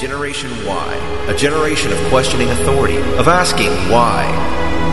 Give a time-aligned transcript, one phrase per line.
[0.00, 4.30] Generation Y, a generation of questioning authority, of asking why.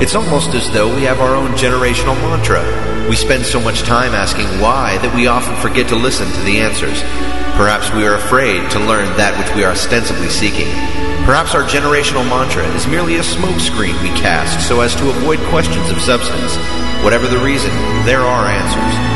[0.02, 2.64] It's almost as though we have our own generational mantra.
[3.08, 6.60] We spend so much time asking why that we often forget to listen to the
[6.60, 7.02] answers.
[7.54, 10.74] Perhaps we are afraid to learn that which we are ostensibly seeking.
[11.30, 15.92] Perhaps our generational mantra is merely a smokescreen we cast so as to avoid questions
[15.92, 16.58] of substance.
[17.06, 17.70] Whatever the reason,
[18.10, 19.15] there are answers.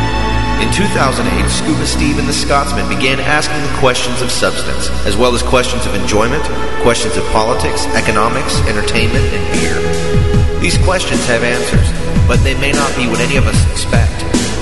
[0.59, 5.33] In 2008, Scuba Steve and the Scotsman began asking the questions of substance, as well
[5.33, 6.43] as questions of enjoyment,
[6.83, 9.79] questions of politics, economics, entertainment, and beer.
[10.59, 11.87] These questions have answers,
[12.27, 14.11] but they may not be what any of us expect.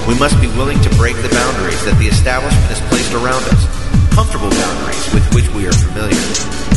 [0.05, 3.66] We must be willing to break the boundaries that the establishment has placed around us,
[4.14, 6.22] comfortable boundaries with which we are familiar.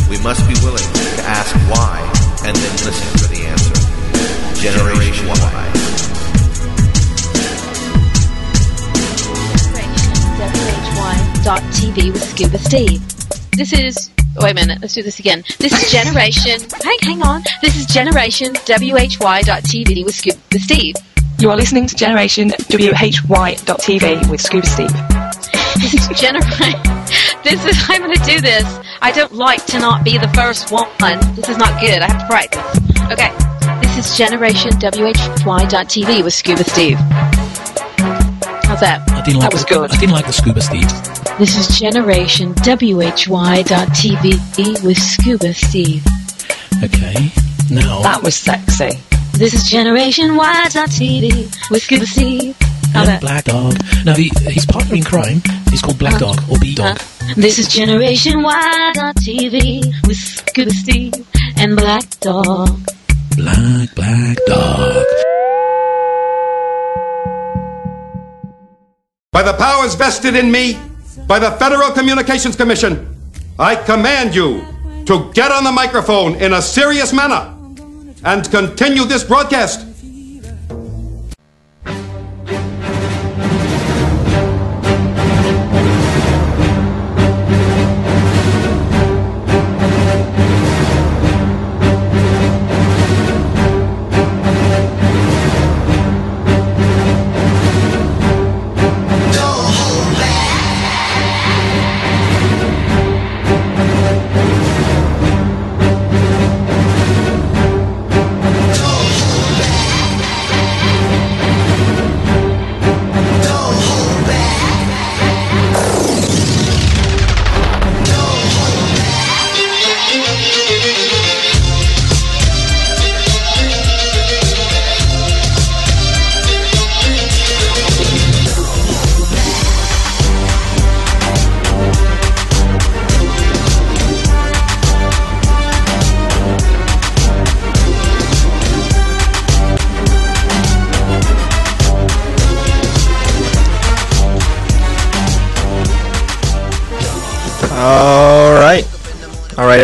[0.09, 2.01] We must be willing to ask why,
[2.49, 3.77] and then listen for the answer.
[4.65, 6.10] Generation Y.
[11.41, 13.01] TV with Scuba Steve.
[13.53, 14.11] This is.
[14.37, 15.43] Wait a minute, let's do this again.
[15.59, 16.61] This is Generation.
[16.83, 17.43] hang, hang on.
[17.63, 20.95] This is Generation WHY.TV with Scuba Steve.
[21.39, 24.93] You are listening to Generation WHY.TV with Scuba Steve.
[25.81, 26.81] This is Generation.
[27.43, 27.77] this is.
[27.89, 28.65] I'm going to do this.
[29.01, 30.89] I don't like to not be the first one.
[31.35, 32.03] This is not good.
[32.03, 33.11] I have to practice.
[33.11, 33.33] Okay.
[33.81, 36.99] This is Generation WHY.TV with Scuba Steve.
[38.71, 39.03] How's that?
[39.11, 39.91] I didn't like that was the, good.
[39.91, 40.87] I didn't like the scuba Steve.
[41.41, 43.25] This is Generation WHY.TV
[44.85, 46.07] with Scuba Steve.
[46.79, 47.33] Okay.
[47.69, 48.01] Now.
[48.03, 48.91] That was sexy.
[49.33, 52.57] This is Generation Y.TV with Scuba Steve.
[52.95, 53.21] And?
[53.21, 53.75] Black Dog.
[54.05, 56.97] Now he, his partner in crime is called Black Dog or B Dog.
[56.97, 61.15] Uh, this is Generation Y.TV with Scuba Steve
[61.57, 62.79] and Black Dog.
[63.35, 65.05] Black Black Dog.
[69.33, 70.77] By the powers vested in me
[71.29, 73.17] by the Federal Communications Commission,
[73.61, 74.67] I command you
[75.07, 77.55] to get on the microphone in a serious manner
[78.25, 79.87] and continue this broadcast.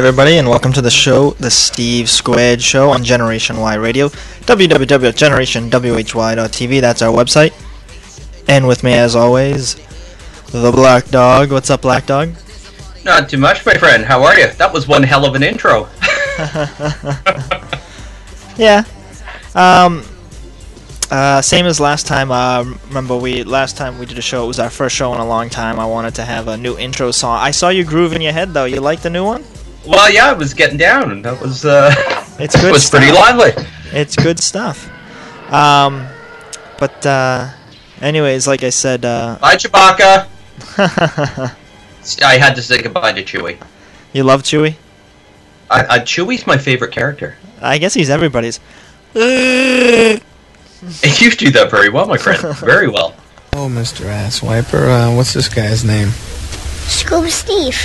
[0.07, 6.81] Everybody, and welcome to the show, the Steve Squared Show on Generation Y Radio, www.generationwhy.tv.
[6.81, 7.53] That's our website.
[8.47, 9.75] And with me, as always,
[10.53, 11.51] the Black Dog.
[11.51, 12.35] What's up, Black Dog?
[13.05, 14.05] Not too much, my friend.
[14.05, 14.47] How are you?
[14.53, 15.89] That was one hell of an intro.
[18.59, 18.85] Yeah.
[19.55, 20.03] Um.
[21.11, 22.31] Uh, same as last time.
[22.31, 24.45] Uh, remember, we last time we did a show.
[24.45, 25.79] It was our first show in a long time.
[25.79, 27.37] I wanted to have a new intro song.
[27.39, 28.65] I saw you groove in your head, though.
[28.65, 29.45] You like the new one?
[29.87, 31.93] Well, yeah, it was getting down, and that was uh,
[32.39, 32.73] It's good.
[32.73, 33.01] was stuff.
[33.01, 33.53] pretty lively.
[33.93, 34.91] It's good stuff.
[35.53, 36.07] Um,
[36.79, 37.49] but uh,
[38.01, 40.27] anyways, like I said, uh, Bye, Chewbacca.
[42.23, 43.59] I had to say goodbye to Chewie.
[44.13, 44.75] you love Chewie.
[45.71, 47.37] I, I, Chewie's my favorite character.
[47.61, 48.61] I guess he's everybody's.
[49.15, 49.21] You
[51.31, 52.57] do that very well, my friend.
[52.59, 53.15] Very well.
[53.55, 54.05] Oh, Mr.
[54.05, 56.11] Asswiper, uh, what's this guy's name?
[56.11, 57.77] Scuba Steve.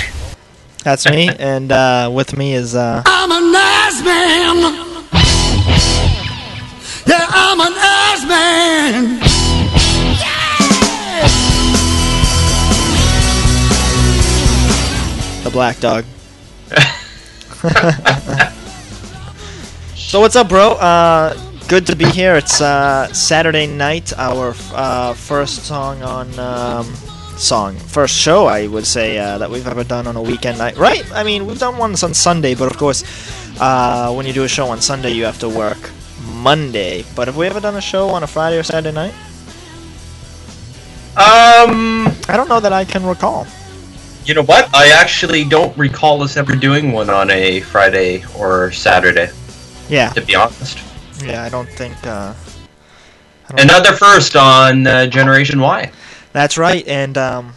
[0.84, 4.56] That's me, and uh, with me is uh, I'm a nice man.
[7.06, 9.20] Yeah, I'm a nice man.
[15.44, 16.04] the Black Dog.
[19.96, 20.72] so what's up, bro?
[20.72, 21.34] Uh,
[21.68, 22.36] good to be here.
[22.36, 24.12] It's uh, Saturday night.
[24.16, 26.94] Our uh, first song on um,
[27.42, 30.76] song, first show, I would say uh, that we've ever done on a weekend night.
[30.76, 31.04] Right?
[31.12, 33.02] I mean, we've done ones on Sunday, but of course,
[33.60, 35.90] uh, when you do a show on Sunday, you have to work
[36.24, 37.04] Monday.
[37.16, 39.14] But have we ever done a show on a Friday or Saturday night?
[41.14, 43.46] Um, I don't know that I can recall.
[44.24, 44.74] You know what?
[44.74, 49.30] I actually don't recall us ever doing one on a Friday or Saturday.
[49.88, 50.10] Yeah.
[50.10, 50.78] To be honest.
[51.22, 51.96] Yeah, I don't think.
[52.06, 52.34] Uh,
[53.58, 55.90] Another first on uh, Generation Y.
[56.32, 57.54] That's right, and um,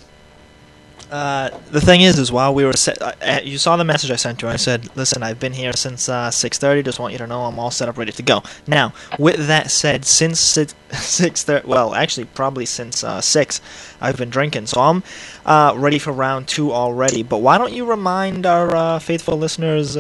[1.12, 4.12] uh, the thing is, is while we were set, uh, uh, you saw the message
[4.12, 4.50] I sent you.
[4.50, 6.84] I said, "Listen, I've been here since uh, 6:30.
[6.84, 9.72] Just want you to know I'm all set up, ready to go." Now, with that
[9.72, 13.62] said, since six, 6:30, well, actually, probably since uh, six,
[14.02, 15.04] I've been drinking, so I'm
[15.46, 17.24] uh, ready for round two already.
[17.24, 19.96] But why don't you remind our faithful listeners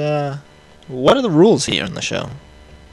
[0.87, 2.29] what are the rules here in the show?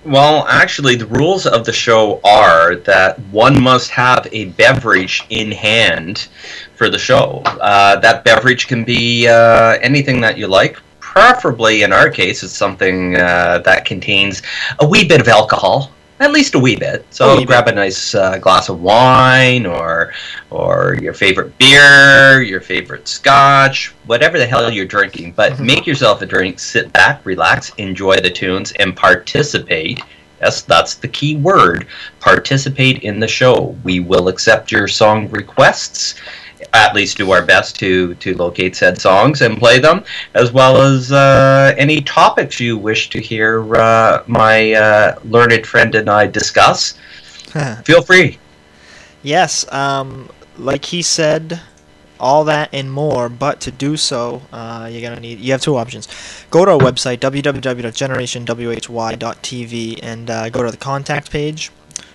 [0.05, 5.53] Well, actually, the rules of the show are that one must have a beverage in
[5.53, 6.27] hand
[6.75, 7.43] for the show.
[7.45, 10.77] Uh, that beverage can be uh, anything that you like.
[10.99, 14.43] Preferably, in our case, it's something uh, that contains
[14.81, 17.05] a wee bit of alcohol, at least a wee bit.
[17.11, 20.13] So A grab a nice uh, glass of wine, or
[20.51, 25.33] or your favorite beer, your favorite scotch, whatever the hell you're drinking.
[25.33, 30.01] But make yourself a drink, sit back, relax, enjoy the tunes, and participate.
[30.41, 31.87] Yes, that's the key word.
[32.21, 33.77] Participate in the show.
[33.85, 36.15] We will accept your song requests
[36.75, 40.03] at least do our best to to locate said songs and play them,
[40.35, 45.95] as well as uh, any topics you wish to hear uh, my uh, learned friend
[45.95, 46.95] and I discuss.
[47.85, 48.39] Feel free.
[49.23, 51.61] Yes, um, like he said,
[52.19, 53.29] all that and more.
[53.29, 55.41] But to do so, uh, you're gonna need.
[55.41, 56.09] You have two options.
[56.51, 61.71] Go to our website www.generationwhy.tv and uh, go to the contact page.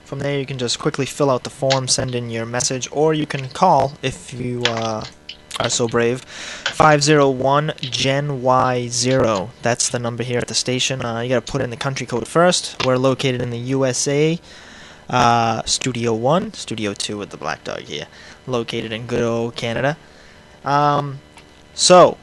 [0.07, 3.13] From there, you can just quickly fill out the form, send in your message, or
[3.13, 5.03] you can call if you uh,
[5.59, 6.21] are so brave.
[6.21, 9.49] 501 Gen Y0.
[9.61, 11.03] That's the number here at the station.
[11.03, 12.85] Uh, you gotta put in the country code first.
[12.85, 14.39] We're located in the USA.
[15.09, 18.07] Uh, Studio 1, Studio 2 with the black dog here,
[18.45, 19.97] located in good old Canada.
[20.63, 21.19] Um,
[21.73, 22.17] so,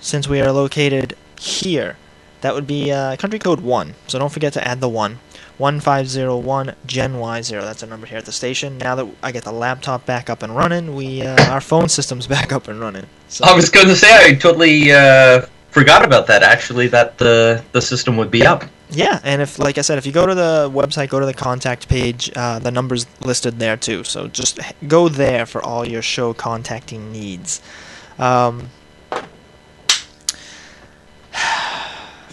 [0.00, 1.98] since we are located here,
[2.40, 5.18] that would be uh, country code 1, so don't forget to add the 1.
[5.58, 8.78] 1501 Gen Y0, that's our number here at the station.
[8.78, 12.26] Now that I get the laptop back up and running, we uh, our phone system's
[12.36, 13.06] back up and running.
[13.28, 16.42] So I was going to say I totally uh, forgot about that.
[16.42, 18.64] Actually, that the the system would be up.
[18.94, 21.32] Yeah, and if, like I said, if you go to the website, go to the
[21.32, 24.04] contact page, uh, the number's listed there too.
[24.04, 27.62] So just go there for all your show contacting needs.
[28.18, 28.68] Um,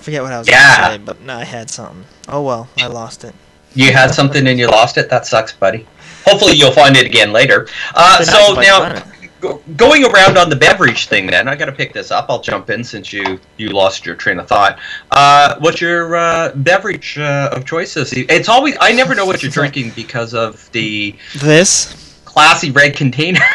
[0.09, 0.87] forget what I was Yeah.
[0.89, 2.03] going to say, but no, I had something.
[2.27, 3.35] Oh well, I lost it.
[3.75, 5.07] You had something and you lost it.
[5.09, 5.85] That sucks, buddy.
[6.25, 7.67] Hopefully, you'll find it again later.
[7.93, 9.03] Uh, It'd be nice so now,
[9.39, 12.25] go, going around on the beverage thing, then I got to pick this up.
[12.29, 14.79] I'll jump in since you you lost your train of thought.
[15.11, 18.35] Uh, what's your uh, beverage uh, of choice this evening?
[18.35, 22.19] It's always I never know what you're drinking because of the This.
[22.25, 23.41] classy red container.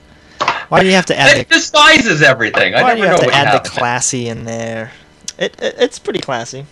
[0.68, 1.54] Why do you have to add it the?
[1.54, 2.74] disguises everything.
[2.74, 3.62] I Why do you have know to add have.
[3.62, 4.92] the classy in there?
[5.38, 6.66] It, it it's pretty classy.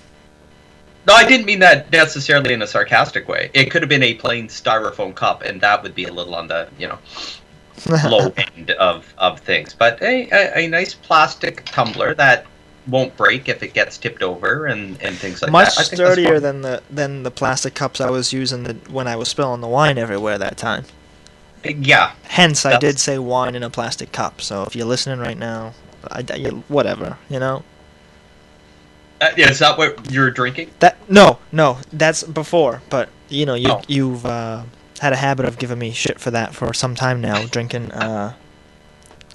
[1.06, 3.50] No, I didn't mean that necessarily in a sarcastic way.
[3.54, 6.48] It could have been a plain styrofoam cup, and that would be a little on
[6.48, 6.98] the you know
[8.08, 9.72] low end of, of things.
[9.74, 12.46] But a, a, a nice plastic tumbler that
[12.86, 15.80] won't break if it gets tipped over and, and things like Much that.
[15.80, 19.28] Much sturdier than the than the plastic cups I was using the, when I was
[19.28, 20.84] spilling the wine everywhere that time.
[21.70, 22.12] Yeah.
[22.24, 24.40] Hence, I did say wine in a plastic cup.
[24.40, 25.72] So if you're listening right now,
[26.10, 26.22] I,
[26.68, 27.64] whatever, you know.
[29.20, 30.70] Uh, yeah, is that what you're drinking?
[30.80, 32.82] That no, no, that's before.
[32.90, 33.82] But you know, you Oh.
[33.88, 34.64] you've uh,
[35.00, 38.34] had a habit of giving me shit for that for some time now, drinking uh,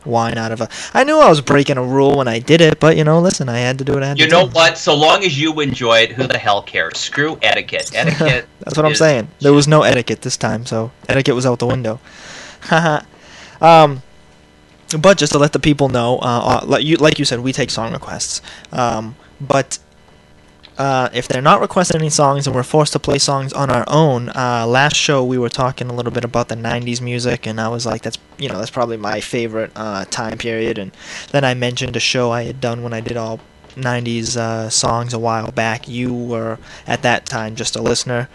[0.05, 0.69] wine out of a.
[0.93, 3.49] I knew I was breaking a rule when I did it, but you know, listen,
[3.49, 4.03] I had to do it.
[4.03, 4.53] I had You know do.
[4.53, 4.77] what?
[4.77, 6.97] So long as you enjoy it, who the hell cares?
[6.97, 7.91] Screw etiquette.
[7.95, 8.47] Etiquette.
[8.59, 9.29] That's what I'm saying.
[9.39, 11.99] There was no etiquette this time, so etiquette was out the window.
[12.61, 13.01] Haha.
[13.61, 14.01] um,
[14.99, 17.53] but just to let the people know, uh, uh, like you like you said, we
[17.53, 18.41] take song requests.
[18.71, 19.79] Um, but
[20.81, 23.85] uh, if they're not requesting any songs and we're forced to play songs on our
[23.87, 27.61] own, uh, last show we were talking a little bit about the '90s music, and
[27.61, 30.79] I was like, that's you know that's probably my favorite uh, time period.
[30.79, 30.91] And
[31.31, 33.39] then I mentioned a show I had done when I did all
[33.75, 35.87] 90s uh, songs a while back.
[35.87, 36.57] You were
[36.87, 38.27] at that time just a listener.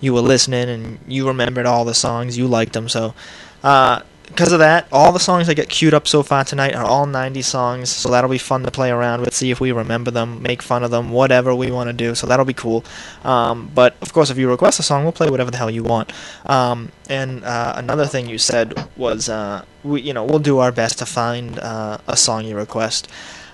[0.00, 2.38] You were listening and you remembered all the songs.
[2.38, 2.88] You liked them.
[2.88, 3.12] So,
[4.30, 7.04] because of that, all the songs I get queued up so far tonight are all
[7.04, 7.90] 90 songs.
[7.90, 10.84] So that'll be fun to play around with, see if we remember them, make fun
[10.84, 12.14] of them, whatever we want to do.
[12.14, 12.84] So that'll be cool.
[13.24, 15.82] Um, but of course, if you request a song, we'll play whatever the hell you
[15.82, 16.12] want.
[16.46, 20.72] Um, and uh, another thing you said was, uh, we, you know, we'll do our
[20.72, 23.08] best to find uh, a song you request.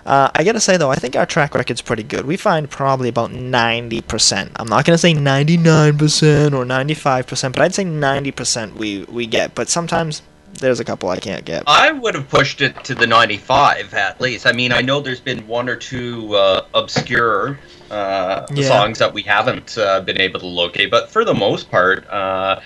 [0.05, 2.27] Uh, I gotta say though, I think our track record's pretty good.
[2.27, 4.53] We find probably about 90%.
[4.55, 9.57] I'm not gonna say 99% or 95%, but I'd say 90% we we get.
[9.57, 10.23] But sometimes
[10.55, 11.65] there's a couple I can't get.
[11.67, 14.47] I would have pushed it to the 95 at least.
[14.47, 17.59] I mean, I know there's been one or two uh, obscure
[17.91, 18.69] uh, Yeah.
[18.69, 22.61] songs that we haven't uh, been able to locate, but for the most part, uh,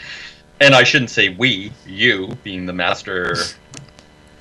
[0.61, 3.37] and I shouldn't say we, you being the master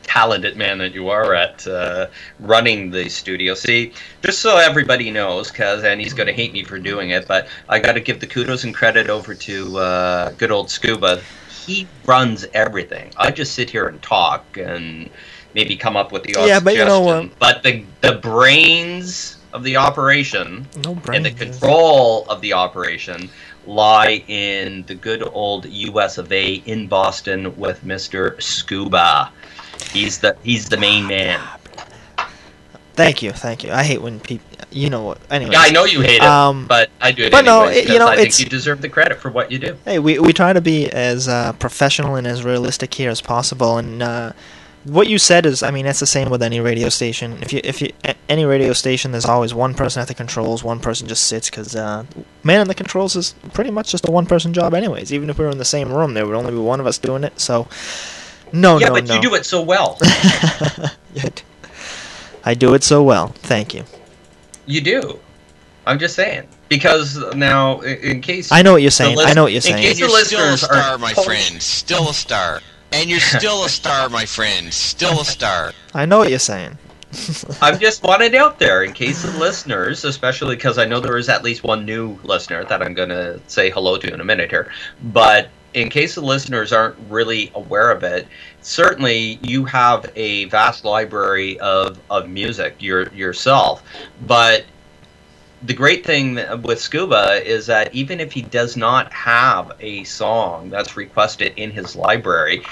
[0.03, 2.08] talented man that you are at uh,
[2.39, 3.53] running the studio.
[3.53, 3.93] See,
[4.24, 7.48] just so everybody knows, because and he's going to hate me for doing it, but
[7.69, 11.22] I got to give the kudos and credit over to uh, good old Scuba.
[11.69, 13.11] He runs everything.
[13.17, 15.09] I just sit here and talk and
[15.53, 17.35] maybe come up with the odd Yeah, but you know suggestion.
[17.39, 23.29] But the the brains of the operation No and the control of the operation
[23.65, 26.17] lie in the good old U.S.
[26.17, 26.55] of A.
[26.65, 29.31] in Boston with Mister Scuba.
[29.91, 31.39] He's the he's the main man.
[32.93, 33.71] Thank you, thank you.
[33.71, 35.19] I hate when people, you know what?
[35.31, 35.51] Anyway.
[35.51, 37.99] Yeah, I know you hate it, Um, but I do it but no, it- you
[37.99, 39.77] know, I think you deserve the credit for what you do.
[39.85, 43.77] Hey, we, we try to be as uh, professional and as realistic here as possible,
[43.77, 44.33] and uh,
[44.85, 47.38] what you said is, I mean, that's the same with any radio station.
[47.41, 47.91] If you if you
[48.29, 51.75] any radio station, there's always one person at the controls, one person just sits, because
[51.75, 52.05] uh,
[52.43, 55.11] man in the controls is pretty much just a one person job, anyways.
[55.11, 56.97] Even if we were in the same room, there would only be one of us
[56.97, 57.39] doing it.
[57.39, 57.67] So,
[58.53, 59.15] no, yeah, no, but no.
[59.15, 59.97] you do it so well.
[62.45, 63.27] I do it so well.
[63.27, 63.83] Thank you.
[64.69, 65.19] You do.
[65.88, 69.17] I'm just saying because now, in, in case I know what you're saying.
[69.17, 69.77] lis- I know what you're saying.
[69.77, 69.95] in saying.
[69.95, 71.61] case And the you're still a listeners star, are my friend.
[71.61, 72.61] Still a star.
[72.91, 74.71] And you're still a star, my friend.
[74.73, 75.73] Still a star.
[75.93, 76.77] I know what you're saying.
[77.61, 81.27] I've just wanted out there in case the listeners, especially because I know there is
[81.27, 84.51] at least one new listener that I'm going to say hello to in a minute
[84.51, 84.71] here.
[85.01, 85.49] But
[85.79, 88.27] in case the listeners aren't really aware of it,
[88.62, 93.83] certainly you have a vast library of, of music your, yourself.
[94.27, 94.65] But
[95.63, 100.69] the great thing with Scuba is that even if he does not have a song
[100.69, 102.63] that's requested in his library,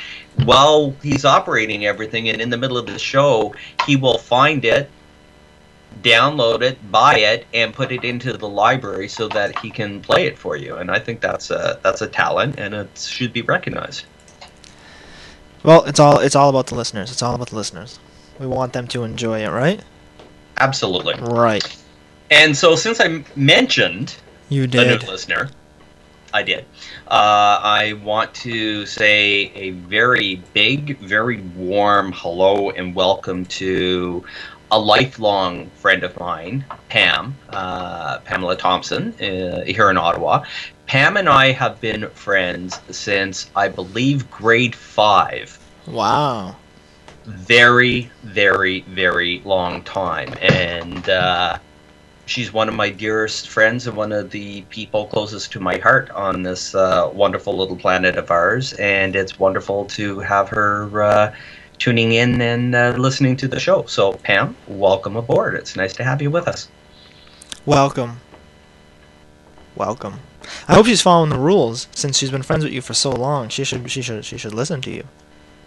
[0.43, 3.53] while he's operating everything and in the middle of the show,
[3.85, 4.89] he will find it,
[6.01, 10.25] download it, buy it, and put it into the library so that he can play
[10.27, 10.75] it for you.
[10.75, 14.05] And I think that's a that's a talent, and it should be recognized.
[15.63, 17.11] Well, it's all it's all about the listeners.
[17.11, 17.99] It's all about the listeners.
[18.39, 19.81] We want them to enjoy it, right?
[20.59, 21.15] Absolutely.
[21.19, 21.63] Right.
[22.29, 24.15] And so, since I mentioned
[24.49, 24.99] You did.
[25.01, 25.49] the new listener,
[26.33, 26.65] I did.
[27.07, 34.23] Uh, I want to say a very big, very warm hello and welcome to
[34.71, 40.43] a lifelong friend of mine, Pam, uh, Pamela Thompson, uh, here in Ottawa.
[40.87, 45.57] Pam and I have been friends since I believe grade five
[45.87, 46.57] Wow.
[47.25, 50.33] very, very, very long time.
[50.41, 51.59] And uh,
[52.25, 56.09] she's one of my dearest friends and one of the people closest to my heart
[56.11, 58.73] on this uh, wonderful little planet of ours.
[58.73, 61.33] And it's wonderful to have her uh,
[61.79, 63.85] tuning in and uh, listening to the show.
[63.85, 65.55] So, Pam, welcome aboard.
[65.55, 66.69] It's nice to have you with us.
[67.65, 68.19] Welcome.
[69.75, 70.19] Welcome.
[70.67, 73.49] I hope she's following the rules since she's been friends with you for so long.
[73.49, 75.03] She should she should she should listen to you.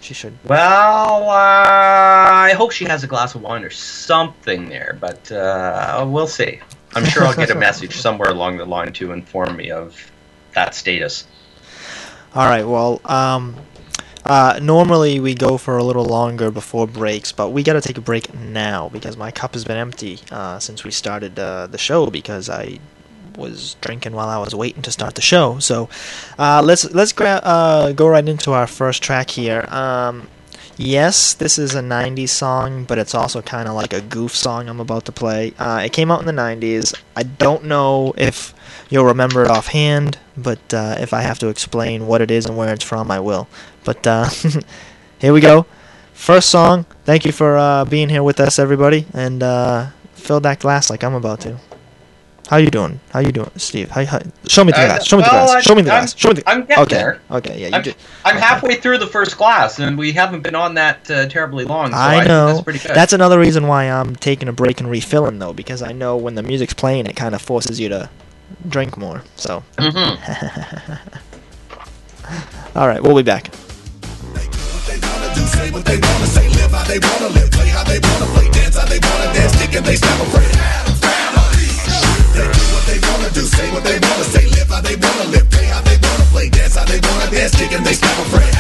[0.01, 0.37] She should.
[0.47, 6.07] Well, uh, I hope she has a glass of wine or something there, but uh,
[6.09, 6.61] we'll see.
[6.95, 10.11] I'm sure I'll get a message somewhere along the line to inform me of
[10.55, 11.27] that status.
[12.35, 12.67] All right.
[12.67, 13.57] Well, um,
[14.31, 17.99] uh, normally we go for a little longer before breaks, but we got to take
[17.99, 21.79] a break now because my cup has been empty uh, since we started uh, the
[21.79, 22.79] show because I
[23.37, 25.59] was drinking while I was waiting to start the show.
[25.59, 25.89] So
[26.39, 29.65] uh, let's let's gra- uh, go right into our first track here.
[29.67, 30.29] Um,
[30.81, 34.69] yes, this is a '90s song, but it's also kind of like a goof song
[34.69, 35.53] I'm about to play.
[35.59, 36.95] Uh, it came out in the '90s.
[37.15, 38.55] I don't know if
[38.89, 42.57] you'll remember it offhand, but uh, if I have to explain what it is and
[42.57, 43.49] where it's from, I will.
[43.85, 44.29] But uh,
[45.19, 45.67] here we go.
[46.15, 46.87] First song.
[47.05, 51.05] Thank you for uh, being here with us, everybody, and uh, fill that glass like
[51.05, 51.70] I'm about to.
[52.51, 52.99] How you doing?
[53.13, 53.91] How you doing, Steve?
[53.93, 55.07] How, how, show me the Uh, glass.
[55.07, 55.51] Show me the well, glass.
[55.55, 56.17] I'm- Show me the I'm- glass.
[56.19, 56.51] Show me the.
[56.51, 56.95] I'm getting okay.
[56.97, 57.21] there.
[57.31, 57.61] Okay.
[57.61, 57.95] Yeah, you I'm, did.
[58.25, 61.93] I'm halfway through the first glass, and we haven't been on that uh, terribly long.
[61.93, 62.47] So I, I know.
[62.49, 62.97] that's pretty good.
[62.97, 66.35] That's another reason why I'm taking a break and refilling, though, because I know when
[66.35, 68.11] the music's playing, it kind of forces you to
[68.69, 69.23] drink more.
[69.37, 69.63] So.
[69.79, 70.99] Mhm.
[72.75, 73.55] All right, we'll be back.
[73.55, 73.61] Say
[75.71, 76.01] what they
[82.41, 85.25] they do what they wanna do, say what they wanna say, live how they wanna
[85.31, 88.17] live, play how they wanna play, dance how they wanna dance, stick and they step
[88.25, 88.53] afraid.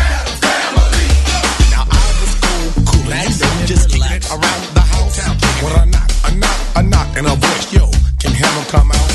[1.73, 3.33] Now I was cool, cool and
[3.67, 5.19] just kicking around the house.
[5.63, 7.91] When I knock, I knock, a knock, and a voice, yo,
[8.23, 9.11] can have come out.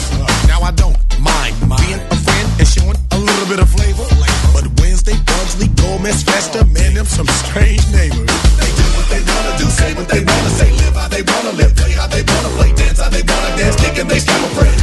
[0.52, 4.04] Now I don't mind being a friend and showing a little bit of flavor.
[4.52, 8.28] But Wednesday, Pugsley, Gomez, Fester, man, them some strange neighbors.
[8.60, 11.56] They do what they wanna do, say what they wanna say, live how they wanna
[11.56, 14.76] live, play how they wanna play, dance how they wanna dance, kick and they celebrate.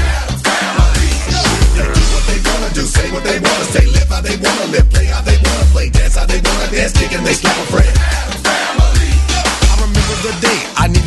[1.76, 4.72] They do what they wanna do, say what they wanna say, live how they wanna
[4.72, 7.60] live, play how they wanna play, dance how they wanna dance, kick and they slap
[7.60, 8.41] a celebrate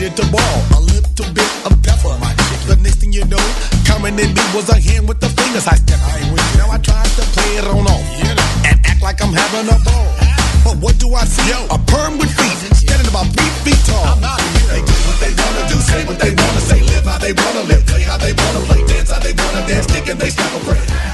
[0.01, 0.57] it to ball.
[0.77, 2.15] A little bit of pepper.
[2.65, 3.41] The next thing you know,
[3.85, 5.67] coming in me was a hand with the fingers.
[5.67, 6.65] I stepped I ain't with you.
[6.65, 10.09] Now I tried to play it on off and act like I'm having a ball.
[10.65, 11.45] But what do I see?
[11.69, 14.17] A perm with feet, standing about three feet tall.
[14.73, 17.63] They do what they wanna do, say what they wanna say, live how they wanna
[17.69, 20.49] live, play how they wanna play, dance how they wanna dance, kick and they step
[20.49, 21.05] a break.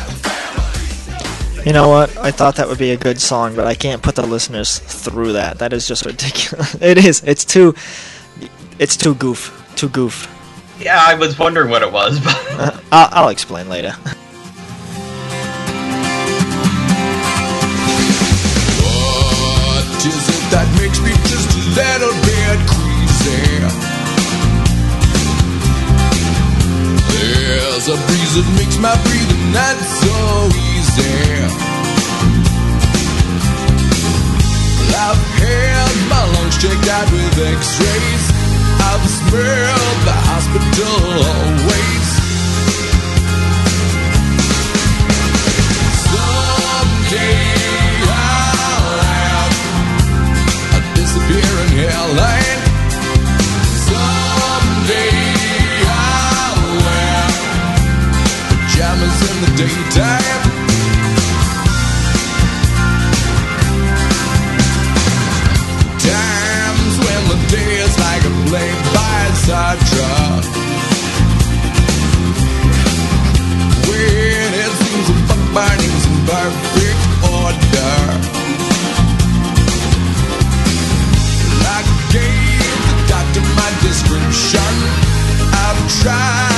[1.66, 2.16] You know what?
[2.18, 5.34] I thought that would be a good song, but I can't put the listeners through
[5.34, 5.60] that.
[5.60, 6.76] That is just ridiculous.
[6.82, 7.22] It is.
[7.24, 7.76] It's too.
[8.82, 9.40] It's too goof.
[9.76, 10.28] Too goof.
[10.80, 13.94] Yeah, I was wondering what it was, but Uh, I'll, I'll explain later.
[18.62, 23.66] What is it that makes me just a little bit queasy?
[27.10, 30.16] There's a breeze that makes my breathing not so
[30.54, 31.18] easy.
[35.02, 38.41] I've had my lungs checked out with x-rays.
[38.84, 40.98] I've smelled the hospital.
[46.12, 47.42] Someday
[48.10, 49.54] I'll have
[50.78, 52.62] a disappearing hairline.
[53.90, 55.16] Someday
[55.86, 56.66] I'll
[58.50, 60.61] pajamas in the daytime.
[68.52, 70.44] Play by sidetrack.
[73.88, 77.04] When it seems a fuck burning's in perfect
[77.40, 77.96] order.
[81.76, 81.80] I
[82.12, 84.74] gave the doctor my description.
[85.64, 86.51] I've tried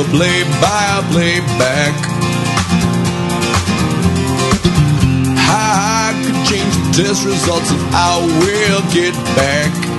[0.00, 1.94] a play by a playback.
[5.36, 9.89] I could change the test results and I will get back.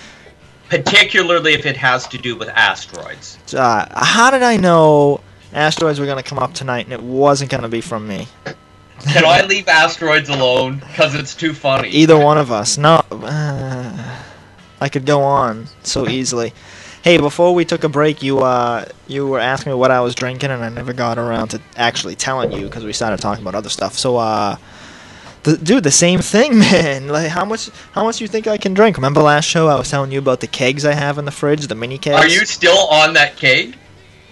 [0.68, 3.38] Particularly if it has to do with asteroids.
[3.54, 5.20] uh, how did I know
[5.52, 8.28] asteroids were gonna come up tonight, and it wasn't gonna be from me?
[9.12, 10.78] Can I leave asteroids alone?
[10.78, 11.88] Because it's too funny.
[11.88, 12.76] Either one of us.
[12.78, 13.02] No.
[13.10, 14.16] Uh,
[14.80, 16.52] I could go on so easily.
[17.02, 20.14] Hey, before we took a break, you uh, you were asking me what I was
[20.14, 23.54] drinking, and I never got around to actually telling you because we started talking about
[23.54, 23.94] other stuff.
[23.94, 24.56] So, uh,
[25.44, 27.08] the, dude, the same thing, man.
[27.08, 28.98] Like, how much how much you think I can drink?
[28.98, 31.66] Remember last show I was telling you about the kegs I have in the fridge,
[31.66, 32.16] the mini kegs.
[32.16, 33.76] Are you still on that keg?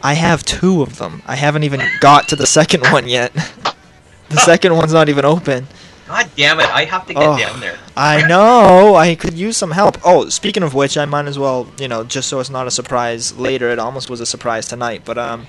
[0.03, 1.23] I have two of them.
[1.27, 3.33] I haven't even got to the second one yet.
[4.29, 5.67] the second one's not even open.
[6.09, 6.67] God damn it!
[6.75, 7.39] I have to get Oh.
[7.39, 7.77] down there.
[7.97, 8.95] I know.
[8.97, 9.99] I could use some help.
[10.05, 12.71] Oh, speaking of which, I might as well, you know, just so it's not a
[12.71, 13.69] surprise later.
[13.71, 15.47] It almost was a surprise tonight, but um,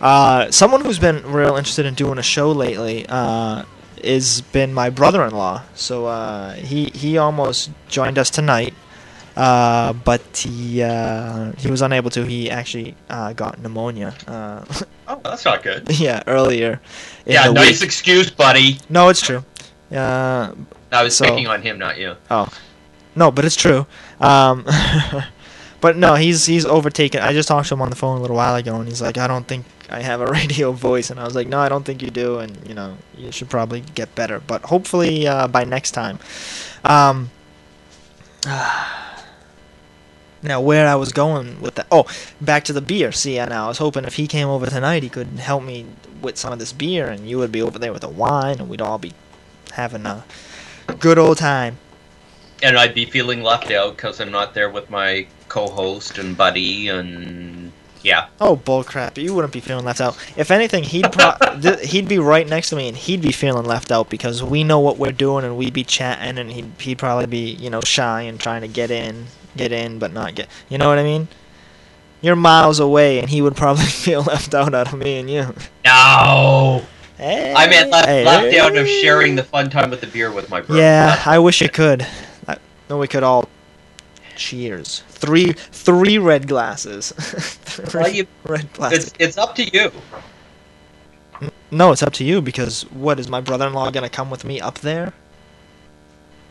[0.00, 3.64] uh, someone who's been real interested in doing a show lately uh,
[4.02, 5.62] is been my brother-in-law.
[5.74, 8.74] So uh, he he almost joined us tonight,
[9.36, 12.24] uh, but he uh, he was unable to.
[12.26, 14.14] He actually uh, got pneumonia.
[14.26, 14.64] Uh,
[15.10, 15.88] Oh, that's not good.
[15.98, 16.82] yeah, earlier.
[17.24, 17.86] Yeah, nice week.
[17.86, 18.78] excuse, buddy.
[18.90, 19.42] No, it's true.
[19.94, 20.52] Uh,
[20.92, 22.16] I was So- picking on him, not you.
[22.30, 22.48] Oh,
[23.14, 23.86] no, but it's true.
[24.20, 24.64] Um,
[25.80, 27.20] but no, he's he's overtaken.
[27.22, 29.16] I just talked to him on the phone a little while ago, and he's like,
[29.18, 31.84] I don't think I have a radio voice, and I was like, No, I don't
[31.84, 34.40] think you do, and you know, you should probably get better.
[34.40, 36.18] But hopefully uh, by next time.
[36.84, 37.30] Um,
[40.42, 41.86] now where I was going with that?
[41.90, 42.06] Oh,
[42.40, 43.10] back to the beer.
[43.12, 45.86] See, and I was hoping if he came over tonight, he could help me
[46.22, 48.68] with some of this beer, and you would be over there with the wine, and
[48.68, 49.12] we'd all be
[49.72, 50.24] having a
[50.98, 51.78] good old time.
[52.62, 56.88] And I'd be feeling left out because I'm not there with my co-host and buddy,
[56.88, 58.28] and yeah.
[58.40, 59.16] Oh bullcrap!
[59.16, 60.16] You wouldn't be feeling left out.
[60.36, 63.64] If anything, he'd pro- th- he'd be right next to me, and he'd be feeling
[63.64, 66.98] left out because we know what we're doing, and we'd be chatting, and he'd he'd
[66.98, 69.26] probably be you know shy and trying to get in,
[69.56, 70.48] get in, but not get.
[70.68, 71.28] You know what I mean?
[72.20, 75.54] You're miles away, and he would probably feel left out out of me and you.
[75.84, 76.82] No.
[77.18, 78.58] Hey, I meant left, hey, left hey.
[78.60, 80.80] out of sharing the fun time with the beer with my brother.
[80.80, 82.06] Yeah, I wish it could.
[82.46, 83.48] I, then we could all
[84.36, 85.02] cheers.
[85.08, 87.12] Three three red glasses.
[87.16, 89.06] three Well, you- red glasses.
[89.08, 89.90] It's it's up to you.
[91.70, 94.78] No, it's up to you because what is my brother-in-law gonna come with me up
[94.78, 95.12] there?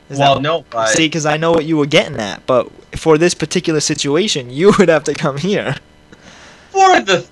[0.09, 2.69] Is well, that- no, but See, because I know what you were getting at, but
[2.97, 5.75] for this particular situation, you would have to come here.
[6.71, 7.25] for the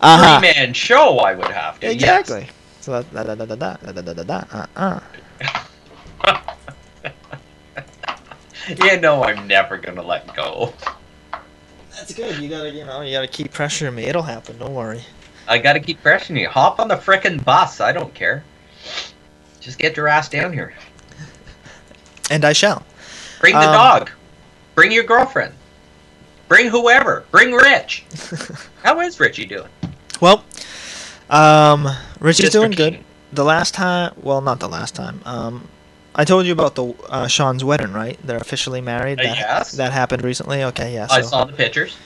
[0.00, 0.40] Uh-huh.
[0.40, 1.94] three-man show, I would have to.
[1.94, 2.30] yes.
[2.86, 2.86] Exactly.
[2.86, 5.00] So that da da da da da da da da da uh uh.
[8.68, 10.72] You know, I'm never gonna let go.
[11.94, 12.38] That's good.
[12.38, 14.04] You gotta you know you gotta keep pressuring me.
[14.04, 14.58] It'll happen.
[14.58, 15.02] Don't worry.
[15.48, 16.48] I gotta keep pressuring you.
[16.48, 17.80] Hop on the frickin' bus.
[17.80, 18.44] I don't care.
[19.60, 20.74] Just get your ass down here.
[22.30, 22.84] And I shall.
[23.40, 24.10] Bring the Um, dog.
[24.74, 25.54] Bring your girlfriend.
[26.48, 27.24] Bring whoever.
[27.30, 28.04] Bring Rich.
[28.82, 29.68] How is Richie doing?
[30.20, 30.44] Well,
[31.30, 31.88] um,
[32.20, 32.98] Richie's doing good.
[33.32, 35.20] The last time, well, not the last time.
[35.24, 35.68] Um,
[36.14, 38.18] I told you about the uh, Sean's wedding, right?
[38.24, 39.20] They're officially married.
[39.20, 39.72] Uh, that, yes.
[39.72, 40.62] That happened recently.
[40.64, 41.06] Okay, yeah.
[41.10, 41.96] I saw the pictures.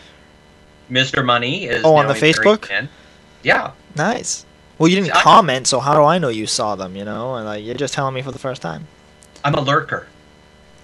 [0.91, 1.25] Mr.
[1.25, 2.89] Money is Oh, on the Facebook?
[3.43, 3.73] Yeah.
[3.95, 4.45] Nice.
[4.79, 6.97] Well, you didn't I- comment, so how do I know you saw them?
[6.97, 8.89] You know, and like you're just telling me for the first time.
[9.45, 10.07] I'm a lurker.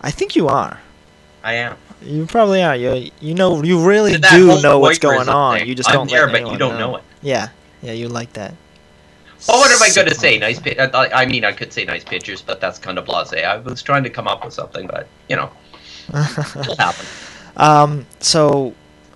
[0.03, 0.81] I think you are.
[1.43, 1.77] I am.
[2.03, 2.77] You probably are.
[2.77, 5.59] You you know you really do know what's going on.
[5.59, 5.69] thing.
[5.69, 7.03] You just I'm don't there, but you don't know it.
[7.23, 7.49] Yeah,
[7.83, 8.55] yeah, you like that.
[9.49, 10.39] Well, what am I going to say?
[10.39, 10.59] Nice.
[10.59, 13.45] Pi- I I mean, I could say nice pictures, but that's kind of blasé.
[13.45, 15.51] I was trying to come up with something, but you know,
[16.09, 17.07] it'll happen.
[17.57, 18.75] Um, so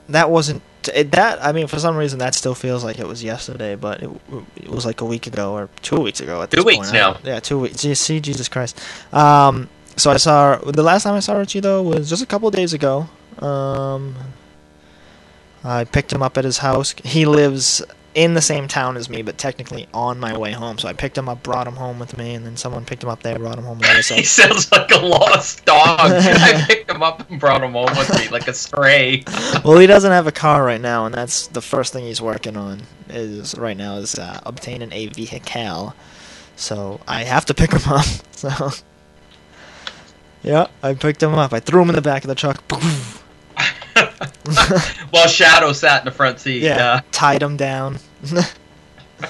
[0.08, 0.62] that wasn't
[0.94, 1.42] it, that.
[1.42, 4.10] I mean, for some reason, that still feels like it was yesterday, but it,
[4.56, 6.42] it was like a week ago or two weeks ago.
[6.42, 6.94] At Two weeks point.
[6.94, 7.18] now.
[7.24, 7.84] Yeah, two weeks.
[7.84, 8.78] You see, Jesus Christ.
[9.12, 12.48] Um, so I saw the last time I saw Richie though was just a couple
[12.48, 13.08] of days ago.
[13.38, 14.14] Um,
[15.64, 16.94] I picked him up at his house.
[17.04, 17.82] He lives
[18.14, 20.78] in the same town as me, but technically on my way home.
[20.78, 23.08] So I picked him up, brought him home with me, and then someone picked him
[23.08, 24.02] up there, brought him home with me.
[24.02, 25.98] So He sounds like a lost dog.
[26.00, 29.24] I picked him up and brought him home with me like a stray.
[29.64, 32.56] well, he doesn't have a car right now, and that's the first thing he's working
[32.56, 32.82] on.
[33.08, 35.94] Is right now is uh, obtaining a vehicle.
[36.56, 38.06] So I have to pick him up.
[38.40, 38.70] So
[40.42, 41.52] yeah, I picked him up.
[41.52, 42.62] I threw him in the back of the truck.
[45.10, 46.62] While Shadow sat in the front seat.
[46.62, 47.00] Yeah, Yeah.
[47.12, 47.98] tied him down.
[49.22, 49.28] I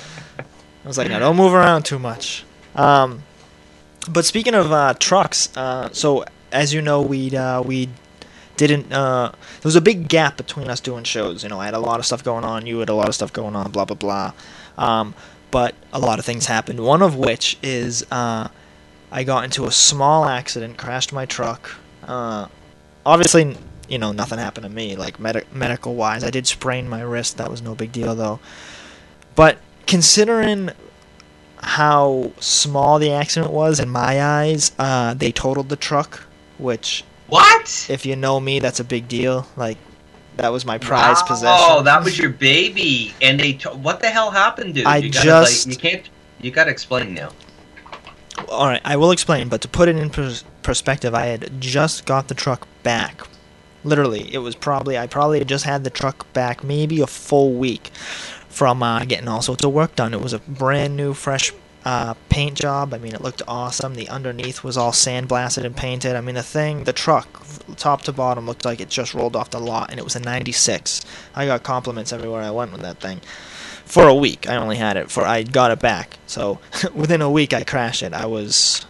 [0.84, 2.44] was like, no, don't move around too much.
[2.74, 3.22] Um,
[4.10, 7.88] but speaking of uh, trucks, uh, so as you know, we uh, we
[8.56, 8.92] didn't.
[8.92, 11.42] Uh, there was a big gap between us doing shows.
[11.42, 12.66] You know, I had a lot of stuff going on.
[12.66, 13.70] You had a lot of stuff going on.
[13.70, 14.32] Blah blah blah.
[14.78, 15.14] Um,
[15.50, 16.80] but a lot of things happened.
[16.80, 18.48] One of which is uh,
[19.12, 21.76] I got into a small accident, crashed my truck.
[22.04, 22.46] Uh,
[23.04, 23.56] obviously,
[23.90, 26.22] you know, nothing happened to me, like medi- medical wise.
[26.24, 27.36] I did sprain my wrist.
[27.36, 28.38] That was no big deal though.
[29.34, 30.70] But considering
[31.58, 36.22] how small the accident was in my eyes, uh, they totaled the truck,
[36.56, 37.86] which What?
[37.90, 39.46] if you know me, that's a big deal.
[39.56, 39.76] Like
[40.36, 41.66] that was my prized wow, possession.
[41.68, 43.54] Oh, that was your baby, and they.
[43.54, 44.86] To- what the hell happened, dude?
[44.86, 46.10] I you gotta, just- Like, you can't.
[46.40, 47.30] You gotta explain now.
[48.48, 52.06] All right, I will explain, but to put it in pers- perspective, I had just
[52.06, 53.26] got the truck back.
[53.84, 57.88] Literally, it was probably I probably just had the truck back maybe a full week
[58.48, 60.12] from uh, getting all sorts of work done.
[60.12, 61.52] It was a brand new, fresh
[61.84, 62.92] uh, paint job.
[62.92, 63.94] I mean, it looked awesome.
[63.94, 66.14] The underneath was all sandblasted and painted.
[66.14, 67.42] I mean, the thing, the truck,
[67.76, 70.20] top to bottom, looked like it just rolled off the lot, and it was a
[70.20, 71.02] '96.
[71.34, 73.20] I got compliments everywhere I went with that thing
[73.90, 74.48] for a week.
[74.48, 76.18] I only had it for I got it back.
[76.26, 76.60] So
[76.94, 78.12] within a week I crashed it.
[78.12, 78.84] I was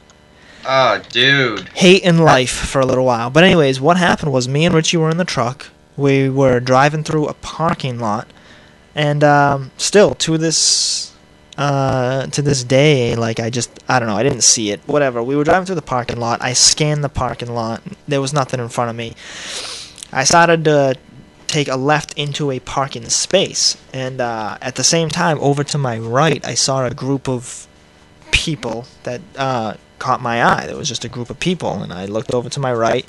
[0.66, 1.68] Oh, dude.
[1.70, 3.30] Hate hating life for a little while.
[3.30, 5.68] But anyways, what happened was me and Richie were in the truck.
[5.96, 8.28] We were driving through a parking lot,
[8.94, 11.14] and um, still to this
[11.58, 14.80] uh, to this day, like I just I don't know, I didn't see it.
[14.86, 15.22] Whatever.
[15.22, 16.42] We were driving through the parking lot.
[16.42, 17.82] I scanned the parking lot.
[18.08, 19.14] There was nothing in front of me.
[20.12, 20.96] I started to
[21.46, 25.78] take a left into a parking space, and uh, at the same time, over to
[25.78, 27.66] my right, I saw a group of
[28.30, 30.66] people that uh, caught my eye.
[30.66, 33.06] There was just a group of people, and I looked over to my right,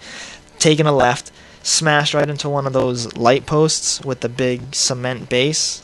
[0.60, 1.32] taking a left,
[1.64, 5.82] smashed right into one of those light posts with the big cement base.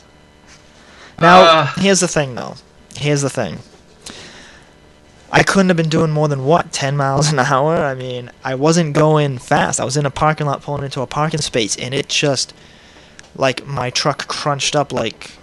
[1.20, 1.74] Now, Ah.
[1.78, 2.54] here's the thing, though.
[2.96, 3.58] Here's the thing.
[5.30, 7.76] I couldn't have been doing more than what, 10 miles an hour?
[7.76, 9.80] I mean, I wasn't going fast.
[9.80, 12.54] I was in a parking lot pulling into a parking space, and it just,
[13.36, 15.38] like, my truck crunched up like uh,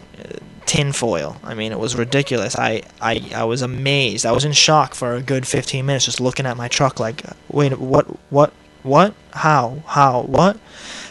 [0.75, 1.37] tinfoil.
[1.43, 2.57] I mean, it was ridiculous.
[2.57, 4.25] I, I, I was amazed.
[4.25, 7.23] I was in shock for a good 15 minutes just looking at my truck like,
[7.49, 8.51] wait, what, what,
[8.83, 9.13] what?
[9.31, 9.83] How?
[9.87, 10.23] How?
[10.23, 10.59] What?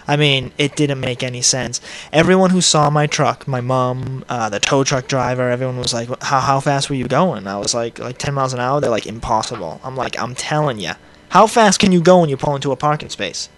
[0.07, 1.81] I mean, it didn't make any sense.
[2.12, 6.09] Everyone who saw my truck, my mom, uh, the tow truck driver, everyone was like,
[6.22, 8.81] "How how fast were you going?" I was like, like 10 miles an hour.
[8.81, 9.81] They're like, impossible.
[9.83, 10.92] I'm like, I'm telling you,
[11.31, 13.48] how fast can you go when you pull into a parking space?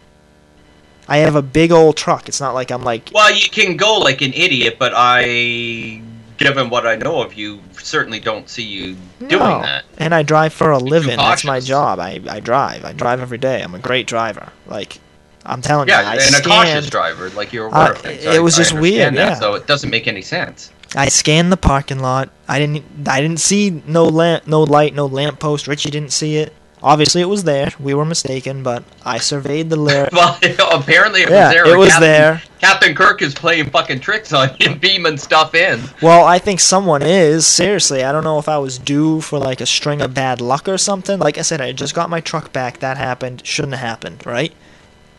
[1.08, 2.28] I have a big old truck.
[2.28, 6.02] It's not like I'm like, Well, you can go like an idiot, but I,
[6.36, 9.62] given what I know of you, certainly don't see you doing No.
[9.62, 9.84] that.
[9.98, 11.16] And I drive for a living.
[11.16, 12.00] That's my job.
[12.00, 12.84] I, I drive.
[12.84, 13.62] I drive every day.
[13.62, 14.50] I'm a great driver.
[14.66, 14.98] Like,
[15.44, 18.24] I'm telling Yeah, you, I and a cautious driver, like you're aware Uh, of things.
[18.24, 19.34] it I- was just weird, that, yeah.
[19.34, 20.72] So it doesn't make any sense.
[20.96, 22.30] I scanned the parking lot.
[22.48, 22.84] I didn't.
[23.08, 25.66] I didn't see no lamp, no light, no lamp post.
[25.68, 26.52] Richie didn't see it.
[26.82, 27.70] Obviously, it was there.
[27.80, 30.12] We were mistaken, but I surveyed the lyric.
[30.12, 30.38] Well,
[30.72, 31.66] apparently it Yeah, was there.
[31.74, 32.42] it was Captain, there.
[32.60, 35.80] Captain Kirk is playing fucking tricks on you, beaming stuff in.
[36.02, 37.46] Well, I think someone is.
[37.46, 40.68] Seriously, I don't know if I was due for like a string of bad luck
[40.68, 41.18] or something.
[41.18, 42.78] Like I said, I just got my truck back.
[42.80, 43.44] That happened.
[43.46, 44.52] Shouldn't have happened, right?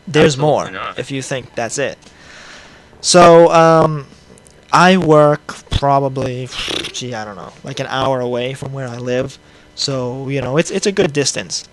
[0.07, 0.99] There's Absolutely more not.
[0.99, 1.97] if you think that's it.
[3.01, 4.07] So, um,
[4.71, 6.47] I work probably,
[6.93, 9.37] gee, I don't know, like an hour away from where I live.
[9.77, 11.63] So, you know, it's it's a good distance.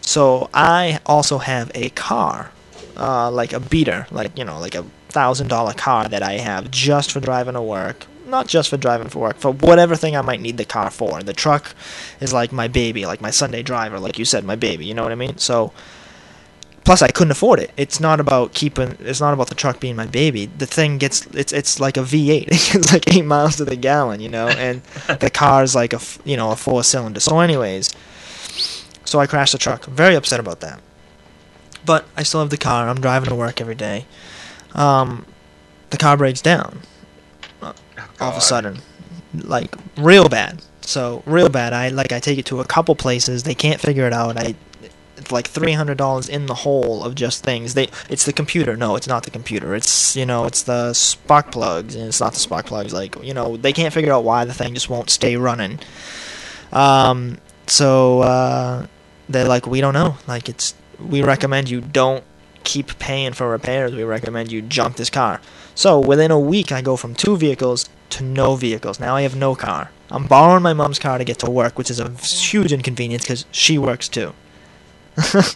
[0.00, 2.52] So, I also have a car,
[2.96, 6.70] uh, like a beater, like, you know, like a thousand dollar car that I have
[6.70, 8.06] just for driving to work.
[8.26, 11.22] Not just for driving for work, for whatever thing I might need the car for.
[11.22, 11.74] The truck
[12.20, 14.84] is like my baby, like my Sunday driver, like you said, my baby.
[14.84, 15.38] You know what I mean?
[15.38, 15.72] So,
[16.88, 17.70] plus I couldn't afford it.
[17.76, 18.96] It's not about keeping.
[19.00, 20.46] It's not about the truck being my baby.
[20.46, 21.26] The thing gets.
[21.34, 22.48] It's it's like a V8.
[22.76, 24.48] It's like eight miles to the gallon, you know.
[24.48, 24.82] And
[25.20, 27.20] the car is like a you know a four cylinder.
[27.20, 27.90] So anyways,
[29.04, 29.84] so I crashed the truck.
[29.84, 30.80] Very upset about that.
[31.84, 32.88] But I still have the car.
[32.88, 34.06] I'm driving to work every day.
[34.72, 35.26] Um,
[35.90, 36.80] the car breaks down.
[37.60, 37.74] uh,
[38.18, 38.78] all of a sudden,
[39.34, 40.62] like real bad.
[40.80, 41.74] So real bad.
[41.74, 43.42] I like I take it to a couple places.
[43.42, 44.38] They can't figure it out.
[44.38, 44.54] I
[45.30, 47.74] like three hundred dollars in the hole of just things.
[47.74, 48.76] They it's the computer.
[48.76, 49.74] No, it's not the computer.
[49.74, 52.92] It's you know it's the spark plugs and it's not the spark plugs.
[52.92, 55.80] Like you know they can't figure out why the thing just won't stay running.
[56.72, 58.86] Um, so uh,
[59.28, 60.16] they're like we don't know.
[60.26, 62.24] Like it's we recommend you don't
[62.64, 63.94] keep paying for repairs.
[63.94, 65.40] We recommend you junk this car.
[65.74, 68.98] So within a week, I go from two vehicles to no vehicles.
[68.98, 69.90] Now I have no car.
[70.10, 73.44] I'm borrowing my mom's car to get to work, which is a huge inconvenience because
[73.50, 74.34] she works too.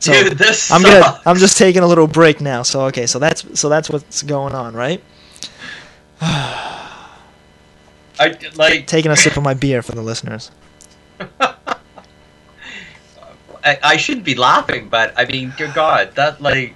[0.00, 1.18] So Dude, this I'm gonna.
[1.24, 2.62] I'm just taking a little break now.
[2.62, 5.02] So okay, so that's so that's what's going on, right?
[6.20, 6.76] I
[8.54, 10.50] like Taking a sip of my beer for the listeners.
[13.64, 16.74] I, I shouldn't be laughing, but I mean, good God, that like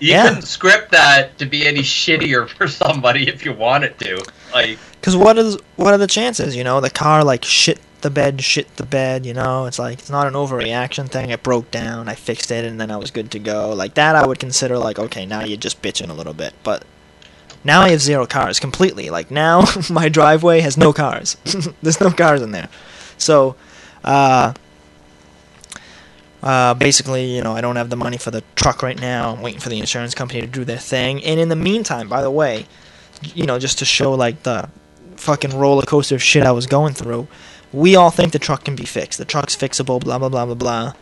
[0.00, 0.26] you Yeah.
[0.28, 4.24] couldn't script that to be any shittier for somebody if you wanted to.
[4.54, 6.56] Like, Because what is what are the chances?
[6.56, 9.26] You know, the car like shit the bed, shit the bed.
[9.26, 11.30] You know, it's like it's not an overreaction thing.
[11.30, 13.72] It broke down, I fixed it, and then I was good to go.
[13.72, 16.54] Like that, I would consider like okay, now you're just bitching a little bit.
[16.62, 16.84] But
[17.64, 19.10] now I have zero cars completely.
[19.10, 21.36] Like now, my driveway has no cars.
[21.82, 22.68] There's no cars in there.
[23.18, 23.56] So,
[24.04, 24.52] uh,
[26.42, 29.34] uh, basically, you know, I don't have the money for the truck right now.
[29.34, 31.24] I'm waiting for the insurance company to do their thing.
[31.24, 32.66] And in the meantime, by the way,
[33.34, 34.68] you know, just to show like the
[35.16, 37.26] fucking roller coaster of shit I was going through,
[37.72, 39.18] we all think the truck can be fixed.
[39.18, 40.92] The truck's fixable, blah blah blah blah blah.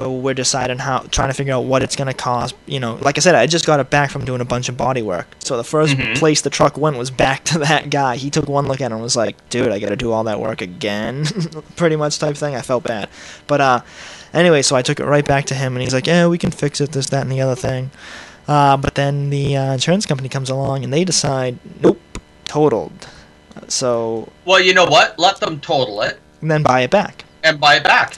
[0.00, 2.54] Uh, We're deciding how, trying to figure out what it's gonna cost.
[2.66, 4.76] You know, like I said, I just got it back from doing a bunch of
[4.76, 5.26] body work.
[5.40, 6.16] So the 1st Mhm.
[6.16, 8.14] place the truck went was back to that guy.
[8.16, 10.38] He took one look at it and was like, "Dude, I gotta do all that
[10.40, 11.26] work again,"
[11.76, 12.54] pretty much type thing.
[12.54, 13.08] I felt bad,
[13.48, 13.80] but uh,
[14.32, 16.52] anyway, so I took it right back to him, and he's like, "Yeah, we can
[16.52, 16.92] fix it.
[16.92, 17.90] This, that, and the other thing."
[18.46, 22.00] Uh, but then the uh, insurance company comes along and they decide, nope,
[22.46, 23.06] totaled.
[23.70, 25.18] So well, you know what?
[25.18, 27.24] Let them total it and then buy it back.
[27.42, 28.16] and buy it back.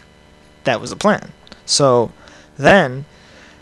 [0.64, 1.32] That was the plan.
[1.66, 2.12] So
[2.56, 3.04] then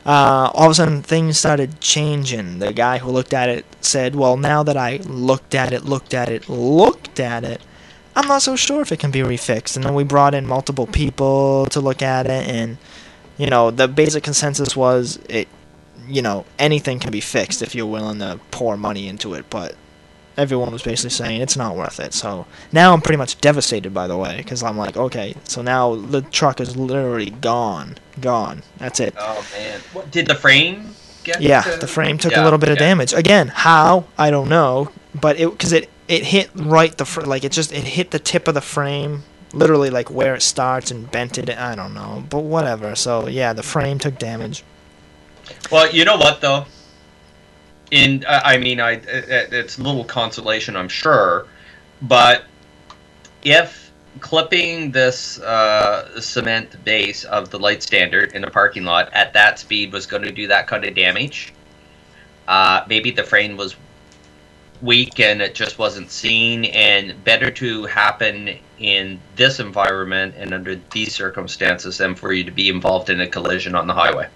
[0.06, 2.58] uh, all of a sudden things started changing.
[2.58, 6.14] The guy who looked at it said, well, now that I looked at it, looked
[6.14, 7.60] at it, looked at it,
[8.16, 9.76] I'm not so sure if it can be refixed.
[9.76, 12.76] And then we brought in multiple people to look at it, and
[13.38, 15.48] you know the basic consensus was it,
[16.08, 19.74] you know, anything can be fixed if you're willing to pour money into it, but
[20.36, 22.14] everyone was basically saying it's not worth it.
[22.14, 25.94] So now I'm pretty much devastated, by the way, because I'm like, okay, so now
[25.94, 28.62] the truck is literally gone, gone.
[28.78, 29.14] That's it.
[29.18, 31.40] Oh man, what, did the frame get?
[31.40, 33.12] Yeah, uh, the frame took yeah, a little bit of damage.
[33.12, 37.44] Again, how I don't know, but it because it it hit right the fr- like
[37.44, 41.10] it just it hit the tip of the frame, literally like where it starts and
[41.10, 41.50] bent it.
[41.50, 42.94] I don't know, but whatever.
[42.96, 44.64] So yeah, the frame took damage.
[45.70, 46.66] Well, you know what though.
[47.90, 51.46] In I mean, I it's a little consolation, I'm sure,
[52.02, 52.44] but
[53.42, 59.32] if clipping this uh, cement base of the light standard in the parking lot at
[59.32, 61.52] that speed was going to do that kind of damage,
[62.48, 63.76] uh, maybe the frame was
[64.82, 70.76] weak and it just wasn't seen, and better to happen in this environment and under
[70.92, 74.26] these circumstances than for you to be involved in a collision on the highway.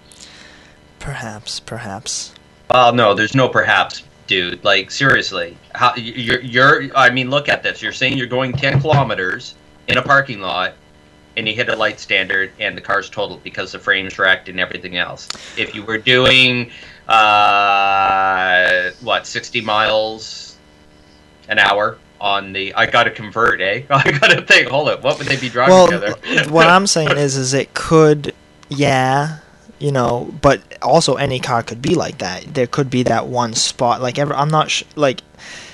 [0.99, 2.34] Perhaps, perhaps.
[2.69, 4.63] Well, no, there's no perhaps, dude.
[4.63, 6.95] Like seriously, how you're you're?
[6.95, 7.81] I mean, look at this.
[7.81, 9.55] You're saying you're going 10 kilometers
[9.87, 10.73] in a parking lot,
[11.37, 14.59] and you hit a light standard, and the car's totaled because the frame's wrecked and
[14.59, 15.29] everything else.
[15.57, 16.71] If you were doing
[17.07, 20.57] uh, what 60 miles
[21.47, 23.83] an hour on the, I gotta convert, eh?
[23.89, 24.69] I gotta think.
[24.69, 25.01] Hold it.
[25.03, 26.49] What would they be driving Well, together?
[26.49, 28.33] what I'm saying is, is it could,
[28.69, 29.39] yeah,
[29.79, 32.53] you know, but also any car could be like that.
[32.53, 34.01] There could be that one spot.
[34.01, 35.21] Like, ever, I'm not sh- like,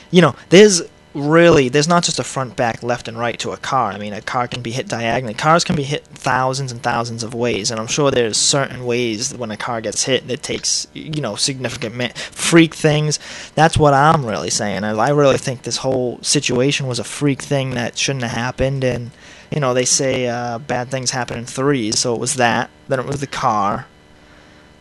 [0.09, 0.81] you know, there's
[1.13, 3.91] really there's not just a front, back, left, and right to a car.
[3.91, 5.33] I mean, a car can be hit diagonally.
[5.33, 9.35] Cars can be hit thousands and thousands of ways, and I'm sure there's certain ways
[9.35, 13.19] when a car gets hit that takes, you know, significant ma- freak things.
[13.55, 14.83] That's what I'm really saying.
[14.83, 18.83] I I really think this whole situation was a freak thing that shouldn't have happened,
[18.83, 19.11] and
[19.51, 22.69] you know, they say uh, bad things happen in threes, so it was that.
[22.87, 23.87] Then it was the car.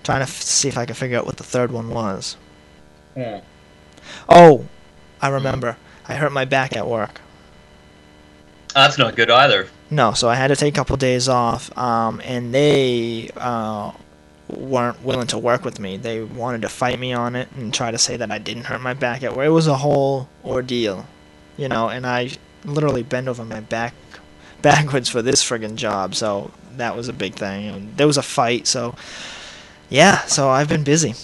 [0.02, 2.36] Trying to f- see if I can figure out what the third one was.
[3.14, 3.38] Hmm.
[4.28, 4.66] Oh,
[5.20, 5.76] I remember.
[6.08, 7.20] I hurt my back at work.
[8.74, 9.68] That's not good either.
[9.90, 13.92] No, so I had to take a couple days off, um, and they uh,
[14.48, 15.96] weren't willing to work with me.
[15.96, 18.80] They wanted to fight me on it and try to say that I didn't hurt
[18.80, 19.46] my back at work.
[19.46, 21.06] It was a whole ordeal,
[21.56, 22.30] you know, and I
[22.64, 23.94] literally bent over my back
[24.62, 27.66] backwards for this friggin' job, so that was a big thing.
[27.66, 28.94] And there was a fight, so
[29.90, 31.14] yeah, so I've been busy.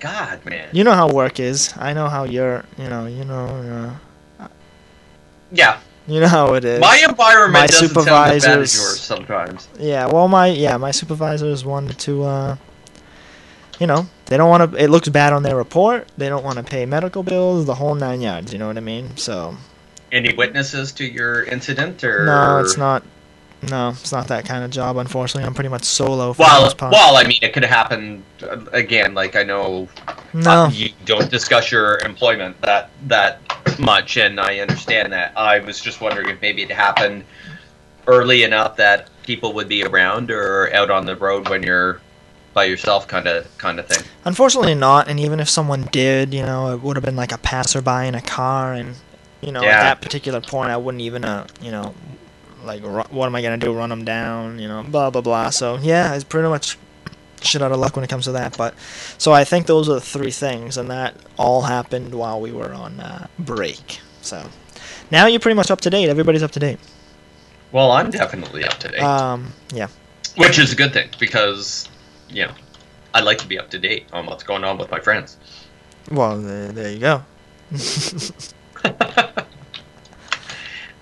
[0.00, 0.68] God, man.
[0.72, 1.72] You know how work is.
[1.76, 3.96] I know how you're, you know, you know,
[4.40, 4.48] uh,
[5.50, 5.78] Yeah.
[6.06, 6.80] you know how it is.
[6.80, 9.68] My environment My doesn't sound as bad as supervisors- yours sometimes.
[9.78, 12.56] Yeah, well, my yeah, my supervisors wanted to, uh,
[13.78, 14.82] you know, they don't want to.
[14.82, 16.08] It looks bad on their report.
[16.18, 18.52] They don't want to pay medical bills, the whole nine yards.
[18.52, 19.16] You know what I mean?
[19.16, 19.56] So
[20.12, 23.02] Any witnesses to your incident, or no, it's not.
[23.70, 24.96] No, it's not that kind of job.
[24.96, 28.64] Unfortunately, I'm pretty much solo for Well, well, I mean, it could have happened uh,
[28.72, 29.14] again.
[29.14, 29.88] Like I know
[30.32, 30.50] No.
[30.50, 33.40] uh, you don't discuss your employment that that
[33.78, 35.32] much, and I understand that.
[35.36, 37.24] I was just wondering if maybe it happened
[38.06, 42.00] early enough that people would be around or out on the road when you're
[42.54, 44.02] by yourself, kind of kind of thing.
[44.24, 45.08] Unfortunately, not.
[45.08, 48.14] And even if someone did, you know, it would have been like a passerby in
[48.14, 48.94] a car, and
[49.42, 49.70] you know, Yeah.
[49.70, 51.94] at that particular point, I wouldn't even, uh, you know,
[52.66, 53.72] like, what am I gonna do?
[53.72, 54.58] Run them down?
[54.58, 55.50] You know, blah blah blah.
[55.50, 56.78] So yeah, it's pretty much
[57.42, 58.56] shit out of luck when it comes to that.
[58.56, 58.74] But
[59.18, 62.72] so I think those are the three things, and that all happened while we were
[62.72, 64.00] on uh, break.
[64.22, 64.48] So
[65.10, 66.08] now you're pretty much up to date.
[66.08, 66.78] Everybody's up to date.
[67.72, 69.88] Well, I'm definitely up to date, Um, yeah.
[70.36, 71.88] which is a good thing because
[72.30, 72.52] you know
[73.12, 75.36] I like to be up to date on what's going on with my friends.
[76.10, 77.24] Well, there, there you go.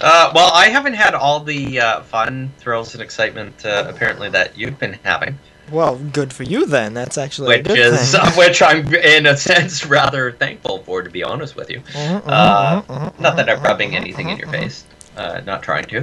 [0.04, 4.56] Uh, well, I haven't had all the uh, fun, thrills, and excitement uh, apparently that
[4.58, 5.38] you've been having,
[5.72, 6.92] Well, good for you then.
[6.92, 8.20] That's actually a which good is thing.
[8.36, 11.80] which I'm in a sense rather thankful for, to be honest with you.
[11.80, 14.84] Mhm, mhm, Uh, mhm, mhm, not that I'm rubbing anything in your face.
[15.16, 16.00] Uh, not trying to.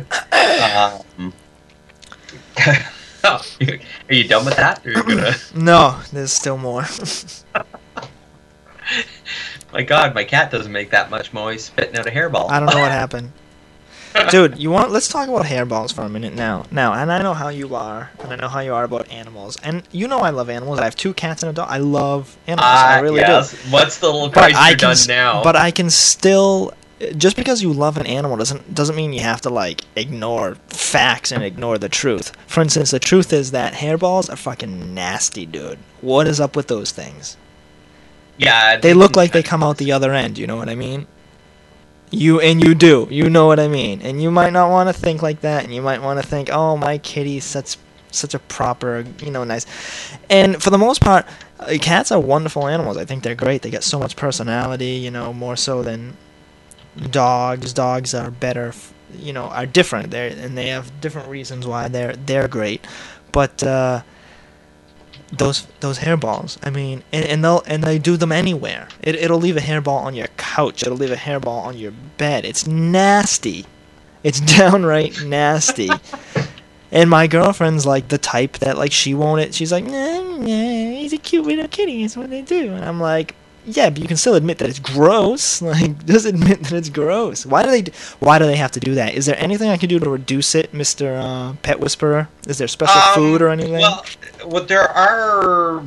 [1.20, 1.34] Um,
[3.24, 3.45] oh,
[4.10, 4.84] are you done with that?
[4.84, 5.36] Or are you gonna?
[5.56, 6.86] No, there's still more.
[9.72, 12.49] my God, my cat doesn't make that much noise spitting out a hairball.
[12.49, 13.32] I don't know what happened.
[14.30, 14.91] Dude, you want?
[14.91, 16.66] Let's talk about hairballs for a minute now.
[16.72, 19.57] Now, and I know how you are, and I know how you are about animals,
[19.64, 20.80] and you know I love animals.
[20.80, 21.68] I have two cats and a dog.
[21.70, 22.68] I love animals.
[22.70, 23.51] I Ah, really yes.
[23.51, 23.57] do.
[23.72, 25.43] What's the little price you're can, done s- now?
[25.43, 26.74] but I can still.
[27.18, 31.32] Just because you love an animal doesn't doesn't mean you have to like ignore facts
[31.32, 32.32] and ignore the truth.
[32.47, 35.80] For instance, the truth is that hairballs are fucking nasty, dude.
[36.01, 37.38] What is up with those things?
[38.38, 40.38] yeah, They look like they come out the other end.
[40.38, 41.07] You know what I mean?
[42.12, 43.07] You and you do.
[43.09, 44.01] You know what I mean.
[44.01, 45.64] And you might not want to think like that.
[45.64, 47.78] And you might want to think, "Oh, my kitty's such
[48.12, 49.66] such a proper, you know, nice."
[50.30, 51.26] And for the most part,
[51.59, 52.97] uh, cats are wonderful animals.
[52.97, 53.62] I think they're great.
[53.62, 54.93] They get so much personality.
[55.05, 56.18] You know, more so than
[57.09, 57.74] dogs.
[57.74, 58.74] Dogs are better.
[59.18, 60.12] You know, are different.
[60.12, 62.86] They and they have different reasons why they're they're great.
[63.32, 64.01] But uh,
[65.32, 66.57] those those hairballs.
[66.63, 68.88] I mean, and, and they'll and they do them anywhere.
[69.01, 70.84] It it'll leave a hairball on your couch.
[70.84, 72.45] It'll leave a hairball on your bed.
[72.45, 73.65] It's nasty.
[74.23, 75.89] It's downright nasty.
[76.91, 79.53] And my girlfriend's like the type that like she won't it.
[79.53, 82.03] She's like, nah, nah, he's a cute little kitty.
[82.03, 82.73] It's what they do.
[82.73, 83.36] And I'm like,
[83.66, 85.62] yeah, but you can still admit that it's gross.
[85.72, 87.45] Like, just admit that it's gross.
[87.45, 87.91] Why do they?
[88.20, 89.14] Why do they have to do that?
[89.14, 92.28] Is there anything I can do to reduce it, Mister uh, Pet Whisperer?
[92.47, 93.74] Is there special Um, food or anything?
[93.82, 94.05] Well,
[94.45, 95.84] well, there are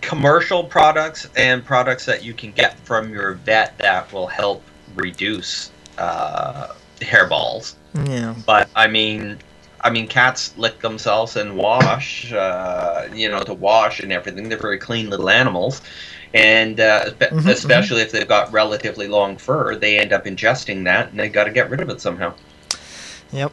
[0.00, 4.62] commercial products and products that you can get from your vet that will help
[4.94, 6.68] reduce uh,
[7.00, 7.74] hairballs.
[8.08, 8.34] yeah.
[8.46, 9.38] But I mean,
[9.80, 12.32] I mean, cats lick themselves and wash.
[12.32, 14.48] Uh, you know, to wash and everything.
[14.48, 15.82] They're very clean little animals,
[16.34, 20.84] and uh, espe- Mhm, especially if they've got relatively long fur, they end up ingesting
[20.84, 22.34] that, and they got to get rid of it somehow.
[23.32, 23.52] Yep.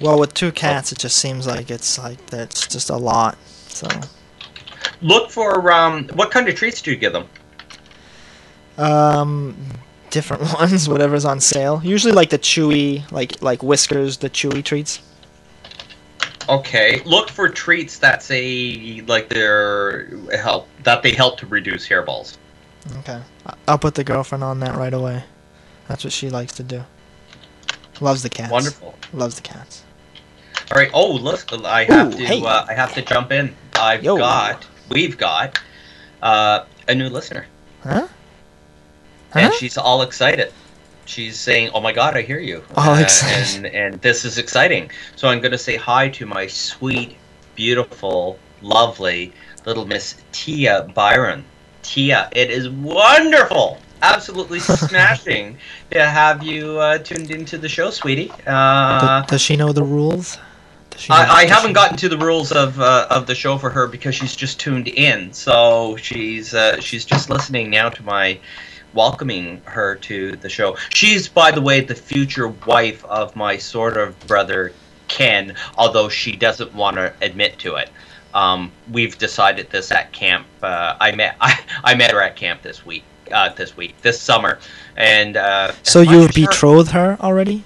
[0.00, 3.36] Well, with two cats, it just seems like it's like that's just a lot.
[3.68, 3.88] So,
[5.02, 7.26] Look for um, what kind of treats do you give them?
[8.78, 9.56] um,
[10.10, 11.80] different ones, whatever's on sale.
[11.84, 15.00] Usually, like the chewy, like like Whiskas, the chewy treats.
[16.50, 22.36] Okay, look for treats that say like they're help that they help to reduce hairballs.
[22.98, 23.20] Okay,
[23.68, 25.22] I'll put the girlfriend on that right away.
[25.86, 26.82] That's what she likes to do.
[28.00, 28.50] Loves the cats.
[28.50, 28.94] Wonderful.
[29.12, 29.84] Loves the cats.
[30.72, 30.90] All right.
[30.92, 32.24] Oh, look, I have Ooh, to.
[32.24, 32.42] hey.
[32.42, 33.54] Uh, I have to jump in.
[33.74, 34.16] I've Yo.
[34.16, 34.66] got.
[34.88, 35.60] We've got
[36.22, 37.46] uh, a new listener,
[37.84, 38.08] Huh?
[39.32, 39.38] huh?
[39.38, 40.52] and she's all excited.
[41.10, 43.06] She's saying, "Oh my God, I hear you!" Oh, Uh,
[43.56, 44.90] and and this is exciting.
[45.16, 47.16] So I'm going to say hi to my sweet,
[47.56, 49.32] beautiful, lovely
[49.66, 51.44] little Miss Tia Byron.
[51.82, 55.58] Tia, it is wonderful, absolutely smashing
[55.90, 58.30] to have you uh, tuned into the show, sweetie.
[58.46, 60.38] Uh, does she know the rules?
[60.90, 63.58] Does she know- I, I haven't gotten to the rules of uh, of the show
[63.58, 65.32] for her because she's just tuned in.
[65.32, 68.38] So she's uh, she's just listening now to my
[68.94, 70.76] welcoming her to the show.
[70.90, 74.72] She's, by the way, the future wife of my sort of brother
[75.08, 77.90] Ken, although she doesn't want to admit to it.
[78.32, 80.46] Um, we've decided this at camp.
[80.62, 83.04] Uh, I met I, I met her at camp this week.
[83.32, 84.58] Uh, this week, this summer,
[84.96, 87.62] and uh, So you betrothed her already?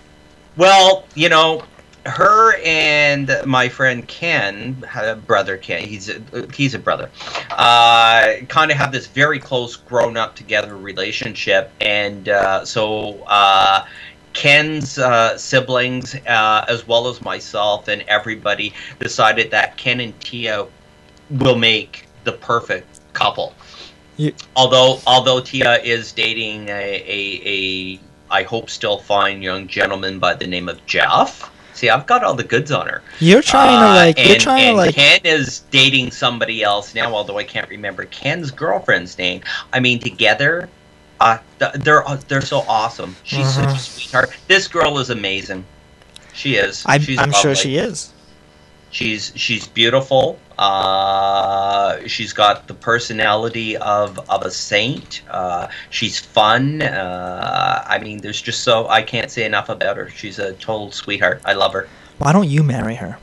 [0.58, 1.62] well, you know,
[2.06, 4.84] her and my friend Ken,
[5.26, 6.22] brother Ken, he's a,
[6.54, 7.10] he's a brother,
[7.50, 13.86] uh, kind of have this very close grown up together relationship, and uh, so uh,
[14.34, 20.66] Ken's uh, siblings, uh, as well as myself and everybody, decided that Ken and Tia
[21.30, 23.54] will make the perfect couple.
[24.16, 26.72] You- Although although Tia is dating a,
[27.06, 28.00] a, a
[28.30, 31.50] I hope still fine young gentleman by the name of Jeff.
[31.74, 33.02] See, I've got all the goods on her.
[33.18, 34.18] You're trying to Uh, like.
[34.18, 34.94] you're and- trying to like.
[34.94, 39.42] Ken is dating somebody else now, although I can't remember Ken's girlfriend's name.
[39.72, 40.68] I mean, together,
[41.20, 41.38] uh,
[41.74, 43.16] they're uh, they're so awesome.
[43.24, 43.74] She's such Mhm.
[43.74, 44.30] a sweetheart.
[44.46, 45.64] This girl is amazing.
[46.32, 46.84] She is.
[46.86, 48.10] I, She's I'm sure she is.
[48.90, 50.38] She's she's beautiful.
[50.58, 55.22] Uh, she's got the personality of of a saint.
[55.30, 56.82] Uh, she's fun.
[56.82, 60.08] Uh, I mean, there's just so I can't say enough about her.
[60.10, 61.40] She's a total sweetheart.
[61.44, 61.88] I love her
[62.18, 63.18] Why don't you marry her?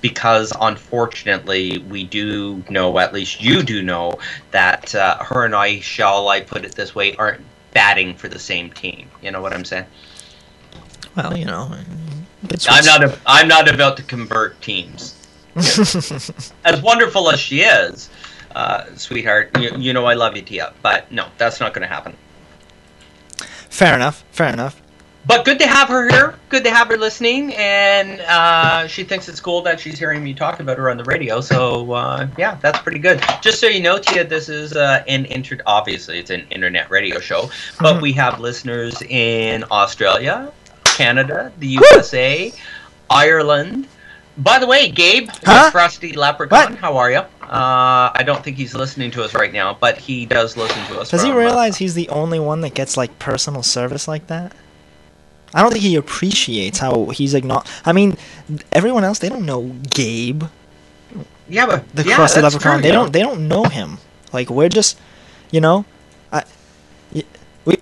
[0.00, 4.18] because unfortunately we do know, at least you do know,
[4.50, 8.38] that uh, her and I, shall I put it this way, aren't batting for the
[8.38, 9.08] same team.
[9.22, 9.86] You know what I'm saying?
[11.16, 11.72] Well, you know.
[12.68, 13.04] I'm not.
[13.04, 15.23] A, I'm not about to convert teams.
[16.64, 18.10] as wonderful as she is,
[18.54, 20.72] uh, sweetheart, you, you know I love you, Tia.
[20.82, 22.16] But no, that's not going to happen.
[23.70, 24.24] Fair enough.
[24.32, 24.80] Fair enough.
[25.26, 26.34] But good to have her here.
[26.50, 30.34] Good to have her listening, and uh, she thinks it's cool that she's hearing me
[30.34, 31.40] talk about her on the radio.
[31.40, 33.22] So uh, yeah, that's pretty good.
[33.40, 35.56] Just so you know, Tia, this is uh, an inter.
[35.64, 37.48] Obviously, it's an internet radio show,
[37.80, 38.02] but Mhm.
[38.02, 40.52] we have listeners in Australia,
[40.84, 42.52] Canada, the USA,
[43.08, 43.88] Ireland.
[44.36, 45.70] By the way, Gabe, Huh?
[45.70, 47.18] crusty leprechaun, how are you?
[47.18, 51.00] Uh, I don't think he's listening to us right now, but he does listen to
[51.00, 51.10] us.
[51.10, 54.26] Does he from, uh, realize he's the only one that gets like personal service like
[54.26, 54.52] that?
[55.54, 57.70] I don't think he appreciates how he's like not.
[57.84, 58.16] I mean,
[58.72, 60.42] everyone else they don't know Gabe,
[61.48, 62.78] yeah, but the yeah, crusty leprechaun.
[62.78, 63.02] true, they know?
[63.04, 63.12] don't.
[63.12, 63.98] They don't know him.
[64.32, 64.98] Like we're just,
[65.52, 65.84] you know,
[66.32, 66.42] I,
[67.14, 67.22] y-
[67.64, 67.76] we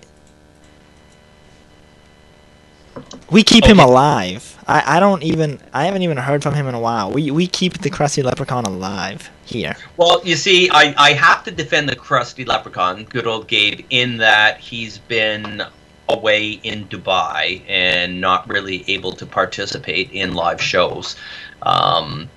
[3.33, 4.57] we keep him alive.
[4.67, 5.59] I, I don't even.
[5.73, 7.11] I haven't even heard from him in a while.
[7.11, 9.75] We we keep the crusty leprechaun alive here.
[9.97, 14.17] Well, you see, I, I have to defend the crusty leprechaun, good old Gabe, in
[14.17, 15.63] that he's been
[16.09, 21.15] away in Dubai and not really able to participate in live shows.
[21.63, 22.29] Um,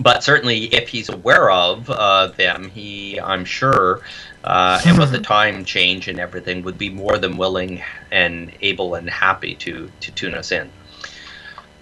[0.00, 4.02] but certainly, if he's aware of uh, them, he, I'm sure,
[4.46, 8.94] uh, and with the time change and everything, would be more than willing and able
[8.94, 10.70] and happy to to tune us in.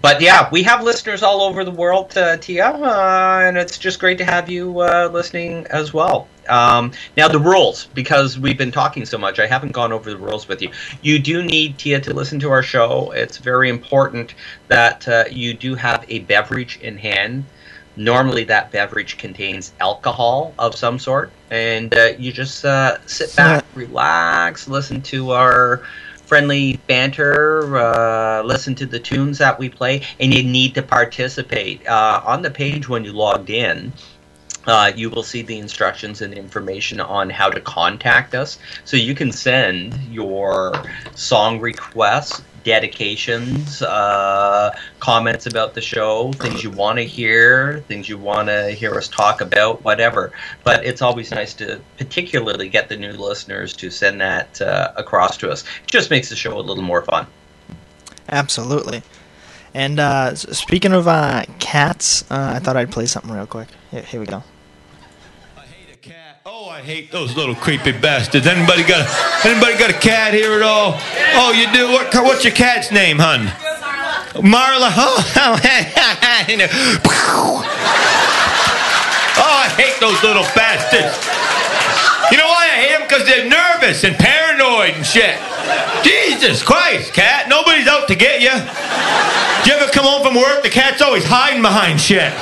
[0.05, 3.99] But yeah, we have listeners all over the world, uh, Tia, uh, and it's just
[3.99, 6.27] great to have you uh, listening as well.
[6.47, 10.17] Um, now, the rules, because we've been talking so much, I haven't gone over the
[10.17, 10.69] rules with you.
[11.01, 13.13] You do need, Tia, to listen to our show.
[13.13, 14.35] It's very important
[14.67, 17.45] that uh, you do have a beverage in hand.
[17.97, 23.63] Normally, that beverage contains alcohol of some sort, and uh, you just uh, sit back,
[23.73, 25.83] relax, listen to our
[26.25, 31.85] friendly banter, uh, listen to the tunes that we play, and you need to participate.
[31.87, 33.93] Uh, on the page when you logged in,
[34.67, 38.57] uh, you will see the instructions and information on how to contact us.
[38.83, 40.73] So you can send your
[41.13, 48.17] song requests, dedications, uh, comments about the show, things you want to hear, things you
[48.17, 50.33] want to hear us talk about, whatever.
[50.65, 55.37] But it's always nice to particularly get the new listeners to send that uh, across
[55.37, 55.63] to us.
[55.83, 57.27] It just makes the show a little more fun.
[58.27, 59.03] Absolutely.
[59.73, 63.67] And uh, speaking of uh, cats, uh, I thought I'd play something real quick.
[63.91, 64.43] Here, here we go.
[66.75, 68.45] I hate those little creepy bastards.
[68.45, 70.99] Anybody got a, anybody got a cat here at all?
[71.39, 71.87] Oh, you do.
[71.87, 72.13] What?
[72.13, 73.47] What's your cat's name, hun?
[74.43, 74.91] Marla.
[74.91, 75.55] Oh, oh,
[79.39, 81.15] I hate those little bastards.
[82.29, 83.07] You know why I hate them?
[83.07, 85.39] Because they're nervous and paranoid and shit.
[86.03, 87.47] Jesus Christ, cat.
[87.47, 88.51] Nobody's out to get you.
[88.51, 90.61] Do you ever come home from work?
[90.61, 92.33] The cat's always hiding behind shit.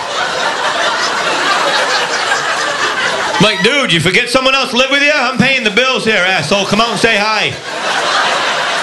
[3.44, 5.12] Like, dude, you forget someone else live with you?
[5.14, 6.66] I'm paying the bills here, asshole.
[6.66, 7.52] Come out and say hi.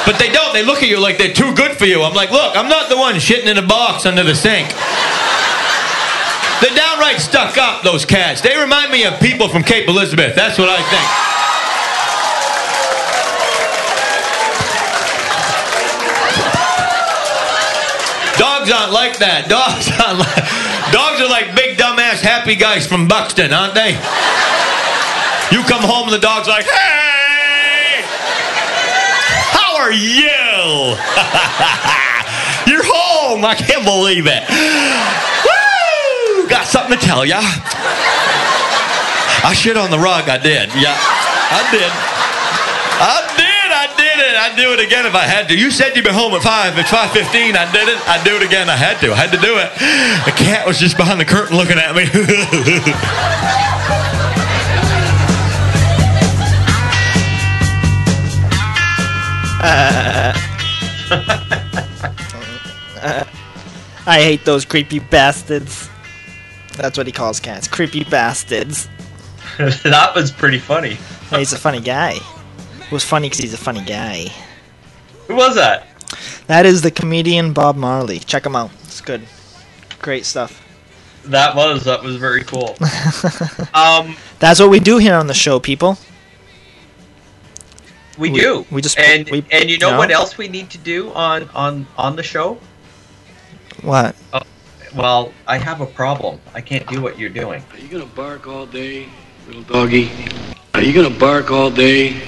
[0.05, 0.53] But they don't.
[0.53, 2.03] They look at you like they're too good for you.
[2.03, 4.69] I'm like, look, I'm not the one shitting in a box under the sink.
[6.61, 8.43] They're downright stuck up, those cats.
[8.43, 10.37] They remind me of people from Cape Elizabeth.
[10.37, 11.09] That's what I think.
[18.37, 19.49] Dogs aren't like that.
[19.49, 20.93] Dogs aren't like.
[20.93, 21.79] Dogs are like big
[22.21, 23.93] happy guys from Buxton, aren't they?
[25.51, 28.03] You come home and the dog's like, "Hey,
[29.51, 30.97] how are you?
[32.71, 33.45] You're home.
[33.45, 34.43] I can't believe it.
[35.45, 36.49] Woo!
[36.49, 37.41] Got something to tell ya.
[39.43, 40.29] I shit on the rug.
[40.29, 40.69] I did.
[40.75, 41.91] Yeah, I did.
[43.03, 43.50] I did.
[44.21, 44.39] I did it.
[44.39, 45.57] I'd do it again if I had to.
[45.57, 46.77] You said you'd be home at five.
[46.77, 47.57] It's five fifteen.
[47.57, 47.97] I did it.
[48.07, 48.69] I'd do it again.
[48.69, 49.13] I had to.
[49.13, 49.73] I had to do it.
[50.27, 52.05] The cat was just behind the curtain looking at me.
[64.07, 65.89] I hate those creepy bastards.
[66.77, 67.69] That's what he calls cats.
[67.69, 68.91] Creepy bastards.
[69.59, 70.99] that was pretty funny.
[71.31, 72.19] He's a funny guy.
[72.91, 74.33] It was funny because he's a funny guy.
[75.29, 75.87] Who was that?
[76.49, 78.19] That is the comedian Bob Marley.
[78.19, 78.73] Check him out.
[78.83, 79.23] It's good.
[80.03, 80.67] Great stuff.
[81.27, 82.77] That was that was very cool.
[83.75, 85.99] um, That's what we do here on the show, people.
[88.19, 88.67] we, We- do.
[88.73, 89.99] we just- and we- and you know no.
[89.99, 92.59] what else we need to do on on on the show?
[93.83, 94.17] What?
[94.33, 94.41] Oh,
[94.97, 96.41] well, I have a problem.
[96.55, 97.63] I can't do what you're doing.
[97.73, 99.07] Are you gonna bark all day,
[99.47, 100.11] little doggy?
[100.75, 102.21] Are you gonna bark all day?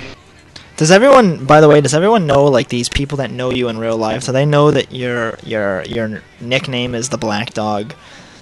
[0.77, 3.79] Does everyone, by the way, does everyone know like these people that know you in
[3.79, 4.25] real life?
[4.25, 7.95] Do they know that your your your nickname is the Black Dog?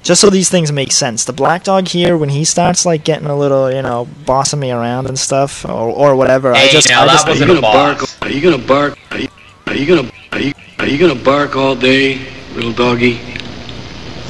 [0.03, 1.25] Just so these things make sense.
[1.25, 4.71] The Black Dog here, when he starts like getting a little, you know, bossing me
[4.71, 7.55] around and stuff, or or whatever, I just, now I just, Are you wasn't a
[7.55, 8.23] gonna bark?
[8.23, 8.99] Are you gonna bark?
[9.11, 9.29] Are you,
[9.67, 13.21] are you gonna are you are you gonna bark all day, little doggy?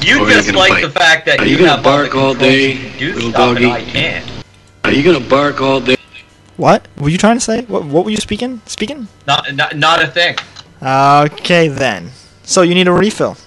[0.01, 0.81] You Or are you just like bite?
[0.81, 3.13] the fact that Are you, you gonna have all the bark all day, to do
[3.13, 3.71] little stuff and doggy?
[3.71, 4.25] I can't.
[4.85, 5.95] Are you gonna bark all day?
[6.57, 7.61] What were you trying to say?
[7.63, 8.61] What what were you speaking?
[8.65, 9.07] Speaking?
[9.27, 10.35] Not, not not a thing.
[10.81, 12.11] Okay then.
[12.43, 13.37] So you need a refill,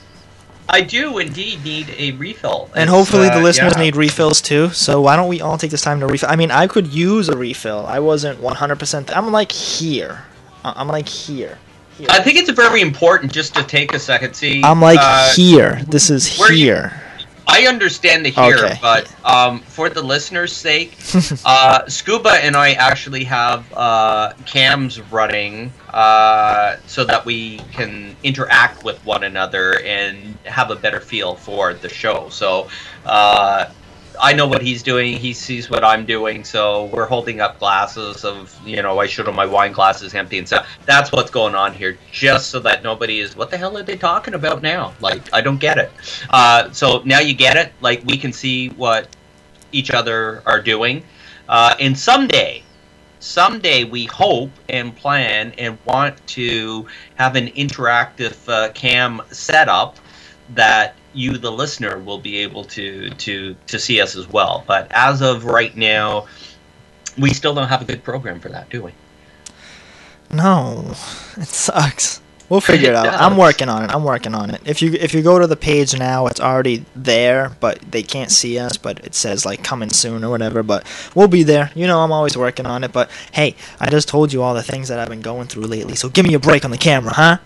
[0.68, 2.70] I do indeed need a refill.
[2.74, 3.82] and It's, hopefully the uh, listeners yeah.
[3.82, 4.70] need refills too.
[4.70, 6.30] So why don't we all take this time to refill?
[6.30, 7.84] I mean, I could use a refill.
[7.86, 9.14] I wasn't 100%.
[9.14, 10.24] I'm like here.
[10.64, 11.58] I'm like here.
[12.08, 14.34] I think it's very important just to take a second.
[14.34, 15.82] See, I'm like uh, here.
[15.86, 17.02] This is where you- here.
[17.46, 18.78] I understand the here, Okay.
[18.80, 20.96] but um, for the listeners' sake,
[21.44, 28.82] uh, Scuba and I actually have uh, cams running uh, so that we can interact
[28.84, 32.28] with one another and have a better feel for the show.
[32.30, 32.68] So
[33.04, 33.66] uh,
[34.20, 38.24] I know what he's doing, he sees what I'm doing, so we're holding up glasses
[38.24, 40.68] of, you know, I showed him my wine glasses empty and stuff.
[40.86, 43.96] That's what's going on here, just so that nobody is, what the hell are they
[43.96, 44.94] talking about now?
[45.00, 45.90] Like, I don't get it.
[46.30, 47.72] Uh, so now you get it.
[47.80, 49.08] Like, we can see what
[49.72, 51.02] each other are doing.
[51.48, 52.62] Uh, and someday,
[53.18, 56.86] someday we hope and plan and want to
[57.16, 59.96] have an interactive uh, cam setup
[60.50, 64.88] that you the listener will be able to to to see us as well but
[64.92, 66.26] as of right now
[67.18, 68.92] we still don't have a good program for that do we
[70.30, 70.92] No,
[71.36, 72.20] it sucks.
[72.48, 73.08] We'll figure it out.
[73.08, 73.90] I'm working on it.
[73.90, 74.60] I'm working on it.
[74.66, 78.30] If you if you go to the page now, it's already there, but they can't
[78.30, 78.76] see us.
[78.76, 80.62] But it says like coming soon or whatever.
[80.62, 81.70] But we'll be there.
[81.74, 82.92] You know, I'm always working on it.
[82.92, 85.96] But hey, I just told you all the things that I've been going through lately.
[85.96, 87.38] So give me a break on the camera, huh?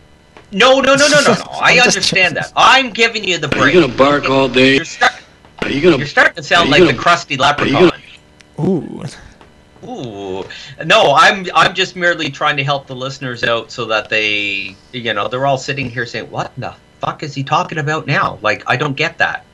[0.52, 3.74] No no no no no no i understand that i'm giving you the Are break
[3.74, 4.76] you gonna bark all day?
[4.76, 5.12] you're, start,
[5.62, 5.98] Are you gonna?
[5.98, 9.04] you're starting to sound like the gonna- crusty you leprechaun gonna- Ooh.
[9.84, 10.44] Ooh,
[10.84, 15.14] no, I'm I'm just merely trying to help the listeners out so that they, you
[15.14, 18.64] know, they're all sitting here saying, "What the fuck is he talking about now?" Like,
[18.66, 19.44] I don't get that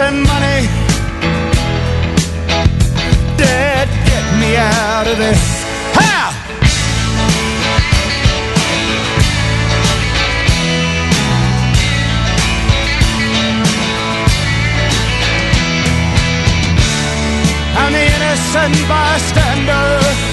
[0.00, 0.66] and money.
[3.36, 5.42] Dad, get me out of this.
[5.94, 6.32] Ha!
[17.76, 20.29] I'm the innocent bystander.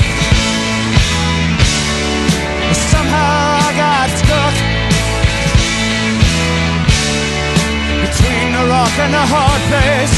[8.87, 10.15] Rock and the hard place,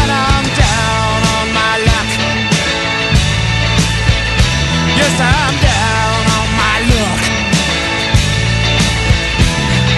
[0.00, 2.10] and I'm down on my luck.
[4.98, 7.22] Yes, I'm down on my luck.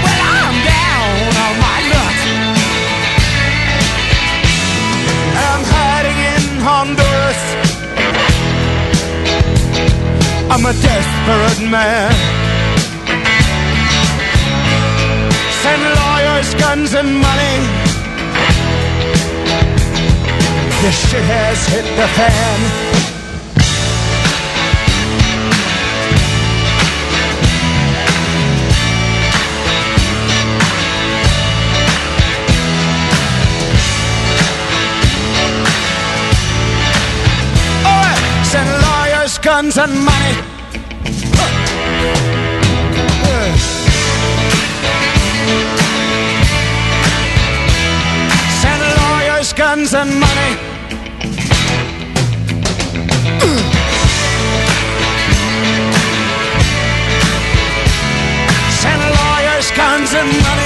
[0.05, 2.19] Well, I'm down on my luck.
[5.47, 7.43] I'm hiding in Honduras.
[10.51, 12.46] I'm a desperate man.
[16.37, 17.57] Lawyers, guns, and money.
[20.83, 22.61] This shit has hit the fan.
[37.87, 40.56] Oh, send lawyers, guns, and money.
[49.67, 50.53] Guns, and money.
[58.81, 60.66] Send lawyers, guns, and money.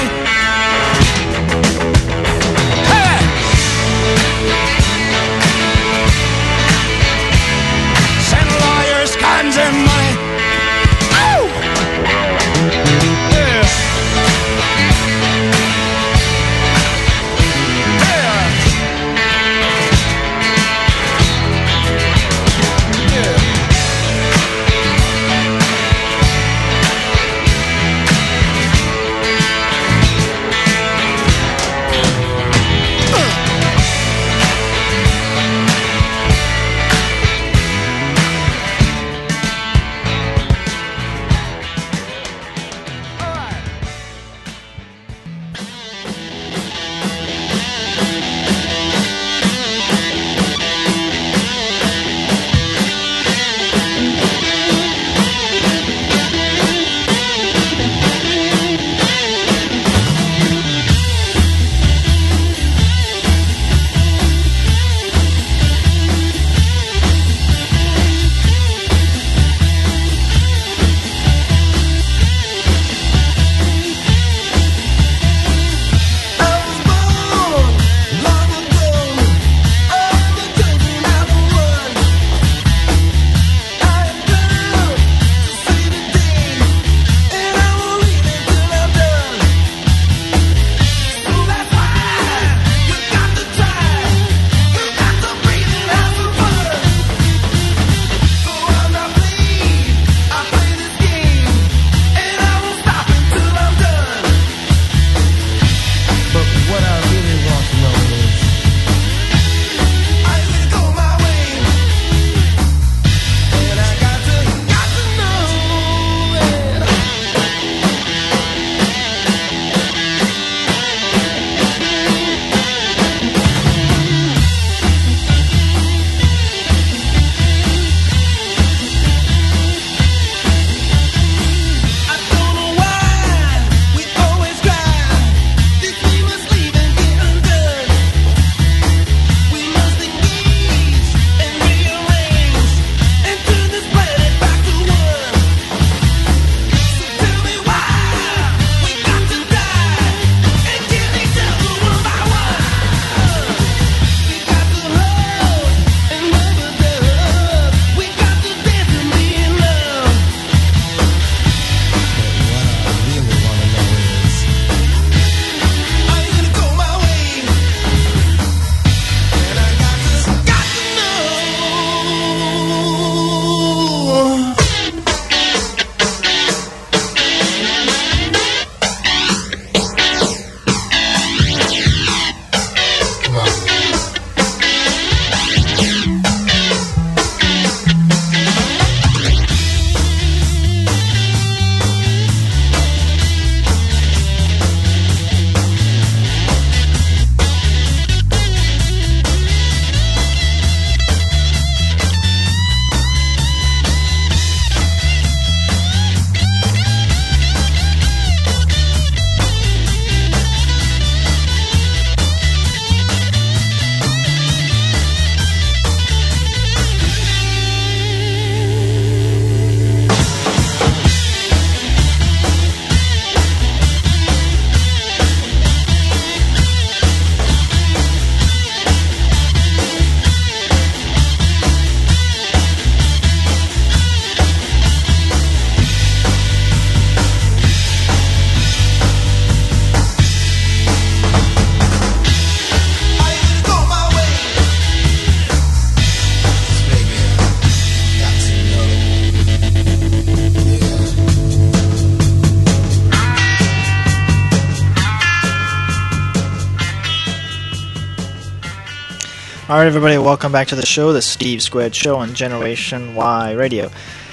[259.80, 263.52] All right, everybody, welcome back to the show, the Steve Squared Show on Generation Y
[263.52, 263.88] Radio.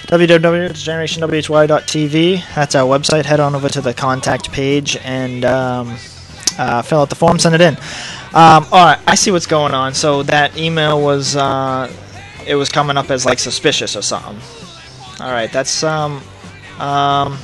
[0.07, 2.53] www.generationwhy.tv.
[2.53, 3.23] That's our website.
[3.23, 5.95] Head on over to the contact page and um,
[6.59, 7.77] uh, fill out the form, send it in.
[8.33, 9.93] Um, all right, I see what's going on.
[9.93, 11.89] So that email was uh,
[12.45, 14.41] it was coming up as like suspicious or something.
[15.21, 16.17] All right, that's um,
[16.77, 17.37] um,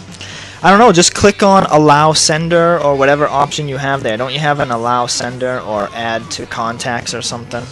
[0.61, 0.91] I don't know.
[0.91, 4.17] Just click on allow sender or whatever option you have there.
[4.17, 7.63] Don't you have an allow sender or add to contacts or something?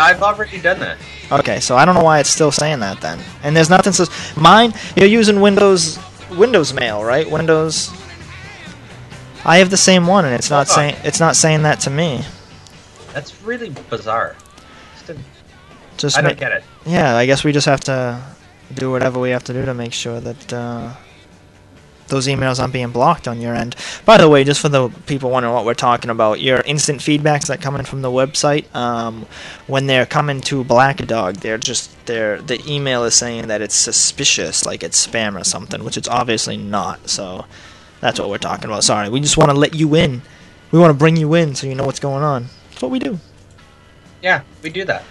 [0.00, 0.98] I've already done that.
[1.30, 3.18] Okay, so I don't know why it's still saying that then.
[3.42, 4.72] And there's nothing says mine.
[4.96, 5.98] You're using Windows
[6.30, 7.30] Windows Mail, right?
[7.30, 7.90] Windows.
[9.44, 10.74] I have the same one, and it's not on.
[10.74, 12.24] saying it's not saying that to me.
[13.12, 14.36] That's really bizarre.
[14.94, 15.16] Just a-
[15.96, 16.64] Just I don't get it.
[16.86, 18.22] Yeah, I guess we just have to
[18.74, 20.92] do whatever we have to do to make sure that uh,
[22.10, 23.74] those emails aren't being blocked on your end.
[24.04, 27.46] By the way, just for the people wondering what we're talking about, your instant feedbacks
[27.46, 29.26] that come in from the website, um,
[29.66, 33.74] when they're coming to Black Dog, they're just they're the email is saying that it's
[33.74, 37.08] suspicious, like it's spam or something, which it's obviously not.
[37.08, 37.46] So
[38.00, 38.84] that's what we're talking about.
[38.84, 40.22] Sorry, we just want to let you in.
[40.72, 42.46] We want to bring you in so you know what's going on.
[42.70, 43.18] That's what we do.
[44.22, 45.04] Yeah, we do that.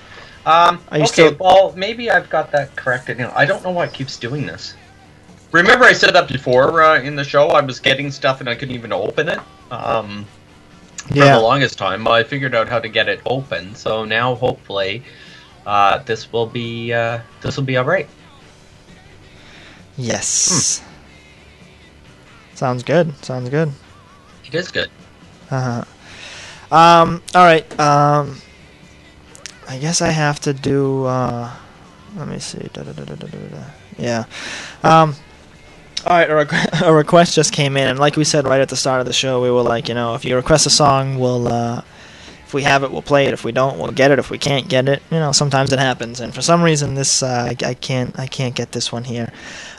[0.45, 3.31] Um, okay, still- well, maybe I've got that corrected now.
[3.35, 4.73] I don't know why it keeps doing this.
[5.51, 7.47] Remember, I said that before uh, in the show.
[7.49, 9.39] I was getting stuff and I couldn't even open it.
[9.71, 10.25] Um,
[11.07, 11.35] for Yeah.
[11.35, 13.73] the longest time, I figured out how to get it open.
[13.75, 15.03] So now, hopefully,
[15.65, 18.07] uh, this will be uh, this will be all right.
[19.97, 20.81] Yes.
[22.53, 23.13] Sounds good.
[23.25, 23.71] Sounds good.
[24.45, 24.89] It is good.
[25.49, 25.83] Uh-huh.
[26.75, 27.21] Um.
[27.33, 27.79] All right.
[27.79, 28.37] Um.
[29.67, 31.05] I guess I have to do.
[31.05, 31.51] Uh,
[32.17, 32.69] let me see.
[32.73, 33.27] Da, da, da.
[33.97, 34.25] Yeah.
[34.83, 35.15] Um.
[36.05, 36.29] All right.
[36.29, 38.99] A, requ- a request just came in, and like we said right at the start
[38.99, 41.47] of the show, we were like, you know, if you request a song, we'll.
[41.47, 41.83] Uh,
[42.45, 43.33] if we have it, we'll play it.
[43.33, 44.17] If we don't, we'll get it.
[44.17, 46.19] If we can't get it, you know, sometimes it happens.
[46.19, 48.17] And for some reason, this uh, I, I can't.
[48.17, 49.31] I can't get this one here.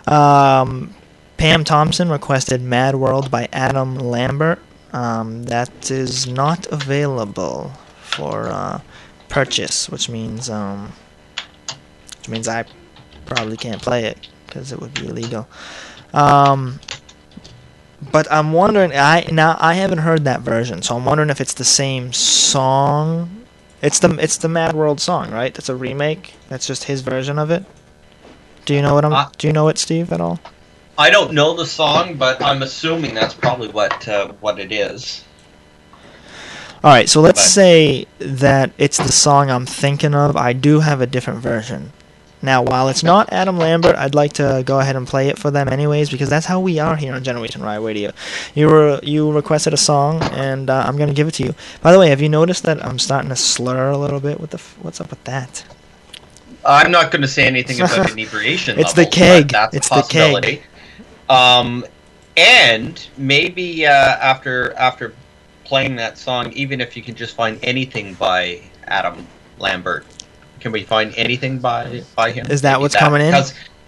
[0.07, 0.95] Um,
[1.37, 4.61] Pam Thompson requested "Mad World" by Adam Lambert.
[4.93, 8.81] Um, that is not available for uh,
[9.29, 10.93] purchase, which means um,
[12.19, 12.67] which means I
[13.27, 15.49] probably can't play it because it would be illegal.
[16.13, 16.81] Um,
[18.13, 18.93] but I'm wondering.
[18.93, 23.45] I now I haven't heard that version, so I'm wondering if it's the same song.
[23.83, 25.53] It's the it's the Mad World song, right?
[25.55, 26.35] That's a remake.
[26.49, 27.65] That's just his version of it.
[28.65, 29.13] Do you know what I'm?
[29.13, 30.41] Uh, do you know it, Steve, at all?
[30.99, 35.25] I don't know the song, but I'm assuming that's probably what uh, what it is.
[36.83, 40.37] All right, so let's But- say that it's the song I'm thinking of.
[40.37, 41.93] I do have a different version.
[42.43, 45.51] Now, while it's not Adam Lambert, I'd like to go ahead and play it for
[45.51, 48.13] them anyways because that's how we are here on Generation Riot Radio.
[48.55, 51.55] You were you requested a song, and uh, I'm gonna give it to you.
[51.83, 54.41] By the way, have you noticed that I'm starting to slur a little bit?
[54.41, 55.65] What the f- what's up with that?
[56.65, 58.79] I'm not going to say anything about inebriation.
[58.79, 59.49] It's the keg.
[59.51, 60.43] That's It's a the keg.
[60.43, 60.63] possibility.
[61.29, 61.87] Um,
[62.37, 65.15] and maybe uh, after after
[65.65, 69.27] playing that song, even if you can just find anything by Adam
[69.59, 70.07] Lambert,
[70.61, 72.47] can we find anything by by him?
[72.51, 73.35] Is that Maybe what's coming in?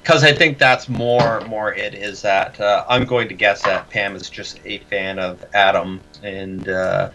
[0.03, 3.89] Because I think that's more more it is that uh, I'm going to guess that
[3.91, 7.11] Pam is just a fan of Adam and uh,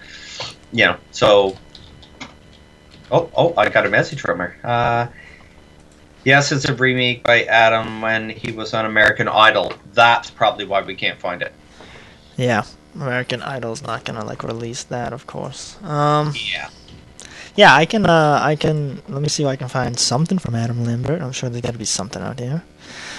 [0.71, 1.57] you know so.
[3.09, 3.53] Oh, oh!
[3.55, 4.57] I got a message from her.
[4.65, 5.07] Uh,
[6.27, 9.71] Yes, it's a remake by Adam when he was on American Idol.
[9.93, 11.53] That's probably why we can't find it.
[12.35, 15.81] Yeah, American Idol's not gonna like release that, of course.
[15.83, 16.69] Um, yeah.
[17.57, 18.05] Yeah, I can.
[18.05, 19.01] Uh, I can.
[19.09, 21.21] Let me see if I can find something from Adam Lambert.
[21.23, 22.63] I'm sure there's got to be something out there.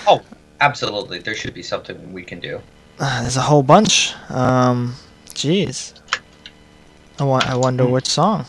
[0.07, 0.22] Oh,
[0.61, 1.18] absolutely.
[1.18, 2.62] There should be something we can do.
[3.01, 4.14] Uh, there's a whole bunch.
[4.30, 4.95] Um,
[5.34, 5.93] jeez.
[7.18, 8.47] I wa- I wonder which song.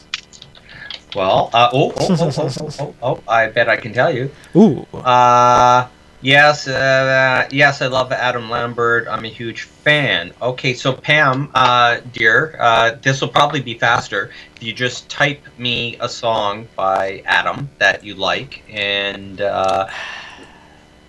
[1.16, 4.30] Well, uh, oh, oh, oh, oh, oh, oh, oh, I bet I can tell you.
[4.56, 4.86] Ooh.
[4.94, 5.88] Uh,
[6.22, 9.08] yes, uh, yes, I love Adam Lambert.
[9.10, 10.32] I'm a huge fan.
[10.42, 15.42] Okay, so Pam, uh, dear, uh, this will probably be faster if you just type
[15.58, 19.88] me a song by Adam that you like, and uh,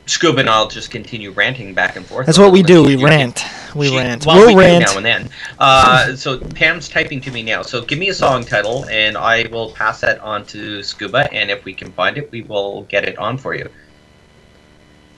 [0.07, 2.27] Scuba and I'll just continue ranting back and forth.
[2.27, 2.83] That's what we do.
[2.83, 3.45] We You can- rant.
[3.77, 4.27] We she- rant.
[4.27, 4.85] Well, we'll we rant.
[4.87, 5.31] now and then.
[5.61, 7.63] Uh, so Pam's typing to me now.
[7.63, 11.33] So give me a song title, and I will pass that on to Scuba.
[11.33, 13.69] And if we can find it, we will get it on for you.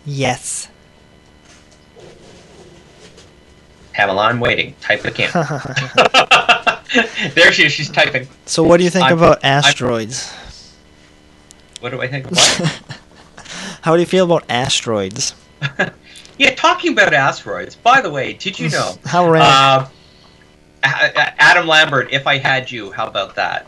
[0.05, 0.69] Yes.
[4.33, 4.75] I'm waiting.
[4.81, 5.31] Type again.
[7.35, 7.73] there she is.
[7.73, 8.27] She's typing.
[8.47, 10.33] so, what do you think I'm- about I'm- asteroids?
[11.81, 12.27] What do I think?
[13.83, 15.35] How do you feel about asteroids?
[16.39, 17.75] yeah, talking about asteroids.
[17.75, 18.95] By the way, did you know?
[19.05, 19.91] How random.
[20.85, 22.13] Uh, Adam Lambert.
[22.13, 23.67] If I had you, how about that?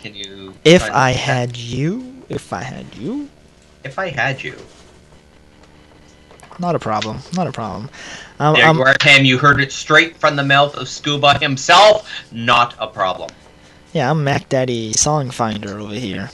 [0.00, 0.54] Can you?
[0.64, 1.16] If I do that?
[1.16, 3.28] had you, if I had you,
[3.82, 4.54] If I had you.
[6.60, 7.88] Not a problem, not a problem.
[8.38, 9.24] Um, There um, you are, Pam.
[9.24, 12.08] You heard it straight from the mouth of Scuba himself.
[12.30, 13.30] Not a problem.
[13.92, 16.30] Yeah, I'm Mac Daddy Song Finder over here.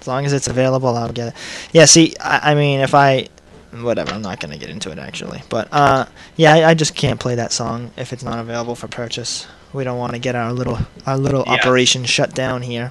[0.00, 1.34] As long as it's available, I'll get it.
[1.72, 3.28] Yeah, see, I, I mean, if I,
[3.72, 5.42] whatever, I'm not gonna get into it actually.
[5.48, 6.06] But uh,
[6.36, 9.46] yeah, I, I just can't play that song if it's not available for purchase.
[9.72, 11.54] We don't want to get our little our little Yeah.
[11.54, 12.90] operation shut down here.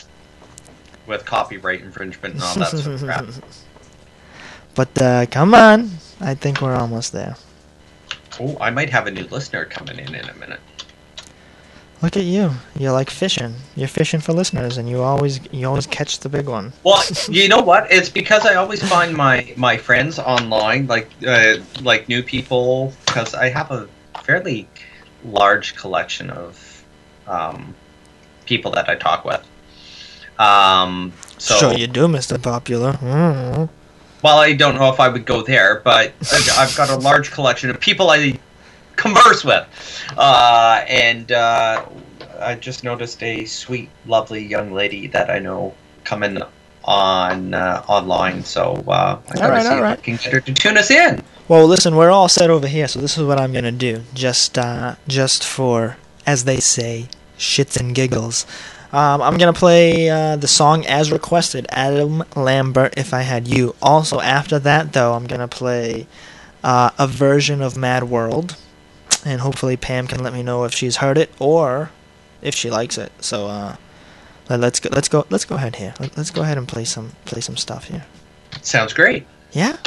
[1.07, 3.25] With copyright infringement and all that sort of crap.
[4.75, 5.91] But uh, come on,
[6.23, 7.35] I think we're almost there.
[8.39, 10.61] Oh, I might have a new listener coming in in a minute.
[12.01, 12.51] Look at you.
[12.77, 13.55] You're like fishing.
[13.75, 16.73] You're fishing for listeners, and you always you always catch the big one.
[16.83, 17.91] Well, you know what?
[17.91, 23.33] It's because I always find my my friends online, like uh, like new people, because
[23.33, 23.87] I have a
[24.23, 24.67] fairly
[25.25, 26.83] large collection of
[27.27, 27.75] um,
[28.45, 29.45] people that I talk with.
[30.39, 32.41] Um, so, sure you do, Mr.
[32.41, 32.93] Popular.
[32.93, 33.69] Mm.
[34.23, 36.13] Well, I don't know if I would go there, but
[36.57, 38.39] I've got a large collection of people I
[38.95, 39.67] converse with,
[40.17, 41.85] uh, and uh,
[42.39, 46.41] I just noticed a sweet, lovely young lady that I know coming
[46.85, 48.43] on uh, online.
[48.43, 51.21] So uh, I gotta Alright, see if I can get her to tune us in.
[51.47, 54.03] Well, listen, we're all set over here, so this is what I'm gonna do.
[54.13, 58.45] Just, uh, just for, as they say, shits and giggles.
[58.93, 63.75] Um, I'm gonna play uh, the song as requested, Adam Lambert, "If I Had You."
[63.81, 66.05] Also, after that, though, I'm gonna play
[66.63, 68.55] uh, a version of Mad World,
[69.25, 71.89] and hopefully Pam can let me know if she's heard it or
[72.41, 73.11] if she likes it.
[73.19, 73.75] So, uh,
[74.47, 74.89] let- let's go.
[74.93, 75.25] Let's go.
[75.31, 75.95] Let's go ahead here.
[75.99, 78.05] Let- Let's go ahead and play some play some stuff here.
[78.61, 79.25] Sounds great.
[79.53, 79.77] Yeah.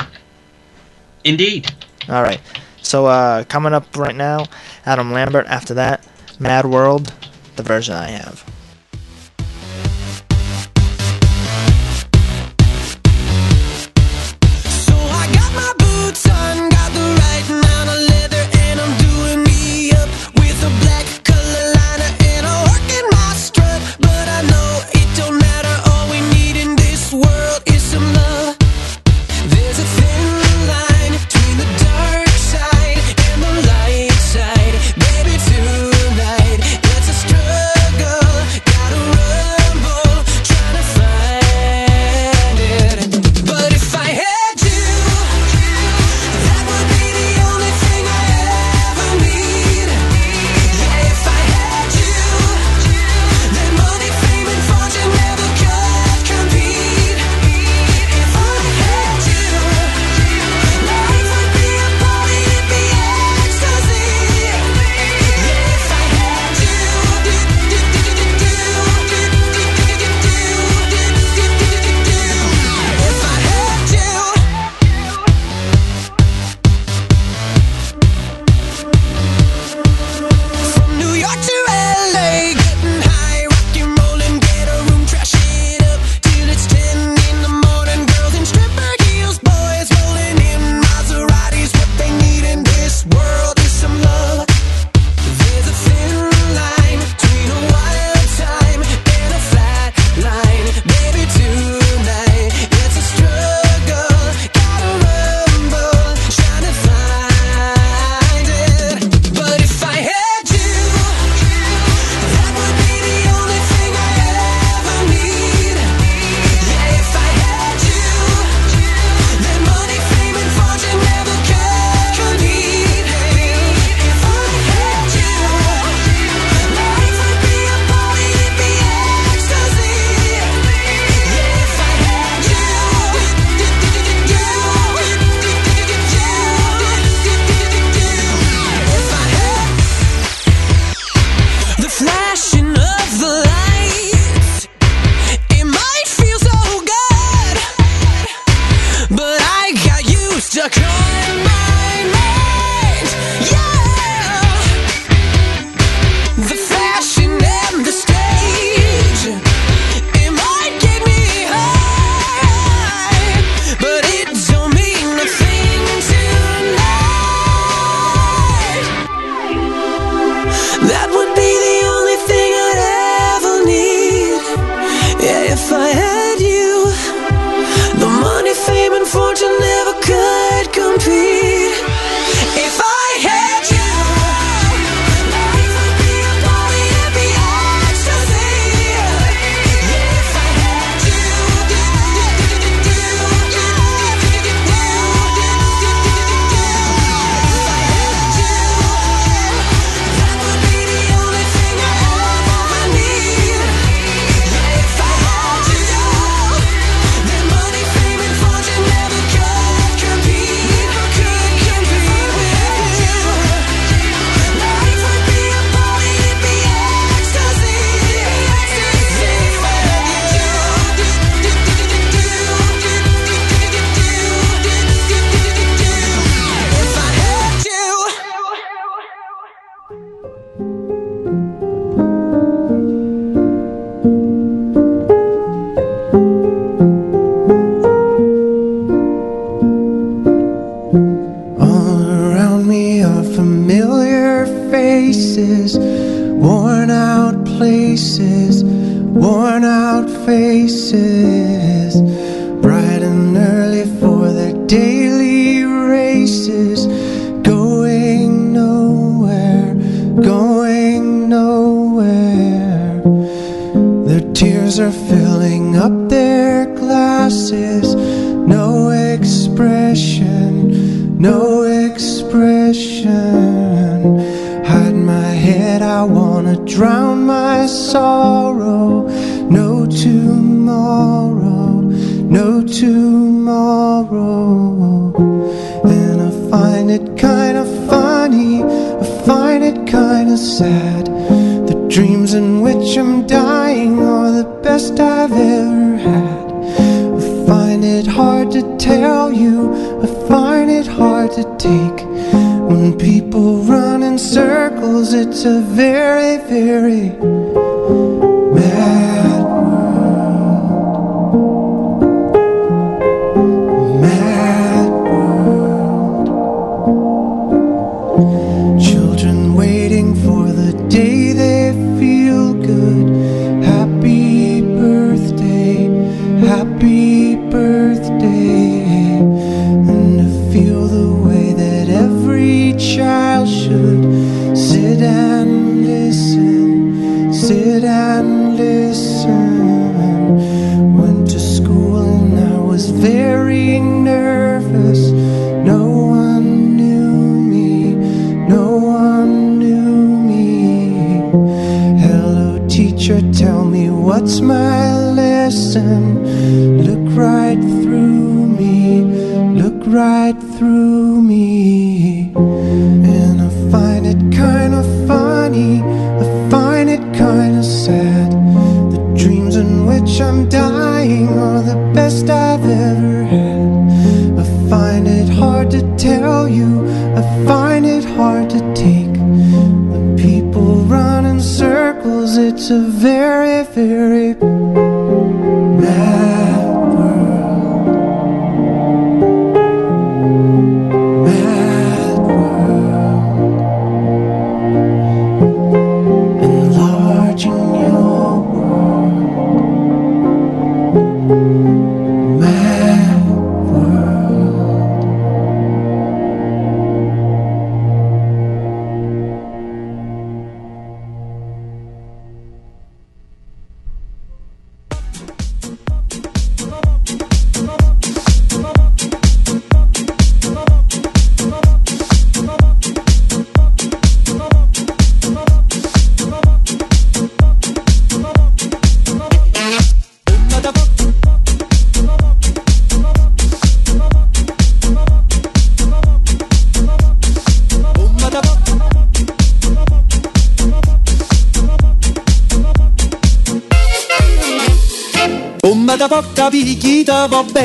[1.22, 1.72] Indeed.
[2.08, 2.40] All right.
[2.82, 4.46] So uh, coming up right now,
[4.84, 5.46] Adam Lambert.
[5.46, 6.04] After that,
[6.40, 7.12] Mad World,
[7.54, 8.44] the version I have.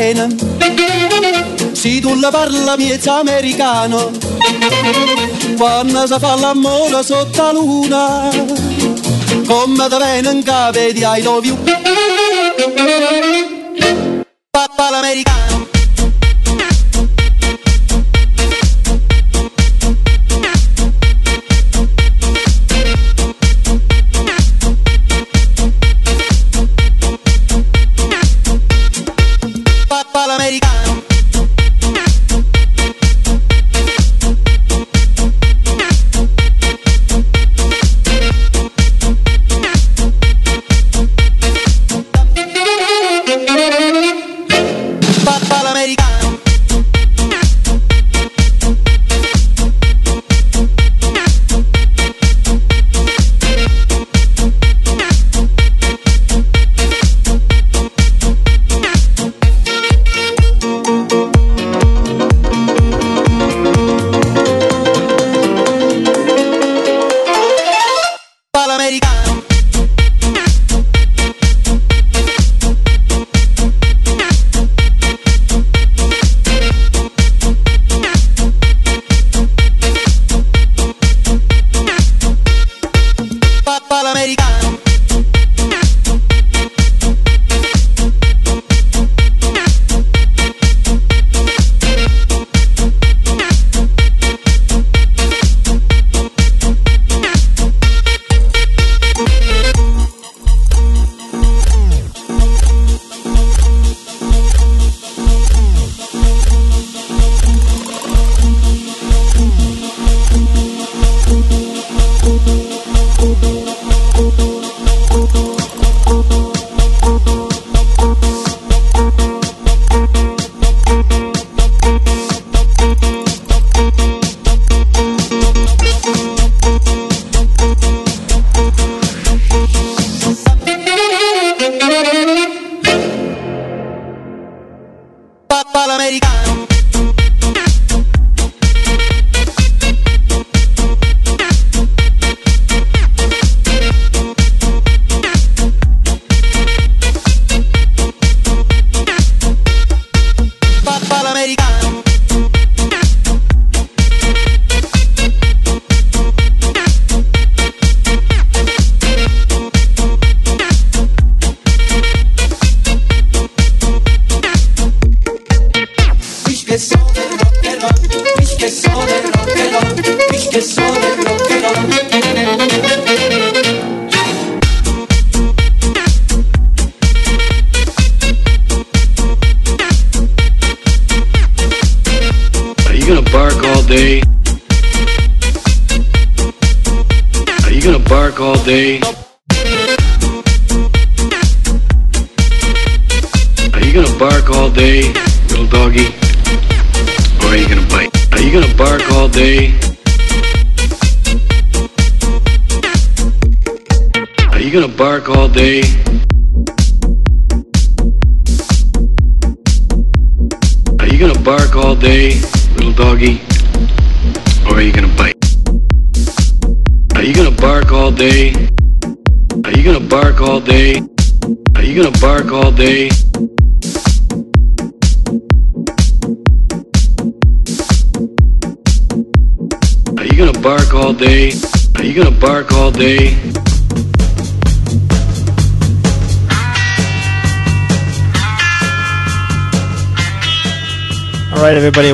[0.01, 0.27] bene.
[1.73, 4.11] Se tu la parla miezza americano,
[5.57, 8.29] quando si fa l'amore sotto la luna,
[9.47, 11.57] come da bene in capo di I love.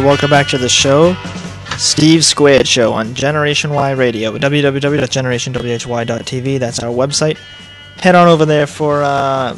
[0.08, 1.14] Welcome back to the show.
[1.78, 6.60] Steve Squared Show on Generation Y Radio, www.generationwhy.tv.
[6.60, 7.38] That's our website.
[7.98, 9.54] Head on over there for uh,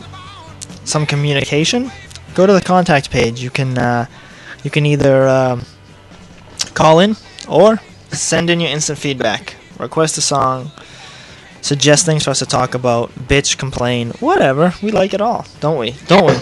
[0.85, 1.91] some communication.
[2.33, 3.43] Go to the contact page.
[3.43, 4.07] You can uh,
[4.63, 5.65] you can either um
[6.73, 7.15] call in
[7.47, 7.77] or
[8.07, 9.55] send in your instant feedback.
[9.77, 10.71] Request a song.
[11.61, 13.11] Suggest things for us to talk about.
[13.11, 14.73] Bitch, complain, whatever.
[14.81, 15.91] We like it all, don't we?
[16.07, 16.33] Don't we?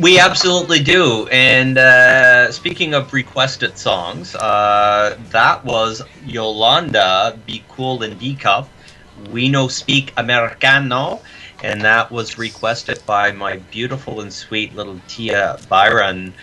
[0.00, 1.26] We absolutely do.
[1.26, 1.76] And
[2.50, 8.66] speaking of requested songs, uh, that was Yolanda, Be Cool and DCUP.
[9.30, 11.20] We No Speak Americano.
[11.62, 16.34] And that was requested by my beautiful and sweet little Tia Byron,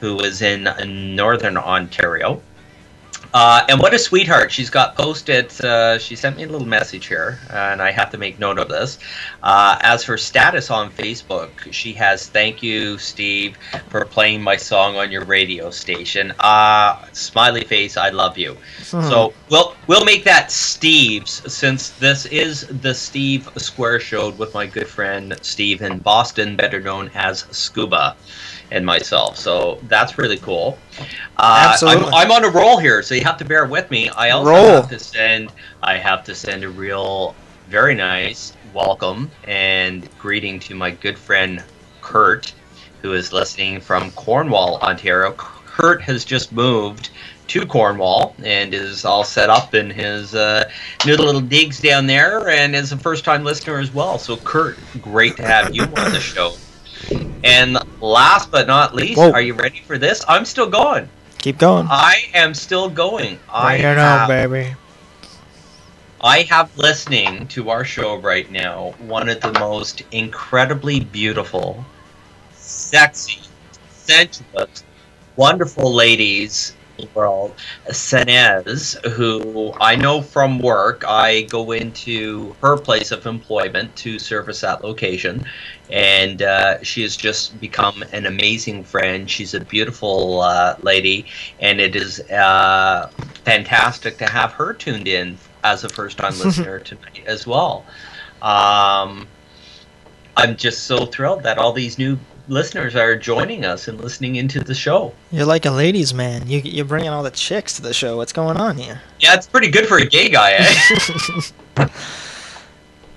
[0.00, 0.64] who is in
[1.14, 2.40] Northern Ontario.
[3.34, 4.52] Uh, and what a sweetheart.
[4.52, 8.18] She's got posted, uh, she sent me a little message here, and I have to
[8.18, 8.98] make note of this.
[9.42, 13.56] Uh, as her status on Facebook, she has, Thank you, Steve,
[13.88, 16.32] for playing my song on your radio station.
[16.40, 18.56] Uh, smiley face, I love you.
[18.90, 19.02] Hmm.
[19.02, 24.66] So we'll, we'll make that Steve's, since this is the Steve Squared Show with my
[24.66, 28.16] good friend Steve in Boston, better known as Scuba
[28.72, 29.36] and myself.
[29.36, 30.78] So that's really cool.
[31.36, 32.06] Uh, Absolutely.
[32.06, 34.08] I'm, I'm on a roll here, so you have to bear with me.
[34.08, 34.80] I also Roll.
[34.80, 37.36] have to send I have to send a real
[37.68, 41.62] very nice welcome and greeting to my good friend
[42.00, 42.54] Kurt,
[43.02, 45.32] who is listening from Cornwall, Ontario.
[45.32, 47.10] Kurt has just moved
[47.48, 50.70] to Cornwall and is all set up in his uh,
[51.04, 54.18] new little digs down there, and is a first-time listener as well.
[54.18, 56.54] So, Kurt, great to have you on the show.
[57.44, 59.32] And last but not least, Whoa.
[59.32, 60.24] are you ready for this?
[60.28, 61.08] I'm still going.
[61.38, 61.86] Keep going.
[61.90, 63.38] I am still going.
[63.50, 64.74] I Bring it on, have, baby.
[66.20, 71.84] I have listening to our show right now one of the most incredibly beautiful,
[72.52, 73.40] sexy,
[73.90, 74.84] sensuous,
[75.34, 76.81] wonderful ladies in the
[77.14, 77.54] world,
[77.88, 81.04] Senez, who I know from work.
[81.06, 85.44] I go into her place of employment to service that location,
[85.90, 89.28] and uh, she has just become an amazing friend.
[89.30, 91.26] She's a beautiful uh, lady,
[91.60, 93.10] and it is uh,
[93.44, 97.84] fantastic to have her tuned in as a first-time listener tonight as well.
[98.40, 99.26] Um,
[100.36, 104.60] I'm just so thrilled that all these new listeners are joining us and listening into
[104.60, 105.14] the show.
[105.30, 106.48] You're like a ladies' man.
[106.48, 108.16] You, you're bringing all the chicks to the show.
[108.16, 109.00] What's going on here?
[109.20, 110.56] Yeah, it's pretty good for a gay guy.
[111.76, 111.86] Eh?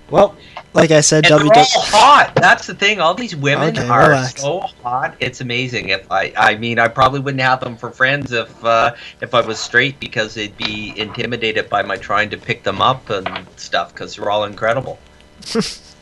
[0.09, 0.35] Well,
[0.73, 2.35] like I said, and they're all hot.
[2.35, 2.99] That's the thing.
[2.99, 4.41] All these women Okay, are relax.
[4.41, 5.15] so hot.
[5.19, 5.89] It's amazing.
[5.89, 9.41] If I, I mean, I probably wouldn't have them for friends if uh, if I
[9.41, 13.93] was straight because they'd be intimidated by my trying to pick them up and stuff
[13.93, 14.99] because they're all incredible.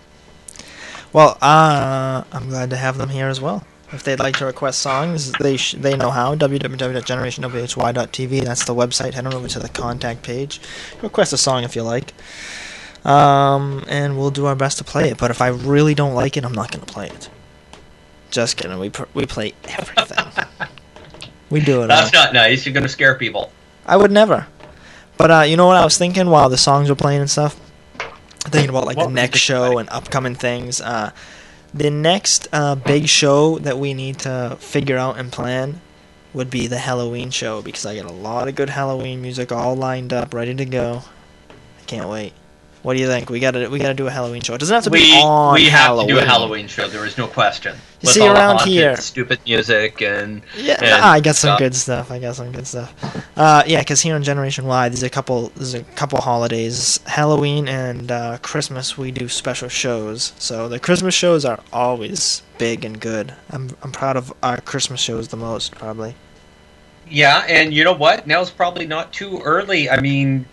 [1.13, 3.63] Well, uh, I'm glad to have them here as well.
[3.91, 6.33] If they'd like to request songs, they sh- they know how.
[6.35, 8.43] www.generationwhy.tv.
[8.43, 9.13] That's the website.
[9.13, 10.59] Head on over to the contact page.
[11.03, 12.13] Request a song if you like.
[13.05, 15.17] Um, and we'll do our best to play it.
[15.19, 17.29] But if I really don't like it, I'm not gonna play it.
[18.31, 18.79] Just kidding.
[18.79, 20.25] We pr- we play everything.
[21.51, 21.81] we do it.
[21.83, 21.87] all.
[21.89, 22.65] That's not nice.
[22.65, 23.51] You're gonna scare people.
[23.85, 24.47] I would never.
[25.17, 27.59] But uh, you know what I was thinking while the songs were playing and stuff?
[28.43, 30.81] Thinking about like What the next show and upcoming things.
[30.81, 31.11] Uh,
[31.73, 35.81] the next uh, big show that we need to figure out and plan
[36.33, 39.75] would be the Halloween show because I got a lot of good Halloween music all
[39.75, 41.03] lined up, ready to go.
[41.79, 42.33] I can't wait.
[42.83, 43.29] What do you think?
[43.29, 44.53] We gotta we gotta do a Halloween show.
[44.53, 46.07] It doesn't have to we be on we have Halloween.
[46.09, 46.87] to do a Halloween show.
[46.89, 47.73] There is no question.
[47.75, 51.59] You With see, around haunted, here- stupid music and Yeah, and I got some stuff.
[51.59, 52.11] good stuff.
[52.11, 52.93] I got some good stuff.
[53.37, 57.69] Uh, yeah, because here on Generation Y, there's a couple, there's a couple holidays, Halloween
[57.69, 58.97] and uh, Christmas.
[58.97, 60.33] We do special shows.
[60.37, 63.33] So the Christmas shows are always big and good.
[63.49, 66.15] I'm I'm proud of our Christmas shows the most, probably.
[67.09, 68.27] Yeah, and you know what?
[68.27, 69.89] Now's probably not too early.
[69.89, 70.45] I mean,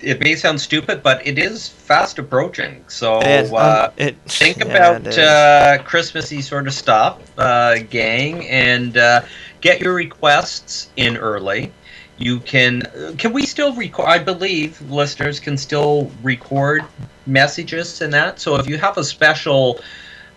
[0.00, 2.84] it may sound stupid, but it is fast approaching.
[2.88, 8.46] So It- um, uh, it- think yeah, about uh, Christmassy sort of stuff, uh, gang,
[8.48, 9.22] and uh,
[9.60, 11.72] get your requests in early.
[12.18, 12.82] You can.
[13.16, 14.06] Can we still record?
[14.08, 16.82] I believe listeners can still record
[17.26, 18.40] messages and that.
[18.40, 19.80] So if you have a special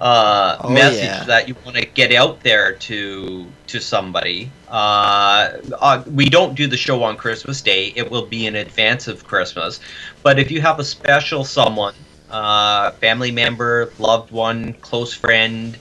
[0.01, 1.23] uh, Oh, message yeah.
[1.25, 6.67] that you want to get out there to to somebody, uh, uh, we don't do
[6.67, 7.93] the show on Christmas Day.
[7.95, 9.79] It will be in advance of Christmas.
[10.23, 11.93] But if you have a special someone,
[12.31, 15.77] uh, family member, loved one, close friend,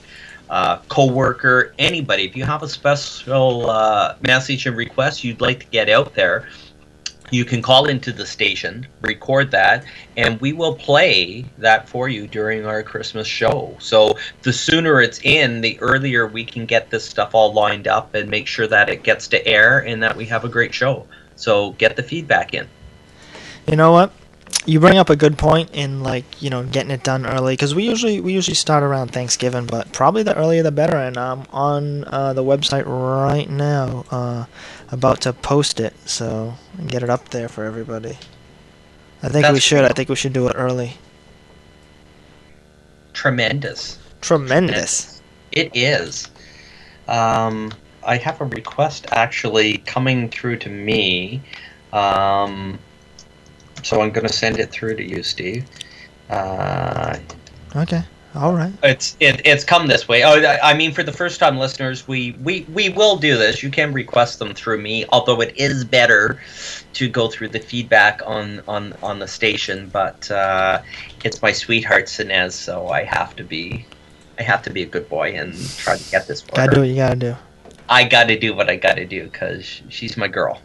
[0.49, 5.65] uh, co-worker, anybody, if you have a special uh, message and request you'd like to
[5.67, 6.47] get out there,
[7.31, 9.85] you can call into the station, record that,
[10.17, 13.75] and we will play that for you during our Christmas show.
[13.79, 18.13] So the sooner it's in, the earlier we can get this stuff all lined up
[18.13, 21.07] and make sure that it gets to air and that we have a great show.
[21.35, 22.67] So get the feedback in.
[23.67, 24.11] You know what?
[24.65, 27.73] You bring up a good point in like you know getting it done early because
[27.73, 30.97] we usually we usually start around Thanksgiving, but probably the earlier the better.
[30.97, 34.45] And I'm on uh, the website right now, uh,
[34.91, 36.55] about to post it, so
[36.87, 38.17] get it up there for everybody.
[39.23, 39.85] I think we That's should.
[39.85, 40.97] I think we should do it early.
[43.13, 43.99] Tremendous.
[44.21, 45.21] Tremendous.
[45.51, 46.29] It is.
[47.07, 47.71] Um,
[48.03, 51.41] I have a request actually coming through to me.
[51.93, 52.79] Um,
[53.83, 55.65] so I'm going to send it through to you, Steve.
[56.29, 57.17] Uh,
[57.75, 58.03] Okay.
[58.33, 58.73] All right.
[58.81, 60.23] it's it, it's come this way.
[60.23, 63.61] Oh, I mean, for the first time listeners, we, we we will do this.
[63.61, 66.39] You can request them through me, although it is better
[66.93, 69.89] to go through the feedback on on on the station.
[69.89, 70.81] But uh,
[71.25, 73.85] it's my sweetheart Sinez, so I have to be
[74.39, 76.89] I have to be a good boy and try to get this Gotta do what
[76.89, 77.35] you gotta do.
[77.89, 80.61] I got to do what I got to do because she's my girl.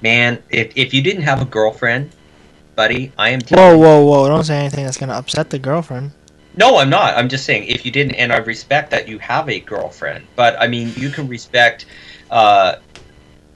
[0.00, 2.10] Man, if if you didn't have a girlfriend,
[2.76, 3.40] buddy, I am.
[3.40, 4.28] Whoa, whoa, whoa!
[4.28, 6.12] Don't say anything that's gonna upset the girlfriend.
[6.54, 7.16] No, I'm not.
[7.16, 10.56] I'm just saying if you didn't, and I respect that you have a girlfriend, but
[10.60, 11.86] I mean you can respect
[12.30, 12.76] uh,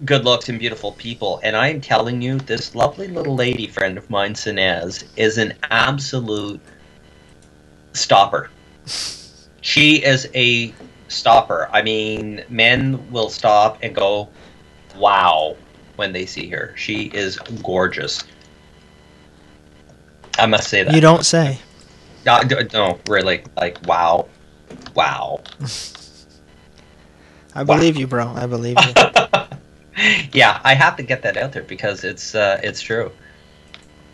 [0.05, 1.41] good looks and beautiful people.
[1.43, 5.55] And I am telling you, this lovely little lady friend of mine, Sinez, is an
[5.71, 6.61] absolute
[7.93, 8.51] stopper.
[9.63, 10.75] She is a
[11.09, 11.69] stopper.
[11.73, 14.29] I mean, men will stop and go,
[14.97, 15.57] "Wow,"
[15.97, 16.75] when they see her.
[16.77, 18.25] She is gorgeous.
[20.39, 20.94] I must say that.
[20.94, 21.59] You don't say.
[22.24, 24.28] D- no, really, like wow,
[24.94, 25.43] wow.
[27.55, 28.28] I believe you, bro.
[28.28, 28.93] I believe you.
[30.32, 33.12] Yeah, I have to get that out there because it's uh, it's true,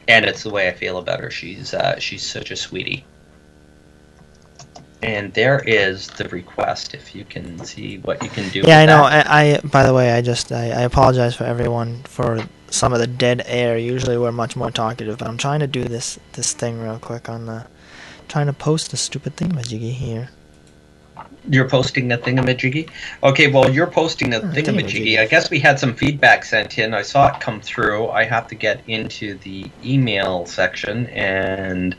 [0.09, 1.30] and it's the way I feel about her.
[1.30, 3.05] She's uh, she's such a sweetie.
[5.02, 6.94] And there is the request.
[6.94, 8.62] If you can see what you can do.
[8.66, 9.02] Yeah, I know.
[9.05, 12.98] I, I by the way, I just I, I apologize for everyone for some of
[12.98, 13.78] the dead air.
[13.78, 17.28] Usually we're much more talkative, but I'm trying to do this this thing real quick
[17.28, 17.66] on the
[18.28, 20.30] trying to post the stupid thingamajiggy here.
[21.48, 22.90] You're posting a thingamajiggy?
[23.22, 24.64] Okay, well, you're posting a thingamajiggy.
[24.64, 25.18] thingamajiggy.
[25.18, 26.93] I guess we had some feedback sent in.
[26.93, 28.09] I saw it come through.
[28.09, 31.97] I have to get into the email section and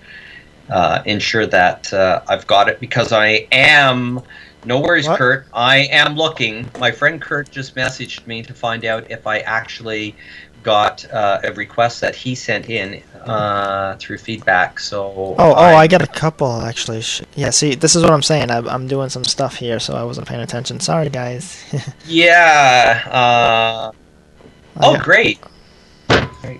[0.69, 4.21] uh, ensure that uh, I've got it because I am.
[4.65, 5.47] No worries, Kurt.
[5.53, 6.69] I am looking.
[6.77, 10.13] My friend Kurt just messaged me to find out if I actually
[10.67, 14.81] got uh, a request that he sent in uh, through feedback.
[14.81, 17.01] So Oh, oh, I got a couple actually.
[17.35, 18.51] Yeah, see, this is what I'm saying.
[18.51, 20.81] I, I'm doing some stuff here, so I wasn't paying attention.
[20.81, 21.63] Sorry, guys.
[22.05, 23.01] Yeah.
[23.09, 23.91] Uh,
[24.81, 25.39] oh, got- great.
[26.41, 26.59] Great.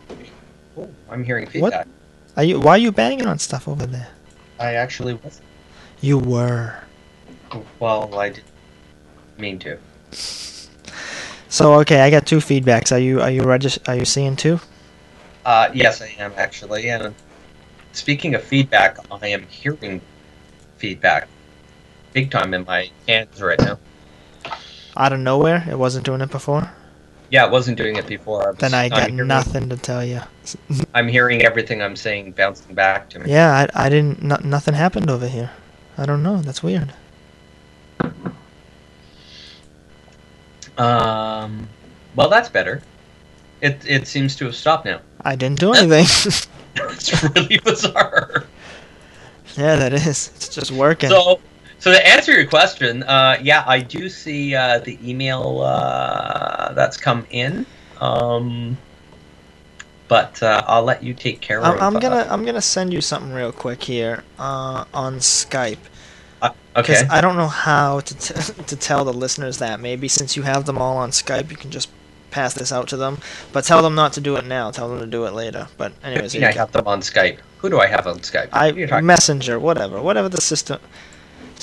[0.77, 1.85] Oh, I'm hearing feedback.
[1.85, 1.87] What?
[2.37, 2.59] Are you?
[2.61, 4.07] Why are you banging on stuff over there?
[4.57, 5.41] I actually was.
[5.99, 6.75] You were.
[7.79, 8.45] Well, I didn't
[9.37, 9.77] mean to.
[11.49, 12.91] So okay, I got two feedbacks.
[12.91, 14.59] Are you are you regis- Are you seeing two?
[15.45, 16.89] Uh, yes, I am actually.
[16.89, 17.15] And
[17.93, 20.01] speaking of feedback, I am hearing
[20.77, 21.27] feedback
[22.13, 23.79] big time in my hands right now.
[24.97, 26.69] Out of nowhere, it wasn't doing it before.
[27.29, 28.43] Yeah, I wasn't doing it before.
[28.47, 30.21] I was, Then I got hearing- nothing to tell you.
[30.93, 33.31] I'm hearing everything I'm saying bouncing back to me.
[33.31, 34.21] Yeah, I, I didn't.
[34.21, 35.51] No, nothing happened over here.
[35.97, 36.41] I don't know.
[36.41, 36.93] That's weird.
[40.77, 41.67] Um,
[42.15, 42.81] well, that's better.
[43.61, 45.01] It it seems to have stopped now.
[45.21, 46.05] I didn't do anything.
[46.91, 48.45] it's really bizarre.
[49.55, 50.31] yeah, that is.
[50.35, 51.09] It's just working.
[51.09, 51.39] So,
[51.79, 56.97] so to answer your question, uh, yeah, I do see uh, the email uh, that's
[56.97, 57.65] come in,
[57.99, 58.77] um,
[60.07, 61.81] but uh, I'll let you take care I'm, of.
[61.81, 65.79] I'm gonna I'm gonna send you something real quick here uh, on Skype.
[66.77, 67.03] Okay.
[67.09, 69.79] I don't know how to t- to tell the listeners that.
[69.79, 71.89] Maybe since you have them all on Skype, you can just
[72.29, 73.17] pass this out to them.
[73.53, 74.69] But tell them not to do it now.
[74.71, 75.67] Tell them to do it later.
[75.77, 77.39] But anyways, I have them on Skype.
[77.59, 78.49] Who do I have on Skype?
[78.51, 78.71] I
[79.01, 80.79] messenger, whatever, whatever the system.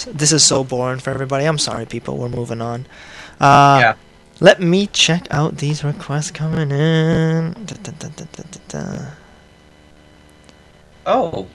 [0.06, 1.44] This is so boring for everybody.
[1.44, 2.16] I'm sorry, people.
[2.18, 2.86] We're moving on.
[3.40, 3.94] Uh, Yeah.
[4.40, 7.52] Let me check out these requests coming in.
[7.52, 9.06] Da, da, da, da, da, da, da.
[11.06, 11.46] Oh,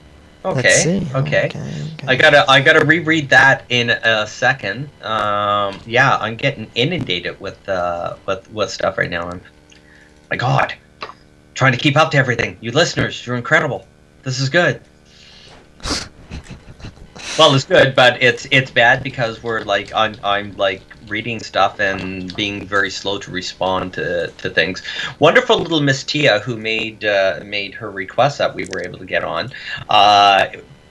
[0.42, 1.50] Let's okay, okay.
[2.06, 4.88] I gotta, I gotta reread that in a second.
[5.02, 9.28] Um, yeah, I'm getting inundated with, uh, with, with stuff right now.
[9.28, 9.40] I'm,
[10.30, 10.74] my God,
[11.54, 12.56] trying to keep up to everything.
[12.60, 13.86] You listeners, you're incredible.
[14.22, 14.80] This is good.
[17.38, 21.80] well, it's good, but it's it's bad because we're like I'm I'm like reading stuff
[21.80, 24.82] and being very slow to respond to, to things.
[25.18, 29.06] Wonderful little Miss Tia who made uh, made her request that we were able to
[29.06, 29.50] get on.
[29.88, 30.46] Uh,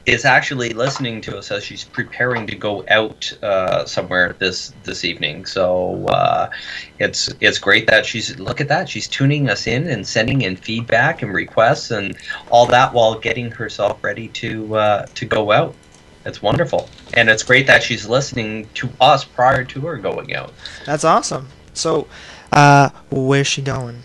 [0.05, 5.05] is actually listening to us as she's preparing to go out uh, somewhere this this
[5.05, 5.45] evening.
[5.45, 6.49] So uh,
[6.97, 10.55] it's it's great that she's look at that she's tuning us in and sending in
[10.55, 12.17] feedback and requests and
[12.49, 15.75] all that while getting herself ready to uh, to go out.
[16.25, 20.53] It's wonderful, and it's great that she's listening to us prior to her going out.
[20.85, 21.47] That's awesome.
[21.73, 22.07] So,
[22.51, 24.01] uh, where's she going?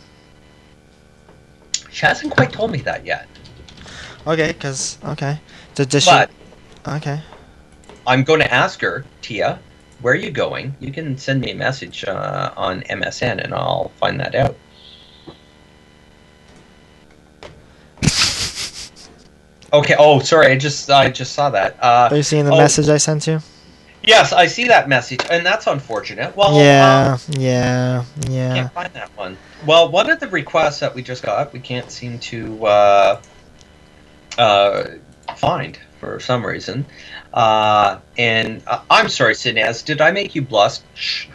[1.90, 3.28] She hasn't quite told me that yet.
[4.26, 5.40] Okay, cause okay.
[5.74, 6.30] Does, does But-
[6.84, 6.90] she?
[6.92, 7.20] Okay.
[8.06, 9.58] I'm going to ask her, Tia,
[10.02, 10.74] where are you going?
[10.80, 14.56] You can send me a message uh, on MSN, and I'll find that out.
[19.74, 19.96] Okay.
[19.98, 20.46] Oh, sorry.
[20.52, 21.76] I just I just saw that.
[21.82, 23.40] Uh, Are you seeing the oh, message I sent you?
[24.02, 26.36] Yes, I see that message, and that's unfortunate.
[26.36, 28.54] Well, yeah, uh, yeah, yeah.
[28.54, 29.38] can't find that one.
[29.66, 33.22] Well, one of the requests that we just got, we can't seem to uh,
[34.36, 34.84] uh,
[35.36, 36.84] find for some reason.
[37.32, 40.80] Uh, and uh, I'm sorry, Sinaz, did I make you blush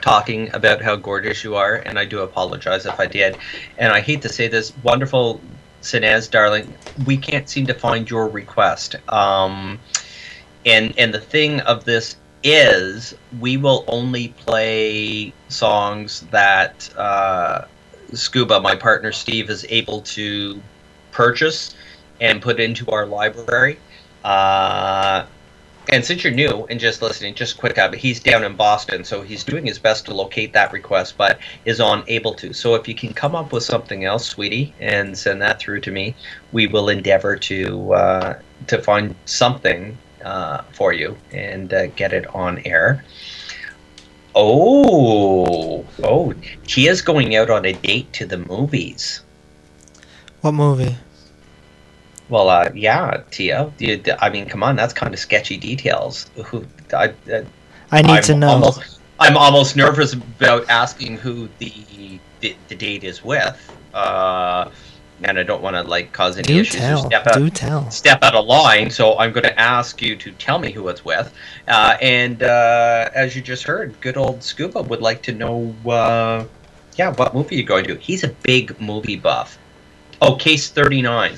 [0.02, 1.76] talking about how gorgeous you are?
[1.76, 3.38] And I do apologize if I did.
[3.80, 5.41] And I hate to say this, wonderful
[5.81, 6.73] Sinaz, darling,
[7.06, 8.95] we can't seem to find your request.
[9.10, 9.80] Um,
[10.65, 17.65] and and the thing of this is, we will only play songs that uh,
[18.14, 20.61] Scuba, my partner Steve, is able to
[21.11, 21.76] purchase
[22.22, 23.80] and put into our library.
[24.23, 25.26] Uh,
[25.88, 29.22] and since you're new and just listening, just quick up, he's down in Boston, so
[29.22, 32.53] he's doing his best to locate that request, but is unable to.
[32.53, 35.91] So if you can come up with something else, sweetie, and send that through to
[35.91, 36.15] me,
[36.51, 42.27] we will endeavor to uh, to find something uh, for you and uh, get it
[42.35, 43.03] on air.
[44.35, 46.34] Oh, oh,
[46.68, 49.22] Tia's going out on a date to the movies.
[50.41, 50.95] What movie?
[52.30, 53.72] Well, uh, yeah, Tia.
[54.22, 56.30] I mean, come on, that's kind of sketchy details.
[56.45, 57.43] Who I, uh,
[57.91, 58.49] I need I'm to know.
[58.49, 64.69] Almost, I'm almost nervous about asking who the the, the date is with, uh,
[65.23, 67.06] and I don't want to like cause any Do issues or tell.
[67.07, 67.91] step out Do tell.
[67.91, 68.89] step out of line.
[68.91, 71.34] So I'm going to ask you to tell me who it's with.
[71.68, 76.45] Uh, and uh, as you just heard, good old Scuba would like to know, uh,
[76.95, 77.95] yeah, what movie you're going to.
[77.95, 79.57] He's a big movie buff.
[80.22, 81.38] Oh, Case 39.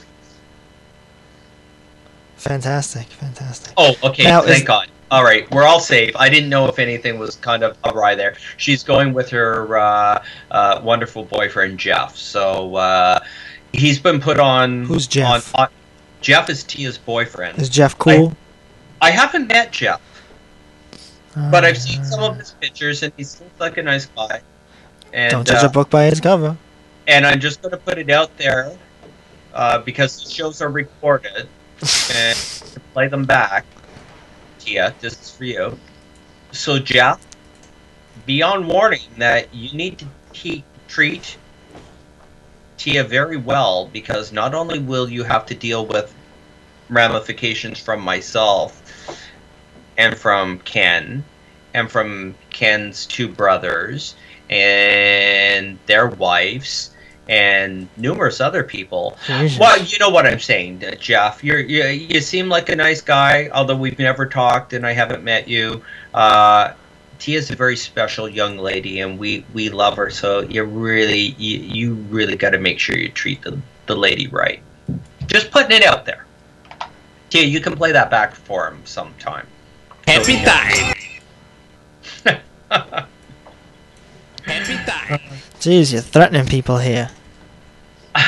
[2.41, 3.71] Fantastic, fantastic.
[3.77, 4.23] Oh, okay.
[4.23, 4.87] Now, thank is- God.
[5.11, 6.15] All right, we're all safe.
[6.15, 8.35] I didn't know if anything was kind of awry there.
[8.57, 12.15] She's going with her uh, uh, wonderful boyfriend Jeff.
[12.15, 13.19] So uh,
[13.73, 14.85] he's been put on.
[14.85, 15.53] Who's Jeff?
[15.53, 15.69] On, on,
[16.21, 17.59] Jeff is Tia's boyfriend.
[17.59, 18.35] Is Jeff cool?
[19.01, 20.01] I haven't met Jeff,
[21.51, 24.41] but I've seen some of his pictures, and he seems like a nice guy.
[25.13, 26.57] And Don't judge uh, a book by its cover.
[27.07, 28.71] and I'm just going to put it out there
[29.53, 31.47] uh, because the shows are recorded
[32.13, 32.37] and
[32.93, 33.65] play them back.
[34.59, 35.77] Tia, this is for you.
[36.51, 37.25] So, Jeff,
[38.25, 41.37] be on warning that you need to te- treat
[42.77, 46.13] Tia very well because not only will you have to deal with
[46.89, 48.81] ramifications from myself
[49.97, 51.23] and from Ken
[51.73, 54.15] and from Ken's two brothers
[54.49, 56.90] and their wives
[57.29, 59.17] and numerous other people.
[59.25, 59.59] Jesus.
[59.59, 61.43] Well, you know what I'm saying, uh, Jeff.
[61.43, 65.23] You're, you you seem like a nice guy, although we've never talked and I haven't
[65.23, 65.83] met you.
[66.13, 66.73] Uh,
[67.19, 70.09] Tia's a very special young lady, and we, we love her.
[70.09, 74.27] So you really you, you really got to make sure you treat the the lady
[74.27, 74.61] right.
[75.27, 76.25] Just putting it out there.
[77.29, 79.47] Tia, you can play that back for him sometime.
[80.07, 80.95] Every time.
[84.47, 85.19] Every time.
[85.61, 87.09] Jeez, you're threatening people here.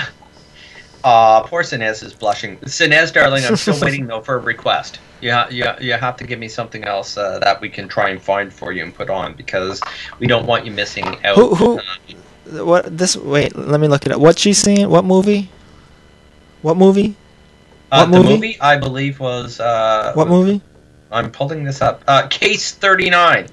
[1.04, 2.56] Uh, poor Sinez is blushing.
[2.60, 5.02] Sinez, darling, I'm still waiting though for a request.
[5.20, 7.90] You, ha- you, ha- you have to give me something else uh, that we can
[7.90, 9.82] try and find for you and put on because
[10.20, 11.36] we don't want you missing out.
[11.36, 11.82] Who who?
[12.64, 13.18] What this?
[13.18, 14.22] Wait, let me look it up.
[14.22, 14.90] What she's seeing?
[14.90, 15.50] What movie?
[16.62, 17.18] What movie?
[17.92, 18.34] Uh, what the movie?
[18.36, 20.62] movie I believe was uh, What movie?
[21.12, 22.02] I'm pulling this up.
[22.08, 23.48] Uh, Case 39.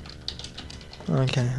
[1.09, 1.51] Okay, okay.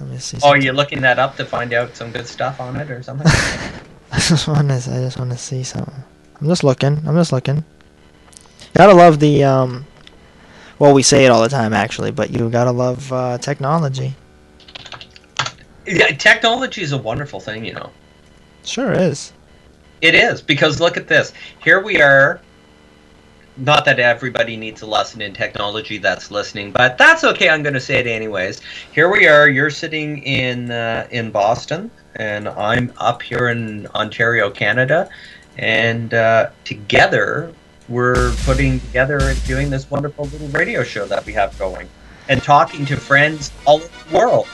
[0.00, 0.38] Let me see.
[0.42, 3.02] Oh, are you looking that up to find out some good stuff on it or
[3.02, 3.26] something?
[4.12, 4.74] I just want to.
[4.74, 6.04] I just want to see something.
[6.40, 7.02] I'm just looking.
[7.06, 7.64] I'm just looking.
[8.74, 9.86] Gotta love the um.
[10.78, 14.14] Well, we say it all the time, actually, but you gotta love uh, technology.
[15.86, 17.90] yeah, technology is a wonderful thing, you know.
[18.64, 19.32] Sure is.
[20.02, 21.32] It is because look at this.
[21.62, 22.40] Here we are.
[23.58, 27.48] Not that everybody needs a lesson in technology that's listening, but that's okay.
[27.48, 28.60] I'm going to say it anyways.
[28.92, 29.48] Here we are.
[29.48, 35.08] You're sitting in uh, in Boston, and I'm up here in Ontario, Canada,
[35.56, 37.52] and uh, together
[37.88, 41.88] we're putting together and doing this wonderful little radio show that we have going,
[42.28, 44.48] and talking to friends all over the world.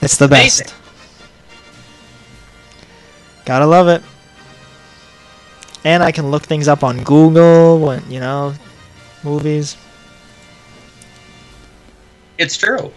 [0.00, 0.66] It's the Amazing.
[0.66, 0.74] best.
[3.44, 4.02] Gotta love it.
[5.84, 8.54] And I can look things up on Google when you know,
[9.22, 9.76] movies.
[12.38, 12.92] It's true,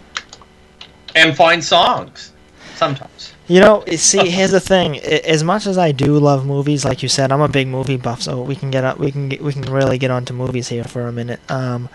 [1.14, 2.32] and find songs
[2.74, 3.34] sometimes.
[3.48, 4.98] You know, see, here's the thing.
[4.98, 8.22] As much as I do love movies, like you said, I'm a big movie buff,
[8.22, 10.84] so we can get up, we can get, we can really get onto movies here
[10.84, 11.40] for a minute.
[11.50, 11.88] Um,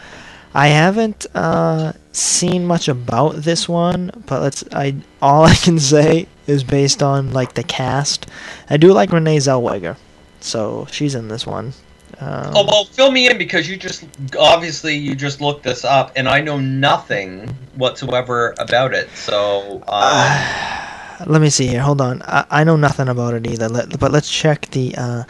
[0.53, 4.63] I haven't uh, seen much about this one, but let's.
[4.71, 8.27] I all I can say is based on like the cast.
[8.69, 9.97] I do like Renee Zellweger,
[10.43, 11.73] so she's in this one.
[12.19, 14.05] Um, Oh well, fill me in because you just
[14.37, 19.09] obviously you just looked this up, and I know nothing whatsoever about it.
[19.11, 21.81] So uh, let me see here.
[21.81, 22.21] Hold on.
[22.23, 23.69] I, I know nothing about it either.
[23.69, 25.23] Let, but let's check the uh,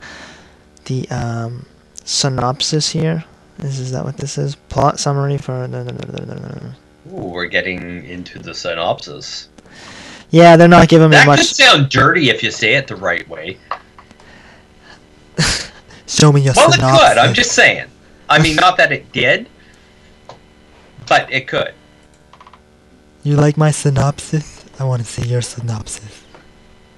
[0.85, 1.65] the um,
[2.03, 3.23] synopsis here.
[3.59, 4.55] Is is that what this is?
[4.55, 5.63] Plot summary for.
[5.63, 6.75] ooh,
[7.11, 9.47] we're getting into the synopsis.
[10.31, 11.39] Yeah, they're not giving me That much.
[11.39, 13.57] could sound dirty if you say it the right way.
[16.07, 17.17] Show me your Well, it could.
[17.17, 17.87] I'm just saying.
[18.29, 19.47] I mean, not that it did,
[21.07, 21.73] but it could.
[23.23, 24.65] You like my synopsis?
[24.79, 26.23] I want to see your synopsis.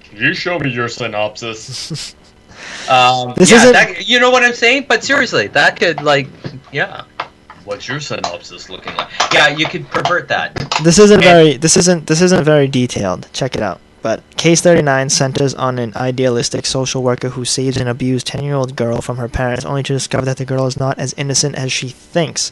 [0.04, 2.16] Can you show me your synopsis?
[2.90, 4.86] um, This yeah, isn't- that, you know what I'm saying?
[4.88, 6.28] But seriously, that could like,
[6.72, 7.04] yeah.
[7.64, 9.10] What's your synopsis looking like?
[9.34, 10.54] Yeah, you could pervert that.
[10.84, 11.58] This isn't And- very.
[11.58, 12.06] This isn't.
[12.06, 13.28] This isn't very detailed.
[13.34, 13.82] Check it out.
[14.06, 19.02] But Case 39 centers on an idealistic social worker who saves an abused 10-year-old girl
[19.02, 21.90] from her parents, only to discover that the girl is not as innocent as she
[21.90, 22.52] thinks.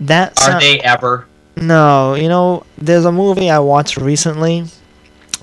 [0.00, 1.26] That Are sound- they ever?
[1.54, 4.64] No, you know, there's a movie I watched recently,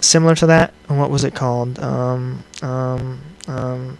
[0.01, 0.73] similar to that.
[0.89, 1.79] and What was it called?
[1.79, 3.99] Um, um, um,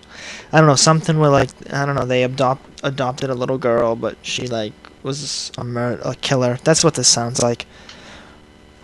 [0.52, 3.96] I don't know, something where like I don't know, they adopt adopted a little girl,
[3.96, 4.74] but she like
[5.04, 6.60] was a a killer.
[6.66, 7.66] That's what this sounds like.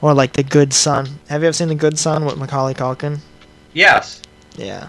[0.01, 1.05] Or like The Good Son.
[1.27, 3.19] Have you ever seen The Good Son with Macaulay Culkin?
[3.73, 4.21] Yes.
[4.55, 4.87] Yeah.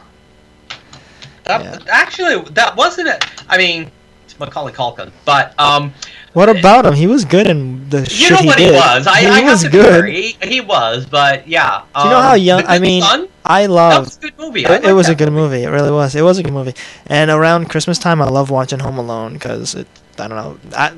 [1.44, 3.24] That, Actually, that wasn't it.
[3.48, 3.90] I mean,
[4.24, 5.92] it's Macaulay Culkin, but um,
[6.32, 6.94] What about him?
[6.94, 8.72] He was good in the you know he what did.
[8.72, 9.06] he was.
[9.06, 10.08] I, he I was good.
[10.08, 11.82] He, he was, but yeah.
[11.96, 12.62] Do you know um, how young?
[12.66, 13.28] I mean, Son?
[13.44, 13.90] I love.
[13.92, 14.64] That was a good movie.
[14.64, 15.64] It, it was a good movie.
[15.64, 16.14] It really was.
[16.14, 16.74] It was a good movie.
[17.06, 19.88] And around Christmas time, I love watching Home Alone because it.
[20.20, 20.58] I don't know.
[20.76, 20.92] I,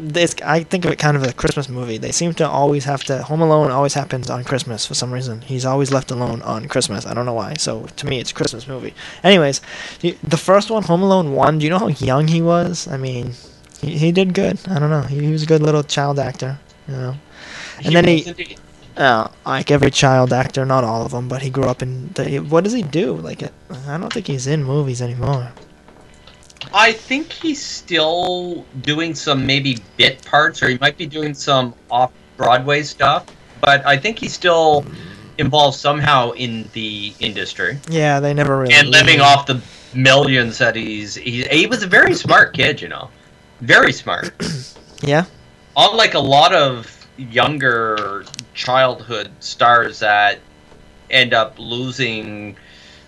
[0.44, 1.98] I think of it kind of a Christmas movie.
[1.98, 3.22] They seem to always have to.
[3.22, 5.40] Home Alone always happens on Christmas for some reason.
[5.42, 7.06] He's always left alone on Christmas.
[7.06, 7.54] I don't know why.
[7.54, 8.94] So to me, it's a Christmas movie.
[9.22, 9.60] Anyways,
[10.00, 11.58] the first one, Home Alone one.
[11.58, 12.88] Do you know how young he was?
[12.88, 13.32] I mean,
[13.80, 14.58] he, he did good.
[14.68, 15.02] I don't know.
[15.02, 16.58] He, he was a good little child actor.
[16.88, 17.14] You know.
[17.84, 18.56] And then he,
[18.96, 22.08] uh, like every child actor, not all of them, but he grew up in.
[22.14, 23.14] The, what does he do?
[23.14, 23.42] Like,
[23.86, 25.52] I don't think he's in movies anymore.
[26.74, 31.74] I think he's still doing some maybe bit parts, or he might be doing some
[31.90, 33.26] off Broadway stuff.
[33.60, 34.84] But I think he's still
[35.38, 38.74] involved somehow in the industry Yeah, they never really.
[38.74, 39.60] and living off the
[39.94, 41.14] millions that he's.
[41.14, 43.08] He, he was a very smart kid, you know,
[43.60, 44.32] very smart.
[45.04, 45.24] Yeah.
[45.76, 48.24] Unlike a lot of younger
[48.54, 50.38] childhood stars that
[51.10, 52.56] end up losing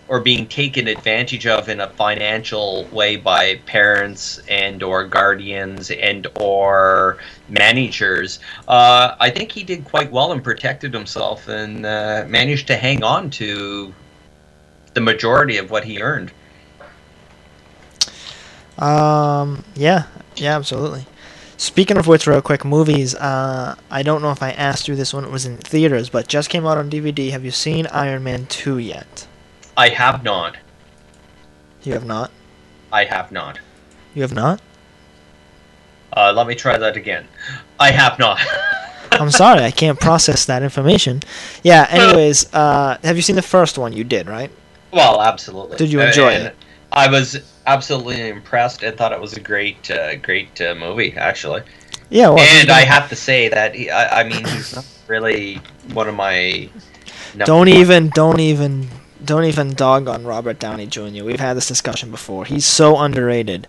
[0.07, 6.27] or being taken advantage of in a financial way by parents and or guardians and
[6.39, 7.17] or
[7.49, 12.75] managers uh, i think he did quite well and protected himself and uh, managed to
[12.75, 13.93] hang on to
[14.93, 16.31] the majority of what he earned
[18.77, 19.63] Um.
[19.75, 20.05] Yeah.
[20.35, 20.55] Yeah.
[20.55, 21.07] Absolutely.
[21.57, 23.15] Speaking of which, real quick, movies.
[23.15, 26.27] Uh, I don't know if I asked you this when it was in theaters, but
[26.27, 27.31] just came out on DVD.
[27.31, 29.24] Have you seen Iron Man two yet?
[29.77, 30.57] I have not
[31.83, 32.31] You have not.
[32.91, 33.59] i have not
[34.13, 34.61] You have not.
[36.13, 37.27] Uh, let me try that again.
[37.77, 38.39] I have not.
[39.11, 41.21] I'm sorry, I can't process that information.
[41.63, 41.85] Yeah.
[41.91, 43.91] Anyways, uh, have you seen the first one?
[43.91, 44.49] You did, right?
[44.91, 45.77] Well, absolutely.
[45.77, 46.55] Did you enjoy And it?
[46.91, 47.37] I was
[47.67, 51.63] absolutely impressed and thought it was a great, uh, great uh, movie, actually.
[52.09, 52.29] Yeah.
[52.29, 55.55] Well, and I have to say that he, I, I mean, he's not really
[55.93, 56.69] one of my.
[57.37, 58.87] don't even, don't even,
[59.25, 61.23] don't even dog on Robert Downey Jr.
[61.23, 62.45] We've had this discussion before.
[62.45, 63.67] He's so underrated.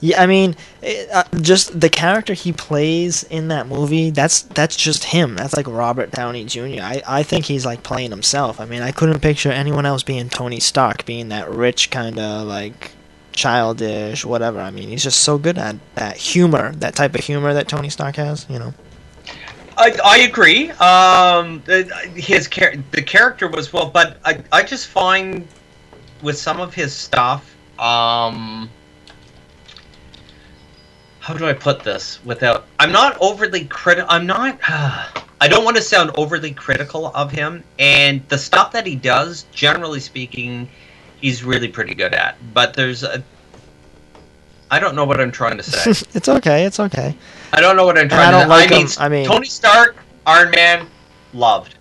[0.00, 4.10] Yeah, I mean, it, uh, just the character he plays in that movie.
[4.10, 5.36] That's that's just him.
[5.36, 6.82] That's like Robert Downey Jr.
[6.82, 8.60] I I think he's like playing himself.
[8.60, 12.46] I mean, I couldn't picture anyone else being Tony Stark, being that rich kind of
[12.46, 12.92] like
[13.32, 14.60] childish, whatever.
[14.60, 17.88] I mean, he's just so good at that humor, that type of humor that Tony
[17.88, 18.44] Stark has.
[18.50, 18.74] You know.
[19.76, 20.70] I, I agree.
[20.72, 21.62] Um,
[22.14, 25.46] his char- the character was well, but I, I just find
[26.22, 28.70] with some of his stuff, um,
[31.20, 32.66] how do I put this without?
[32.78, 34.08] I'm not overly critical.
[34.10, 34.58] I'm not.
[35.38, 39.44] I don't want to sound overly critical of him, and the stuff that he does,
[39.52, 40.66] generally speaking,
[41.20, 42.36] he's really pretty good at.
[42.54, 43.22] But there's a.
[44.70, 45.90] I don't know what I'm trying to say.
[46.14, 46.64] it's okay.
[46.64, 47.16] It's okay.
[47.52, 48.92] I don't know what I'm And trying I to don't like I mean, him.
[48.98, 50.86] I mean- Tony Stark, Iron Man,
[51.32, 51.74] loved.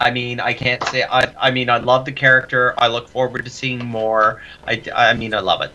[0.00, 1.04] I mean, I can't say.
[1.04, 1.32] I.
[1.40, 2.74] I mean, I love the character.
[2.78, 4.42] I look forward to seeing more.
[4.66, 4.82] I.
[4.94, 5.70] I mean, I love it.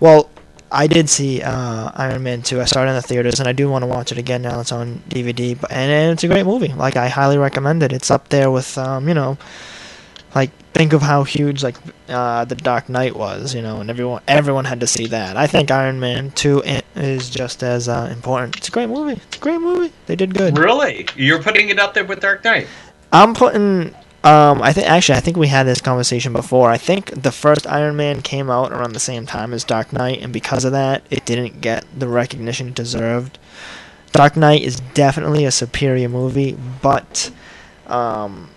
[0.00, 0.30] Well,
[0.72, 2.60] I did see uh, Iron Man 2.
[2.60, 4.60] I saw it in the theaters, and I do want to watch it again now
[4.60, 5.60] it's on DVD.
[5.60, 6.68] But and, and it's a great movie.
[6.72, 7.92] Like I highly recommend it.
[7.92, 9.36] It's up there with um, you know,
[10.34, 11.76] like think of how huge like
[12.08, 15.36] uh, the Dark Knight was, you know, and everyone everyone had to see that.
[15.36, 16.62] I think Iron Man 2
[16.96, 18.56] is just as uh, important.
[18.56, 19.14] It's a great movie.
[19.14, 19.92] It's a great movie.
[20.06, 20.58] They did good.
[20.58, 22.66] Really, you're putting it up there with Dark Knight.
[23.12, 23.94] I'm putting.
[24.24, 26.70] Um, I think actually, I think we had this conversation before.
[26.70, 30.20] I think the first Iron Man came out around the same time as Dark Knight,
[30.20, 33.38] and because of that, it didn't get the recognition it deserved.
[34.12, 37.30] Dark Knight is definitely a superior movie, but
[37.86, 38.50] um,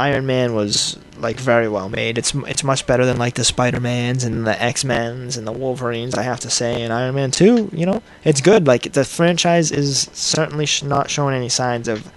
[0.00, 2.16] Iron Man was like very well made.
[2.16, 5.52] It's it's much better than like the Spider Mans and the X Men's and the
[5.52, 6.14] Wolverines.
[6.14, 8.66] I have to say, and Iron Man Two, you know, it's good.
[8.66, 12.10] Like the franchise is certainly sh- not showing any signs of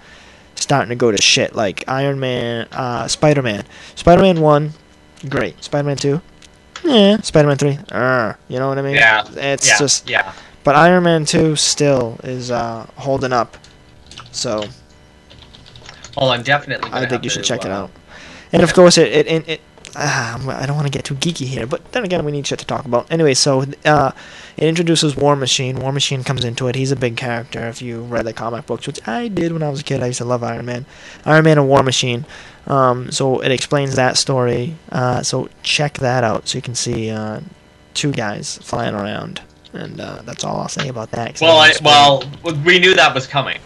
[0.54, 1.54] starting to go to shit.
[1.54, 3.64] Like Iron Man, uh, Spider Man,
[3.96, 4.72] Spider Man One,
[5.28, 5.62] great.
[5.62, 6.22] Spider Man Two,
[6.84, 7.20] yeah.
[7.20, 8.94] Spider Man Three, uh, you know what I mean?
[8.94, 9.24] Yeah.
[9.36, 10.32] It's yeah, just yeah.
[10.64, 13.58] but Iron Man 2 still is uh, holding up.
[14.32, 14.64] So
[16.16, 16.90] Well, I'm definitely.
[16.92, 17.90] I think you should check it uh, out.
[18.52, 19.60] And of course, it it, it, it
[19.96, 22.58] ah, I don't want to get too geeky here, but then again, we need shit
[22.60, 23.10] to talk about.
[23.10, 24.12] Anyway, so uh,
[24.56, 25.80] it introduces War Machine.
[25.80, 26.74] War Machine comes into it.
[26.74, 27.66] He's a big character.
[27.66, 30.06] If you read the comic books, which I did when I was a kid, I
[30.06, 30.86] used to love Iron Man.
[31.24, 32.26] Iron Man and War Machine.
[32.66, 34.76] Um, so it explains that story.
[34.90, 37.40] Uh, so check that out, so you can see uh,
[37.94, 39.42] two guys flying around.
[39.72, 41.40] And uh, that's all I'll say about that.
[41.40, 42.22] Well, I, well,
[42.64, 43.58] we knew that was coming.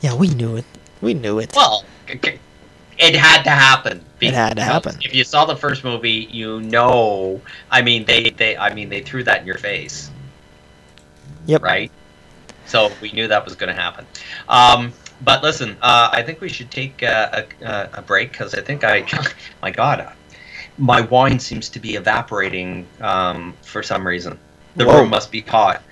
[0.00, 0.64] Yeah, we knew it.
[1.00, 1.52] We knew it.
[1.54, 4.04] Well, it had to happen.
[4.20, 4.96] It had to happen.
[5.02, 7.40] If you saw the first movie, you know.
[7.70, 10.10] I mean, they, they, I mean, they threw that in your face.
[11.46, 11.62] Yep.
[11.62, 11.90] Right.
[12.66, 14.06] So we knew that was going to happen.
[14.48, 18.54] Um, but listen, uh, I think we should take uh, a, a, a break because
[18.54, 19.06] I think I,
[19.62, 20.12] my God, uh,
[20.78, 24.38] my wine seems to be evaporating um, for some reason.
[24.76, 25.00] The Whoa.
[25.00, 25.82] room must be hot.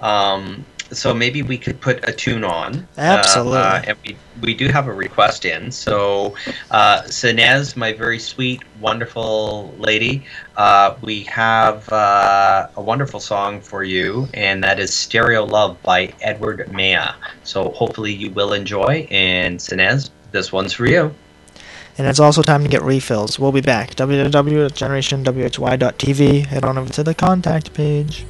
[0.00, 2.86] Um, so maybe we could put a tune on.
[2.96, 3.58] Absolutely.
[3.58, 5.70] Uh, uh, and we, we do have a request in.
[5.70, 6.34] So,
[6.70, 10.24] uh, Sinez, my very sweet, wonderful lady,
[10.56, 16.12] uh, we have uh, a wonderful song for you, and that is Stereo Love by
[16.20, 17.14] Edward Maya.
[17.44, 19.06] So, hopefully, you will enjoy.
[19.10, 21.14] And, Sinez, this one's for you.
[21.96, 23.38] And it's also time to get refills.
[23.38, 23.94] We'll be back.
[23.94, 26.46] www.generationwhy.tv.
[26.46, 28.26] Head on over to the contact page.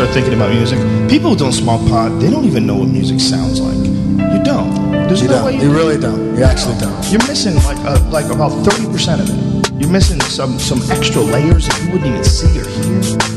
[0.00, 0.78] Start thinking about music,
[1.10, 3.76] people who don't smoke pot, they don't even know what music sounds like.
[3.76, 4.92] You don't.
[4.92, 5.44] There's You no don't.
[5.44, 6.38] way You really don't.
[6.38, 7.12] You actually don't.
[7.12, 9.72] You're missing like uh, like about thirty percent of it.
[9.78, 13.29] You're missing some some extra layers that you wouldn't even see or hear.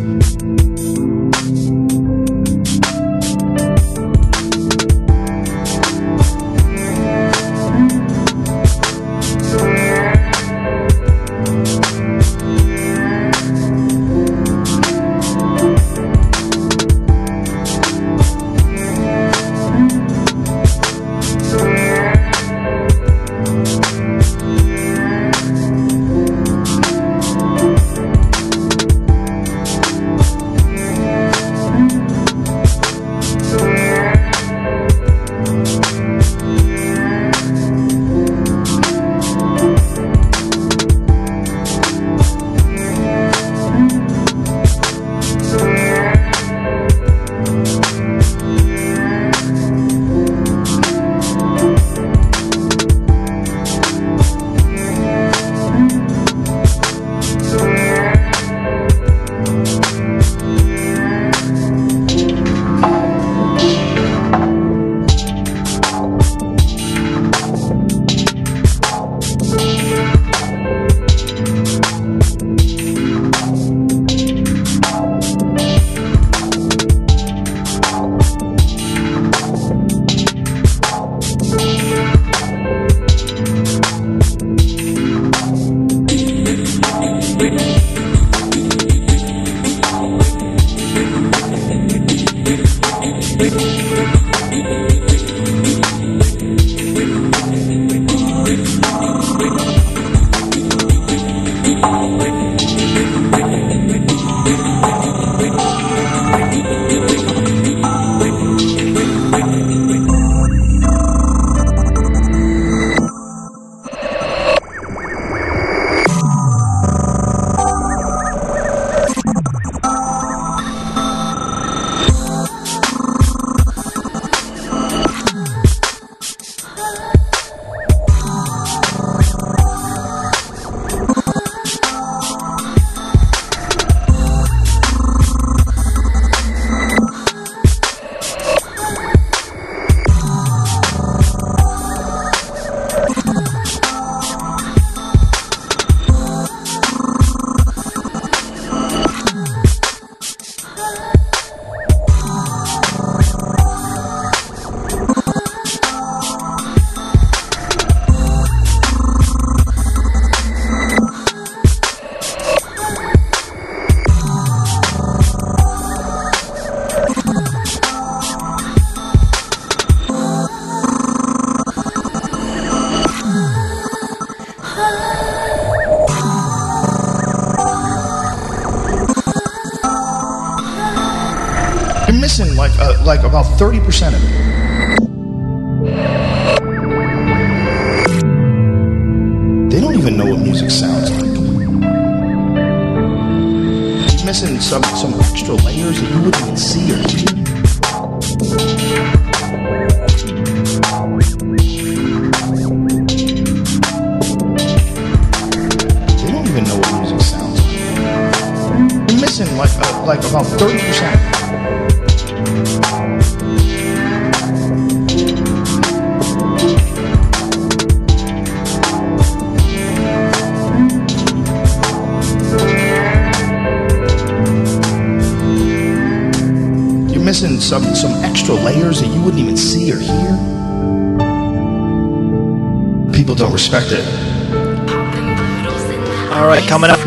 [183.63, 184.32] 30% of it.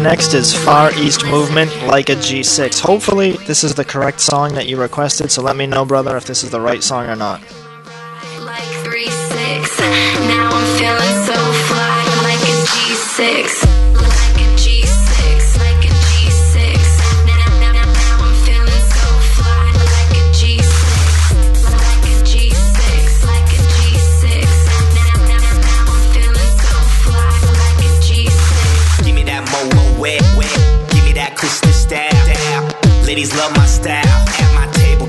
[0.06, 2.78] Next is Far East Movement like a G6.
[2.78, 6.26] Hopefully, this is the correct song that you requested, so let me know, brother, if
[6.26, 7.42] this is the right song or not.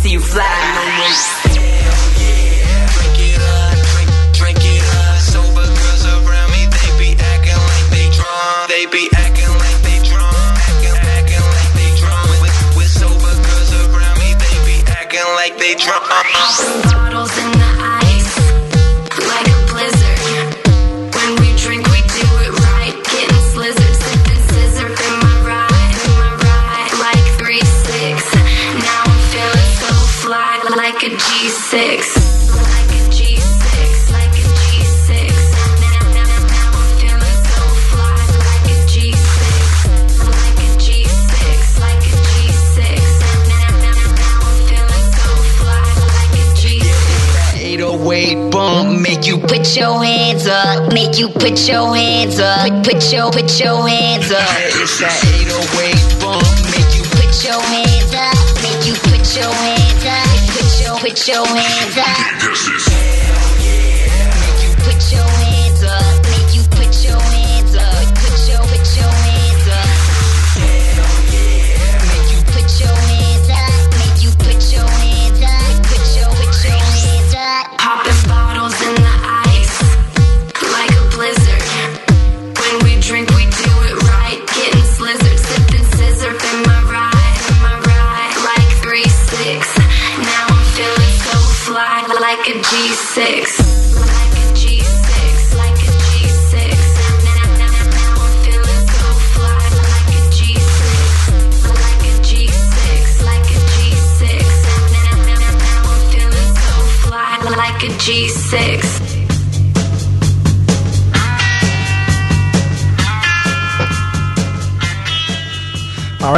[0.00, 1.31] see you fly.
[49.72, 54.30] Put your hands up, make you put your hands up, put your put your hands
[54.30, 54.46] up.
[54.76, 56.44] It's that 808 bump,
[56.76, 61.26] make you Put your hands up, make you put your hands up, put your put
[61.26, 62.31] your hands up.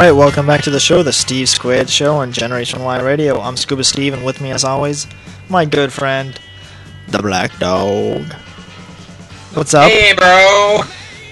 [0.05, 3.40] Right, welcome back to the show, the Steve Squared Show on Generation Y Radio.
[3.40, 5.06] I'm Scuba Steve, and with me, as always,
[5.48, 6.39] my good friend,
[7.09, 8.31] the Black Dog.
[9.55, 9.90] What's up?
[9.90, 10.82] Hey, bro.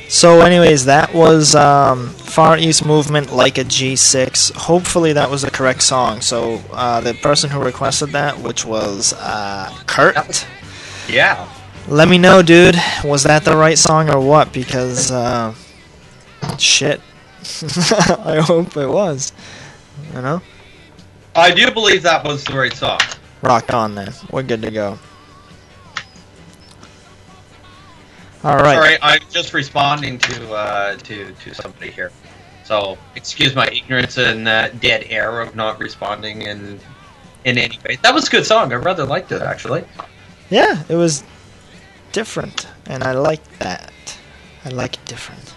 [0.09, 4.53] So, anyways, that was um, Far East Movement like a G6.
[4.57, 6.23] Hopefully, that was the correct song.
[6.23, 10.47] So, uh, the person who requested that, which was uh, Kurt,
[11.11, 11.47] Yeah.
[11.89, 12.77] let me know, dude.
[13.05, 14.51] Was that the right song or what?
[14.55, 15.55] Because, uh,
[16.59, 17.03] shit.
[18.25, 19.33] I hope it was.
[20.15, 20.43] You know?
[21.35, 23.01] I do believe that was the right song.
[23.43, 24.13] Rock on then.
[24.31, 24.99] We're good to go.
[28.45, 28.75] All right.
[28.75, 32.11] Sorry, I'm just responding to uh, to to somebody here.
[32.65, 36.81] So excuse my ignorance and uh, dead air of not responding in
[37.45, 37.99] in any way.
[38.03, 38.73] That was a good song.
[38.73, 39.85] I rather liked it actually.
[40.51, 41.25] Yeah, it was
[42.13, 43.93] different, and I like that.
[44.65, 45.55] I like it different.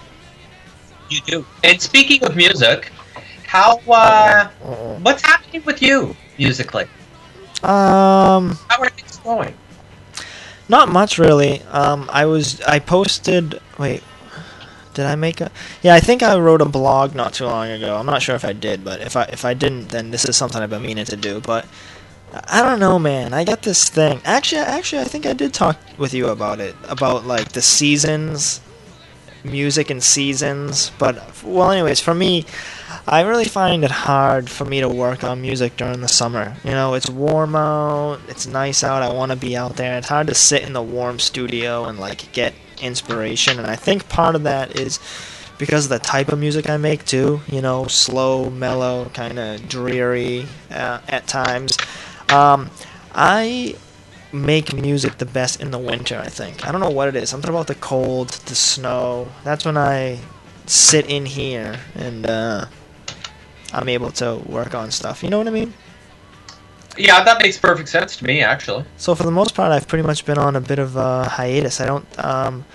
[1.15, 1.45] You do.
[1.63, 2.91] And speaking of music,
[3.47, 4.49] how uh,
[5.01, 6.83] what's happening with you musically?
[7.63, 9.53] Um, How are things going?
[10.67, 11.61] not much really.
[11.63, 13.61] Um, I was I posted.
[13.79, 14.03] Wait,
[14.93, 15.51] did I make a?
[15.81, 17.95] Yeah, I think I wrote a blog not too long ago.
[17.95, 20.35] I'm not sure if I did, but if I if I didn't, then this is
[20.35, 21.39] something I've been meaning to do.
[21.39, 21.65] But
[22.49, 23.33] I don't know, man.
[23.33, 24.19] I got this thing.
[24.25, 28.59] Actually, actually, I think I did talk with you about it about like the seasons,
[29.45, 30.91] music and seasons.
[30.97, 32.45] But well, anyways, for me,
[33.07, 36.55] I really find it hard for me to work on music during the summer.
[36.63, 39.97] You know, it's warm out, it's nice out, I want to be out there.
[39.97, 44.09] It's hard to sit in the warm studio and like get inspiration, and I think
[44.09, 44.99] part of that is
[45.57, 47.41] because of the type of music I make too.
[47.47, 51.77] You know, slow, mellow, kind of dreary uh, at times.
[52.29, 52.69] Um,
[53.13, 53.75] I
[54.35, 56.19] make music the best in the winter.
[56.19, 56.67] I think.
[56.67, 57.29] I don't know what it is.
[57.29, 59.27] Something about the cold, the snow.
[59.43, 60.19] That's when I
[60.67, 62.65] sit in here and uh,
[63.73, 65.23] I'm able to work on stuff.
[65.23, 65.73] You know what I mean?
[66.97, 68.85] Yeah, that makes perfect sense to me actually.
[68.97, 71.81] So for the most part, I've pretty much been on a bit of a hiatus.
[71.81, 72.23] I don't.
[72.23, 72.65] Um,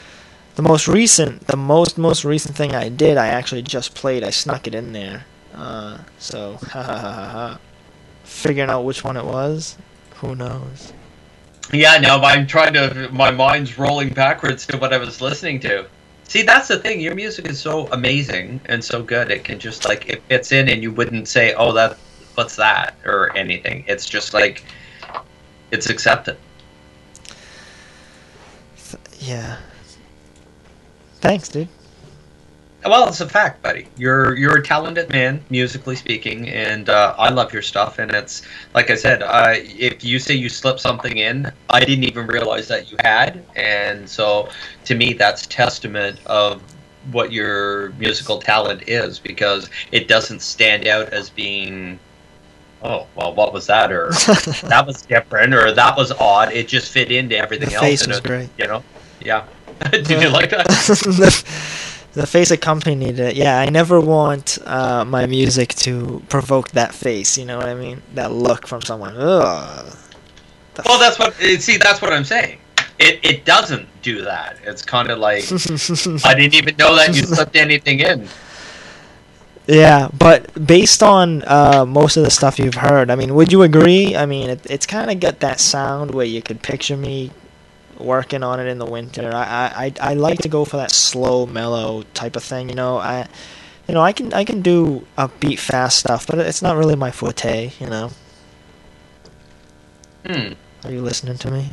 [0.57, 4.23] the most recent, the most most recent thing I did, I actually just played.
[4.25, 5.25] I snuck it in there.
[5.55, 7.59] Uh, so ha ha ha ha ha.
[8.25, 9.77] Figuring out which one it was,
[10.17, 10.93] who knows?
[11.73, 13.09] Yeah, no, I'm trying to.
[13.13, 15.87] My mind's rolling backwards to what I was listening to.
[16.25, 17.01] See, that's the thing.
[17.01, 19.31] Your music is so amazing and so good.
[19.31, 21.97] It can just like it fits in, and you wouldn't say, "Oh, that
[22.35, 23.85] what's that?" or anything.
[23.87, 24.65] It's just like
[25.71, 26.37] it's accepted.
[29.21, 29.57] Yeah.
[31.21, 31.69] Thanks, dude.
[32.85, 33.87] Well, it's a fact, buddy.
[33.99, 37.99] You're you're a talented man, musically speaking, and uh, I love your stuff.
[37.99, 38.41] And it's
[38.75, 42.69] like I said, uh, if you say you slipped something in, I didn't even realize
[42.69, 43.45] that you had.
[43.55, 44.49] And so,
[44.87, 46.63] to me, that's testament of
[47.13, 51.99] what your musical talent is because it doesn't stand out as being
[52.83, 54.11] oh well what was that or
[54.69, 58.03] that was different or that was odd it just fit into everything The else face
[58.03, 58.49] and was it- great.
[58.59, 58.83] you know
[59.21, 59.47] yeah
[59.91, 60.67] did you like that
[62.13, 63.37] the, face accompanied it.
[63.37, 67.39] Yeah, I never want uh, my music to provoke that face.
[67.39, 68.03] You know what I mean?
[68.15, 69.15] That look from someone.
[69.17, 69.97] Ugh.
[70.87, 72.59] well that's what eh, see that's what i'm saying
[72.99, 75.45] it, it doesn't do that it's kind of like
[76.25, 78.29] i didn't even know that you slipped anything in
[79.67, 83.63] Yeah, but based on uh, most of the stuff you've heard, I mean, would you
[83.63, 84.17] agree?
[84.17, 87.31] I mean, it, it's kind of got that sound where you could picture me
[88.01, 89.31] working on it in the winter.
[89.35, 92.69] I, I, I, like to go for that slow, mellow type of thing.
[92.69, 93.27] You know, I,
[93.87, 97.11] you know, I can I can do upbeat, fast stuff, but it's not really my
[97.11, 97.73] forte.
[97.79, 98.11] You know.
[100.27, 100.53] Hmm.
[100.85, 101.71] Are you listening to me?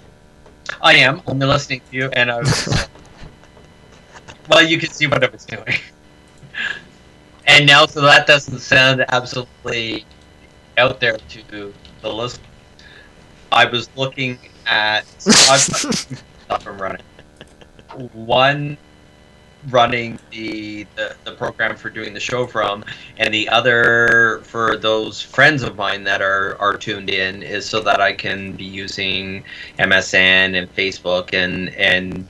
[0.81, 1.21] I am.
[1.27, 2.87] I'm listening to you, and I was.
[4.49, 5.79] well, you can see what I was doing.
[7.47, 10.05] And now, so that doesn't sound absolutely
[10.77, 12.41] out there to the list.
[13.51, 14.37] I was looking
[14.67, 15.05] at.
[15.49, 17.01] I've up and running.
[18.13, 18.77] One
[19.69, 22.85] running the, the the program for doing the show from,
[23.17, 27.81] and the other for those friends of mine that are are tuned in is so
[27.81, 29.43] that I can be using
[29.79, 32.27] MSN and Facebook and and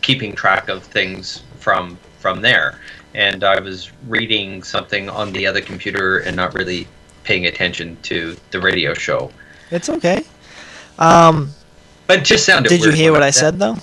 [0.00, 2.78] keeping track of things from from there.
[3.14, 6.86] And I was reading something on the other computer and not really
[7.24, 9.30] paying attention to the radio show.
[9.70, 10.24] It's okay.
[10.98, 11.50] Um,
[12.10, 12.68] but just sounded.
[12.68, 13.76] Did you hear what I said said though?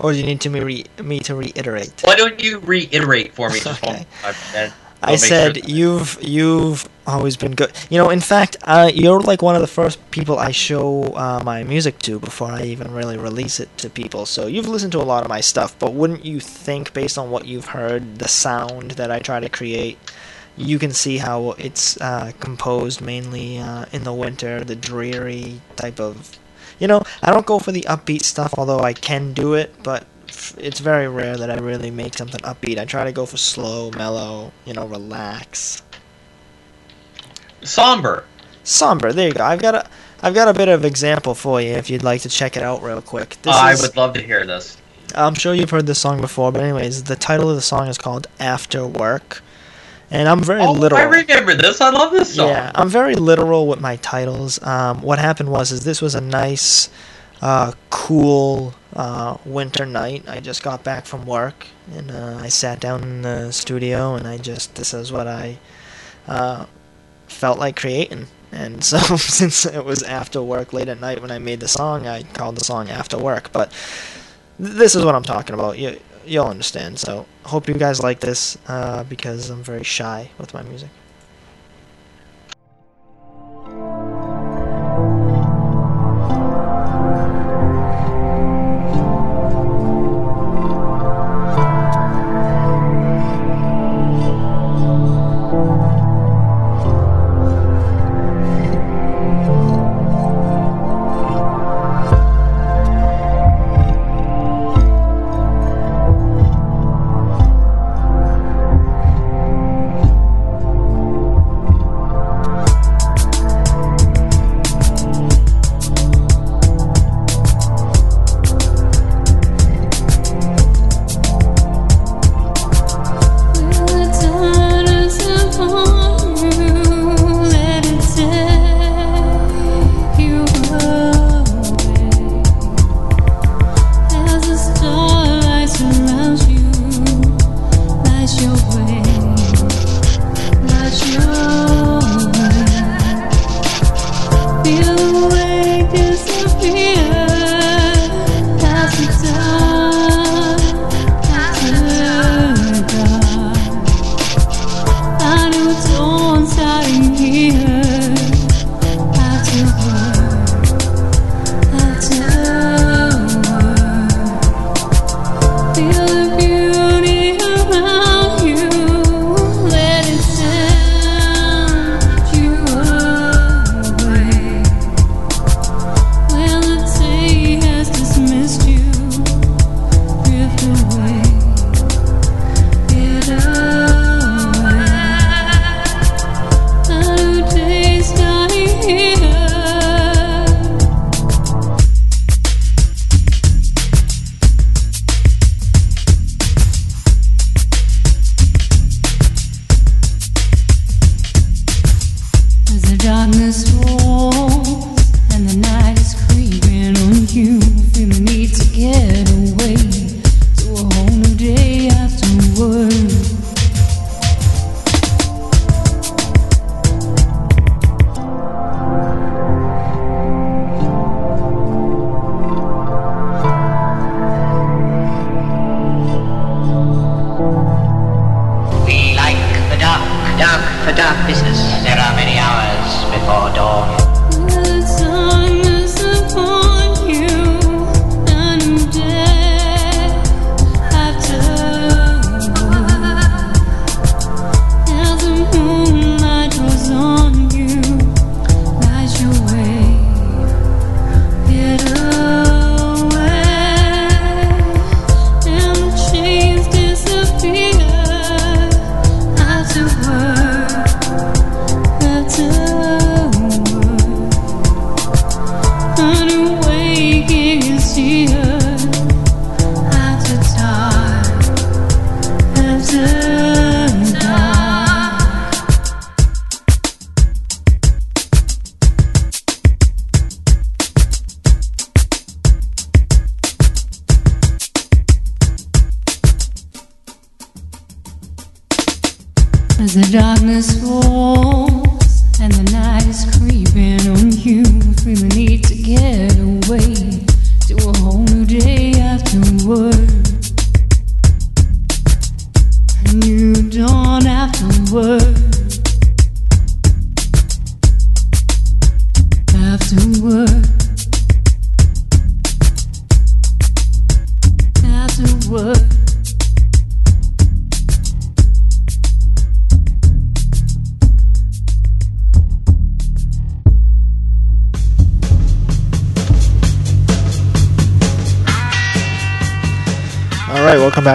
[0.00, 2.02] Or do you need to me, re- me to reiterate?
[2.02, 4.72] Why don't you reiterate for me Okay.
[5.02, 7.72] I said sure- you've you've always been good.
[7.90, 11.40] You know, in fact, uh, you're like one of the first people I show uh,
[11.44, 14.26] my music to before I even really release it to people.
[14.26, 17.30] So you've listened to a lot of my stuff, but wouldn't you think, based on
[17.30, 19.98] what you've heard, the sound that I try to create,
[20.56, 26.00] you can see how it's uh, composed mainly uh, in the winter, the dreary type
[26.00, 26.38] of.
[26.78, 30.06] You know, I don't go for the upbeat stuff, although I can do it, but
[30.58, 32.78] it's very rare that I really make something upbeat.
[32.78, 35.82] I try to go for slow, mellow, you know, relax.
[37.62, 38.24] Somber.
[38.62, 39.12] Somber.
[39.12, 39.44] There you go.
[39.44, 39.88] I've got a,
[40.22, 42.82] I've got a bit of example for you if you'd like to check it out
[42.82, 43.36] real quick.
[43.42, 44.76] This I is, would love to hear this.
[45.14, 47.96] I'm sure you've heard this song before, but anyways, the title of the song is
[47.96, 49.42] called After Work,
[50.10, 51.00] and I'm very Oh, literal.
[51.00, 51.80] I remember this.
[51.80, 52.48] I love this song.
[52.48, 54.62] Yeah, I'm very literal with my titles.
[54.62, 56.88] Um, what happened was, is this was a nice,
[57.42, 60.24] uh, cool uh, winter night.
[60.28, 64.26] I just got back from work, and uh, I sat down in the studio, and
[64.26, 65.58] I just this is what I
[66.26, 66.66] uh,
[67.26, 68.26] felt like creating.
[68.50, 72.06] And so, since it was after work, late at night when I made the song,
[72.06, 73.52] I called the song After Work.
[73.52, 73.70] But
[74.58, 75.78] th- this is what I'm talking about.
[75.78, 76.98] You you'll understand.
[76.98, 80.90] So, hope you guys like this uh, because I'm very shy with my music.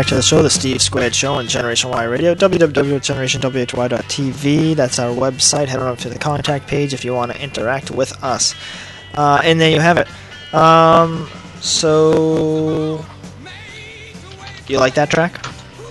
[0.03, 4.75] Back to the show, the Steve Squared Show on Generation Y Radio, www.generationwhy.tv.
[4.75, 5.69] That's our website.
[5.69, 8.53] Head on to the contact page if you want to interact with us.
[9.13, 10.09] Uh, and there you have it.
[10.53, 11.30] Um,
[11.61, 13.05] so,
[14.65, 15.41] do you like that track,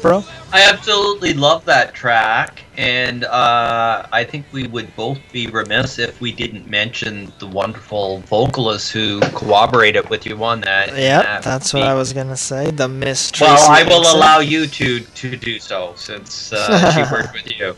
[0.03, 0.23] bro?
[0.53, 6.21] I absolutely love that track, and uh, I think we would both be remiss if
[6.21, 10.89] we didn't mention the wonderful vocalist who cooperated with you on that.
[10.97, 12.71] Yeah, That that's what I was gonna say.
[12.71, 13.53] The Miss Tracy.
[13.53, 17.77] Well, I will allow you to to do so since uh, she worked with you.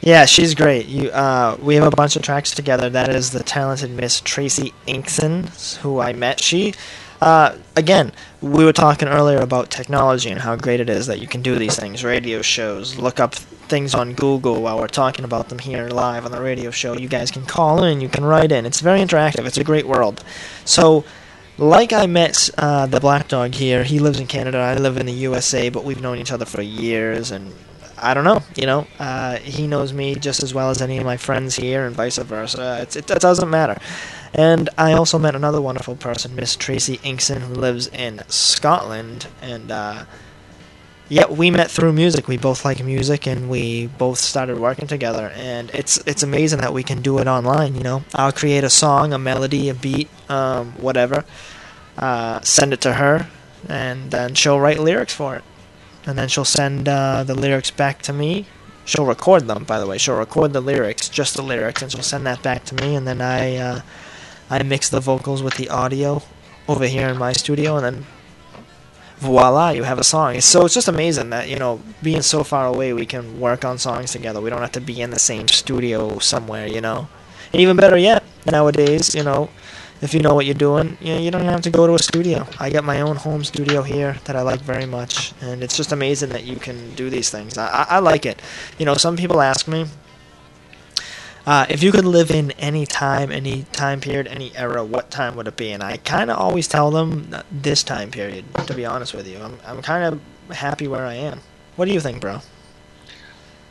[0.00, 0.86] Yeah, she's great.
[0.86, 2.88] You, uh, we have a bunch of tracks together.
[2.88, 6.40] That is the talented Miss Tracy Inkson, who I met.
[6.40, 6.72] She,
[7.20, 11.26] uh, again, we were talking earlier about technology and how great it is that you
[11.26, 13.34] can do these things, radio shows, look up
[13.68, 16.94] things on Google while we're talking about them here live on the radio show.
[16.94, 18.66] You guys can call in, you can write in.
[18.66, 19.46] It's very interactive.
[19.46, 20.24] It's a great world.
[20.64, 21.04] So,
[21.58, 23.84] like I met uh, the black dog here.
[23.84, 24.58] He lives in Canada.
[24.58, 27.52] I live in the USA, but we've known each other for years, and
[28.00, 28.42] I don't know.
[28.54, 31.84] You know, uh, he knows me just as well as any of my friends here,
[31.84, 32.78] and vice versa.
[32.82, 33.78] It's, it, it doesn't matter.
[34.34, 39.70] And I also met another wonderful person, Miss Tracy Inkson, who lives in Scotland, and
[39.70, 40.04] uh,
[41.08, 42.28] yeah, we met through music.
[42.28, 45.32] We both like music, and we both started working together.
[45.34, 47.74] And it's it's amazing that we can do it online.
[47.74, 51.24] You know, I'll create a song, a melody, a beat, um, whatever,
[51.96, 53.28] uh, send it to her,
[53.68, 55.44] and then she'll write lyrics for it,
[56.04, 58.46] and then she'll send uh, the lyrics back to me.
[58.84, 59.98] She'll record them, by the way.
[59.98, 63.06] She'll record the lyrics, just the lyrics, and she'll send that back to me, and
[63.06, 63.80] then I uh,
[64.50, 66.22] I mix the vocals with the audio
[66.68, 68.06] over here in my studio, and then
[69.18, 70.40] voila, you have a song.
[70.40, 73.78] So it's just amazing that, you know, being so far away, we can work on
[73.78, 74.40] songs together.
[74.40, 77.08] We don't have to be in the same studio somewhere, you know.
[77.52, 79.50] And even better yet, nowadays, you know,
[80.00, 81.98] if you know what you're doing, you, know, you don't have to go to a
[81.98, 82.46] studio.
[82.60, 85.90] I got my own home studio here that I like very much, and it's just
[85.90, 87.58] amazing that you can do these things.
[87.58, 88.40] I, I, I like it.
[88.78, 89.86] You know, some people ask me,
[91.48, 95.34] uh, if you could live in any time, any time period, any era, what time
[95.34, 95.70] would it be?
[95.72, 98.44] And I kind of always tell them this time period.
[98.66, 101.40] To be honest with you, I'm I'm kind of happy where I am.
[101.76, 102.40] What do you think, bro?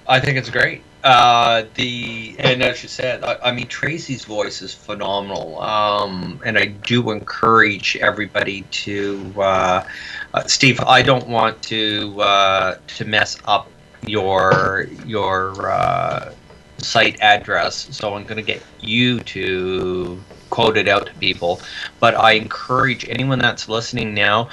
[0.08, 0.82] I think it's great.
[1.04, 6.58] Uh, the and as you said, I, I mean Tracy's voice is phenomenal, um, and
[6.58, 9.34] I do encourage everybody to.
[9.38, 9.88] Uh,
[10.34, 13.70] uh, Steve, I don't want to uh, to mess up
[14.08, 16.32] your your uh,
[16.82, 21.62] site address, so I'm going to get you to quote it out to people.
[22.00, 24.50] But I encourage anyone that's listening now,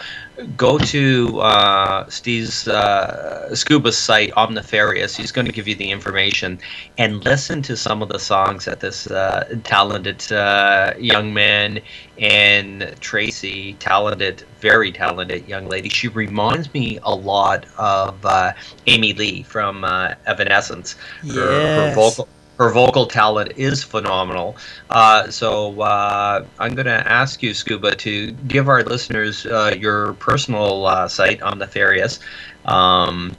[0.56, 5.16] go to uh, Steve's uh, Scuba's site, Omnifarious.
[5.16, 6.61] He's going to give you the information
[6.98, 11.81] and listen to some of the songs that this uh, talented uh, young man
[12.19, 15.89] and Tracy, talented, very talented young lady.
[15.89, 18.52] She reminds me a lot of uh,
[18.86, 20.97] Amy Lee from uh, Evanescence.
[21.28, 21.89] Her, her Yes.
[21.89, 22.28] vocal
[22.59, 24.56] her vocal talent is phenomenal.
[24.90, 30.14] Uh, so uh, I'm going to ask you, Scuba, to give our listeners uh, your
[30.14, 32.20] personal uh, site on Nefarious.
[32.64, 33.36] Um,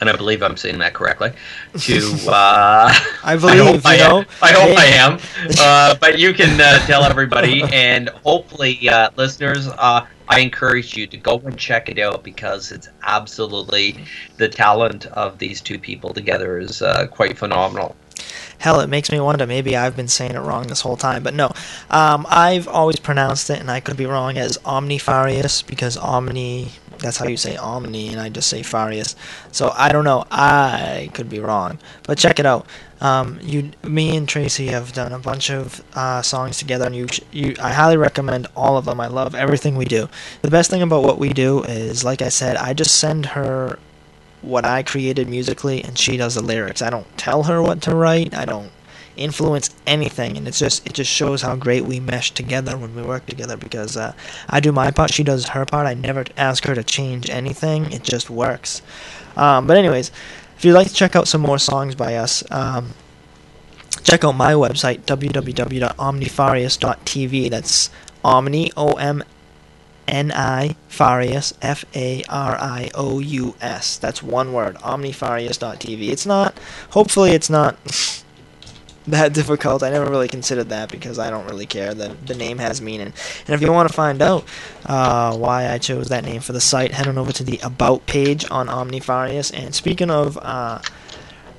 [0.00, 1.32] and I believe I'm saying that correctly.
[1.78, 1.96] To
[2.28, 2.92] uh,
[3.24, 4.18] I believe, hope you I know.
[4.20, 4.26] am.
[4.42, 4.78] I hope.
[4.78, 5.18] I am.
[5.58, 11.06] Uh, but you can uh, tell everybody, and hopefully, uh, listeners, uh, I encourage you
[11.06, 14.04] to go and check it out because it's absolutely
[14.38, 17.94] the talent of these two people together is uh, quite phenomenal.
[18.58, 19.46] Hell, it makes me wonder.
[19.46, 21.52] Maybe I've been saying it wrong this whole time, but no.
[21.90, 26.72] Um, I've always pronounced it, and I could be wrong, as Omnifarius because Omni.
[26.98, 29.14] That's how you say Omni, and I just say Farius.
[29.52, 30.24] So I don't know.
[30.30, 32.66] I could be wrong, but check it out.
[33.00, 37.06] Um, you, me, and Tracy have done a bunch of uh, songs together, and you,
[37.30, 39.00] you, I highly recommend all of them.
[39.00, 40.08] I love everything we do.
[40.40, 43.78] The best thing about what we do is, like I said, I just send her
[44.42, 46.82] what I created musically, and she does the lyrics.
[46.82, 48.34] I don't tell her what to write.
[48.34, 48.70] I don't
[49.16, 53.02] influence anything, and it's just it just shows how great we mesh together when we
[53.02, 53.56] work together.
[53.56, 54.12] Because uh,
[54.48, 55.86] I do my part, she does her part.
[55.86, 57.92] I never ask her to change anything.
[57.92, 58.82] It just works.
[59.36, 60.10] Um, but anyways,
[60.56, 62.42] if you'd like to check out some more songs by us.
[62.50, 62.92] Um,
[64.02, 67.90] check out my website www.omnifarious.tv that's
[68.24, 69.24] omni o m
[70.08, 73.96] n i farius f a r i o u s.
[73.96, 74.76] That's one word.
[74.76, 76.58] Omnifarious.tv it's not
[76.90, 77.76] hopefully it's not
[79.06, 79.82] that difficult.
[79.82, 81.94] I never really considered that because i don't really care.
[81.94, 83.12] The, the name has meaning.
[83.46, 84.44] And if you want to find out
[84.86, 88.06] uh, why i chose that name for the site head on over to the about
[88.06, 90.80] page on omnifarious and speaking of uh,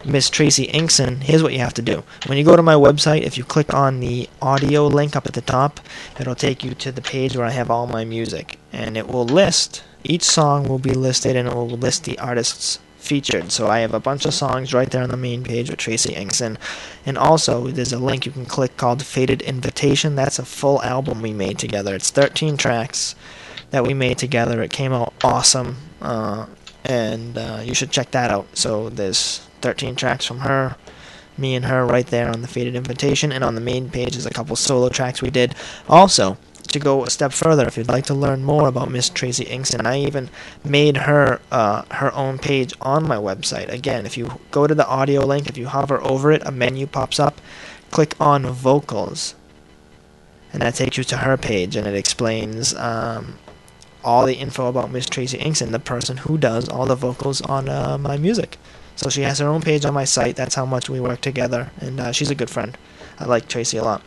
[0.05, 2.03] Miss Tracy Inkson, here's what you have to do.
[2.27, 5.33] When you go to my website, if you click on the audio link up at
[5.33, 5.79] the top,
[6.19, 8.59] it'll take you to the page where I have all my music.
[8.71, 12.79] And it will list, each song will be listed and it will list the artists
[12.97, 13.51] featured.
[13.51, 16.13] So I have a bunch of songs right there on the main page with Tracy
[16.13, 16.57] Inkson.
[17.05, 20.15] And also, there's a link you can click called Faded Invitation.
[20.15, 21.95] That's a full album we made together.
[21.95, 23.15] It's 13 tracks
[23.71, 24.61] that we made together.
[24.61, 25.77] It came out awesome.
[26.01, 26.47] Uh,
[26.83, 28.47] and uh, you should check that out.
[28.57, 30.75] So there's 13 tracks from her,
[31.37, 34.25] me and her right there on the Faded Invitation, and on the main page is
[34.25, 35.55] a couple solo tracks we did.
[35.87, 39.45] Also, to go a step further, if you'd like to learn more about Miss Tracy
[39.45, 40.29] Inkson, and I even
[40.63, 43.69] made her uh, her own page on my website.
[43.69, 46.87] Again, if you go to the audio link, if you hover over it, a menu
[46.87, 47.39] pops up.
[47.91, 49.35] Click on vocals,
[50.51, 53.37] and that takes you to her page, and it explains um,
[54.03, 57.69] all the info about Miss Tracy Inkson, the person who does all the vocals on
[57.69, 58.57] uh, my music.
[58.97, 60.35] So she has her own page on my site.
[60.35, 62.75] That's how much we work together, and uh, she's a good friend.
[63.19, 64.01] I like Tracy a lot.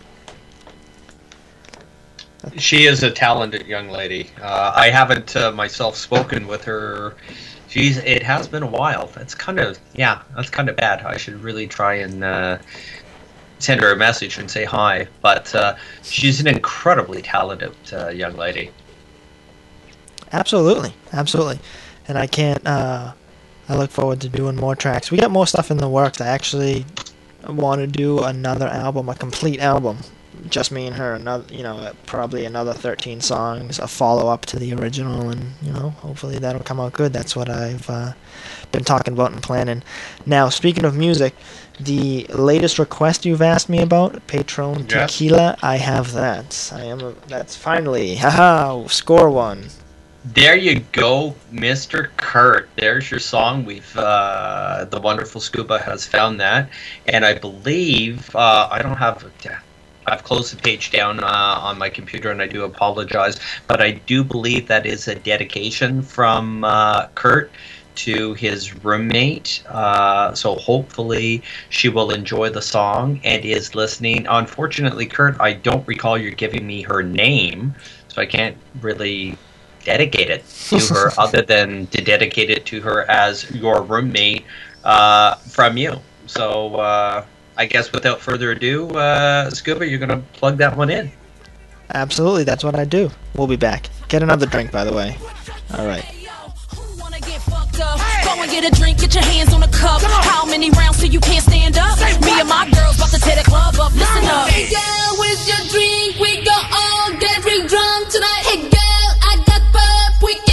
[2.56, 4.30] She is a talented young lady.
[4.42, 7.14] Uh, I haven't uh, myself spoken with her.
[7.68, 7.98] She's.
[7.98, 9.06] It has been a while.
[9.14, 10.22] That's kind of yeah.
[10.34, 11.02] That's kind of bad.
[11.02, 12.58] I should really try and uh,
[13.60, 15.06] send her a message and say hi.
[15.20, 18.70] But uh, she's an incredibly talented uh, young lady.
[20.32, 21.60] Absolutely, absolutely,
[22.08, 22.66] and I can't.
[22.66, 23.12] Uh,
[23.70, 25.12] I look forward to doing more tracks.
[25.12, 26.20] We got more stuff in the works.
[26.20, 26.84] I actually
[27.48, 29.98] want to do another album, a complete album,
[30.48, 31.14] just me and her.
[31.14, 35.70] Another, you know, probably another 13 songs, a follow up to the original, and you
[35.70, 37.12] know, hopefully that'll come out good.
[37.12, 38.14] That's what I've uh,
[38.72, 39.84] been talking about and planning.
[40.26, 41.36] Now, speaking of music,
[41.78, 45.12] the latest request you've asked me about, Patron Yes.
[45.12, 46.72] Tequila, I have that.
[46.74, 47.00] I am.
[47.02, 49.68] A, that's finally, haha, score one.
[50.22, 52.10] There you go, Mr.
[52.18, 52.68] Kurt.
[52.76, 53.64] There's your song.
[53.64, 56.68] We've uh, the wonderful Scuba has found that,
[57.06, 59.24] and I believe uh, I don't have.
[60.06, 63.92] I've closed the page down uh, on my computer, and I do apologize, but I
[63.92, 67.50] do believe that is a dedication from uh, Kurt
[67.96, 69.62] to his roommate.
[69.68, 74.26] Uh, so hopefully she will enjoy the song and is listening.
[74.28, 77.74] Unfortunately, Kurt, I don't recall you giving me her name,
[78.08, 79.38] so I can't really
[79.90, 84.44] dedicate it to her other than to dedicate it to her as your roommate
[84.84, 85.98] uh, from you.
[86.26, 87.24] So uh,
[87.56, 91.10] I guess without further ado, uh, Scuba, you're going to plug that one in.
[91.92, 93.10] Absolutely, that's what I do.
[93.34, 93.90] We'll be back.
[94.08, 95.18] Get another drink, by the way.
[95.76, 96.06] All right.
[98.22, 100.02] Go and get a drink, get your hands on the cup.
[100.02, 101.98] How many rounds till you can't stand up?
[102.22, 103.92] Me and my girls about to tear the club up.
[103.94, 104.48] Listen up.
[104.48, 106.20] Hey girl, where's your drink?
[106.20, 108.44] We go all get drunk tonight.
[108.46, 108.69] Hey
[110.22, 110.49] We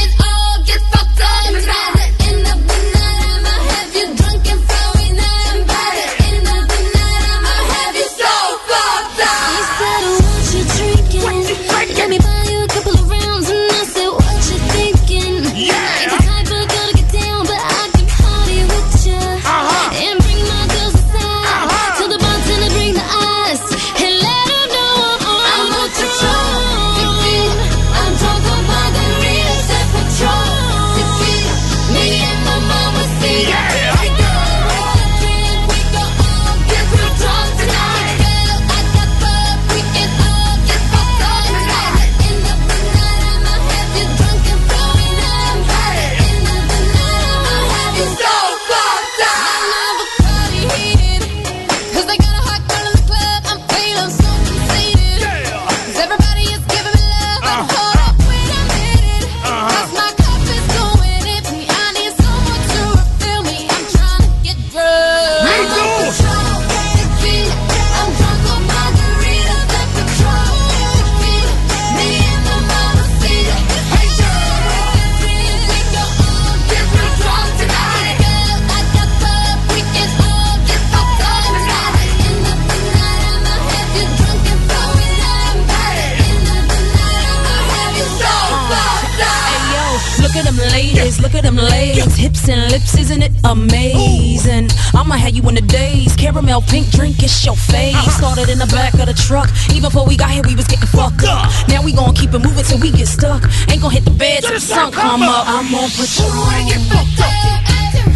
[91.43, 94.69] hips and lips, isn't it amazing?
[94.93, 96.15] I'ma have you in the days.
[96.15, 97.95] Caramel pink drink, it's your face.
[97.95, 98.11] Uh-huh.
[98.11, 99.49] Started in the back of the truck.
[99.69, 101.51] Even before we got here, we was getting fucked up.
[101.67, 103.43] Now we gon' keep it moving till we get stuck.
[103.69, 105.45] Ain't gon' hit the bed till the sun come up.
[105.47, 106.29] I'm on patrol.
[106.29, 107.67] Who wanna get fucked up?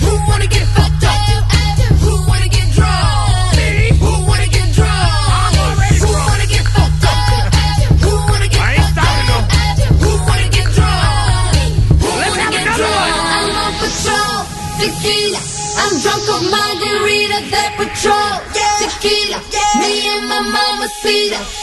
[0.02, 1.21] Who wanna get fucked up?
[14.82, 15.40] Tequila.
[15.82, 18.78] I'm drunk on margarita, that patrol, Yeah.
[18.82, 19.40] tequila.
[19.80, 21.61] Me and my mama see Hey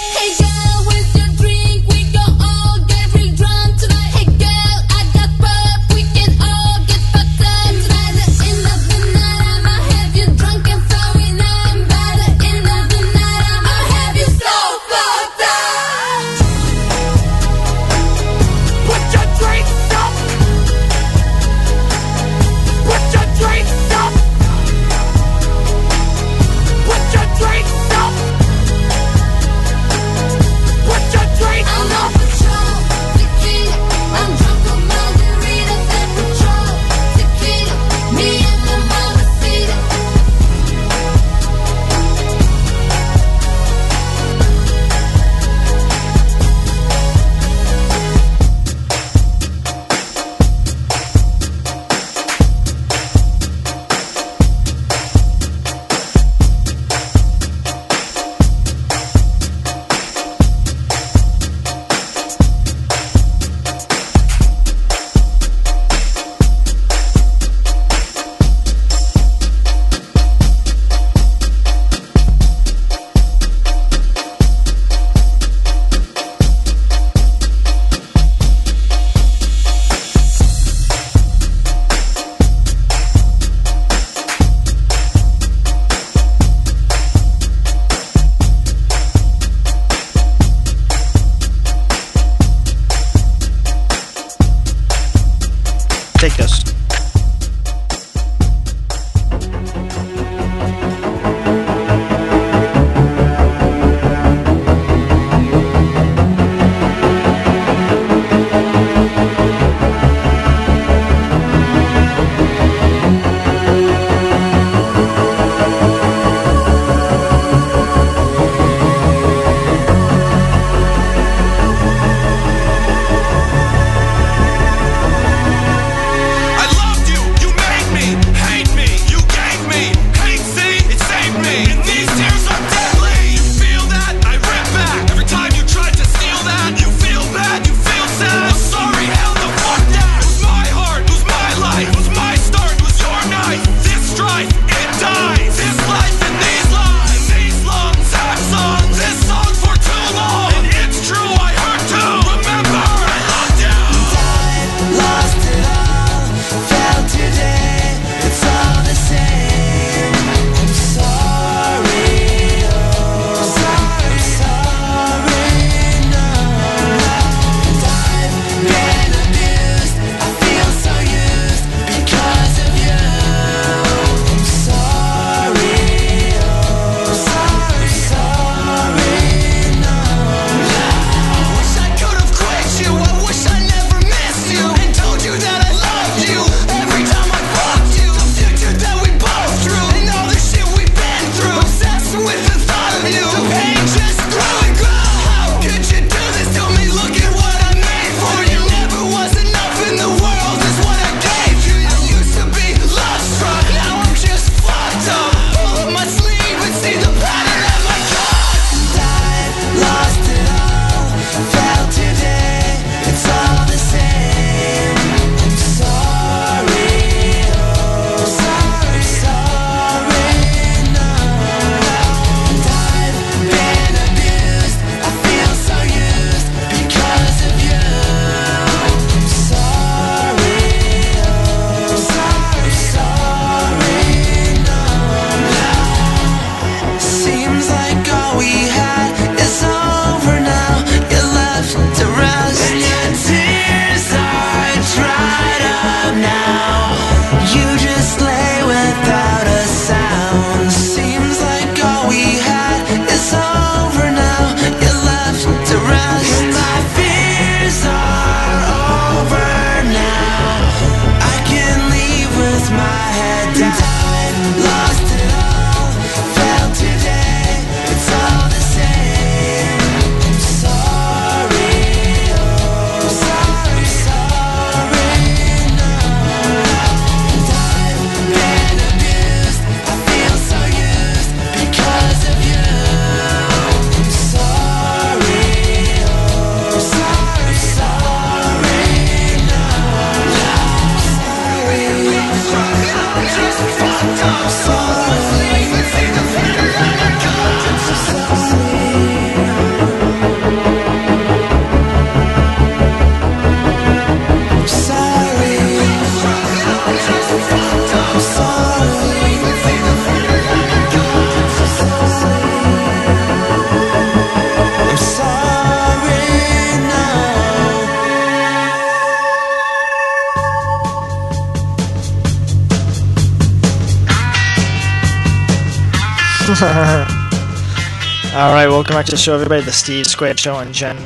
[328.98, 329.62] Welcome to the show, everybody.
[329.62, 330.96] The Steve Squared Show and Jen.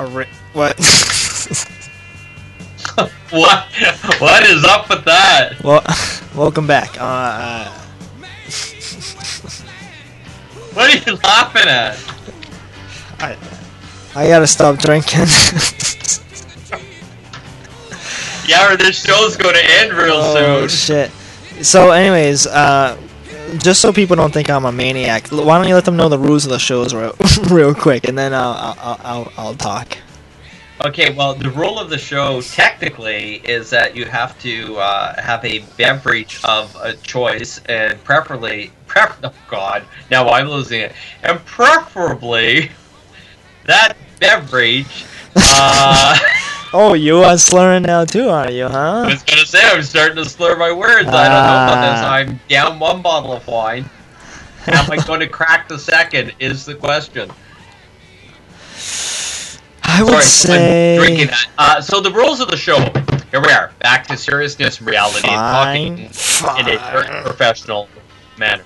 [0.00, 0.76] Ari- what?
[3.30, 3.66] What?
[4.18, 5.62] What is up with that?
[5.62, 5.84] well,
[6.34, 7.00] welcome back.
[7.00, 7.68] Uh, uh,
[10.74, 11.96] What are you laughing at?
[13.20, 13.36] I,
[14.16, 15.28] I gotta stop drinking.
[18.48, 20.68] Yeah, or this show's to end real oh soon.
[20.68, 21.12] shit.
[21.64, 22.96] So, anyways, uh,
[23.58, 26.18] just so people don't think I'm a maniac, why don't you let them know the
[26.18, 27.14] rules of the shows real,
[27.50, 29.98] real quick, and then I'll, I'll, I'll, I'll talk.
[30.84, 35.44] Okay, well, the rule of the show technically is that you have to uh, have
[35.44, 40.92] a beverage of a choice, and preferably, pref- oh god, now I'm losing it,
[41.24, 42.70] and preferably
[43.64, 45.04] that beverage.
[45.34, 46.16] Uh,
[46.72, 49.04] Oh, you are slurring now too, are you, huh?
[49.06, 51.08] I was gonna say I'm starting to slur my words.
[51.08, 52.00] I don't know about this.
[52.04, 52.12] Ah.
[52.12, 53.88] I'm down one bottle of wine.
[54.66, 56.34] Am I going to crack the second?
[56.40, 57.30] Is the question.
[59.82, 60.98] I would Sorry, say.
[60.98, 61.46] Drinking that.
[61.56, 62.78] Uh, so the rules of the show.
[63.30, 67.88] Here we are, back to seriousness and reality, Fine, and talking in a per- professional
[68.38, 68.64] manner.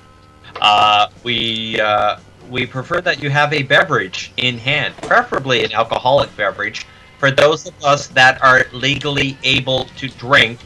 [0.60, 2.18] Uh, we uh,
[2.50, 6.86] we prefer that you have a beverage in hand, preferably an alcoholic beverage,
[7.22, 10.58] for those of us that are legally able to drink,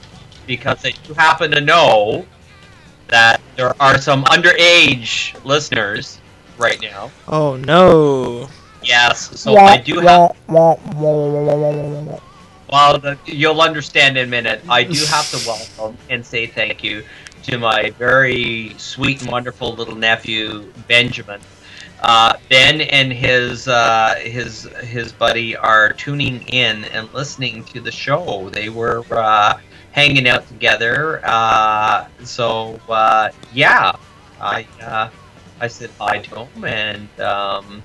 [0.46, 2.24] because I do happen to know
[3.08, 6.18] that there are some underage listeners
[6.56, 7.10] right now.
[7.28, 8.48] Oh no.
[8.82, 10.34] Yes, so I do have.
[12.72, 14.62] Well, the, you'll understand in a minute.
[14.66, 17.04] I do have to welcome and say thank you
[17.42, 21.42] to my very sweet and wonderful little nephew Benjamin.
[22.00, 27.90] Uh, ben and his uh, his his buddy are tuning in and listening to the
[27.90, 28.50] show.
[28.50, 29.58] They were uh,
[29.92, 31.20] hanging out together.
[31.24, 33.96] Uh, so uh, yeah,
[34.40, 35.08] I uh,
[35.60, 37.20] I said hi to him and.
[37.20, 37.82] Um,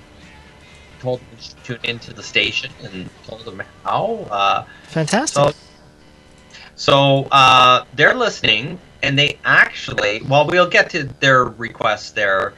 [1.02, 4.26] told them to tune into the station and told them how.
[4.30, 5.34] Uh, Fantastic.
[5.34, 5.52] so,
[6.76, 12.54] so uh, they're listening, and they actually, well, we'll get to their request there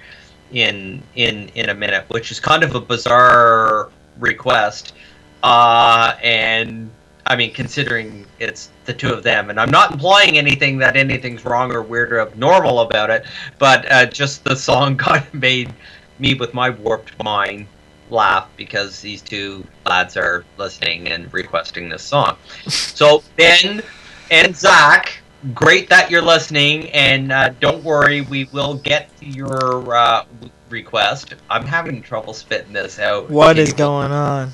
[0.55, 4.94] in in in a minute, which is kind of a bizarre request,
[5.43, 6.90] uh, and
[7.26, 11.44] I mean, considering it's the two of them, and I'm not implying anything that anything's
[11.44, 13.26] wrong or weird or abnormal about it,
[13.59, 15.72] but uh, just the song kind of made
[16.18, 17.66] me, with my warped mind,
[18.10, 22.36] laugh because these two lads are listening and requesting this song.
[22.68, 23.82] So Ben
[24.31, 25.18] and Zach,
[25.52, 30.24] great that you're listening, and uh, don't worry, we will get to your uh,
[30.70, 31.35] request.
[31.51, 33.28] I'm having trouble spitting this out.
[33.28, 34.52] What is going on?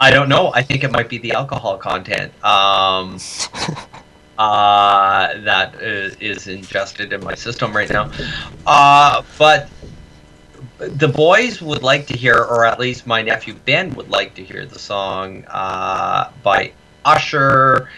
[0.00, 0.52] I don't know.
[0.52, 3.18] I think it might be the alcohol content um,
[4.38, 8.10] uh, that is, is ingested in my system right now.
[8.66, 9.68] Uh, but
[10.78, 14.44] the boys would like to hear, or at least my nephew Ben would like to
[14.44, 16.72] hear the song uh, by
[17.04, 17.88] Usher.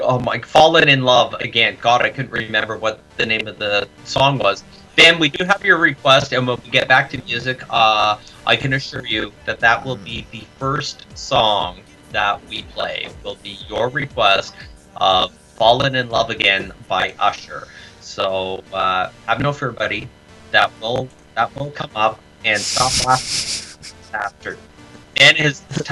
[0.00, 1.76] Oh my, Fallen in Love again.
[1.80, 4.64] God, I couldn't remember what the name of the song was.
[4.96, 8.56] Ben, we do have your request, and when we get back to music, uh, I
[8.56, 13.08] can assure you that that will be the first song that we play.
[13.22, 14.54] Will be your request
[14.96, 17.68] of "Fallen in Love Again" by Usher.
[18.00, 20.08] So uh, have no fear, buddy.
[20.50, 24.56] That will that will come up, and stop laughing after.
[25.16, 25.84] Ben has t-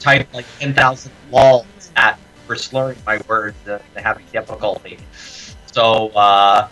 [0.00, 4.98] typed like ten thousand walls at for slurring my words and having difficulty.
[5.72, 6.08] So.
[6.10, 6.68] Uh,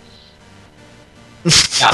[1.81, 1.91] yeah.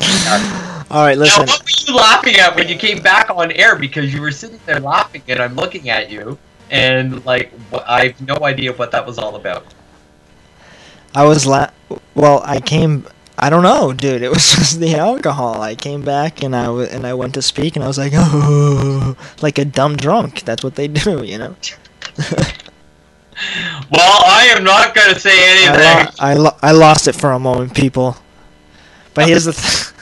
[0.90, 1.46] All right, Now, listen.
[1.46, 3.76] what were you laughing at when you came back on air?
[3.76, 6.38] Because you were sitting there laughing, and I'm looking at you,
[6.70, 7.52] and like
[7.86, 9.66] I have no idea what that was all about.
[11.14, 11.68] I was la.
[12.14, 13.06] Well, I came.
[13.38, 14.22] I don't know, dude.
[14.22, 15.60] It was just the alcohol.
[15.60, 18.12] I came back and I w- and I went to speak and I was like,
[18.14, 20.42] oh, like a dumb drunk.
[20.42, 21.56] That's what they do, you know.
[23.90, 26.06] Well, I am not going to say I, anything.
[26.06, 28.16] lo- I, lo- I lost it for a moment, people.
[29.14, 29.52] But here's the.
[29.52, 29.92] Th-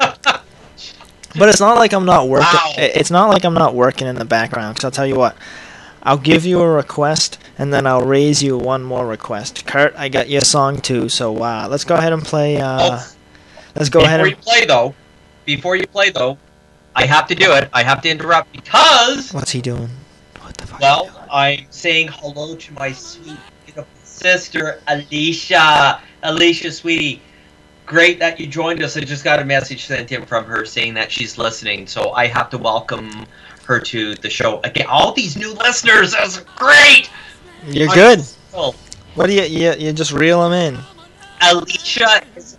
[1.38, 2.46] but it's not like I'm not working.
[2.78, 4.74] i- It's not like I'm not working in the background.
[4.74, 5.36] Because I'll tell you what,
[6.02, 9.66] I'll give you a request, and then I'll raise you one more request.
[9.66, 12.58] Kurt, I got you a song too, so uh, let's go ahead and play.
[12.60, 13.00] Uh,
[13.74, 14.40] let's go before ahead you and.
[14.42, 14.94] play though,
[15.44, 16.38] before you play though,
[16.94, 17.68] I have to do it.
[17.72, 19.90] I have to interrupt because What's he doing?
[20.40, 20.80] What the fuck?
[20.80, 26.00] Well, I'm saying hello to my sweet beautiful sister Alicia.
[26.22, 27.22] Alicia, sweetie,
[27.86, 28.96] great that you joined us.
[28.96, 32.26] I just got a message sent in from her saying that she's listening, so I
[32.26, 33.26] have to welcome
[33.64, 34.86] her to the show again.
[34.88, 37.10] All these new listeners, that's great.
[37.66, 38.20] You're I'm good.
[38.24, 38.74] so-
[39.14, 39.74] What do you, you?
[39.74, 40.78] You just reel them in.
[41.42, 42.56] Alicia is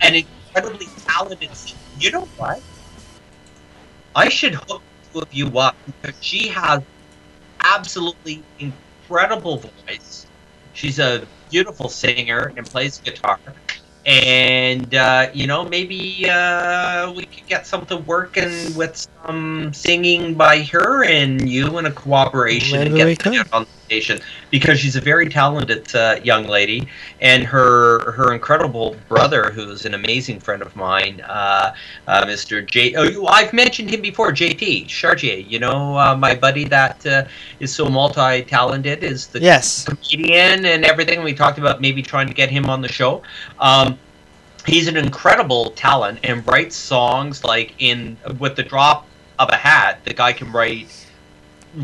[0.00, 1.78] an incredibly talented singer.
[1.98, 2.60] You know what?
[4.14, 6.82] I should hook two of you up because she has
[7.62, 10.26] absolutely incredible voice.
[10.72, 13.38] She's a beautiful singer and plays guitar.
[14.04, 20.62] And uh, you know, maybe uh, we could get something working with some singing by
[20.62, 23.85] her and you in a cooperation and Maybe get we that on the
[24.50, 26.88] because she's a very talented uh, young lady,
[27.20, 31.74] and her her incredible brother, who's an amazing friend of mine, uh,
[32.06, 32.64] uh, Mr.
[32.66, 32.94] J.
[32.96, 35.36] Oh, I've mentioned him before, JP Chartier.
[35.36, 37.24] You know, uh, my buddy that uh,
[37.60, 39.84] is so multi-talented is the Yes.
[39.84, 41.22] comedian and everything.
[41.22, 43.22] We talked about maybe trying to get him on the show.
[43.58, 43.98] Um,
[44.66, 49.06] he's an incredible talent and writes songs like in with the drop
[49.38, 50.00] of a hat.
[50.04, 51.05] The guy can write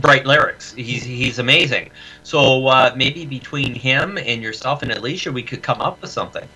[0.01, 0.73] write lyrics.
[0.73, 1.91] He's he's amazing.
[2.23, 6.49] So uh, maybe between him and yourself and Alicia, we could come up with something.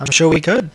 [0.00, 0.70] I'm sure we could.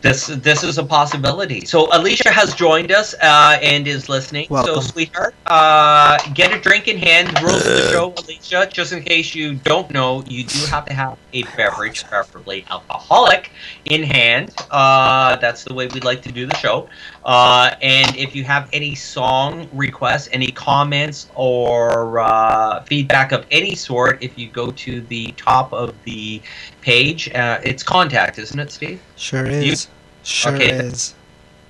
[0.00, 1.64] This this is a possibility.
[1.66, 4.46] So Alicia has joined us uh, and is listening.
[4.48, 4.76] Welcome.
[4.76, 7.28] So sweetheart, uh, get a drink in hand.
[7.42, 8.68] Rules of the show, Alicia.
[8.72, 13.50] Just in case you don't know, you do have to have a beverage, preferably alcoholic,
[13.86, 14.54] in hand.
[14.70, 16.88] Uh, that's the way we'd like to do the show.
[17.24, 23.74] Uh, and if you have any song requests, any comments, or uh, feedback of any
[23.74, 26.40] sort, if you go to the top of the
[26.80, 29.00] page, uh, it's contact, isn't it, Steve?
[29.16, 29.88] Sure You- is.
[30.22, 30.70] Sure Okay.
[30.70, 31.14] is.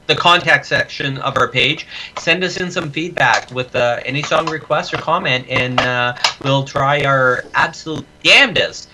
[0.07, 1.87] the contact section of our page.
[2.19, 6.65] Send us in some feedback with uh, any song request or comment, and uh, we'll
[6.65, 8.89] try our absolute damnedest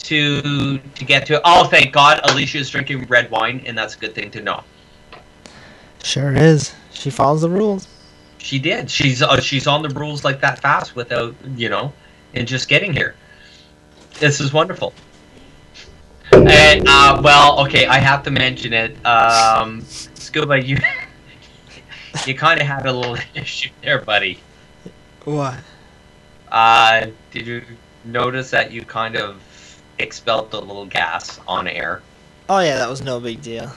[0.00, 1.36] to to get to.
[1.36, 1.40] It.
[1.46, 4.62] Oh, thank God, Alicia's drinking red wine, and that's a good thing to know.
[6.02, 6.74] Sure is.
[6.92, 7.88] She follows the rules.
[8.38, 8.90] She did.
[8.90, 11.92] She's uh, she's on the rules like that fast without you know,
[12.34, 13.14] and just getting here.
[14.18, 14.94] This is wonderful.
[16.32, 19.04] And uh, well, okay, I have to mention it.
[19.04, 20.78] Um, Scuba, you
[22.26, 24.38] you kind of had a little issue there, buddy.
[25.24, 25.58] What?
[26.50, 27.62] Uh, did you
[28.04, 29.42] notice that you kind of
[29.98, 32.02] expelled the little gas on air?
[32.48, 33.72] Oh yeah, that was no big deal.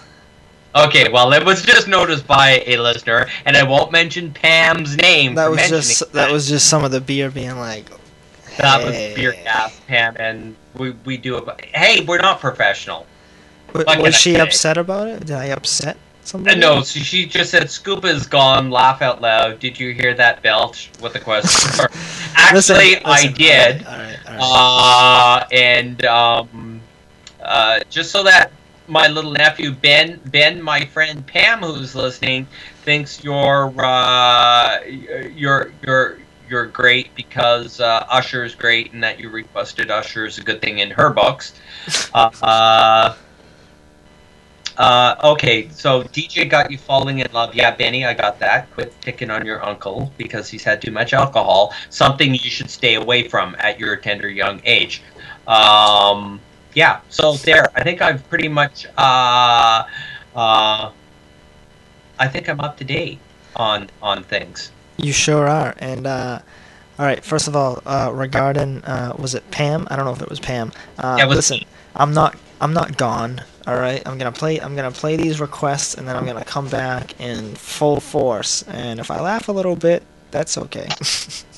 [0.74, 5.36] Okay, well, it was just noticed by a listener, and I won't mention Pam's name.
[5.36, 7.90] That was just that was just some of the beer being like,
[8.58, 11.66] that was beer gas, Pam, and we we do it.
[11.66, 13.06] Hey, we're not professional.
[13.74, 14.40] What was I she say?
[14.40, 15.26] upset about it?
[15.26, 16.60] Did I upset somebody?
[16.60, 19.60] no, so she just said, "Scoop is gone." Laugh out loud.
[19.60, 20.90] Did you hear that belch?
[21.02, 21.78] With the question.
[21.78, 21.92] mark.
[22.54, 23.86] Listen, Actually, I listen, did.
[23.86, 25.42] All right, all right.
[25.42, 26.82] Uh, and um,
[27.42, 28.52] uh, just so that
[28.92, 32.46] my little nephew Ben, Ben, my friend Pam, who's listening,
[32.84, 34.82] thinks you're uh,
[35.34, 36.18] you're you're
[36.50, 40.62] you're great because uh, Usher is great, and that you requested Usher is a good
[40.62, 41.54] thing in her books.
[42.14, 43.16] Uh, uh,
[44.78, 47.56] uh, okay, so DJ got you falling in love.
[47.56, 48.70] Yeah, Benny, I got that.
[48.72, 51.74] Quit picking on your uncle because he's had too much alcohol.
[51.90, 55.02] Something you should stay away from at your tender young age.
[55.48, 56.40] Um,
[56.74, 57.70] yeah, so there.
[57.76, 58.86] I think I've pretty much.
[58.98, 59.84] Uh,
[60.36, 60.92] uh,
[62.20, 63.20] I think I'm up to date
[63.56, 64.72] on on things.
[64.98, 65.74] You sure are.
[65.80, 66.40] And uh,
[67.00, 69.88] all right, first of all, uh, regarding uh, was it Pam?
[69.90, 70.72] I don't know if it was Pam.
[70.98, 71.60] Uh, Yeah, was listen,
[71.96, 73.42] I'm not I'm not gone.
[73.68, 76.70] All right, I'm gonna play I'm gonna play these requests, and then I'm gonna come
[76.70, 78.64] back in full force.
[78.64, 80.88] And if I laugh a little bit, that's okay.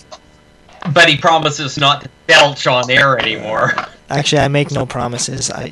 [0.92, 3.74] But he promises not to belch on air anymore.
[4.10, 5.50] Actually, I make no promises.
[5.50, 5.72] I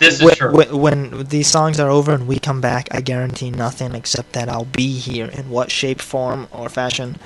[0.00, 0.52] This is when, true.
[0.52, 4.48] when, when these songs are over and we come back, I guarantee nothing except that
[4.48, 7.16] I'll be here in what shape, form, or fashion.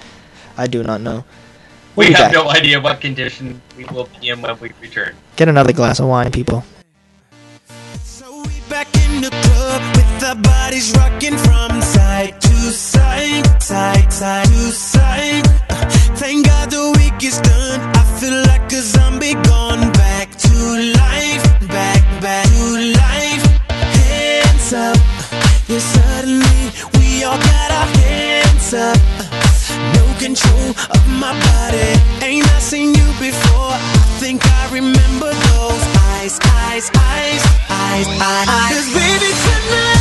[0.58, 1.24] I do not know.
[1.96, 2.32] We'll we have back.
[2.32, 5.14] no idea what condition we will be in when we return.
[5.36, 6.64] Get another glass of wine, people.
[8.68, 12.40] Back in the club with our bodies rocking from side
[12.70, 14.70] to to
[16.20, 17.80] thank God the week is done.
[17.96, 20.54] I feel like a zombie gone back to
[21.02, 23.44] life, back, back to life.
[23.70, 24.96] Hands up,
[25.66, 25.78] yeah.
[25.78, 26.62] Suddenly
[26.94, 28.98] we all got our hands up.
[29.96, 31.90] No control of my body.
[32.22, 33.74] Ain't I seen you before?
[33.74, 35.84] I think I remember those
[36.14, 38.06] eyes, eyes, eyes, eyes.
[38.70, 39.99] Cause baby tonight.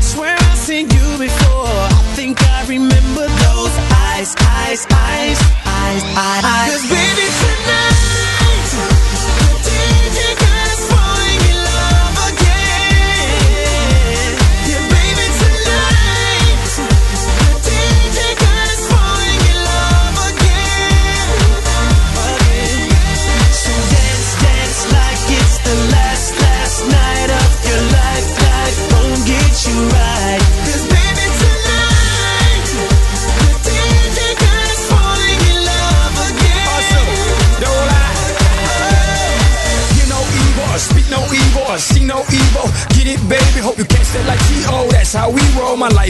[0.00, 1.45] Swear I've seen you before.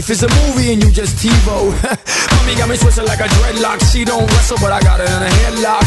[0.07, 1.71] life is a movie and you just TiVo.
[2.31, 3.79] Mommy got me twisted like a dreadlock.
[3.91, 5.83] She don't wrestle, but I got her in a headlock.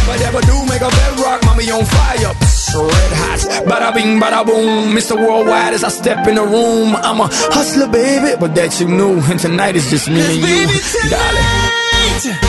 [0.00, 2.32] If I ever do make a bedrock, mommy on fire.
[2.40, 3.40] Psst, red hot.
[3.68, 4.94] Bada bing, bada boom.
[4.96, 5.16] Mr.
[5.16, 6.96] Worldwide as I step in the room.
[6.96, 9.20] I'm a hustler, baby, but that you knew.
[9.28, 10.64] And tonight is just me and you.
[10.64, 12.40] Tonight, Darling.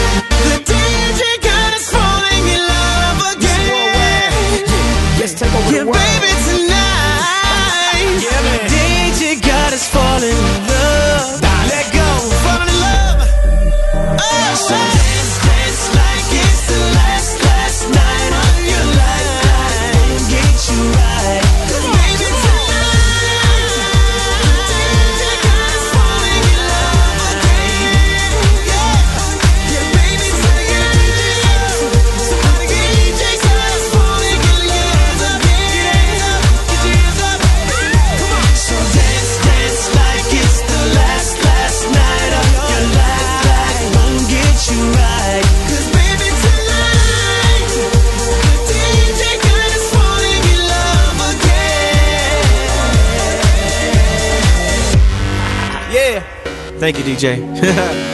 [0.48, 1.22] The DJ
[1.92, 4.64] falling in love again.
[5.20, 7.20] Yeah, baby, tonight.
[8.24, 8.72] Yeah.
[8.72, 10.49] DJ God is falling
[56.92, 58.06] Thank you, DJ.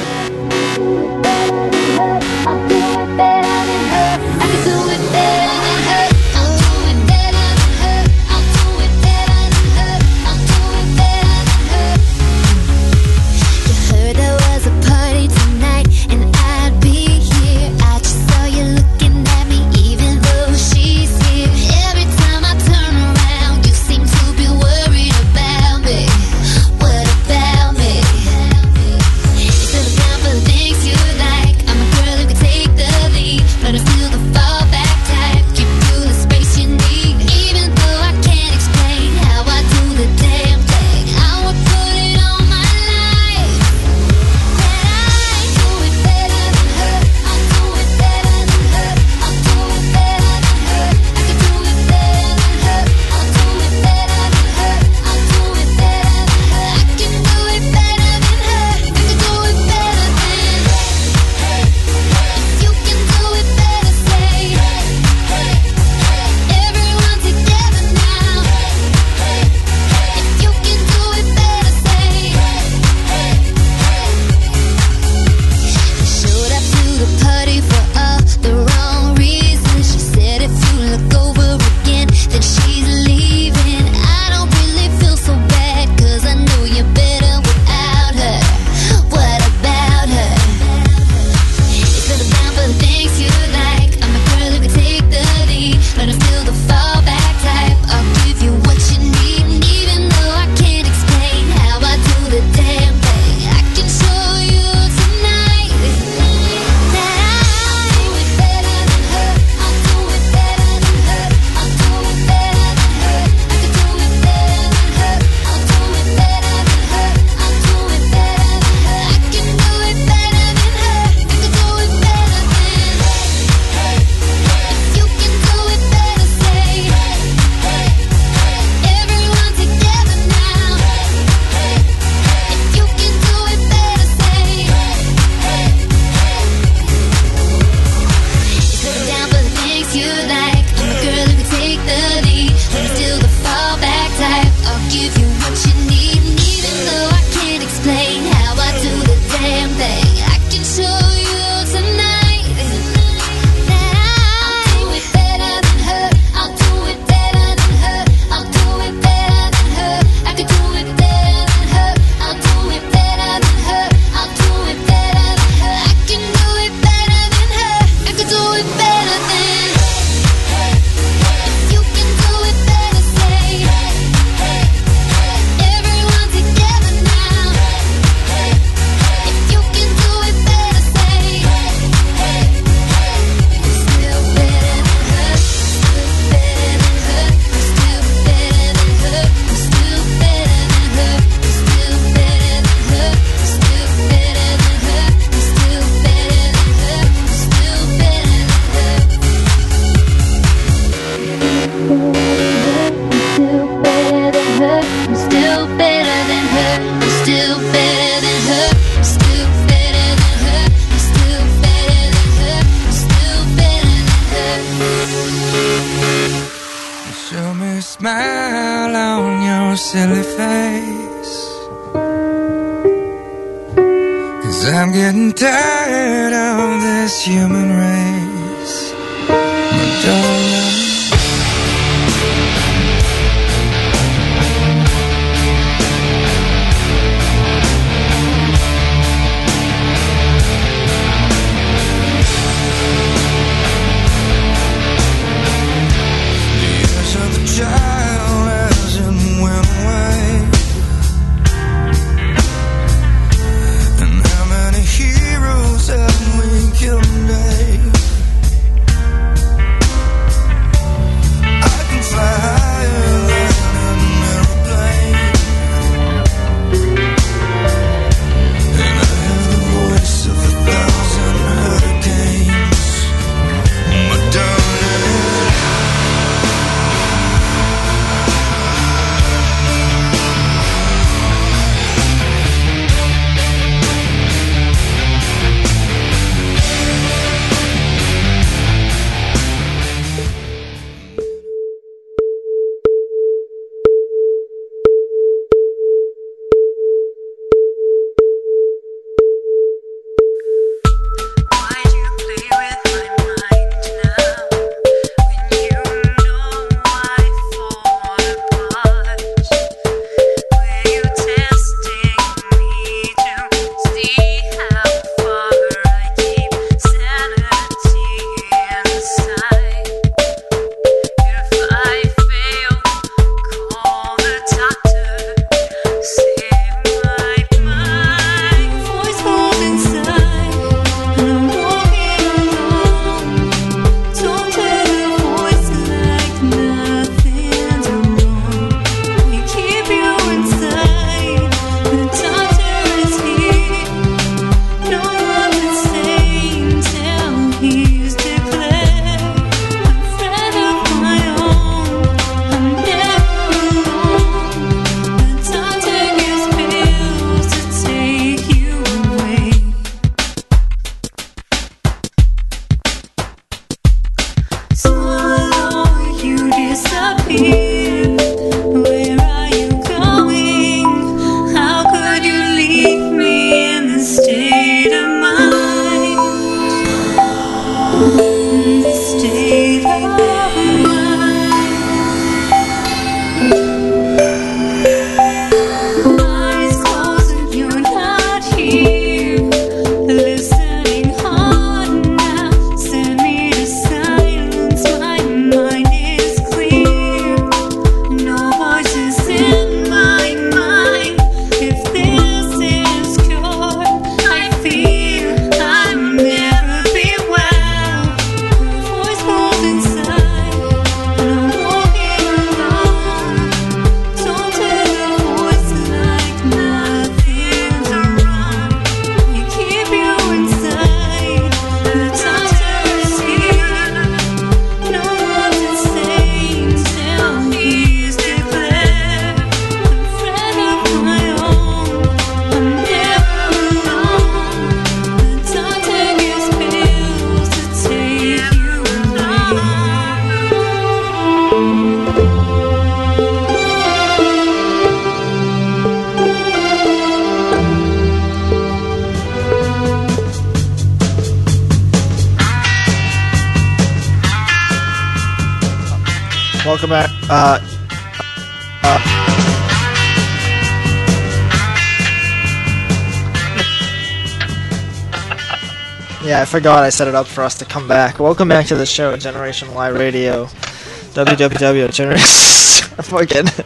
[466.56, 468.18] forgot I set it up for us to come back.
[468.18, 470.46] Welcome back to the show, Generation Y Radio.
[470.46, 471.92] www.
[471.92, 473.48] Generation.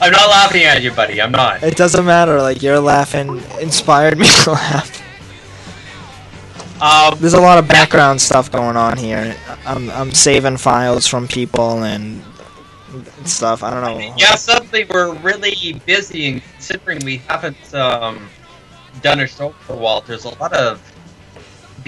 [0.00, 1.22] I'm not laughing at you, buddy.
[1.22, 1.62] I'm not.
[1.62, 2.42] It doesn't matter.
[2.42, 5.00] Like your laughing inspired me to laugh.
[6.82, 9.36] Um, There's a lot of background stuff going on here.
[9.64, 12.20] I'm I'm saving files from people and
[13.26, 13.62] stuff.
[13.62, 14.14] I don't know.
[14.16, 18.28] Yeah, suddenly we're really busy, and considering we haven't um,
[19.02, 20.82] done a show for a while, there's a lot of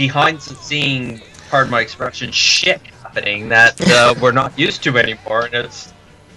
[0.00, 1.20] behind the scene,
[1.50, 5.92] pardon my expression, shit happening that uh, we're not used to anymore, and it's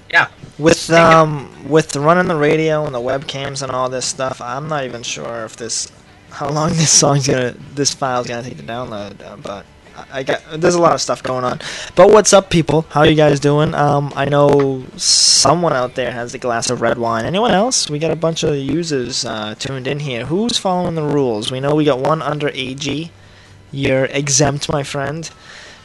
[0.09, 0.27] yeah.
[0.59, 4.83] With um with running the radio and the webcams and all this stuff, I'm not
[4.83, 5.91] even sure if this
[6.29, 9.23] how long this song's gonna this file's gonna take to download.
[9.25, 9.65] Uh, but
[10.11, 11.59] I got there's a lot of stuff going on.
[11.95, 12.81] But what's up, people?
[12.89, 13.73] How are you guys doing?
[13.73, 17.23] Um, I know someone out there has a glass of red wine.
[17.25, 17.89] Anyone else?
[17.89, 20.25] We got a bunch of users uh, tuned in here.
[20.25, 21.49] Who's following the rules?
[21.49, 23.09] We know we got one under AG.
[23.73, 25.29] You're exempt, my friend.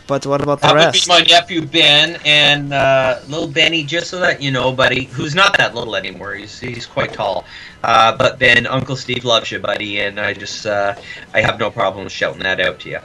[0.06, 1.06] But what about the That would rest?
[1.06, 5.34] be my nephew Ben and uh, little Benny, just so that you know, buddy, who's
[5.34, 6.34] not that little anymore.
[6.34, 7.46] He's he's quite tall.
[7.84, 10.94] Uh, but Ben, Uncle Steve loves you, buddy, and I just uh,
[11.34, 13.00] I have no problem shouting that out to you.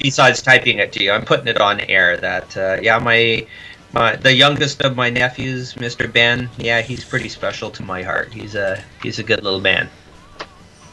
[0.00, 2.16] Besides typing it to you, I'm putting it on air.
[2.18, 3.46] That uh, yeah, my
[3.92, 6.12] my the youngest of my nephews, Mr.
[6.12, 6.50] Ben.
[6.58, 8.32] Yeah, he's pretty special to my heart.
[8.32, 9.88] He's a he's a good little man.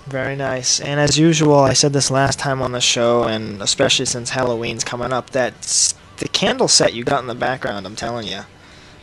[0.08, 0.80] Very nice.
[0.80, 4.84] And as usual, I said this last time on the show, and especially since Halloween's
[4.84, 8.42] coming up, that the candle set you got in the background, I'm telling you.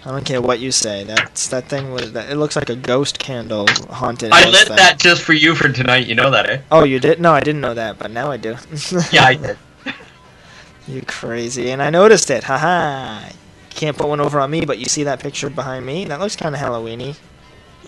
[0.05, 1.05] I don't care what you say.
[1.05, 2.31] That's that thing was that.
[2.31, 4.33] It looks like a ghost candle haunted.
[4.33, 4.77] I lit thing.
[4.77, 6.07] that just for you for tonight.
[6.07, 6.61] You know that, eh?
[6.71, 7.21] Oh, you did?
[7.21, 8.57] No, I didn't know that, but now I do.
[9.13, 9.59] Yeah, I did.
[10.89, 12.45] you crazy, and I noticed it.
[12.45, 13.29] Haha.
[13.71, 16.05] Can't put one over on me, but you see that picture behind me?
[16.05, 17.17] That looks kind of Halloweeny.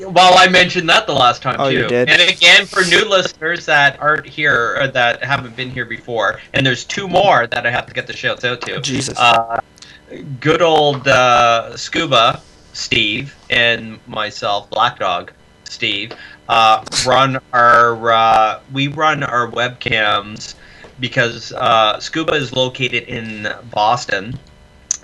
[0.01, 1.79] Well, I mentioned that the last time Oh, too.
[1.79, 2.09] you did?
[2.09, 6.65] And again, for new listeners that aren't here or that haven't been here before, and
[6.65, 8.81] there's two more that I have to get the shouts out to.
[8.81, 9.19] Jesus.
[9.19, 9.61] Uh,
[10.41, 12.41] good old uh, Scuba
[12.73, 15.33] Steve and myself, Black Dog
[15.65, 16.13] Steve,
[16.49, 20.55] uh, run our uh, we run our webcams
[20.99, 24.39] because uh, Scuba is located in Boston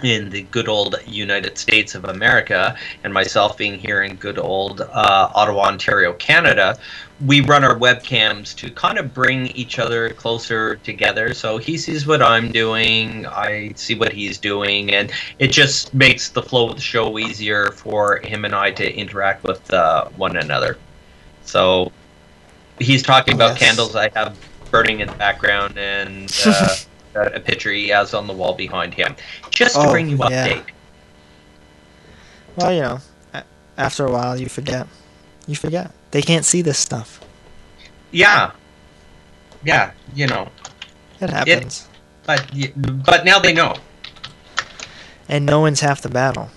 [0.03, 4.81] in the good old United States of America, and myself being here in good old
[4.81, 6.79] uh, Ottawa, Ontario, Canada,
[7.25, 11.33] we run our webcams to kind of bring each other closer together.
[11.33, 16.31] So he sees what I'm doing, I see what he's doing, and it just makes
[16.31, 20.37] the flow of the show easier for him and I to interact with uh, one
[20.37, 20.77] another.
[21.45, 21.91] So
[22.79, 23.59] he's talking about Yes.
[23.61, 24.37] candles I have
[24.71, 26.31] burning in the background and.
[26.45, 26.75] Uh,
[27.23, 29.15] a picture he has on the wall behind him,
[29.51, 30.49] just to Oh, bring you up yeah.
[30.49, 30.65] update.
[32.57, 33.01] Well, you know,
[33.77, 34.87] after a while, you forget.
[35.47, 35.91] You forget.
[36.11, 37.21] They can't see this stuff.
[38.11, 38.53] Yeah,
[39.65, 40.49] yeah, you know.
[41.21, 41.89] It happens.
[42.25, 42.51] but
[43.05, 43.75] but now they know.
[45.29, 46.51] And no one's half the battle.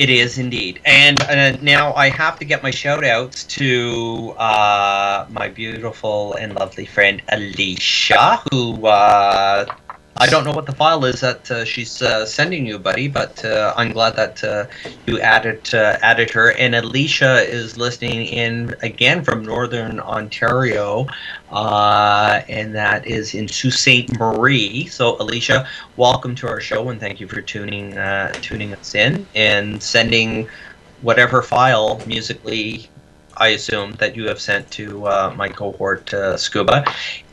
[0.00, 0.80] It is indeed.
[0.86, 6.54] And uh, now I have to get my shout outs to uh, my beautiful and
[6.54, 9.66] lovely friend Alicia, who uh,
[10.16, 13.42] I don't know what the file is that uh, she's uh, sending you, buddy, but
[13.44, 14.66] uh, I'm glad that uh,
[15.06, 16.52] you added uh, added her.
[16.58, 21.06] And Alicia is listening in again from Northern Ontario,
[21.50, 24.12] uh, and that is in Sault Ste.
[24.18, 24.86] Marie.
[24.86, 25.66] So, Alicia,
[25.96, 27.92] welcome to our show, and thank you for tuning
[28.42, 30.48] tuning us in and sending
[31.00, 32.89] whatever file musically.
[33.40, 36.84] I assume that you have sent to uh, my cohort uh, Scuba,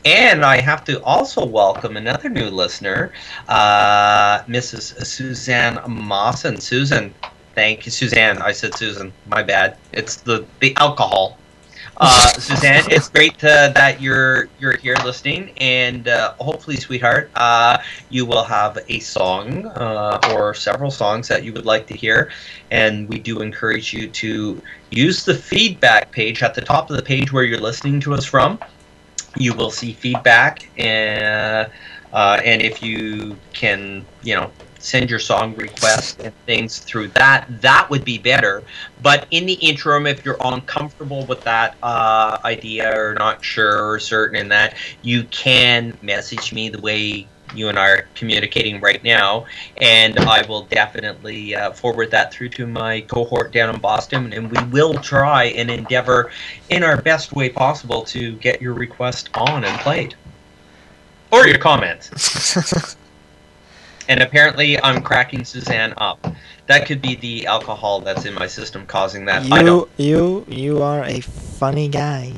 [0.06, 3.12] and I have to also welcome another new listener,
[3.46, 5.04] uh, Mrs.
[5.06, 6.60] Suzanne Mawson.
[6.60, 7.14] Susan,
[7.54, 8.38] thank you, Suzanne.
[8.40, 9.12] I said Susan.
[9.26, 9.76] My bad.
[9.92, 11.37] It's the the alcohol.
[12.00, 17.78] Uh, Suzanne, it's great uh, that you're you're here listening, and uh, hopefully, sweetheart, uh,
[18.08, 22.30] you will have a song uh, or several songs that you would like to hear,
[22.70, 24.62] and we do encourage you to
[24.92, 28.24] use the feedback page at the top of the page where you're listening to us
[28.24, 28.60] from.
[29.36, 31.68] You will see feedback, and
[32.12, 37.46] uh, and if you can, you know, send your song requests and things through that,
[37.60, 38.62] that would be better.
[39.02, 43.98] But in the interim, if you're uncomfortable with that uh, idea or not sure or
[43.98, 49.02] certain in that, you can message me the way you and I are communicating right
[49.02, 49.46] now,
[49.78, 54.50] and I will definitely uh, forward that through to my cohort down in Boston, and
[54.50, 56.30] we will try and endeavor
[56.68, 60.14] in our best way possible to get your request on and played.
[61.30, 62.94] Or your comments.
[64.08, 66.26] and apparently, I'm cracking Suzanne up.
[66.66, 69.44] That could be the alcohol that's in my system causing that.
[69.44, 72.32] You, you, you are a funny guy.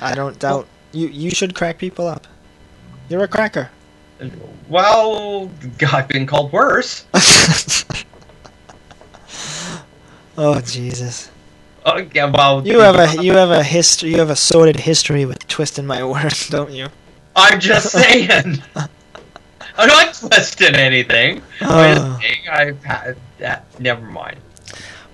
[0.00, 1.08] I don't doubt you.
[1.08, 2.26] You should crack people up.
[3.08, 3.70] You're a cracker.
[4.68, 5.50] Well,
[5.92, 7.04] I've been called worse.
[10.36, 11.30] Oh Jesus!
[11.84, 14.10] Oh, yeah, well, You have a you have a history.
[14.10, 16.88] You have a sordid history with twisting my words, don't you?
[17.36, 18.62] I'm just saying.
[19.76, 21.42] I'm not twisting anything.
[21.60, 22.18] I'm just Oh.
[22.20, 23.64] saying I've had that.
[23.80, 24.36] Never mind.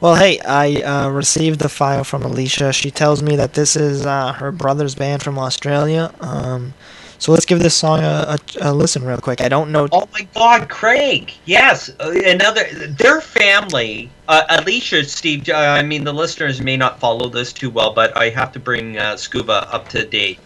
[0.00, 2.72] Well, hey, I uh, received the file from Alicia.
[2.72, 6.12] She tells me that this is uh, her brother's band from Australia.
[6.20, 6.74] Um,
[7.20, 9.40] So let's give this song a, a, a listen real quick.
[9.40, 9.88] I don't know.
[9.90, 11.32] Oh my God, Craig!
[11.46, 14.08] Yes, uh, another their family.
[14.28, 15.48] Uh, Alicia, Steve.
[15.48, 18.60] Uh, I mean, the listeners may not follow this too well, but I have to
[18.60, 20.38] bring uh, Scuba up to date.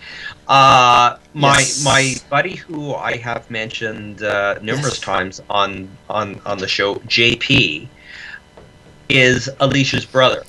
[0.47, 1.85] Uh, my Yes.
[1.85, 7.89] my buddy, who I have mentioned uh, numerous times on on on the show, JP,
[9.09, 10.43] is Alicia's brother,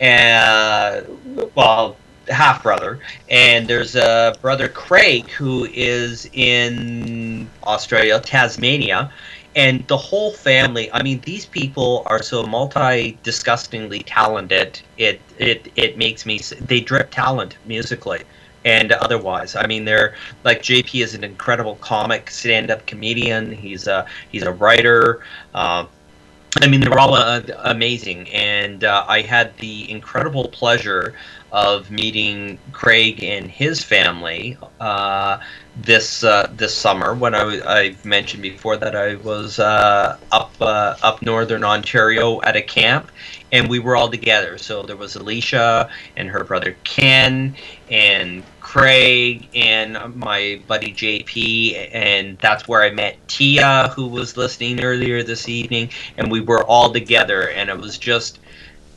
[0.00, 1.06] and
[1.54, 1.96] well,
[2.28, 3.00] half brother.
[3.28, 9.12] And there's a brother Craig who is in Australia, Tasmania,
[9.56, 10.90] and the whole family.
[10.92, 14.80] I mean, these people are so multi disgustingly talented.
[14.96, 16.38] It it it makes me.
[16.60, 18.22] They drip talent musically
[18.64, 19.56] and otherwise.
[19.56, 20.14] I mean, they're
[20.44, 23.52] like JP is an incredible comic, stand-up comedian.
[23.52, 25.22] He's a he's a writer.
[25.54, 25.88] Um,
[26.60, 31.14] I mean, they're all uh, amazing, and uh, I had the incredible pleasure
[31.52, 35.38] of meeting Craig and his family uh,
[35.76, 37.14] this uh, this summer.
[37.14, 42.62] When I've mentioned before that I was uh, up uh, up northern Ontario at a
[42.62, 43.10] camp,
[43.52, 44.58] and we were all together.
[44.58, 47.54] So there was Alicia and her brother Ken
[47.90, 54.84] and Craig and my buddy JP, and that's where I met Tia, who was listening
[54.84, 58.38] earlier this evening, and we were all together, and it was just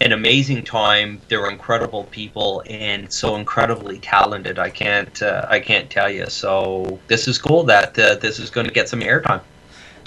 [0.03, 1.21] an amazing time.
[1.29, 4.59] They were incredible people and so incredibly talented.
[4.59, 6.27] I can't uh, I can't tell you.
[6.27, 9.41] So this is cool that uh, this is going to get some airtime.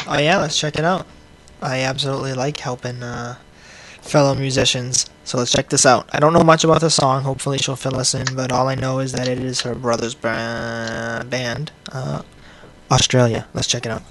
[0.07, 1.07] Oh yeah, let's check it out.
[1.63, 3.37] I absolutely like helping uh,
[4.03, 5.09] fellow musicians.
[5.25, 6.09] So let's check this out.
[6.13, 7.25] I don't know much about the song.
[7.25, 10.15] Hopefully she'll fill us in, but all I know is that it is her brother's
[10.15, 12.23] ba- band, uh,
[12.91, 13.49] Australia.
[13.55, 14.03] Let's check it out.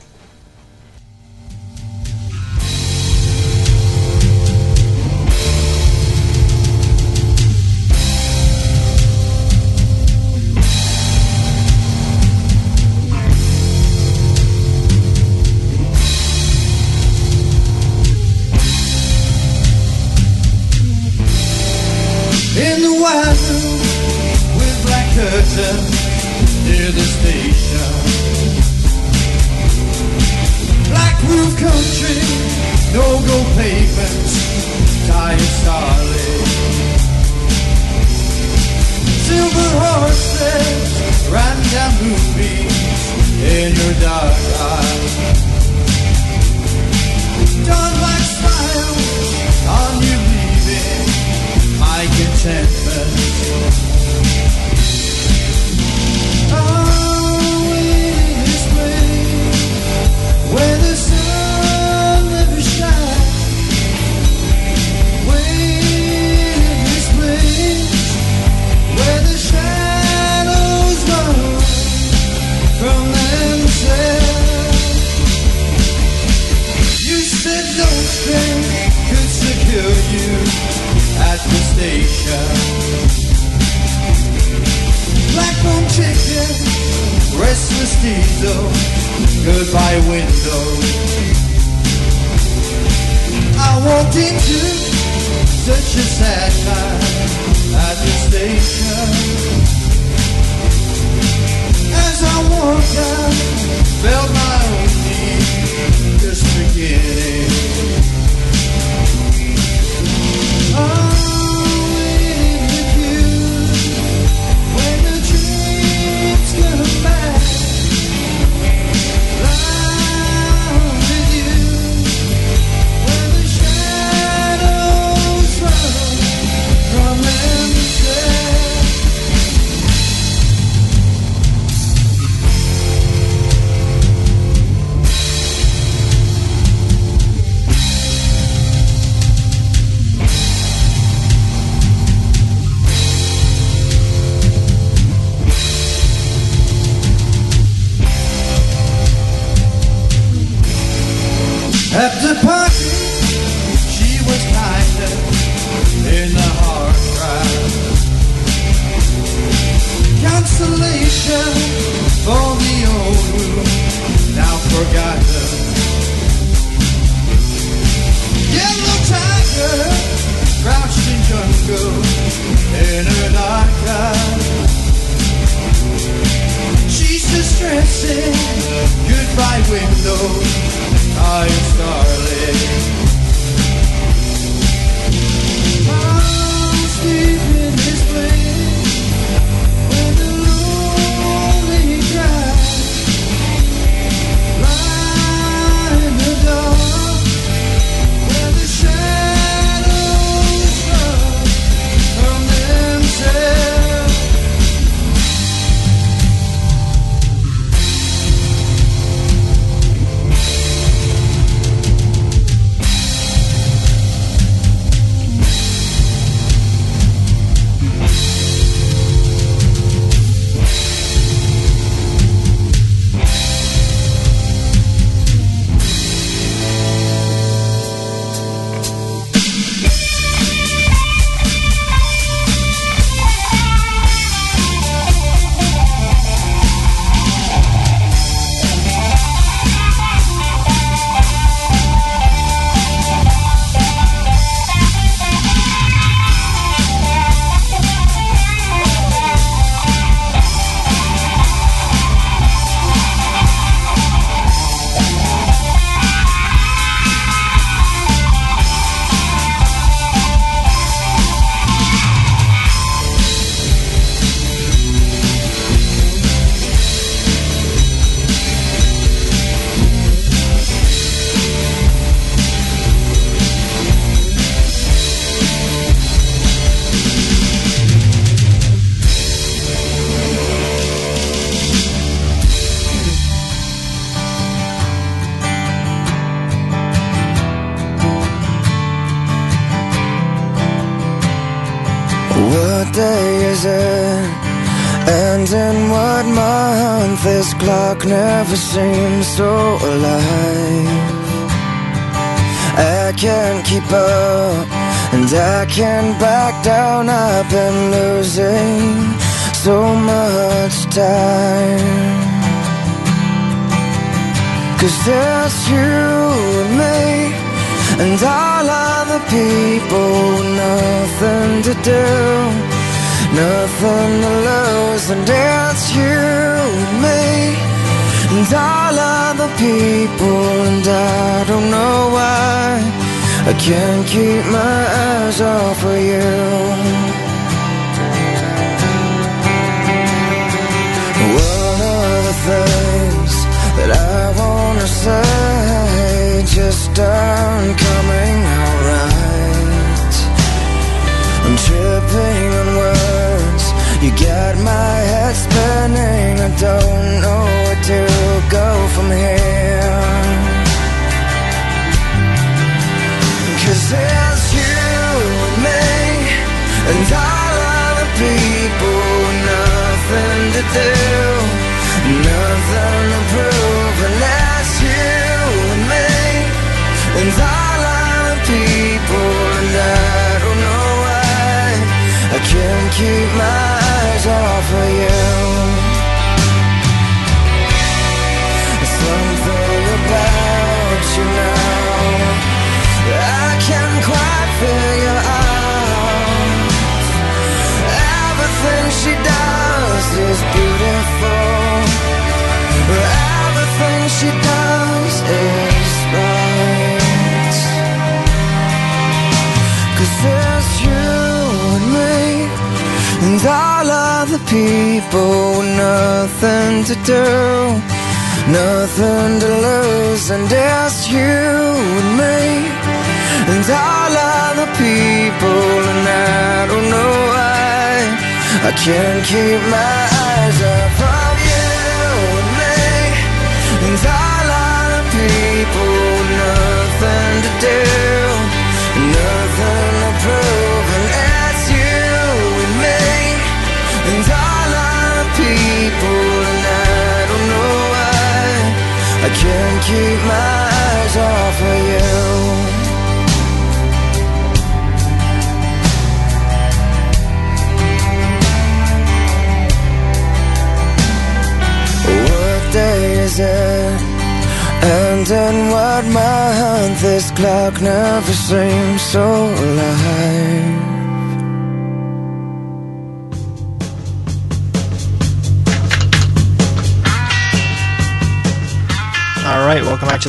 [298.55, 298.94] Clock never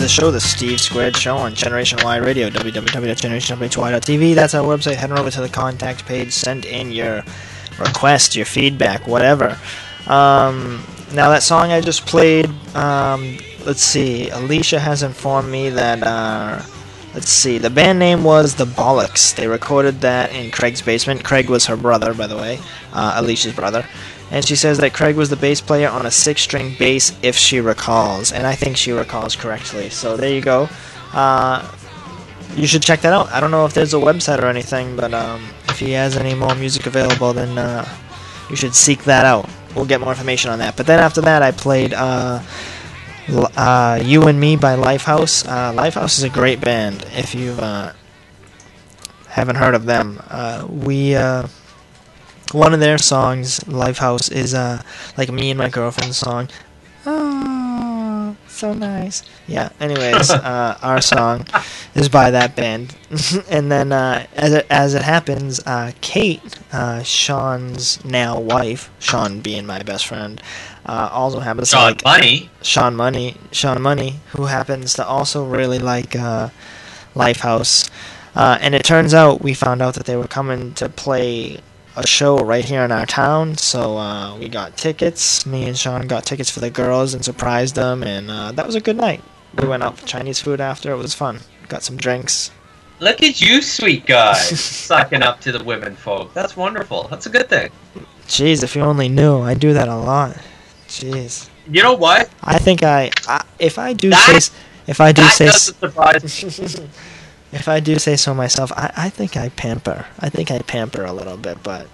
[0.07, 4.35] the show, the Steve Squared Show on Generation Y Radio, www.generationy.tv.
[4.37, 4.95] That's our website.
[4.95, 7.25] Head on over to the contact page, send in your
[7.81, 9.59] request, your feedback, whatever.
[10.07, 16.05] Um, now, that song I just played, um, let's see, Alicia has informed me that,
[16.05, 16.63] uh,
[17.13, 19.35] let's see, the band name was The Bollocks.
[19.35, 21.25] They recorded that in Craig's basement.
[21.25, 22.61] Craig was her brother, by the way,
[22.93, 23.85] uh, Alicia's brother.
[24.31, 27.37] And she says that Craig was the bass player on a six string bass, if
[27.37, 28.33] she recalls.
[28.33, 29.91] And I think she recalls correctly.
[29.91, 30.69] So there you go.
[31.13, 31.71] Uh,
[32.57, 33.31] you should check that out.
[33.31, 36.35] I don't know if there's a website or anything, but um, if he has any
[36.35, 37.87] more music available, then uh,
[38.51, 39.49] you should seek that out.
[39.75, 40.77] We'll get more information on that.
[40.77, 42.43] But then after that, I played uh,
[43.29, 45.47] uh, You and Me by Lifehouse.
[45.47, 47.05] Uh, Lifehouse is a great band.
[47.13, 47.93] If you uh,
[49.29, 51.47] haven't heard of them, uh, we uh,
[52.57, 54.83] one of their songs, Lifehouse, is uh,
[55.17, 56.49] like me and my girlfriend's song.
[57.05, 59.23] Oh, so nice.
[59.47, 59.69] Yeah.
[59.79, 61.47] Anyways, uh, our song
[61.95, 62.97] is by that band,
[63.51, 69.41] and then uh, as it, as it happens, uh, Kate, uh, Sean's now wife, Sean
[69.41, 70.41] being my best friend,
[70.87, 72.51] uh, also happens Sean to like Money.
[72.63, 76.49] Sean Money, Sean Money, who happens to also really like uh,
[77.15, 77.91] Lifehouse.
[78.35, 81.59] Uh, and it turns out we found out that they were coming to play
[81.97, 83.57] a show right here in our town.
[83.57, 85.47] So uh, we got tickets.
[85.47, 88.75] Me and Sean got tickets for the girls and surprised them, and uh, that was
[88.75, 89.23] a good night.
[89.61, 90.93] We went out for Chinese food after.
[90.93, 91.41] It was fun.
[91.69, 92.51] Got some drinks.
[93.01, 96.33] Look at you, sweet guy, sucking up to the women folk.
[96.35, 97.09] That's wonderful.
[97.09, 97.71] That's a good thing.
[98.27, 100.37] Jeez, if you only knew, I do that a lot.
[100.89, 101.49] Jeez.
[101.71, 102.31] You know what?
[102.43, 104.53] I think I, I if I do That- say
[104.87, 106.89] if I do that say doesn't surprise me.
[107.57, 110.07] if I do say so myself, I, I think I pamper.
[110.21, 111.89] I think I pamper a little bit, but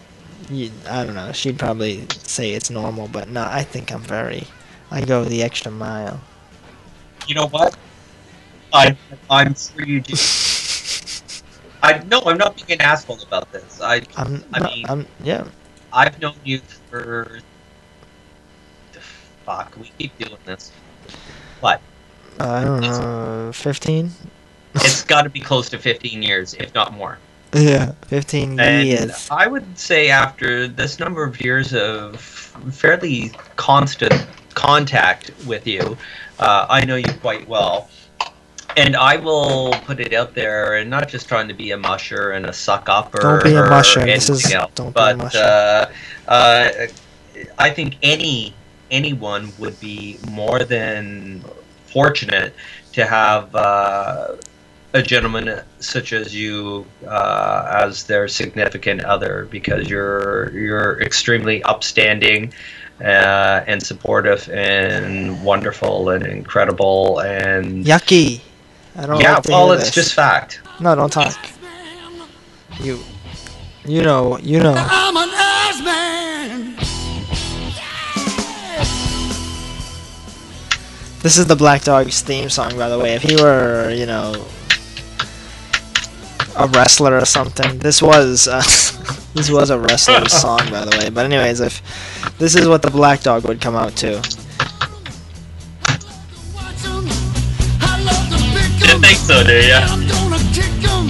[0.51, 1.33] you, I don't know.
[1.33, 4.47] She'd probably say it's normal, but no, I think I'm very.
[4.91, 6.21] I go the extra mile.
[7.27, 7.77] You know what?
[8.73, 8.97] I
[9.31, 10.15] I'm sure you do.
[11.83, 13.81] I no, I'm not being an asshole about this.
[13.81, 14.45] I I'm.
[14.53, 15.07] I mean, I'm.
[15.23, 15.47] Yeah.
[15.93, 16.61] I've known you
[16.91, 17.41] for
[18.93, 19.01] the
[19.45, 19.77] fuck.
[19.79, 20.73] We keep doing this.
[21.61, 21.81] What?
[22.41, 23.51] Uh, I don't know.
[23.53, 24.11] Fifteen.
[24.75, 27.19] It's got to be close to 15 years, if not more.
[27.55, 29.29] Yeah, fifteen And years.
[29.31, 35.99] I would say after this number of years of fairly constant contact with you,
[36.39, 37.91] uh, I know you quite well.
[38.79, 42.31] And I will put it out there, and not just trying to be a musher
[42.31, 44.03] and a suck up or, Don't be a musher.
[44.03, 45.39] This is- else, don't be a but musher.
[45.39, 46.87] uh, uh,
[47.59, 48.55] I think any
[48.91, 51.45] anyone would be more than
[51.87, 52.55] fortunate
[52.95, 54.37] to have uh,
[54.95, 62.53] a gentleman such as you uh, as their significant other because you're you're extremely upstanding
[63.01, 68.41] uh, and supportive and wonderful and incredible and Yucky.
[68.97, 69.21] I don't.
[69.21, 69.95] yeah like well it's this.
[69.95, 71.37] just fact No, don't talk.
[72.81, 72.99] You.
[73.85, 74.39] You know.
[74.39, 74.75] You know.
[74.77, 76.75] I'm an ass man.
[81.21, 83.15] This is the Black Dog's theme song, by the way.
[83.15, 84.45] If he were, you know,
[86.57, 88.59] a wrestler or something, this was uh,
[89.35, 91.11] this was a wrestler's song, by the way.
[91.11, 91.83] But anyways, if
[92.39, 94.21] this is what the Black Dog would come out to,
[98.81, 101.09] didn't think so do ya I'm gonna kick 'em,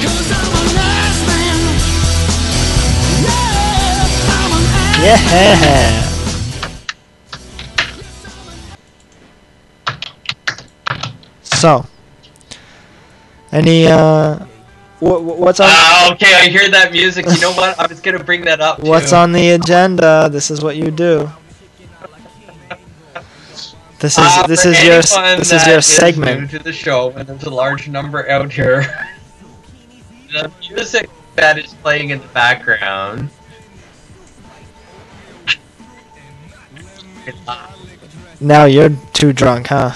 [0.00, 1.58] 'cause I'm an ass man.
[3.24, 6.00] Yeah, I'm an ass yeah.
[11.42, 11.86] So,
[13.52, 14.44] any uh,
[15.04, 18.22] what, what's on Ah, okay I hear that music you know what I was gonna
[18.22, 20.28] bring that up what's on the agenda?
[20.30, 21.30] This is what you do.
[24.00, 25.00] This is Uh, this is your
[25.38, 26.50] this is your segment.
[26.50, 28.84] to the show, and there's a large number out here.
[30.32, 33.30] the music that is playing in the background.
[38.40, 39.92] Now you're too drunk, huh?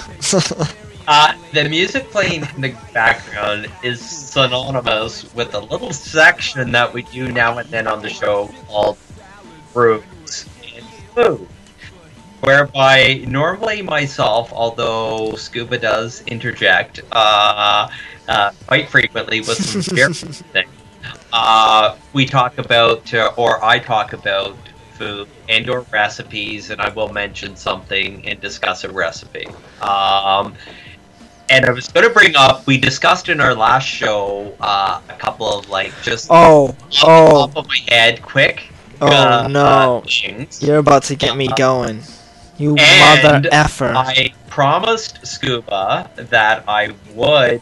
[1.11, 7.01] Uh, the music playing in the background is synonymous with a little section that we
[7.01, 8.95] do now and then on the show called
[9.73, 11.47] Fruits and Food.
[12.41, 17.89] Whereby normally myself, although Scuba does interject uh,
[18.27, 20.67] uh, quite frequently with some beer thing,
[21.33, 24.55] uh, we talk about, uh, or I talk about
[24.91, 29.47] food and or recipes, and I will mention something and discuss a recipe.
[29.81, 30.53] Um,
[31.49, 35.13] and I was going to bring up, we discussed in our last show uh, a
[35.15, 38.71] couple of like just Oh, oh, top of my head, quick.
[39.01, 40.03] oh uh, no!
[40.05, 40.61] things.
[40.61, 42.01] You're about to get me going.
[42.57, 43.93] You And mother effer.
[43.95, 47.61] I promised Scuba that I would.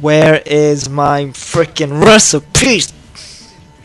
[0.00, 2.82] Where is my freaking recipe?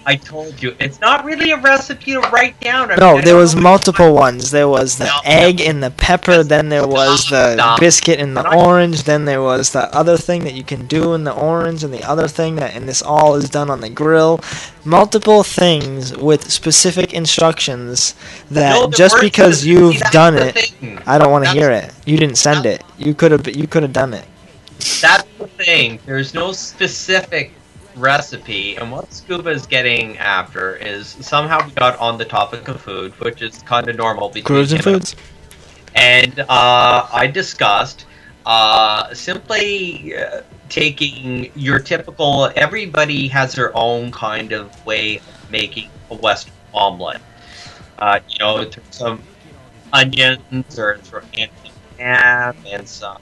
[0.06, 2.92] I told you it's not really a recipe to write down.
[2.92, 4.52] I No, I there was multiple ones.
[4.52, 7.80] There was the egg and the pepper, then there was the Stop.
[7.80, 11.24] biscuit and the orange, then there was the other thing that you can do in
[11.24, 14.40] the orange, and the other thing that, and this all is done on the grill.
[14.84, 18.16] Multiple things with specific instructions
[18.52, 21.00] that No, just because you've done it, thing.
[21.06, 21.94] I don't want to hear it.
[22.06, 22.84] You didn't send it.
[22.98, 23.48] You could have.
[23.56, 24.26] You could have done it.
[25.02, 26.00] That's the thing.
[26.06, 27.54] There's no specific
[27.96, 32.82] recipe, and what Scuba is getting after is somehow we got on the topic of
[32.82, 35.16] food, which is kind of normal between him foods.
[35.96, 38.06] and uh, I discussed
[38.46, 42.52] uh, simply uh, taking your typical.
[42.56, 47.22] Everybody has their own kind of way of making a Western omelet.
[48.00, 49.22] Uh, you know, some
[49.94, 51.00] onions or
[51.98, 53.22] ham and some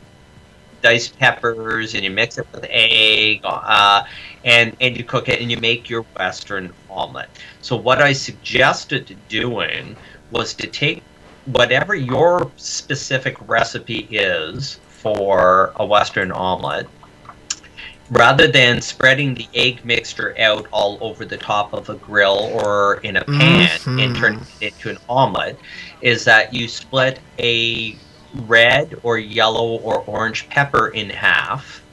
[0.81, 4.03] diced peppers, and you mix it with egg, uh,
[4.43, 7.29] and and you cook it, and you make your Western omelet.
[7.61, 9.95] So what I suggested doing
[10.31, 11.03] was to take
[11.45, 16.87] whatever your specific recipe is for a Western omelet,
[18.11, 22.95] rather than spreading the egg mixture out all over the top of a grill or
[23.03, 24.19] in a pan and Mhm.
[24.19, 25.57] turning it into an omelet,
[26.01, 27.95] is that you split a
[28.33, 31.83] red or yellow or orange pepper in half,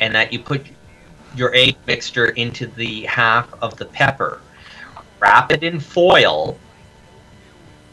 [0.00, 0.66] and that you put
[1.34, 4.40] your egg mixture into the half of the pepper,
[5.20, 6.58] wrap it in foil,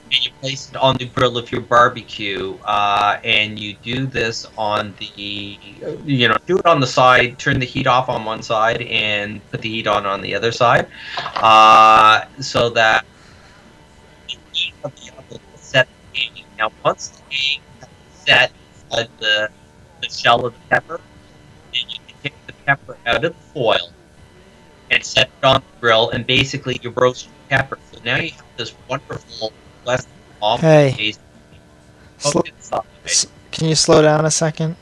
[0.06, 4.46] and you place it on the grill of your barbecue, uh, and you do this
[4.58, 5.58] on the,
[6.06, 9.42] you know, do it on the side, turn the heat off on one side, and
[9.52, 10.88] put the heat on on the other side,
[11.36, 13.06] uh, so that
[15.56, 16.46] set the egg.
[16.58, 17.62] Now, once the egg
[18.26, 18.52] set
[18.92, 19.50] inside the,
[20.02, 21.00] the shell of the pepper,
[21.74, 23.92] And you can take the pepper out of the foil
[24.90, 27.80] and set it on the grill, and basically you roast your pepper.
[27.92, 29.54] So now you have this wonderful,
[29.86, 30.08] less
[30.42, 30.94] awful Hey.
[30.96, 31.20] taste.
[32.20, 34.76] Sl- Can you slow down a second?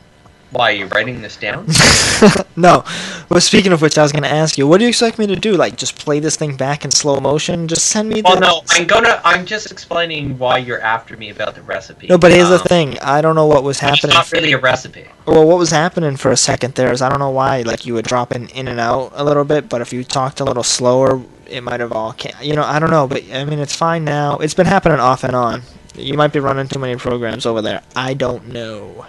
[0.51, 1.65] Why are you writing this down?
[2.57, 2.83] no.
[3.29, 5.25] Well, speaking of which, I was going to ask you, what do you expect me
[5.27, 5.53] to do?
[5.53, 7.69] Like, just play this thing back in slow motion?
[7.69, 8.23] Just send me the.
[8.27, 9.21] well, no, I'm gonna.
[9.23, 12.07] I'm just explaining why you're after me about the recipe.
[12.07, 12.99] No, but here's the Um, thing.
[12.99, 14.11] I don't know what was happening.
[14.11, 15.05] It's not really a recipe.
[15.25, 17.61] Well, what was happening for a second there is I don't know why.
[17.61, 20.43] Like you were dropping in and out a little bit, but if you talked a
[20.43, 22.11] little slower, it might have all.
[22.13, 24.37] Ca- you know, I don't know, but I mean, it's fine now.
[24.39, 25.61] It's been happening off and on.
[25.95, 27.81] You might be running too many programs over there.
[27.95, 29.05] I don't know.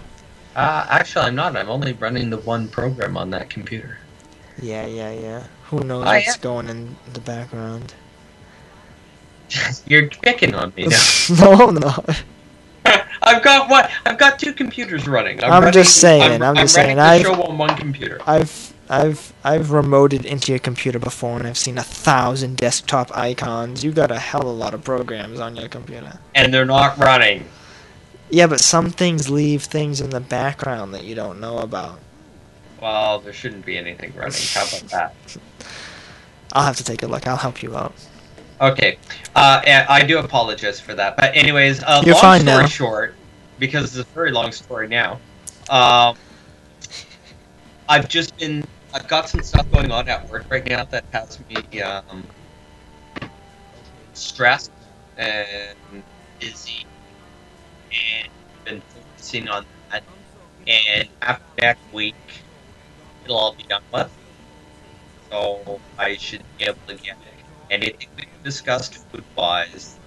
[0.55, 1.57] Uh, actually, I'm not.
[1.57, 3.99] I'm only running the one program on that computer.
[4.61, 5.45] Yeah, yeah, yeah.
[5.67, 7.95] Who knows I what's am- going in the background?
[9.87, 11.03] You're picking on me now.
[11.41, 12.05] no, no.
[13.25, 13.91] I've got what?
[14.05, 15.43] I've got two computers running.
[15.43, 18.21] I'm running- just saying, I'm just running saying, I've- show on one computer.
[18.27, 23.83] I've I've I've remoted into your computer before, and I've seen a thousand desktop icons.
[23.85, 26.19] You got a hell of a lot of programs on your computer.
[26.35, 27.47] and they're not running.
[28.33, 32.01] Yeah, but some things leave things in the background that you don't know about.
[32.81, 34.33] Well, there shouldn't be anything running.
[34.55, 35.15] How about that?
[36.55, 37.27] I'll have to take a look.
[37.27, 37.93] I'll help you out.
[38.59, 38.97] Okay,
[39.37, 41.17] uh, I do apologize for that.
[41.19, 42.67] But anyways, uh, You're long fine story now.
[42.69, 43.15] short,
[43.59, 45.21] because it's a very long story now.
[45.69, 46.17] Um,
[47.87, 51.39] I've just been, I've got some stuff going on at work right now that has
[51.51, 52.25] me um,
[54.15, 54.71] stressed
[55.19, 55.77] and
[56.41, 56.87] busy,
[57.93, 58.29] and
[58.65, 60.05] been focusing on that.
[60.67, 62.17] And after next week,
[63.25, 64.17] it'll all be done with.
[65.31, 67.19] So I should be able to get
[67.71, 70.01] anything we discussed food wise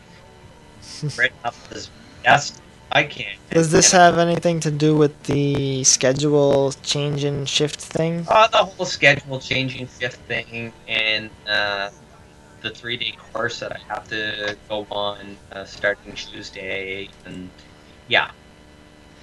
[1.17, 1.91] written up as
[2.23, 3.35] best I can.
[3.51, 8.25] Does this And, have anything to do with the schedule change and shift thing?
[8.27, 11.89] uh, the whole schedule changing shift thing and uh,
[12.61, 17.51] the three day course that I have to go on uh, starting Tuesday and
[18.07, 18.31] yeah.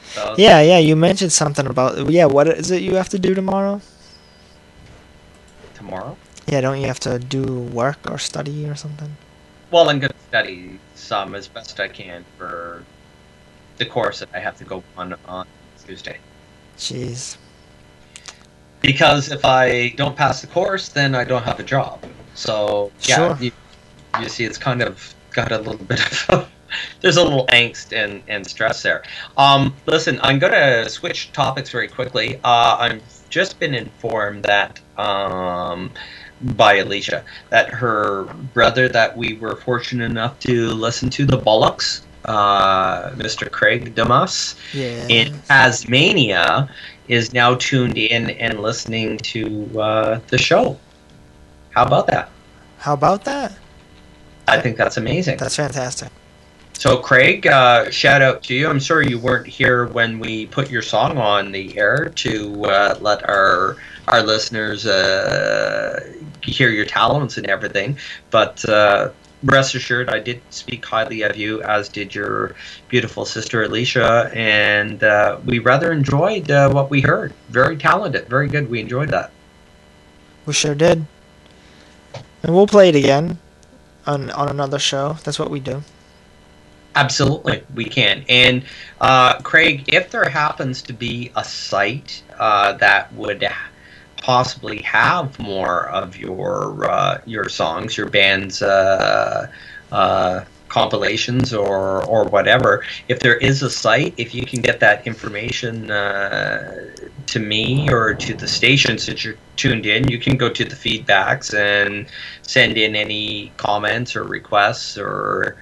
[0.02, 0.78] So Yeah, yeah.
[0.78, 2.26] You mentioned something about yeah.
[2.26, 3.80] What is it you have to do tomorrow?
[5.74, 6.16] tomorrow.
[6.46, 9.16] Yeah, don't you have to do work or study or something?
[9.70, 12.84] Well, I'm going to study some as best I can for
[13.78, 15.46] the course that I have to go on on
[15.84, 16.18] Tuesday.
[16.76, 17.38] Jeez.
[18.80, 22.04] Because if I don't pass the course, then I don't have a job.
[22.34, 23.36] So yeah, Sure.
[23.40, 23.52] you,
[24.20, 26.51] you see, it's kind of got a little bit of
[27.00, 29.02] there's a little angst and, and stress there.
[29.36, 32.36] Um, listen, I'm gonna switch topics very quickly.
[32.44, 35.90] Uh, I've just been informed that um,
[36.42, 42.02] by Alicia that her brother that we were fortunate enough to listen to the Bollocks,
[42.24, 43.50] uh, Mr.
[43.50, 45.06] Craig Damas Yeah.
[45.08, 46.68] in Tasmania
[47.08, 50.78] is now tuned in and listening to uh, the show.
[51.70, 52.30] How about that?
[52.78, 53.52] How about that?
[54.48, 55.38] I think that's amazing.
[55.38, 56.10] That's fantastic.
[56.82, 58.66] So, Craig, uh, shout out to you.
[58.66, 62.98] I'm sorry you weren't here when we put your song on the air to uh,
[63.00, 63.76] let our
[64.08, 66.12] our listeners uh,
[66.42, 67.96] hear your talents and everything.
[68.32, 69.10] But uh,
[69.44, 72.56] rest assured, I did speak highly of you, as did your
[72.88, 77.32] beautiful sister Alicia, and uh, we rather enjoyed uh, what we heard.
[77.48, 78.68] Very talented, very good.
[78.68, 79.30] We enjoyed that.
[80.46, 81.06] We sure did.
[82.42, 83.38] And we'll play it again
[84.04, 85.18] on on another show.
[85.22, 85.84] That's what we do.
[86.94, 88.24] Absolutely, we can.
[88.28, 88.64] And
[89.00, 93.48] uh, Craig, if there happens to be a site uh, that would
[94.18, 99.50] possibly have more of your uh, your songs, your band's uh,
[99.90, 105.06] uh, compilations, or or whatever, if there is a site, if you can get that
[105.06, 106.90] information uh,
[107.26, 110.76] to me or to the stations that you're tuned in, you can go to the
[110.76, 112.06] feedbacks and
[112.42, 115.56] send in any comments or requests or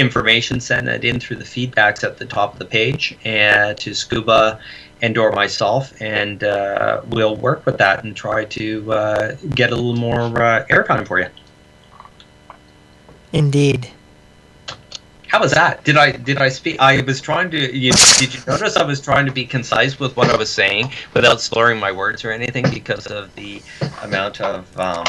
[0.00, 3.94] information, send it in through the feedbacks at the top of the page and to
[3.94, 4.58] Scuba
[5.02, 9.76] and or myself, and uh, we'll work with that and try to uh, get a
[9.76, 11.28] little more uh, airtime for you.
[13.32, 13.90] Indeed.
[15.30, 15.84] How was that?
[15.84, 16.80] Did I did I speak?
[16.80, 17.58] I was trying to.
[17.58, 20.92] You, did you notice I was trying to be concise with what I was saying
[21.14, 23.62] without slurring my words or anything because of the
[24.02, 24.66] amount of.
[24.76, 25.04] Um,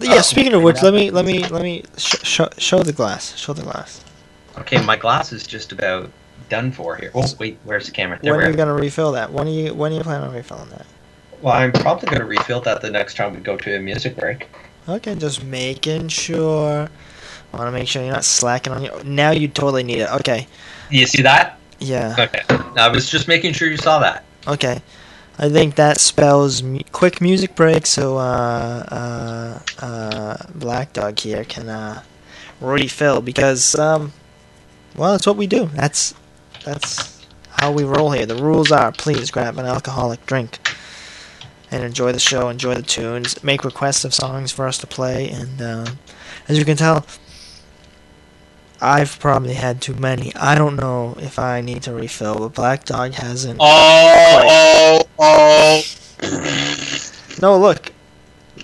[0.00, 0.14] Yeah.
[0.14, 3.36] uh, speaking of which, let me let me let me sh- sh- show the glass.
[3.36, 4.02] Show the glass.
[4.58, 6.10] Okay, my glass is just about
[6.48, 7.10] done for here.
[7.14, 8.18] Oh wait, where's the camera?
[8.22, 9.30] There when are you gonna refill that?
[9.30, 10.86] When are you when are you planning on refilling that?
[11.42, 14.16] Well, I'm probably going to refill that the next time we go to a music
[14.16, 14.48] break.
[14.88, 16.88] Okay, just making sure.
[17.52, 19.02] I want to make sure you're not slacking on your.
[19.04, 20.10] Now you totally need it.
[20.12, 20.46] Okay.
[20.90, 21.58] You see that?
[21.78, 22.14] Yeah.
[22.18, 22.42] Okay.
[22.76, 24.24] I was just making sure you saw that.
[24.46, 24.82] Okay.
[25.38, 31.44] I think that spells mu- quick music break, so uh, uh, uh, Black Dog here
[31.44, 32.02] can uh,
[32.60, 34.12] refill because, um,
[34.96, 35.66] well, that's what we do.
[35.74, 36.14] That's
[36.64, 38.24] that's how we roll here.
[38.24, 40.58] The rules are: please grab an alcoholic drink
[41.70, 45.28] and enjoy the show, enjoy the tunes, make requests of songs for us to play,
[45.28, 45.86] and uh,
[46.48, 47.04] as you can tell,
[48.80, 50.34] I've probably had too many.
[50.36, 53.58] I don't know if I need to refill, but Black Dog hasn't.
[53.60, 55.82] Oh, oh,
[56.22, 57.00] oh.
[57.40, 57.92] No, look,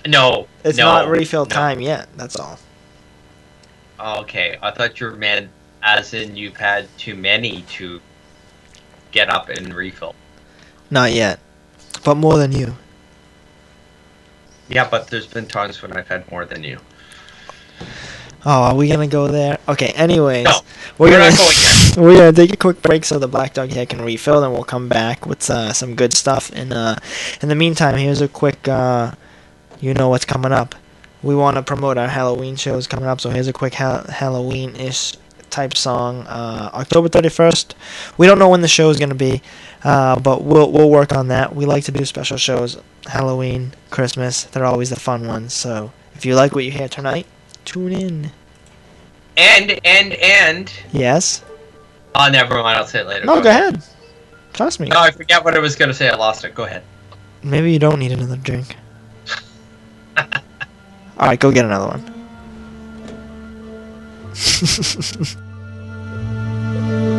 [0.05, 0.47] No.
[0.63, 1.49] it's no, not refill no.
[1.49, 2.09] time yet.
[2.17, 2.59] That's all.
[3.99, 5.49] Oh, okay, I thought you meant
[5.81, 8.01] as in you've had too many to
[9.11, 10.15] get up and refill.
[10.89, 11.39] Not yet,
[12.03, 12.75] but more than you.
[14.69, 16.79] Yeah, but there's been times when I've had more than you.
[18.45, 19.57] Oh, are we gonna go there?
[19.69, 19.87] Okay.
[19.95, 20.51] Anyways, No,
[20.97, 21.55] we're, we're gonna not going
[22.05, 24.63] we're gonna take a quick break so the black dog here can refill, then we'll
[24.65, 26.51] come back with uh, some good stuff.
[26.53, 26.95] And uh,
[27.41, 28.67] in the meantime, here's a quick.
[28.67, 29.11] Uh,
[29.79, 30.75] you know what's coming up.
[31.21, 35.13] We want to promote our Halloween shows coming up, so here's a quick ha- Halloween-ish
[35.49, 36.25] type song.
[36.27, 37.73] Uh, October 31st.
[38.17, 39.41] We don't know when the show is gonna be,
[39.85, 41.55] uh, but we'll we'll work on that.
[41.55, 44.43] We like to do special shows, Halloween, Christmas.
[44.43, 45.53] They're always the fun ones.
[45.53, 47.25] So if you like what you hear tonight,
[47.65, 48.31] tune in.
[49.37, 51.43] And and and Yes.
[52.15, 52.77] oh, never mind.
[52.77, 53.25] I'll say it later.
[53.25, 53.81] No, go ahead.
[54.53, 54.87] Trust me.
[54.87, 56.09] No, I forget what I was gonna say.
[56.09, 56.53] I lost it.
[56.53, 56.83] Go ahead.
[57.41, 58.75] Maybe you don't need another drink.
[60.17, 62.09] All right, go get another one.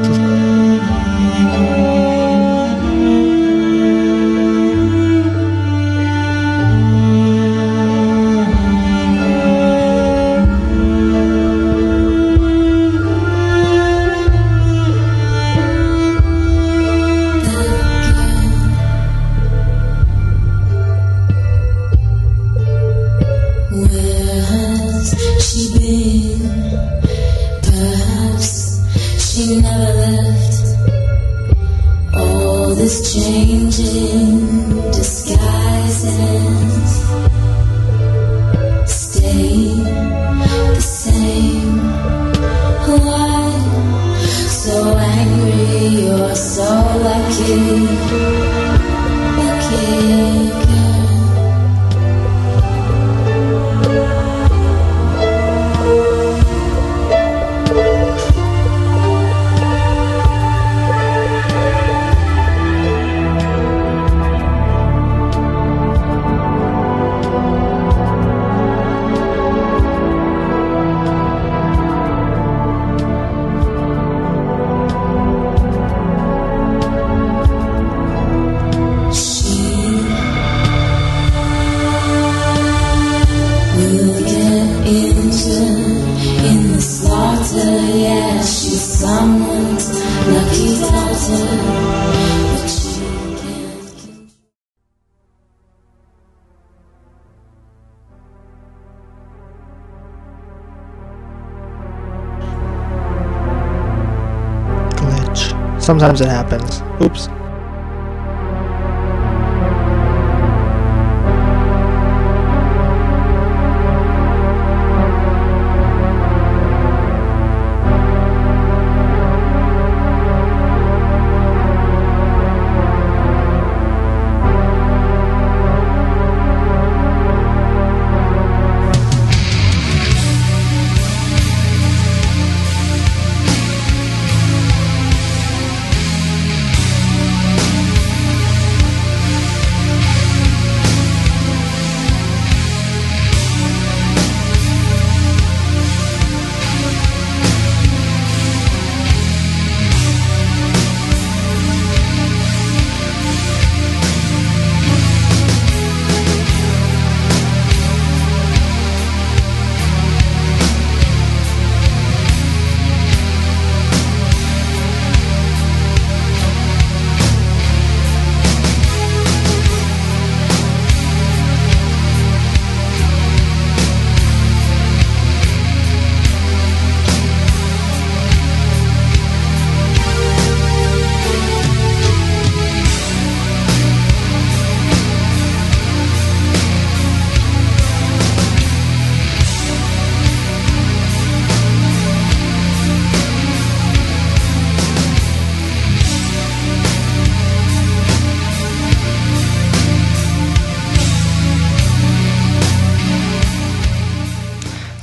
[105.95, 106.83] Sometimes it happens.
[107.01, 107.34] Oops.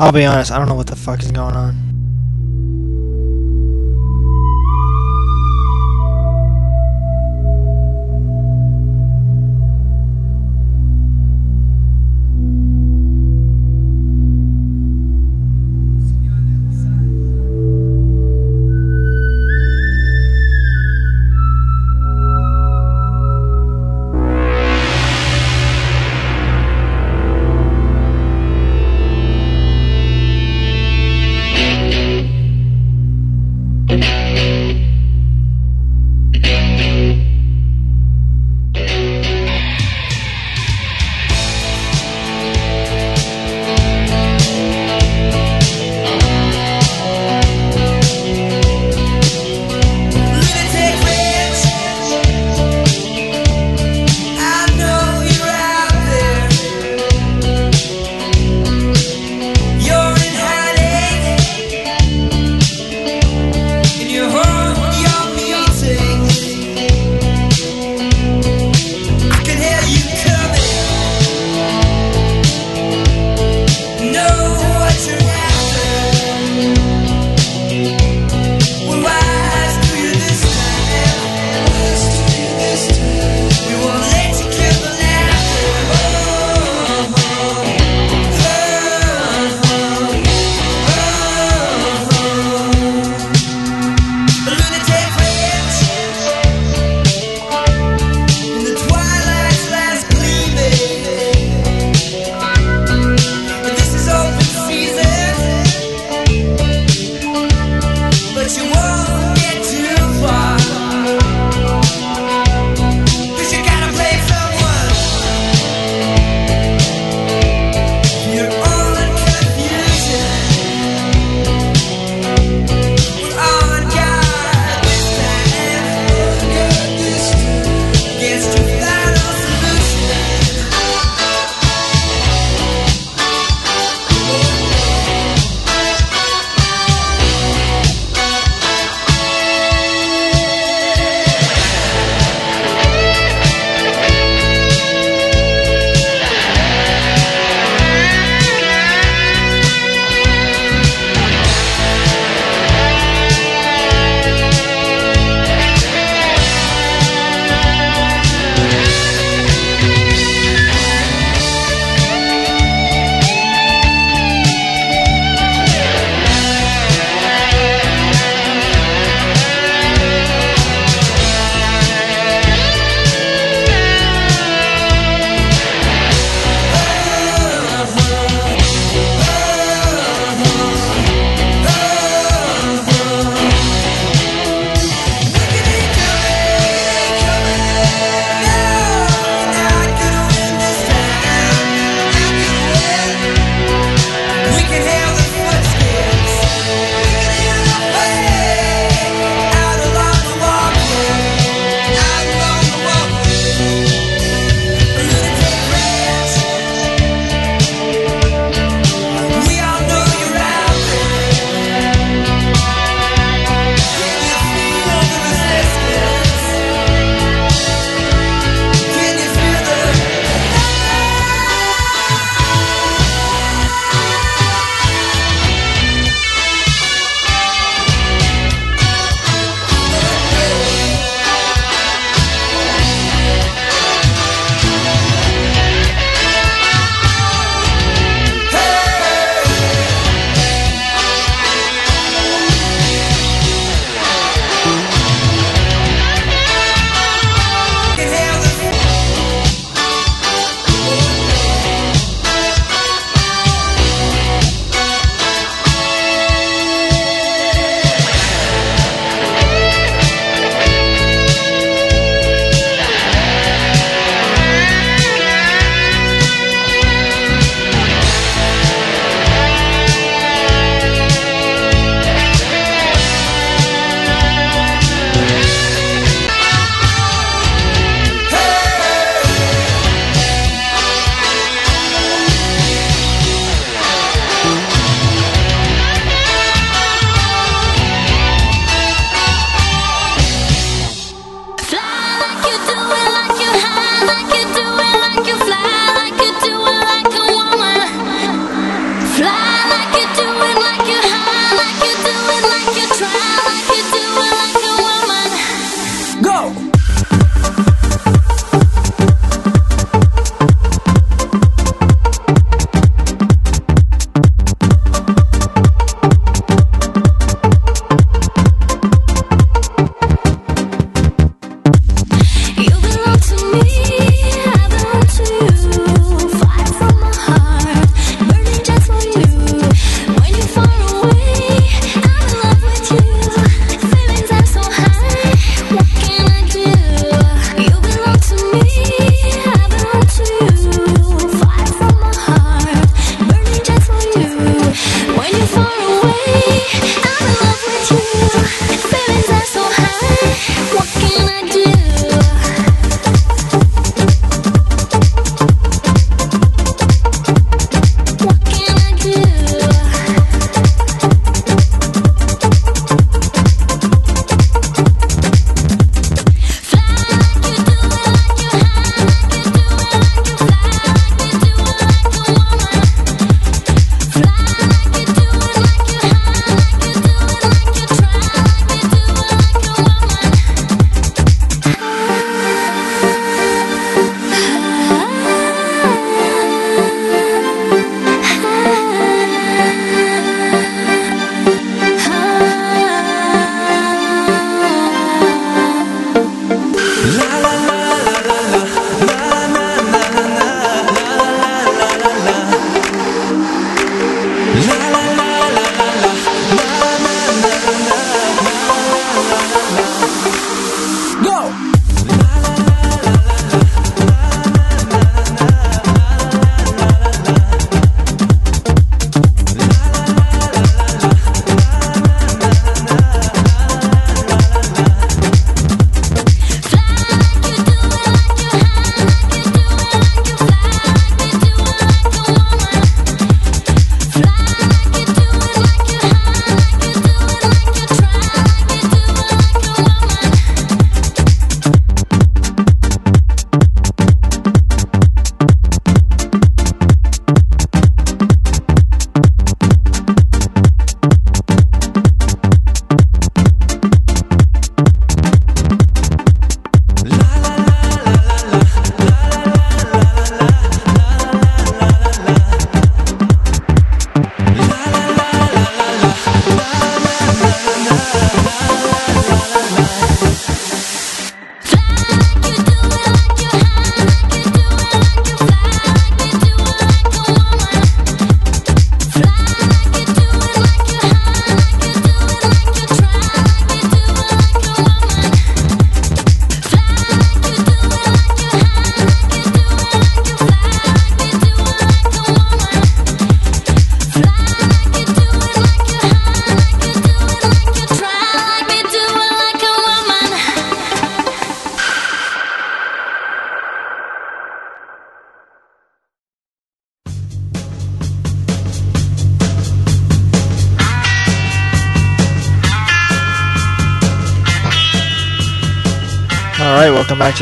[0.01, 1.75] I'll be honest, I don't know what the fuck is going on.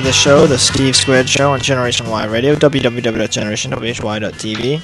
[0.09, 4.81] The show, the Steve Squared Show on Generation Y Radio, www.generationwhy.tv.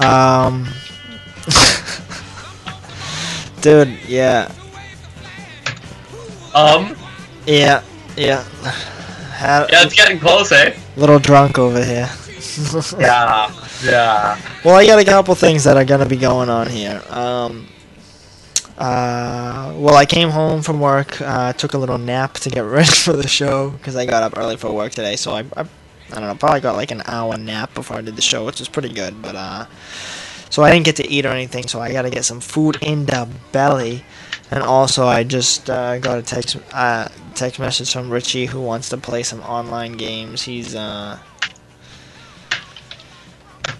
[0.00, 0.68] Um,
[3.60, 4.48] dude, yeah,
[6.54, 6.94] Um.
[7.46, 7.82] yeah,
[8.16, 8.44] yeah.
[9.32, 10.72] Had Yeah, it's getting close, eh?
[10.96, 12.08] little drunk over here.
[13.00, 13.50] Yeah.
[13.84, 14.38] Yeah.
[14.64, 17.02] Well, I got a couple things that are gonna be going on here.
[17.10, 17.66] Um,
[19.78, 23.12] well, I came home from work, uh, took a little nap to get ready for
[23.12, 25.16] the show because I got up early for work today.
[25.16, 28.16] So I, I, I don't know, probably got like an hour nap before I did
[28.16, 29.22] the show, which was pretty good.
[29.22, 29.66] But uh,
[30.50, 31.68] so I didn't get to eat or anything.
[31.68, 34.04] So I got to get some food in the belly.
[34.50, 38.88] And also, I just uh, got a text uh, text message from Richie who wants
[38.88, 40.42] to play some online games.
[40.42, 41.18] He's uh,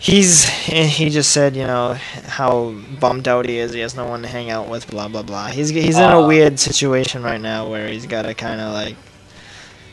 [0.08, 1.94] he's he just said you know
[2.26, 3.72] how bummed out he is.
[3.72, 4.88] He has no one to hang out with.
[4.90, 5.48] Blah blah blah.
[5.48, 8.96] He's he's in a weird situation right now where he's got to kind of like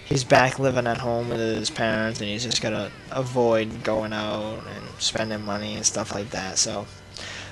[0.05, 4.59] he's back living at home with his parents, and he's just gotta avoid going out
[4.67, 6.57] and spending money and stuff like that.
[6.57, 6.87] So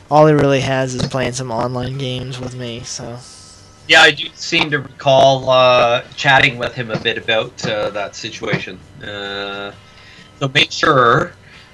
[0.09, 2.81] all he really has is playing some online games with me.
[2.81, 3.19] So
[3.87, 8.15] Yeah, I do seem to recall uh, chatting with him a bit about uh, that
[8.15, 8.79] situation.
[9.03, 9.73] Uh,
[10.39, 11.33] so make sure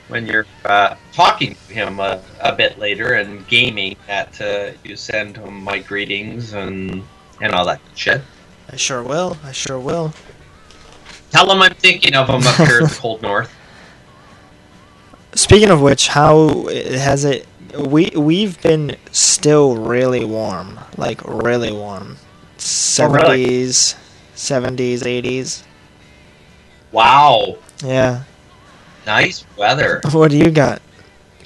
[0.09, 4.95] when you're uh, talking to him a, a bit later and gaming that uh, you
[4.95, 7.03] send him my greetings and
[7.41, 8.21] and all that shit.
[8.71, 9.37] I sure will.
[9.43, 10.13] I sure will.
[11.31, 13.53] Tell him I'm thinking of him up here at the cold north.
[15.35, 17.47] Speaking of which, how has it?
[17.77, 23.95] We we've been still really warm, like really warm, Oh, seventies,
[24.35, 25.63] seventies, eighties.
[26.91, 28.23] Wow, Yeah.
[29.09, 30.01] Nice weather.
[30.11, 30.81] What do you got?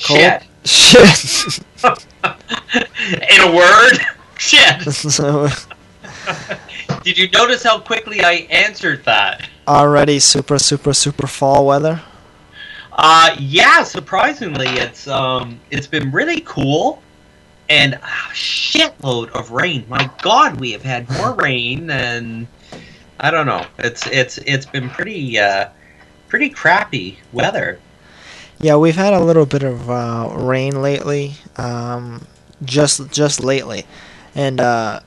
[0.04, 0.20] Cold?
[0.20, 0.44] Shit.
[0.66, 1.60] Shit.
[3.32, 3.98] In a word,
[4.38, 4.82] shit.
[5.18, 5.48] so
[7.04, 9.48] Did you notice how quickly I answered that?
[9.66, 12.02] already super super super fall weather.
[12.92, 17.02] Uh, yeah, surprisingly, it's um, it's been really cool,
[17.70, 17.98] and a
[18.34, 19.86] shitload of rain.
[19.88, 22.48] My God, we have had more rain than
[23.20, 23.66] I don't know.
[23.80, 25.70] It's it's it's been pretty uh,
[26.34, 27.80] pretty crappy weather.
[28.60, 32.26] Yeah, we've had a little bit of uh, rain lately, um,
[32.64, 33.86] just just lately,
[34.34, 35.02] and uh,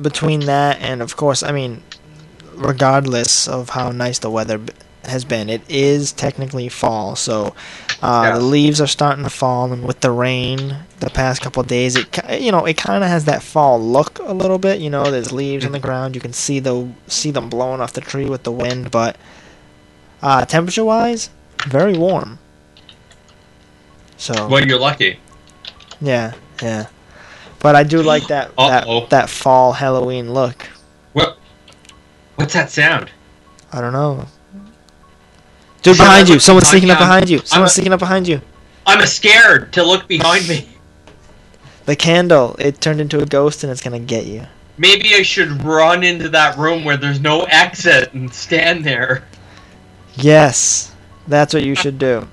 [0.00, 1.82] between that and of course, I mean,
[2.54, 4.60] regardless of how nice the weather
[5.02, 7.16] has been, it is technically fall.
[7.16, 7.56] So
[8.00, 11.66] uh, the leaves are starting to fall, and with the rain the past couple of
[11.66, 12.06] days, it
[12.40, 14.78] you know it kind of has that fall look a little bit.
[14.78, 16.14] You know, there's leaves on the ground.
[16.14, 19.16] You can see the see them blowing off the tree with the wind, but
[20.22, 21.30] uh, temperature wise,
[21.66, 22.38] very warm.
[24.16, 25.18] So Well, you're lucky.
[26.00, 26.32] yeah,
[26.62, 26.86] yeah.
[27.60, 29.00] But I do like that Uh-oh.
[29.00, 30.68] that that fall Halloween look.
[31.12, 31.38] What?
[32.36, 33.10] What's that sound?
[33.72, 34.26] I don't know.
[35.82, 36.40] Dude, Shut behind up, you!
[36.40, 37.38] Someone's sneaking up behind you!
[37.44, 38.40] Someone's sneaking up behind you!
[38.86, 40.68] I'm scared to look behind me.
[41.86, 44.44] The candle, it turned into a ghost and it's gonna get you.
[44.76, 49.24] Maybe I should run into that room where there's no exit and stand there.
[50.20, 50.92] Yes,
[51.28, 52.26] that's what you should do.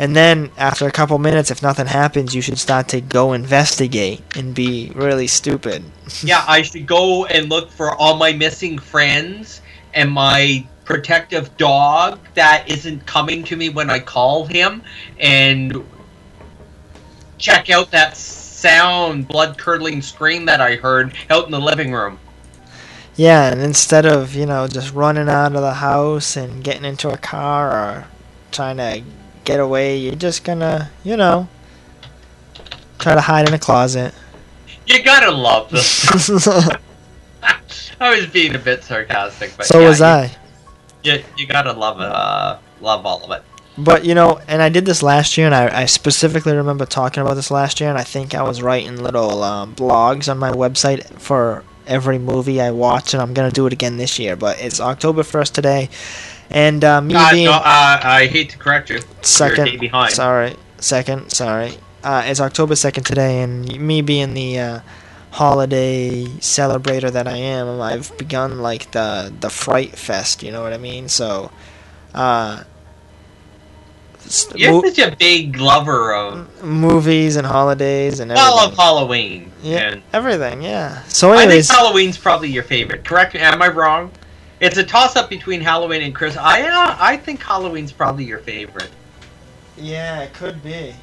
[0.00, 4.22] And then, after a couple minutes, if nothing happens, you should start to go investigate
[4.36, 5.84] and be really stupid.
[6.22, 9.60] yeah, I should go and look for all my missing friends
[9.94, 14.82] and my protective dog that isn't coming to me when I call him
[15.18, 15.84] and
[17.38, 22.18] check out that sound, blood curdling scream that I heard out in the living room.
[23.18, 27.10] Yeah, and instead of, you know, just running out of the house and getting into
[27.10, 28.06] a car or
[28.52, 29.02] trying to
[29.42, 31.48] get away, you're just gonna, you know,
[33.00, 34.14] try to hide in a closet.
[34.86, 36.30] You gotta love this.
[38.00, 40.36] I was being a bit sarcastic, but so yeah, was you, I.
[41.02, 42.06] You, you gotta love it.
[42.06, 43.42] Uh, love all of it.
[43.76, 47.20] But, you know, and I did this last year, and I, I specifically remember talking
[47.24, 50.52] about this last year, and I think I was writing little um, blogs on my
[50.52, 54.36] website for every movie I watch, and I'm gonna do it again this year.
[54.36, 55.88] But it's October 1st today,
[56.50, 57.44] and uh, me Uh, being.
[57.46, 58.96] no, uh, I hate to correct you.
[58.96, 60.12] You're a day second behind.
[60.12, 61.72] sorry second sorry
[62.04, 64.80] uh, it's october 2nd today and me being the uh,
[65.32, 70.72] holiday celebrator that i am i've begun like the the fright fest you know what
[70.72, 71.50] i mean so
[72.14, 72.62] uh
[74.54, 79.50] You're such a big lover of movies and holidays and everything well of Halloween.
[79.62, 83.04] yeah And everything yeah so I think Halloween's probably your favorite.
[83.04, 83.40] Correct me?
[83.40, 84.10] Am I wrong?
[84.60, 86.42] It's a toss up between Halloween and Christmas.
[86.44, 88.90] I uh, I think Halloween's probably your favorite.
[89.76, 90.94] yeah it could be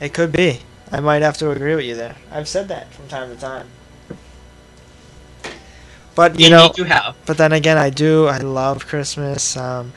[0.00, 0.60] it could be
[0.92, 3.66] i might have to agree with you there i've said that from time to time
[6.14, 7.14] But you You know, have.
[7.26, 8.26] but then again, I do.
[8.26, 9.56] I love Christmas.
[9.56, 9.92] Um,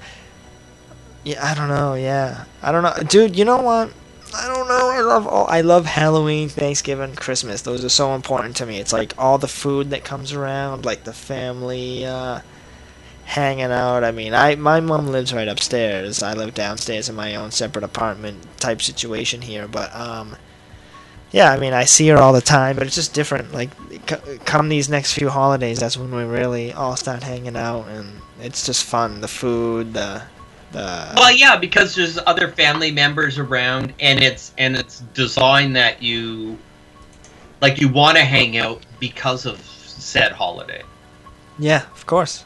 [1.24, 1.96] yeah, I don't know.
[1.96, 3.38] Yeah, I don't know, dude.
[3.38, 3.94] You know what?
[4.34, 4.90] I don't know.
[4.90, 5.48] I love all.
[5.48, 7.62] I love Halloween, Thanksgiving, Christmas.
[7.64, 8.80] Those are so important to me.
[8.80, 12.42] It's like all the food that comes around, like the family uh,
[13.26, 14.04] hanging out.
[14.04, 16.24] I mean, I my mom lives right upstairs.
[16.24, 19.68] I live downstairs in my own separate apartment type situation here.
[19.68, 20.36] But um,
[21.32, 23.54] yeah, I mean, I see her all the time, but it's just different.
[23.54, 23.70] Like,
[24.10, 28.22] c- come these next few holidays, that's when we really all start hanging out, and
[28.42, 29.22] it's just fun.
[29.22, 30.24] The food, the
[30.72, 36.02] the Well, yeah, because there's other family members around, and it's and it's designed that
[36.02, 36.58] you,
[37.62, 40.84] like, you want to hang out because of said holiday.
[41.58, 42.46] yeah, of course.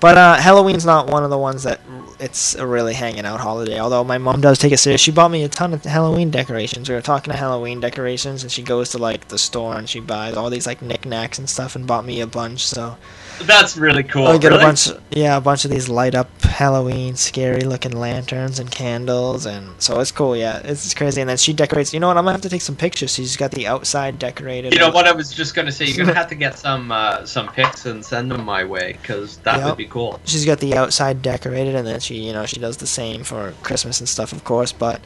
[0.00, 1.80] But uh, Halloween's not one of the ones that
[2.20, 3.78] it's a really hanging out holiday.
[3.78, 5.00] Although my mom does take it serious.
[5.00, 6.90] She bought me a ton of Halloween decorations.
[6.90, 10.00] We were talking to Halloween decorations, and she goes to like the store and she
[10.00, 12.66] buys all these like knickknacks and stuff, and bought me a bunch.
[12.66, 12.98] So
[13.42, 14.26] That's really cool.
[14.26, 14.62] I'll get really?
[14.62, 19.44] a bunch, yeah, a bunch of these light up Halloween, scary looking lanterns and candles,
[19.44, 20.36] and so it's cool.
[20.36, 21.20] Yeah, it's, it's crazy.
[21.20, 21.92] And then she decorates.
[21.92, 22.16] You know what?
[22.16, 23.12] I'm gonna have to take some pictures.
[23.14, 24.72] She's got the outside decorated.
[24.72, 25.06] You know what?
[25.06, 28.04] I was just gonna say you're gonna have to get some uh, some pics and
[28.04, 29.66] send them my way because that Yep.
[29.66, 30.20] would be cool.
[30.24, 33.52] She's got the outside decorated, and then she, you know, she does the same for
[33.62, 34.72] Christmas and stuff, of course.
[34.72, 35.00] But,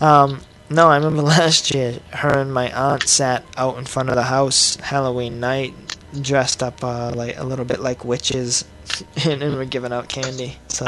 [0.00, 4.14] um, no, I remember last year, her and my aunt sat out in front of
[4.14, 5.74] the house Halloween night,
[6.20, 8.64] dressed up uh, like a little bit like witches,
[9.24, 10.58] and, and we're giving out candy.
[10.68, 10.86] So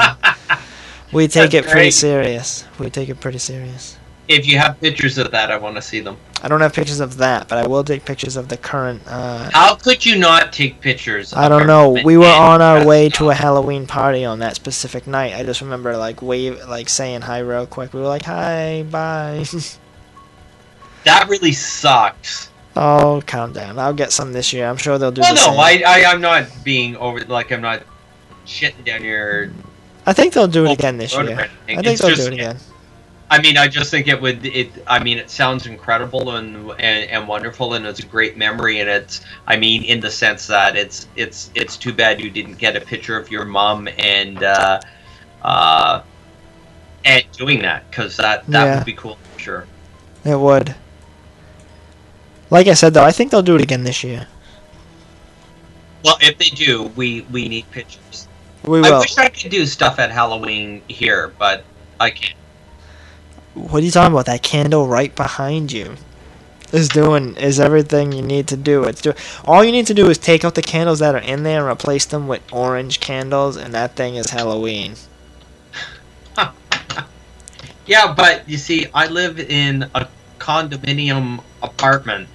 [1.13, 1.93] we take That's it pretty great.
[1.93, 2.65] serious.
[2.79, 3.97] We take it pretty serious.
[4.27, 6.17] If you have pictures of that, I want to see them.
[6.41, 9.03] I don't have pictures of that, but I will take pictures of the current.
[9.05, 11.31] Uh, How could you not take pictures?
[11.33, 11.95] I don't know.
[12.03, 15.35] We were on our way to a Halloween party on that specific night.
[15.35, 17.93] I just remember like wave, like saying hi real quick.
[17.93, 19.45] We were like, "Hi, bye."
[21.03, 22.49] That really sucks.
[22.75, 23.77] Oh, calm down.
[23.79, 24.67] I'll get some this year.
[24.67, 25.57] I'm sure they'll do Well, the no.
[25.57, 27.83] I, I I'm not being over like I'm not
[28.45, 29.51] shitting down your.
[30.05, 31.23] I think they'll do it again this year.
[31.39, 32.57] I think It's they'll just- do it again.
[33.27, 34.45] I mean, I just think it would.
[34.45, 34.69] It.
[34.85, 38.81] I mean, it sounds incredible and, and and wonderful, and it's a great memory.
[38.81, 39.21] And it's.
[39.47, 42.81] I mean, in the sense that it's it's it's too bad you didn't get a
[42.81, 44.79] picture of your mom and uh,
[45.41, 46.03] uh,
[47.03, 48.75] and doing that because that that Yeah.
[48.77, 49.65] would be cool for sure.
[50.23, 50.75] It would.
[52.55, 54.27] Like I said, though, I think they'll do it again this year.
[56.05, 58.29] Well, if they do, we we need pictures.
[58.63, 58.95] We will.
[58.95, 61.65] I wish I could do stuff at Halloween here, but
[61.99, 62.37] I can't.
[63.55, 64.27] What are you talking about?
[64.27, 65.97] That candle right behind you
[66.71, 68.85] is doing is everything you need to do.
[68.85, 69.11] It's do
[69.43, 71.69] all you need to do is take out the candles that are in there and
[71.69, 74.95] replace them with orange candles, and that thing is Halloween.
[77.85, 80.07] Yeah, but you see, I live in a
[80.39, 82.27] condominium apartment,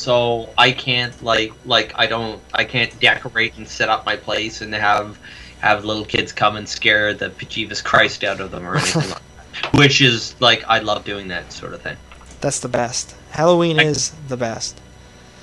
[0.00, 4.62] so I can't like like I don't I can't decorate and set up my place
[4.62, 5.18] and have
[5.60, 9.20] have little kids come and scare the bejeebus Christ out of them or anything like
[9.62, 9.78] that.
[9.78, 11.98] Which is like I love doing that sort of thing.
[12.40, 13.14] That's the best.
[13.30, 14.80] Halloween is the best.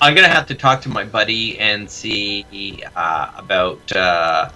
[0.02, 4.50] I'm gonna have to talk to my buddy and see uh, about uh,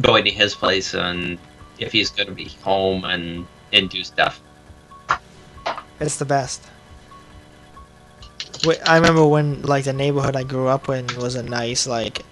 [0.00, 1.38] going to his place and
[1.78, 4.40] if he's gonna be home and and do stuff.
[5.98, 6.62] It's the best.
[8.86, 12.24] I remember when like the neighborhood I grew up in was a nice like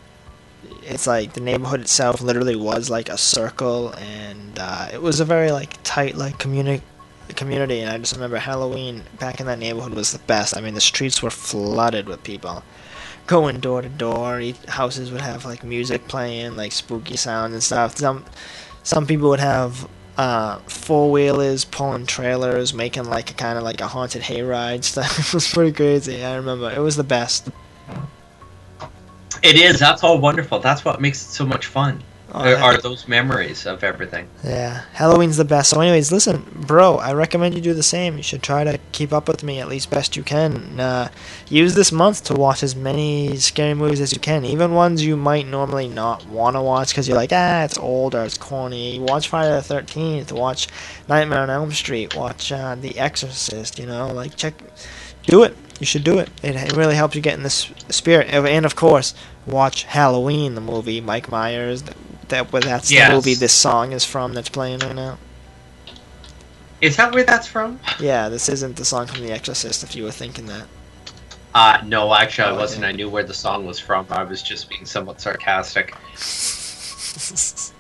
[0.83, 5.25] it's like the neighborhood itself literally was like a circle and uh, it was a
[5.25, 6.83] very like tight like community
[7.37, 10.57] community and I just remember Halloween back in that neighborhood was the best.
[10.57, 12.63] I mean the streets were flooded with people
[13.27, 14.43] going door to door.
[14.69, 17.97] Houses would have like music playing, like spooky sounds and stuff.
[17.97, 18.25] Some
[18.83, 23.81] some people would have uh, four wheelers pulling trailers, making like a kind of like
[23.81, 25.19] a haunted hayride stuff.
[25.19, 26.25] it was pretty crazy.
[26.25, 27.49] I remember it was the best.
[29.43, 29.79] It is.
[29.79, 30.59] That's all wonderful.
[30.59, 32.03] That's what makes it so much fun.
[32.31, 34.29] Oh, are, those memories of everything?
[34.45, 35.71] Yeah, Halloween's the best.
[35.71, 38.19] So, anyways, listen, bro, I recommend you do the same.
[38.19, 40.79] You should try to keep up with me at least best you can.
[40.79, 41.09] Uh,
[41.49, 45.17] use this month to watch as many scary movies as you can, even ones you
[45.17, 48.99] might normally not want to watch because you're like, ah, it's old or it's corny.
[48.99, 50.31] Watch Friday the Thirteenth.
[50.31, 50.69] Watch
[51.09, 52.15] Nightmare on Elm Street.
[52.15, 53.79] Watch uh, The Exorcist.
[53.79, 54.55] You know, like check,
[55.23, 55.57] do it.
[55.81, 56.29] You should do it.
[56.43, 58.29] It, it really helps you get in this spirit.
[58.29, 59.15] And of course,
[59.47, 61.01] watch Halloween, the movie.
[61.01, 61.85] Mike Myers.
[61.85, 61.97] That,
[62.29, 63.09] that well, that's Yes.
[63.09, 65.19] the movie this song is from that's playing right now.
[66.81, 67.81] Is that where that's from?
[67.99, 69.83] Yeah, this isn't the song from The Exorcist.
[69.83, 70.67] If you were thinking that.
[71.55, 72.85] Uh, no, actually, I Oh, wasn't.
[72.85, 74.07] I knew where the song was from.
[74.11, 75.95] I was just being somewhat sarcastic.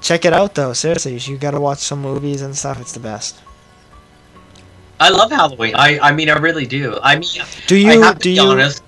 [0.00, 0.72] Check it out though.
[0.72, 2.80] Seriously, you gotta watch some movies and stuff.
[2.80, 3.42] It's the best.
[4.98, 5.74] I love Halloween.
[5.74, 6.98] I, I mean, I really do.
[7.02, 7.30] I mean,
[7.66, 8.82] Do I you have to do be you honest.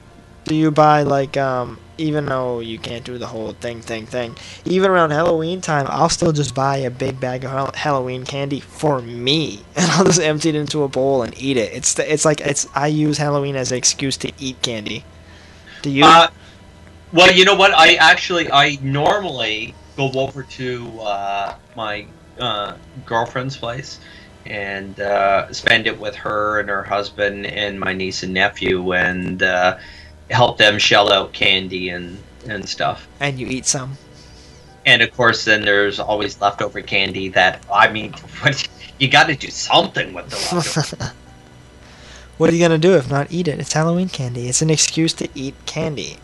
[0.45, 4.37] do you buy like um even though you can't do the whole thing, thing, thing,
[4.65, 9.01] even around Halloween time, I'll still just buy a big bag of Halloween candy for
[9.01, 11.73] me, and I'll just empty it into a bowl and eat it.
[11.73, 15.05] It's it's like it's I use Halloween as an excuse to eat candy.
[15.83, 16.05] Do you?
[16.05, 16.29] Uh,
[17.13, 17.73] well, you know what?
[17.75, 22.07] I actually, I normally go over to uh, my
[22.39, 24.01] uh, girlfriend's place
[24.47, 29.43] and uh, spend it with her and her husband and my niece and nephew and
[29.43, 29.79] uh,
[30.33, 33.09] help them shell out candy and, and stuff.
[33.21, 33.99] and you eat some.
[34.87, 38.13] And of course, then there's always leftover candy that, I mean,
[38.43, 41.15] what, you got to do something with the leftover.
[42.39, 43.61] What are you gonna do if not eat it?
[43.61, 44.49] It's Halloween candy.
[44.49, 46.19] It's an excuse to eat candy.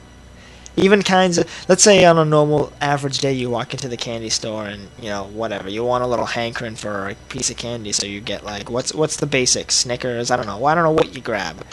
[0.76, 4.30] Even kinds of, let's say on a normal average day, you walk into the candy
[4.30, 7.92] store and you know whatever you want a little hankering for a piece of candy,
[7.92, 9.76] so you get like what's what's the basics?
[9.76, 10.30] Snickers.
[10.30, 10.64] I don't know.
[10.66, 11.64] I don't know what you grab.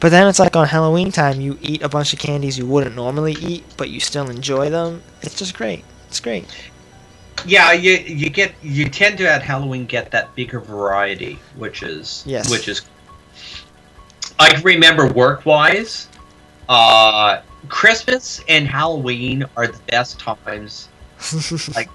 [0.00, 2.94] But then it's like on Halloween time, you eat a bunch of candies you wouldn't
[2.94, 5.02] normally eat, but you still enjoy them.
[5.22, 5.84] It's just great.
[6.08, 6.44] It's great.
[7.46, 12.22] Yeah, you you get you tend to at Halloween get that bigger variety, which is
[12.26, 12.50] Yes.
[12.50, 12.82] which is.
[14.38, 16.08] I can remember work wise,
[16.68, 20.88] uh, Christmas and Halloween are the best times,
[21.74, 21.88] like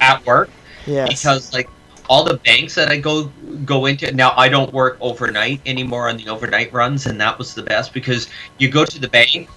[0.00, 0.50] at work,
[0.86, 1.08] Yes.
[1.08, 1.68] because like
[2.12, 3.32] all the banks that I go
[3.64, 7.54] go into now, I don't work overnight anymore on the overnight runs, and that was
[7.54, 9.48] the best because you go to the bank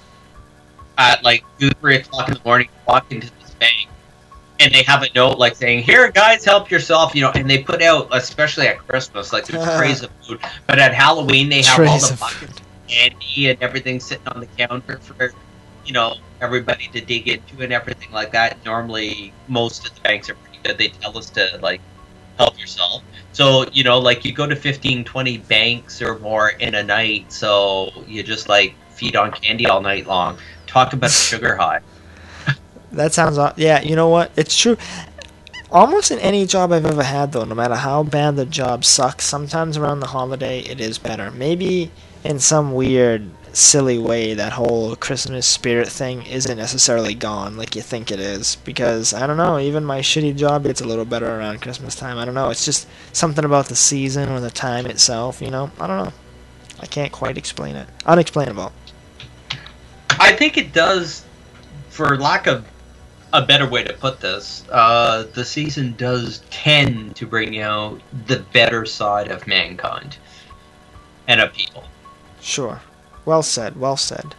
[0.98, 3.90] at like two three o'clock in the morning, walk into this bank
[4.62, 7.32] and they have a note like saying, "Here, guys, help yourself," you know.
[7.36, 11.50] And they put out, especially at Christmas, like there's trays of food, but at Halloween
[11.50, 15.34] they have all the buckets of candy and everything sitting on the counter for
[15.86, 18.64] you know everybody to dig into and everything like that.
[18.64, 20.78] Normally, most of the banks are pretty good.
[20.78, 21.82] They tell us to like
[22.38, 23.04] help yourself.
[23.34, 27.32] So you know, like you go to 15, 20 banks or more in a night,
[27.32, 30.38] so you just like feed on candy all night long.
[30.68, 31.82] Talk about sugar high.
[32.92, 33.82] That sounds yeah.
[33.82, 34.32] You know what?
[34.36, 34.78] It's true.
[35.72, 39.26] Almost in any job I've ever had, though, no matter how bad the job sucks,
[39.26, 41.32] sometimes around the holiday it is better.
[41.32, 41.92] Maybe
[42.24, 47.82] in some weird, silly way, that whole Christmas spirit thing isn't necessarily gone like you
[47.82, 48.58] think it is.
[48.58, 52.18] Because I don't know, even my shitty job gets a little better around Christmas time.
[52.18, 52.50] I don't know.
[52.50, 55.42] It's just something about the season or the time itself.
[55.42, 56.14] You know, I don't know.
[56.80, 57.88] I can't quite explain it.
[58.06, 58.72] Unexplainable.
[60.20, 61.26] I think it does,
[61.90, 62.66] for lack of
[63.34, 68.40] a better way to put this, uh, the season does tend to bring out the
[68.54, 70.18] better side of mankind
[71.28, 71.84] and of people.
[72.42, 72.80] Sure.
[73.26, 73.80] Well said.
[73.80, 74.36] Well said.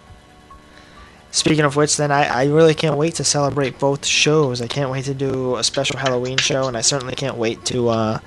[1.31, 4.63] Speaking of which, then I, I really can't wait to celebrate both shows.
[4.63, 7.89] I can't wait to do a special Halloween show, and I certainly can't wait to
[7.89, 8.19] uh,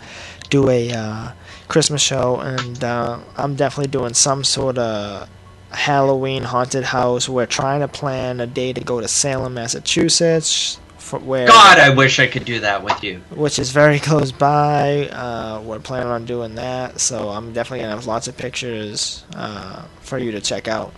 [0.50, 1.32] do a uh,
[1.68, 2.40] Christmas show.
[2.40, 5.28] And uh, I'm definitely doing some sort of
[5.72, 7.30] Halloween haunted house.
[7.30, 10.79] We're trying to plan a day to go to Salem, Massachusetts,
[11.12, 13.22] where God, I wish I could do that with you.
[13.32, 15.08] which is very close by.
[15.10, 19.84] Uh, we're planning on doing that, so I'm definitely gonna have lots of pictures uh,
[20.02, 20.94] for you to check out.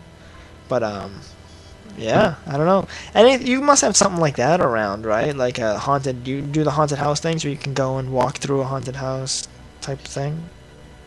[0.67, 1.21] But um,
[1.97, 2.87] yeah, I don't know.
[3.13, 5.35] And you must have something like that around, right?
[5.35, 6.27] Like a haunted.
[6.27, 8.95] You do the haunted house things where you can go and walk through a haunted
[8.95, 9.47] house
[9.81, 10.49] type thing.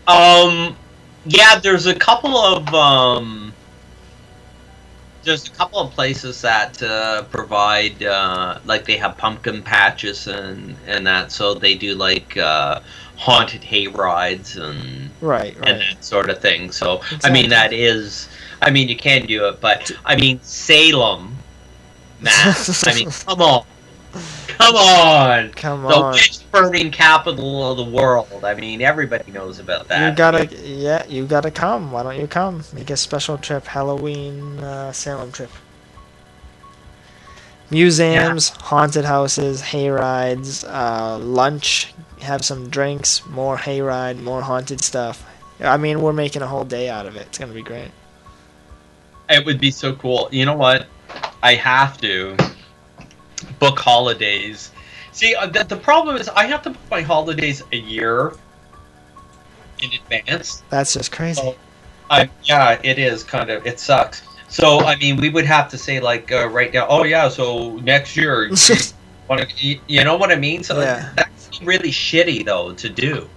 [0.07, 0.77] Um,
[1.25, 3.55] yeah, there's a couple of um,
[5.25, 10.77] there's a couple of places that uh, provide uh, like they have pumpkin patches and
[10.87, 12.81] and that, so they do like uh,
[13.17, 16.71] haunted hay rides and Right, and that sort of thing.
[16.71, 18.29] So I mean, that is,
[18.61, 21.37] I mean, you can do it, but I mean, Salem,
[22.21, 22.87] Mass.
[22.87, 23.65] I mean, come on,
[24.59, 25.93] come on, Come on.
[25.93, 28.45] the witch burning capital of the world.
[28.45, 30.11] I mean, everybody knows about that.
[30.11, 31.93] You gotta, yeah, you gotta come.
[31.93, 32.65] Why don't you come?
[32.73, 35.51] Make a special trip, Halloween uh, Salem trip.
[37.71, 44.81] Museums, haunted houses, hay rides, uh, lunch, have some drinks, more hay ride, more haunted
[44.83, 45.27] stuff.
[45.61, 47.23] I mean, we're making a whole day out of it.
[47.23, 47.91] It's gonna be great.
[49.31, 50.29] It would be so cool.
[50.31, 50.87] You know what?
[51.43, 52.37] I have to
[53.59, 54.71] book holidays.
[55.13, 58.33] See, uh, the, the problem is I have to book my holidays a year
[59.81, 60.63] in advance.
[60.71, 61.41] That's just crazy.
[61.41, 61.57] So,
[62.11, 63.67] I, yeah, it is kind of.
[63.67, 64.23] It sucks.
[64.49, 66.87] So, I mean, we would have to say like uh, right now.
[66.89, 68.49] Oh yeah, so next year.
[68.49, 70.63] you you, know what I mean?
[70.63, 71.11] So Yeah.
[71.17, 73.29] that's really shitty though to do.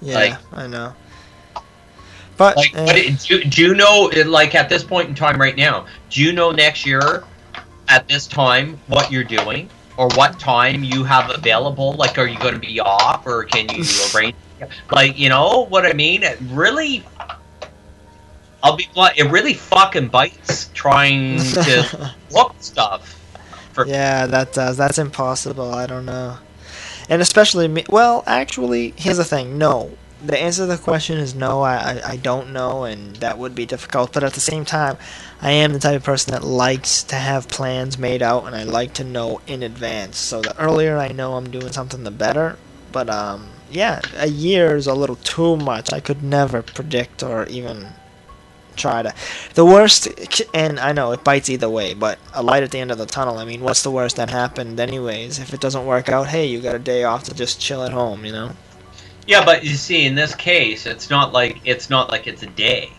[0.00, 0.94] Yeah, Like- I know.
[2.36, 5.40] But Like, eh, but it, do, do you know, like at this point in time
[5.40, 7.24] right now, do you know next year
[7.88, 11.94] at this time what you're doing or what time you have available?
[11.94, 13.84] Like, are you going to be off or can you
[14.14, 14.34] arrange?
[14.90, 16.22] Like, you know what I mean?
[16.22, 17.04] It really,
[18.62, 19.16] I'll be blunt.
[19.16, 23.14] It really fucking bites trying to look stuff.
[23.72, 24.76] For Yeah, that does.
[24.76, 25.72] That's impossible.
[25.72, 26.38] I don't know.
[27.08, 27.84] And especially me.
[27.88, 29.58] Well, actually, here's the thing.
[29.58, 29.96] No.
[30.24, 31.62] The answer to the question is no.
[31.62, 34.12] I, I don't know, and that would be difficult.
[34.12, 34.96] But at the same time,
[35.40, 38.64] I am the type of person that likes to have plans made out, and I
[38.64, 40.18] like to know in advance.
[40.18, 42.58] So the earlier I know I'm doing something, the better.
[42.90, 45.92] But um, yeah, a year is a little too much.
[45.92, 47.88] I could never predict or even
[48.74, 49.14] try to.
[49.54, 50.08] The worst,
[50.54, 53.06] and I know it bites either way, but a light at the end of the
[53.06, 53.38] tunnel.
[53.38, 55.38] I mean, what's the worst that happened, anyways?
[55.38, 57.92] If it doesn't work out, hey, you got a day off to just chill at
[57.92, 58.52] home, you know?
[59.26, 62.46] Yeah, but you see, in this case, it's not like it's not like it's a
[62.46, 62.97] day.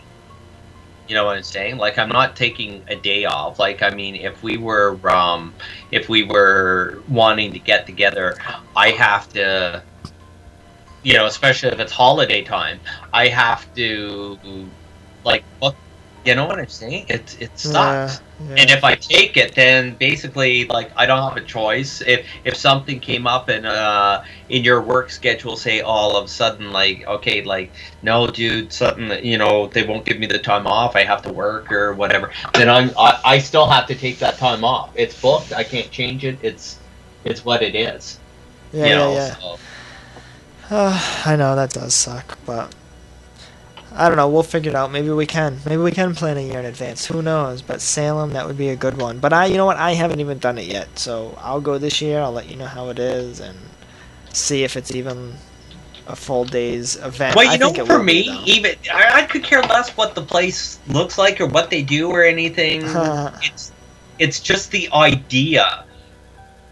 [1.10, 1.76] You know what I'm saying?
[1.76, 3.58] Like I'm not taking a day off.
[3.58, 5.56] Like I mean, if we were um,
[5.90, 8.36] if we were wanting to get together,
[8.76, 9.84] I have to,
[11.02, 12.80] you know, especially if it's holiday time,
[13.12, 14.38] I have to,
[15.24, 15.76] like, book.
[16.24, 17.06] You know what I'm saying?
[17.08, 18.22] It it sucks.
[18.22, 22.00] Yeah, And if I take it, then basically, like, I don't have a choice.
[22.00, 26.28] If if something came up in uh in your work schedule, say all of a
[26.28, 27.70] sudden, like, okay, like,
[28.02, 30.96] no, dude, something, you know, they won't give me the time off.
[30.96, 32.30] I have to work or whatever.
[32.54, 34.90] Then I'm I, I still have to take that time off.
[34.94, 35.52] It's booked.
[35.52, 36.38] I can't change it.
[36.42, 36.78] It's
[37.24, 38.18] it's what it is.
[38.72, 39.36] Yeah, you yeah, yeah.
[39.36, 39.58] so-
[40.70, 42.74] Uh, I know that does suck, but
[43.94, 44.28] I don't know.
[44.28, 44.92] We'll figure it out.
[44.92, 45.58] Maybe we can.
[45.66, 47.06] Maybe we can plan a year in advance.
[47.06, 47.60] Who knows?
[47.62, 49.18] But Salem, that would be a good one.
[49.18, 49.76] But I, you know what?
[49.76, 52.20] I haven't even done it yet, so I'll go this year.
[52.20, 53.58] I'll let you know how it is and
[54.32, 55.34] see if it's even
[56.06, 57.36] a full day's event.
[57.36, 59.90] Well, I you know, think for will be, me, even I, I could care less
[59.96, 62.82] what the place looks like or what they do or anything.
[63.42, 63.72] it's
[64.18, 65.84] it's just the idea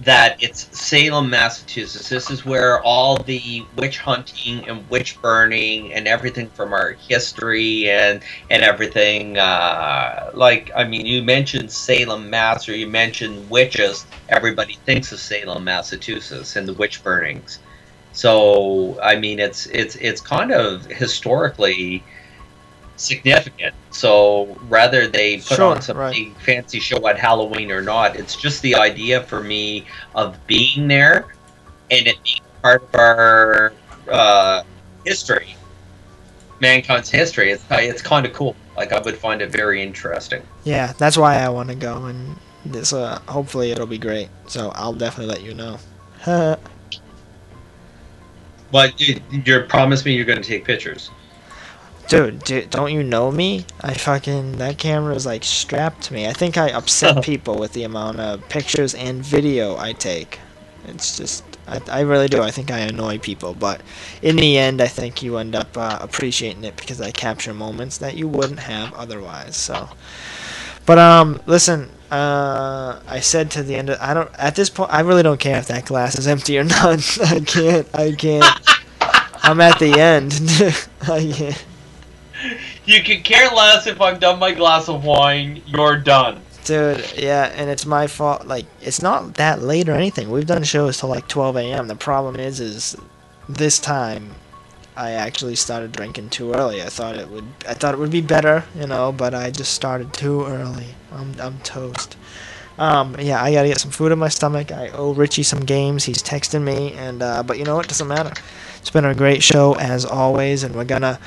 [0.01, 2.09] that it's Salem, Massachusetts.
[2.09, 7.91] This is where all the witch hunting and witch burning and everything from our history
[7.91, 9.39] and and everything.
[9.39, 14.07] Uh, like, I mean, you mentioned Salem, Mass, or you mentioned witches.
[14.29, 17.59] Everybody thinks of Salem, Massachusetts, and the witch burnings.
[18.13, 22.05] So, I mean, it's it's it's kind of historically
[23.01, 23.75] significant.
[23.91, 26.15] So rather they put Sure, on some right.
[26.15, 30.89] big fancy show at Halloween or not, it's just the idea for me of being
[30.89, 31.27] there
[31.91, 33.73] and it being part of our
[34.11, 34.63] uh,
[35.05, 35.55] history,
[36.61, 37.51] mankind's history.
[37.51, 38.55] It's it's kind of cool.
[38.77, 40.43] Like I would find it very interesting.
[40.65, 42.93] Yeah, that's why I want to go, and this.
[42.93, 44.29] Uh, hopefully, it'll be great.
[44.47, 45.79] So I'll definitely let you know.
[48.71, 51.11] But you, you promise me you're going to take pictures.
[52.09, 53.67] Dude, dude, don't you know me?
[53.83, 56.27] I fucking that camera is like strapped to me.
[56.27, 60.41] I think I upset people with the amount of pictures and video I take.
[60.87, 62.41] It's just, I, I really do.
[62.41, 63.83] I think I annoy people, but
[64.23, 67.99] in the end, I think you end up uh, appreciating it because I capture moments
[67.99, 69.55] that you wouldn't have otherwise.
[69.57, 69.91] So,
[70.87, 73.91] but um, listen, uh, I said to the end.
[73.91, 74.91] Of, I don't at this point.
[74.95, 77.19] I really don't care if that glass is empty or not.
[77.21, 77.87] I can't.
[77.95, 78.47] I can't.
[79.43, 80.33] I'm at the end.
[81.03, 81.65] I can't.
[82.89, 85.61] You could care less if I'm done my glass of wine.
[85.67, 86.41] You're done.
[86.65, 88.47] Dude, yeah, and it's my fault.
[88.47, 90.31] Like, it's not that late or anything.
[90.31, 91.89] We've done shows till like 12 a.m.
[91.89, 92.97] The problem is, is
[93.47, 94.31] this time
[94.97, 96.81] I actually started drinking too early.
[96.81, 99.75] I thought it would, I thought it would be better, you know, but I just
[99.75, 100.95] started too early.
[101.13, 102.17] I'm, I'm toast.
[102.79, 104.73] Um, yeah, I gotta get some food in my stomach.
[104.73, 106.05] I owe Richie some games.
[106.05, 107.89] He's texting me, and uh, but you know what?
[107.89, 108.33] Doesn't matter.
[108.79, 111.19] It's been a great show as always, and we're gonna.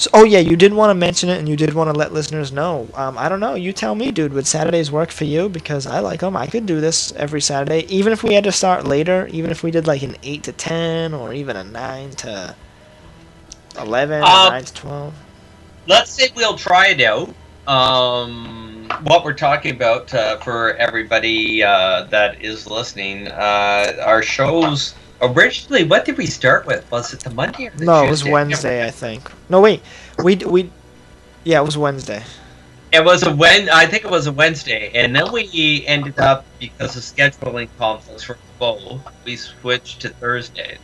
[0.00, 2.10] So, oh yeah, you did want to mention it, and you did want to let
[2.10, 2.88] listeners know.
[2.94, 3.54] Um, I don't know.
[3.54, 4.32] You tell me, dude.
[4.32, 5.50] Would Saturdays work for you?
[5.50, 6.38] Because I like them.
[6.38, 9.28] I could do this every Saturday, even if we had to start later.
[9.30, 12.56] Even if we did like an eight to ten, or even a nine to
[13.78, 15.14] eleven, or Um, nine to twelve.
[15.86, 17.34] let's say we'll try it out.
[17.66, 24.94] Um, what we're talking about uh, for everybody uh, that is listening, uh, our shows
[25.20, 25.84] originally.
[25.84, 26.88] What did we start with?
[26.90, 29.30] Was it the Monday or the No, it was Wednesday, I think.
[29.48, 29.82] No, wait.
[30.22, 30.70] We we.
[31.44, 32.22] Yeah, it was Wednesday.
[32.92, 33.68] It was a Wed.
[33.68, 38.24] I think it was a Wednesday, and then we ended up because of scheduling conflicts
[38.24, 39.00] for both.
[39.24, 40.78] We switched to Thursday.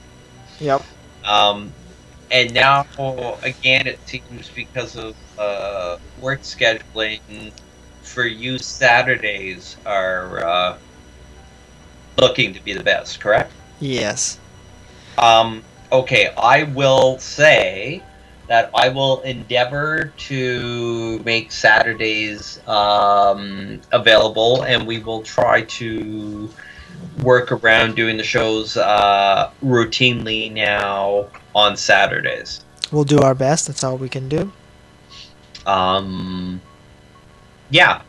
[0.60, 0.82] Yep.
[1.24, 1.72] Um,
[2.30, 2.86] and now
[3.42, 7.52] again, it seems because of uh, work scheduling
[8.02, 10.78] for you, Saturdays are uh,
[12.18, 13.20] looking to be the best.
[13.20, 13.52] Correct?
[13.80, 14.38] Yes.
[15.18, 18.02] Um, okay, I will say
[18.48, 26.48] that I will endeavor to make Saturdays um, available, and we will try to
[27.22, 32.64] work around doing the shows uh, routinely now on Saturdays.
[32.92, 33.66] We'll do our best.
[33.66, 34.52] That's all we can do.
[35.66, 36.60] Um,
[37.70, 38.02] yeah,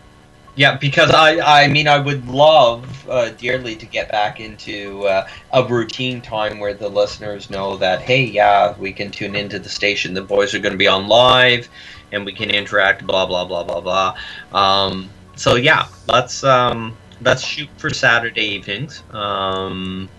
[0.57, 5.27] yeah, because I, I mean, I would love uh, dearly to get back into uh,
[5.53, 9.69] a routine time where the listeners know that, hey, yeah, we can tune into the
[9.69, 10.15] station.
[10.15, 11.69] The boys are going to be on live,
[12.11, 13.05] and we can interact.
[13.05, 14.17] Blah blah blah blah blah.
[14.51, 19.03] Um, so yeah, let's um, let's shoot for Saturday evenings.
[19.11, 20.09] Um,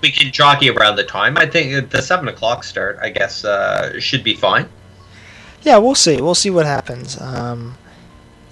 [0.00, 1.36] we can jockey around the time.
[1.36, 4.70] I think the seven o'clock start, I guess, uh, should be fine.
[5.60, 6.22] Yeah, we'll see.
[6.22, 7.20] We'll see what happens.
[7.20, 7.76] Um,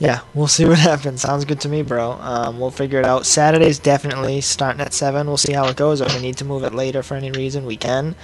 [0.02, 1.20] yeah, we'll see what happens.
[1.22, 2.12] Sounds good to me, bro.
[2.14, 3.24] Um, we'll figure it out.
[3.24, 5.28] Saturday's definitely starting at seven.
[5.28, 6.00] We'll see how it goes.
[6.00, 8.16] If we need to move it later for any reason, we can.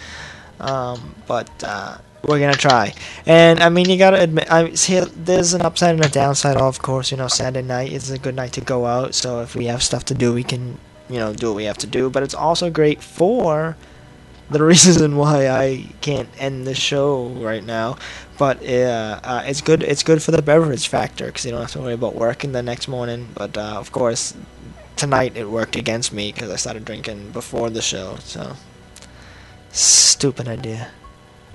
[0.58, 2.94] Um, but uh, we're gonna try.
[3.26, 6.56] And I mean, you gotta admit, I see, there's an upside and a downside.
[6.56, 9.14] Of course, you know, Saturday night is a good night to go out.
[9.14, 11.78] So if we have stuff to do, we can, you know, do what we have
[11.78, 12.10] to do.
[12.10, 13.76] But it's also great for
[14.50, 17.98] the reason why I can't end the show right now.
[18.38, 19.82] But uh, uh, it's good.
[19.82, 22.62] It's good for the beverage factor because you don't have to worry about working the
[22.62, 23.28] next morning.
[23.34, 24.34] But uh, of course,
[24.96, 28.16] tonight it worked against me because I started drinking before the show.
[28.20, 28.54] So
[29.70, 30.88] stupid idea.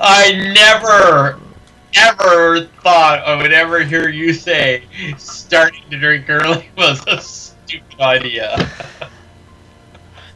[0.00, 1.40] I never,
[1.96, 4.84] ever thought I would ever hear you say
[5.18, 8.70] starting to drink early was a stupid idea.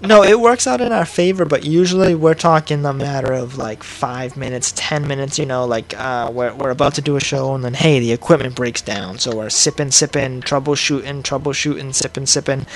[0.04, 3.84] No, it works out in our favor, but usually we're talking a matter of like
[3.84, 5.38] five minutes, ten minutes.
[5.38, 8.10] You know, like uh, we're we're about to do a show, and then hey, the
[8.10, 12.66] equipment breaks down, so we're sipping, sipping, troubleshooting, troubleshooting, sipping, sipping.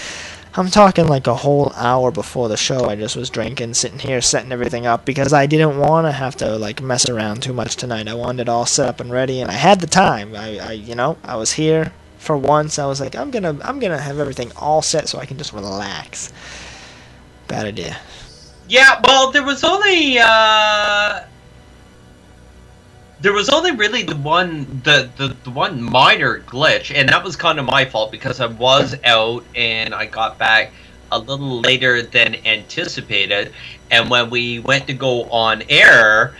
[0.54, 2.86] I'm talking like a whole hour before the show.
[2.86, 6.36] I just was drinking, sitting here, setting everything up because I didn't want to have
[6.36, 8.06] to like mess around too much tonight.
[8.06, 10.36] I wanted it all set up and ready, and I had the time.
[10.36, 12.78] I, I you know, I was here for once.
[12.78, 15.52] I was like, I'm gonna, I'm gonna have everything all set so I can just
[15.52, 16.32] relax.
[17.48, 17.96] Bad idea.
[18.68, 21.22] Yeah, well, there was only uh,
[23.20, 27.36] there was only really the one the, the the one minor glitch, and that was
[27.36, 30.72] kind of my fault because I was out and I got back
[31.12, 33.52] a little later than anticipated,
[33.92, 36.34] and when we went to go on air,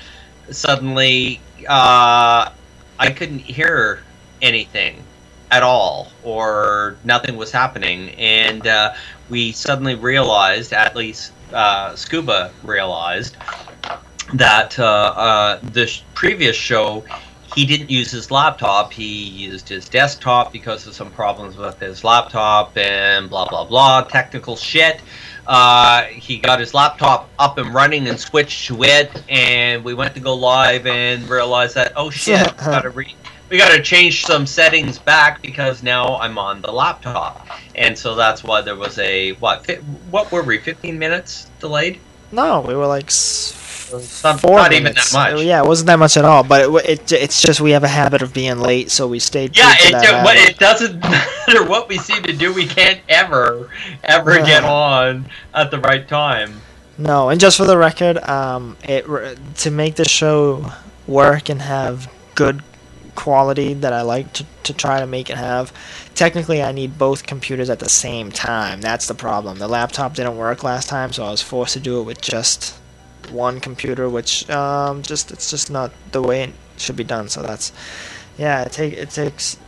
[0.51, 2.51] suddenly uh,
[2.99, 4.03] I couldn't hear
[4.43, 5.03] anything
[5.51, 8.95] at all, or nothing was happening, and uh,
[9.29, 13.37] we suddenly realized, at least uh, Scuba realized,
[14.35, 17.05] that uh, uh, the sh- previous show
[17.55, 18.93] he didn't use his laptop.
[18.93, 24.03] He used his desktop because of some problems with his laptop and blah blah blah
[24.03, 25.01] technical shit.
[25.47, 30.15] Uh, he got his laptop up and running and switched to it, and we went
[30.15, 33.17] to go live and realized that oh shit, gotta re-
[33.51, 38.43] we gotta change some settings back because now I'm on the laptop, and so that's
[38.43, 39.77] why there was a what fi-
[40.11, 42.01] what were we 15 minutes delayed?
[42.33, 43.55] No, we were like s-
[44.03, 45.41] Some- four not even that much.
[45.43, 46.43] Yeah, it wasn't that much at all.
[46.43, 49.57] But it, it it's just we have a habit of being late, so we stayed.
[49.57, 52.53] Yeah, it, to do- it doesn't matter what we seem to do.
[52.53, 53.71] We can't ever,
[54.03, 56.61] ever get on at the right time.
[56.99, 59.05] No, and just for the record, um, it
[59.59, 60.73] to make the show
[61.07, 62.63] work and have good
[63.17, 65.73] quality that I like to, to try to make it have.
[66.15, 68.81] Technically, I need both computers at the same time.
[68.81, 69.59] That's the problem.
[69.59, 72.79] The laptop didn't work last time, so I was forced to do it with just
[73.31, 77.29] one computer, which um, just it's just not the way it should be done.
[77.29, 77.73] So that's
[78.39, 79.59] yeah, it take it takes.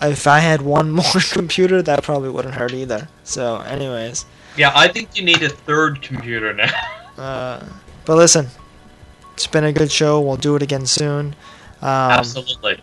[0.00, 3.08] If I had one more computer, that probably wouldn't hurt either.
[3.24, 4.24] So, anyways.
[4.56, 6.72] Yeah, I think you need a third computer now.
[7.16, 7.64] Uh,
[8.04, 8.46] but listen,
[9.34, 10.20] it's been a good show.
[10.20, 11.34] We'll do it again soon.
[11.80, 12.82] Um, Absolutely.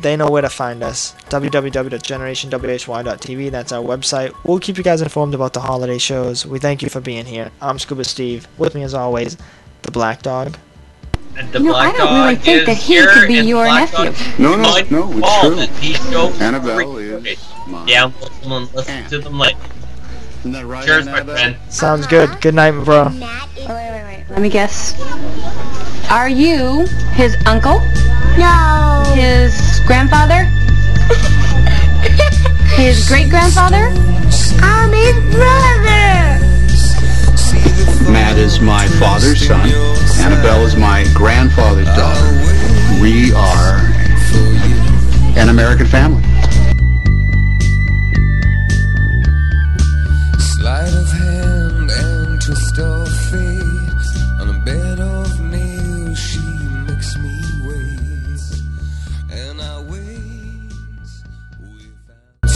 [0.00, 1.14] They know where to find us.
[1.30, 3.50] www.generationwhy.tv.
[3.50, 4.34] That's our website.
[4.44, 6.44] We'll keep you guys informed about the holiday shows.
[6.44, 7.50] We thank you for being here.
[7.62, 8.46] I'm Scuba Steve.
[8.58, 9.38] With me, as always,
[9.82, 10.56] the Black Dog.
[11.38, 13.28] And the You know, I Black don't really Dog think is that he here, could
[13.28, 14.12] be your Black nephew.
[14.12, 15.54] Dog No, no, might no, it's fall true.
[15.56, 15.70] that
[16.42, 17.38] Annabelle is
[17.86, 18.10] Yeah,
[18.44, 19.58] we'll listen to them later.
[20.40, 21.56] Isn't that right, Cheers, my friend.
[21.70, 22.38] Sounds good.
[22.40, 23.08] Good night, bro.
[23.08, 24.24] Wait, wait, wait.
[24.28, 24.94] Let me guess.
[26.10, 27.80] Are you his uncle?
[28.38, 29.02] No.
[29.16, 30.44] His grandfather?
[32.76, 33.90] his great grandfather?
[34.62, 36.38] I'm his brother.
[38.12, 39.68] Matt is my father's son.
[40.20, 43.00] Annabelle is my grandfather's daughter.
[43.02, 43.78] We are
[45.36, 46.22] an American family.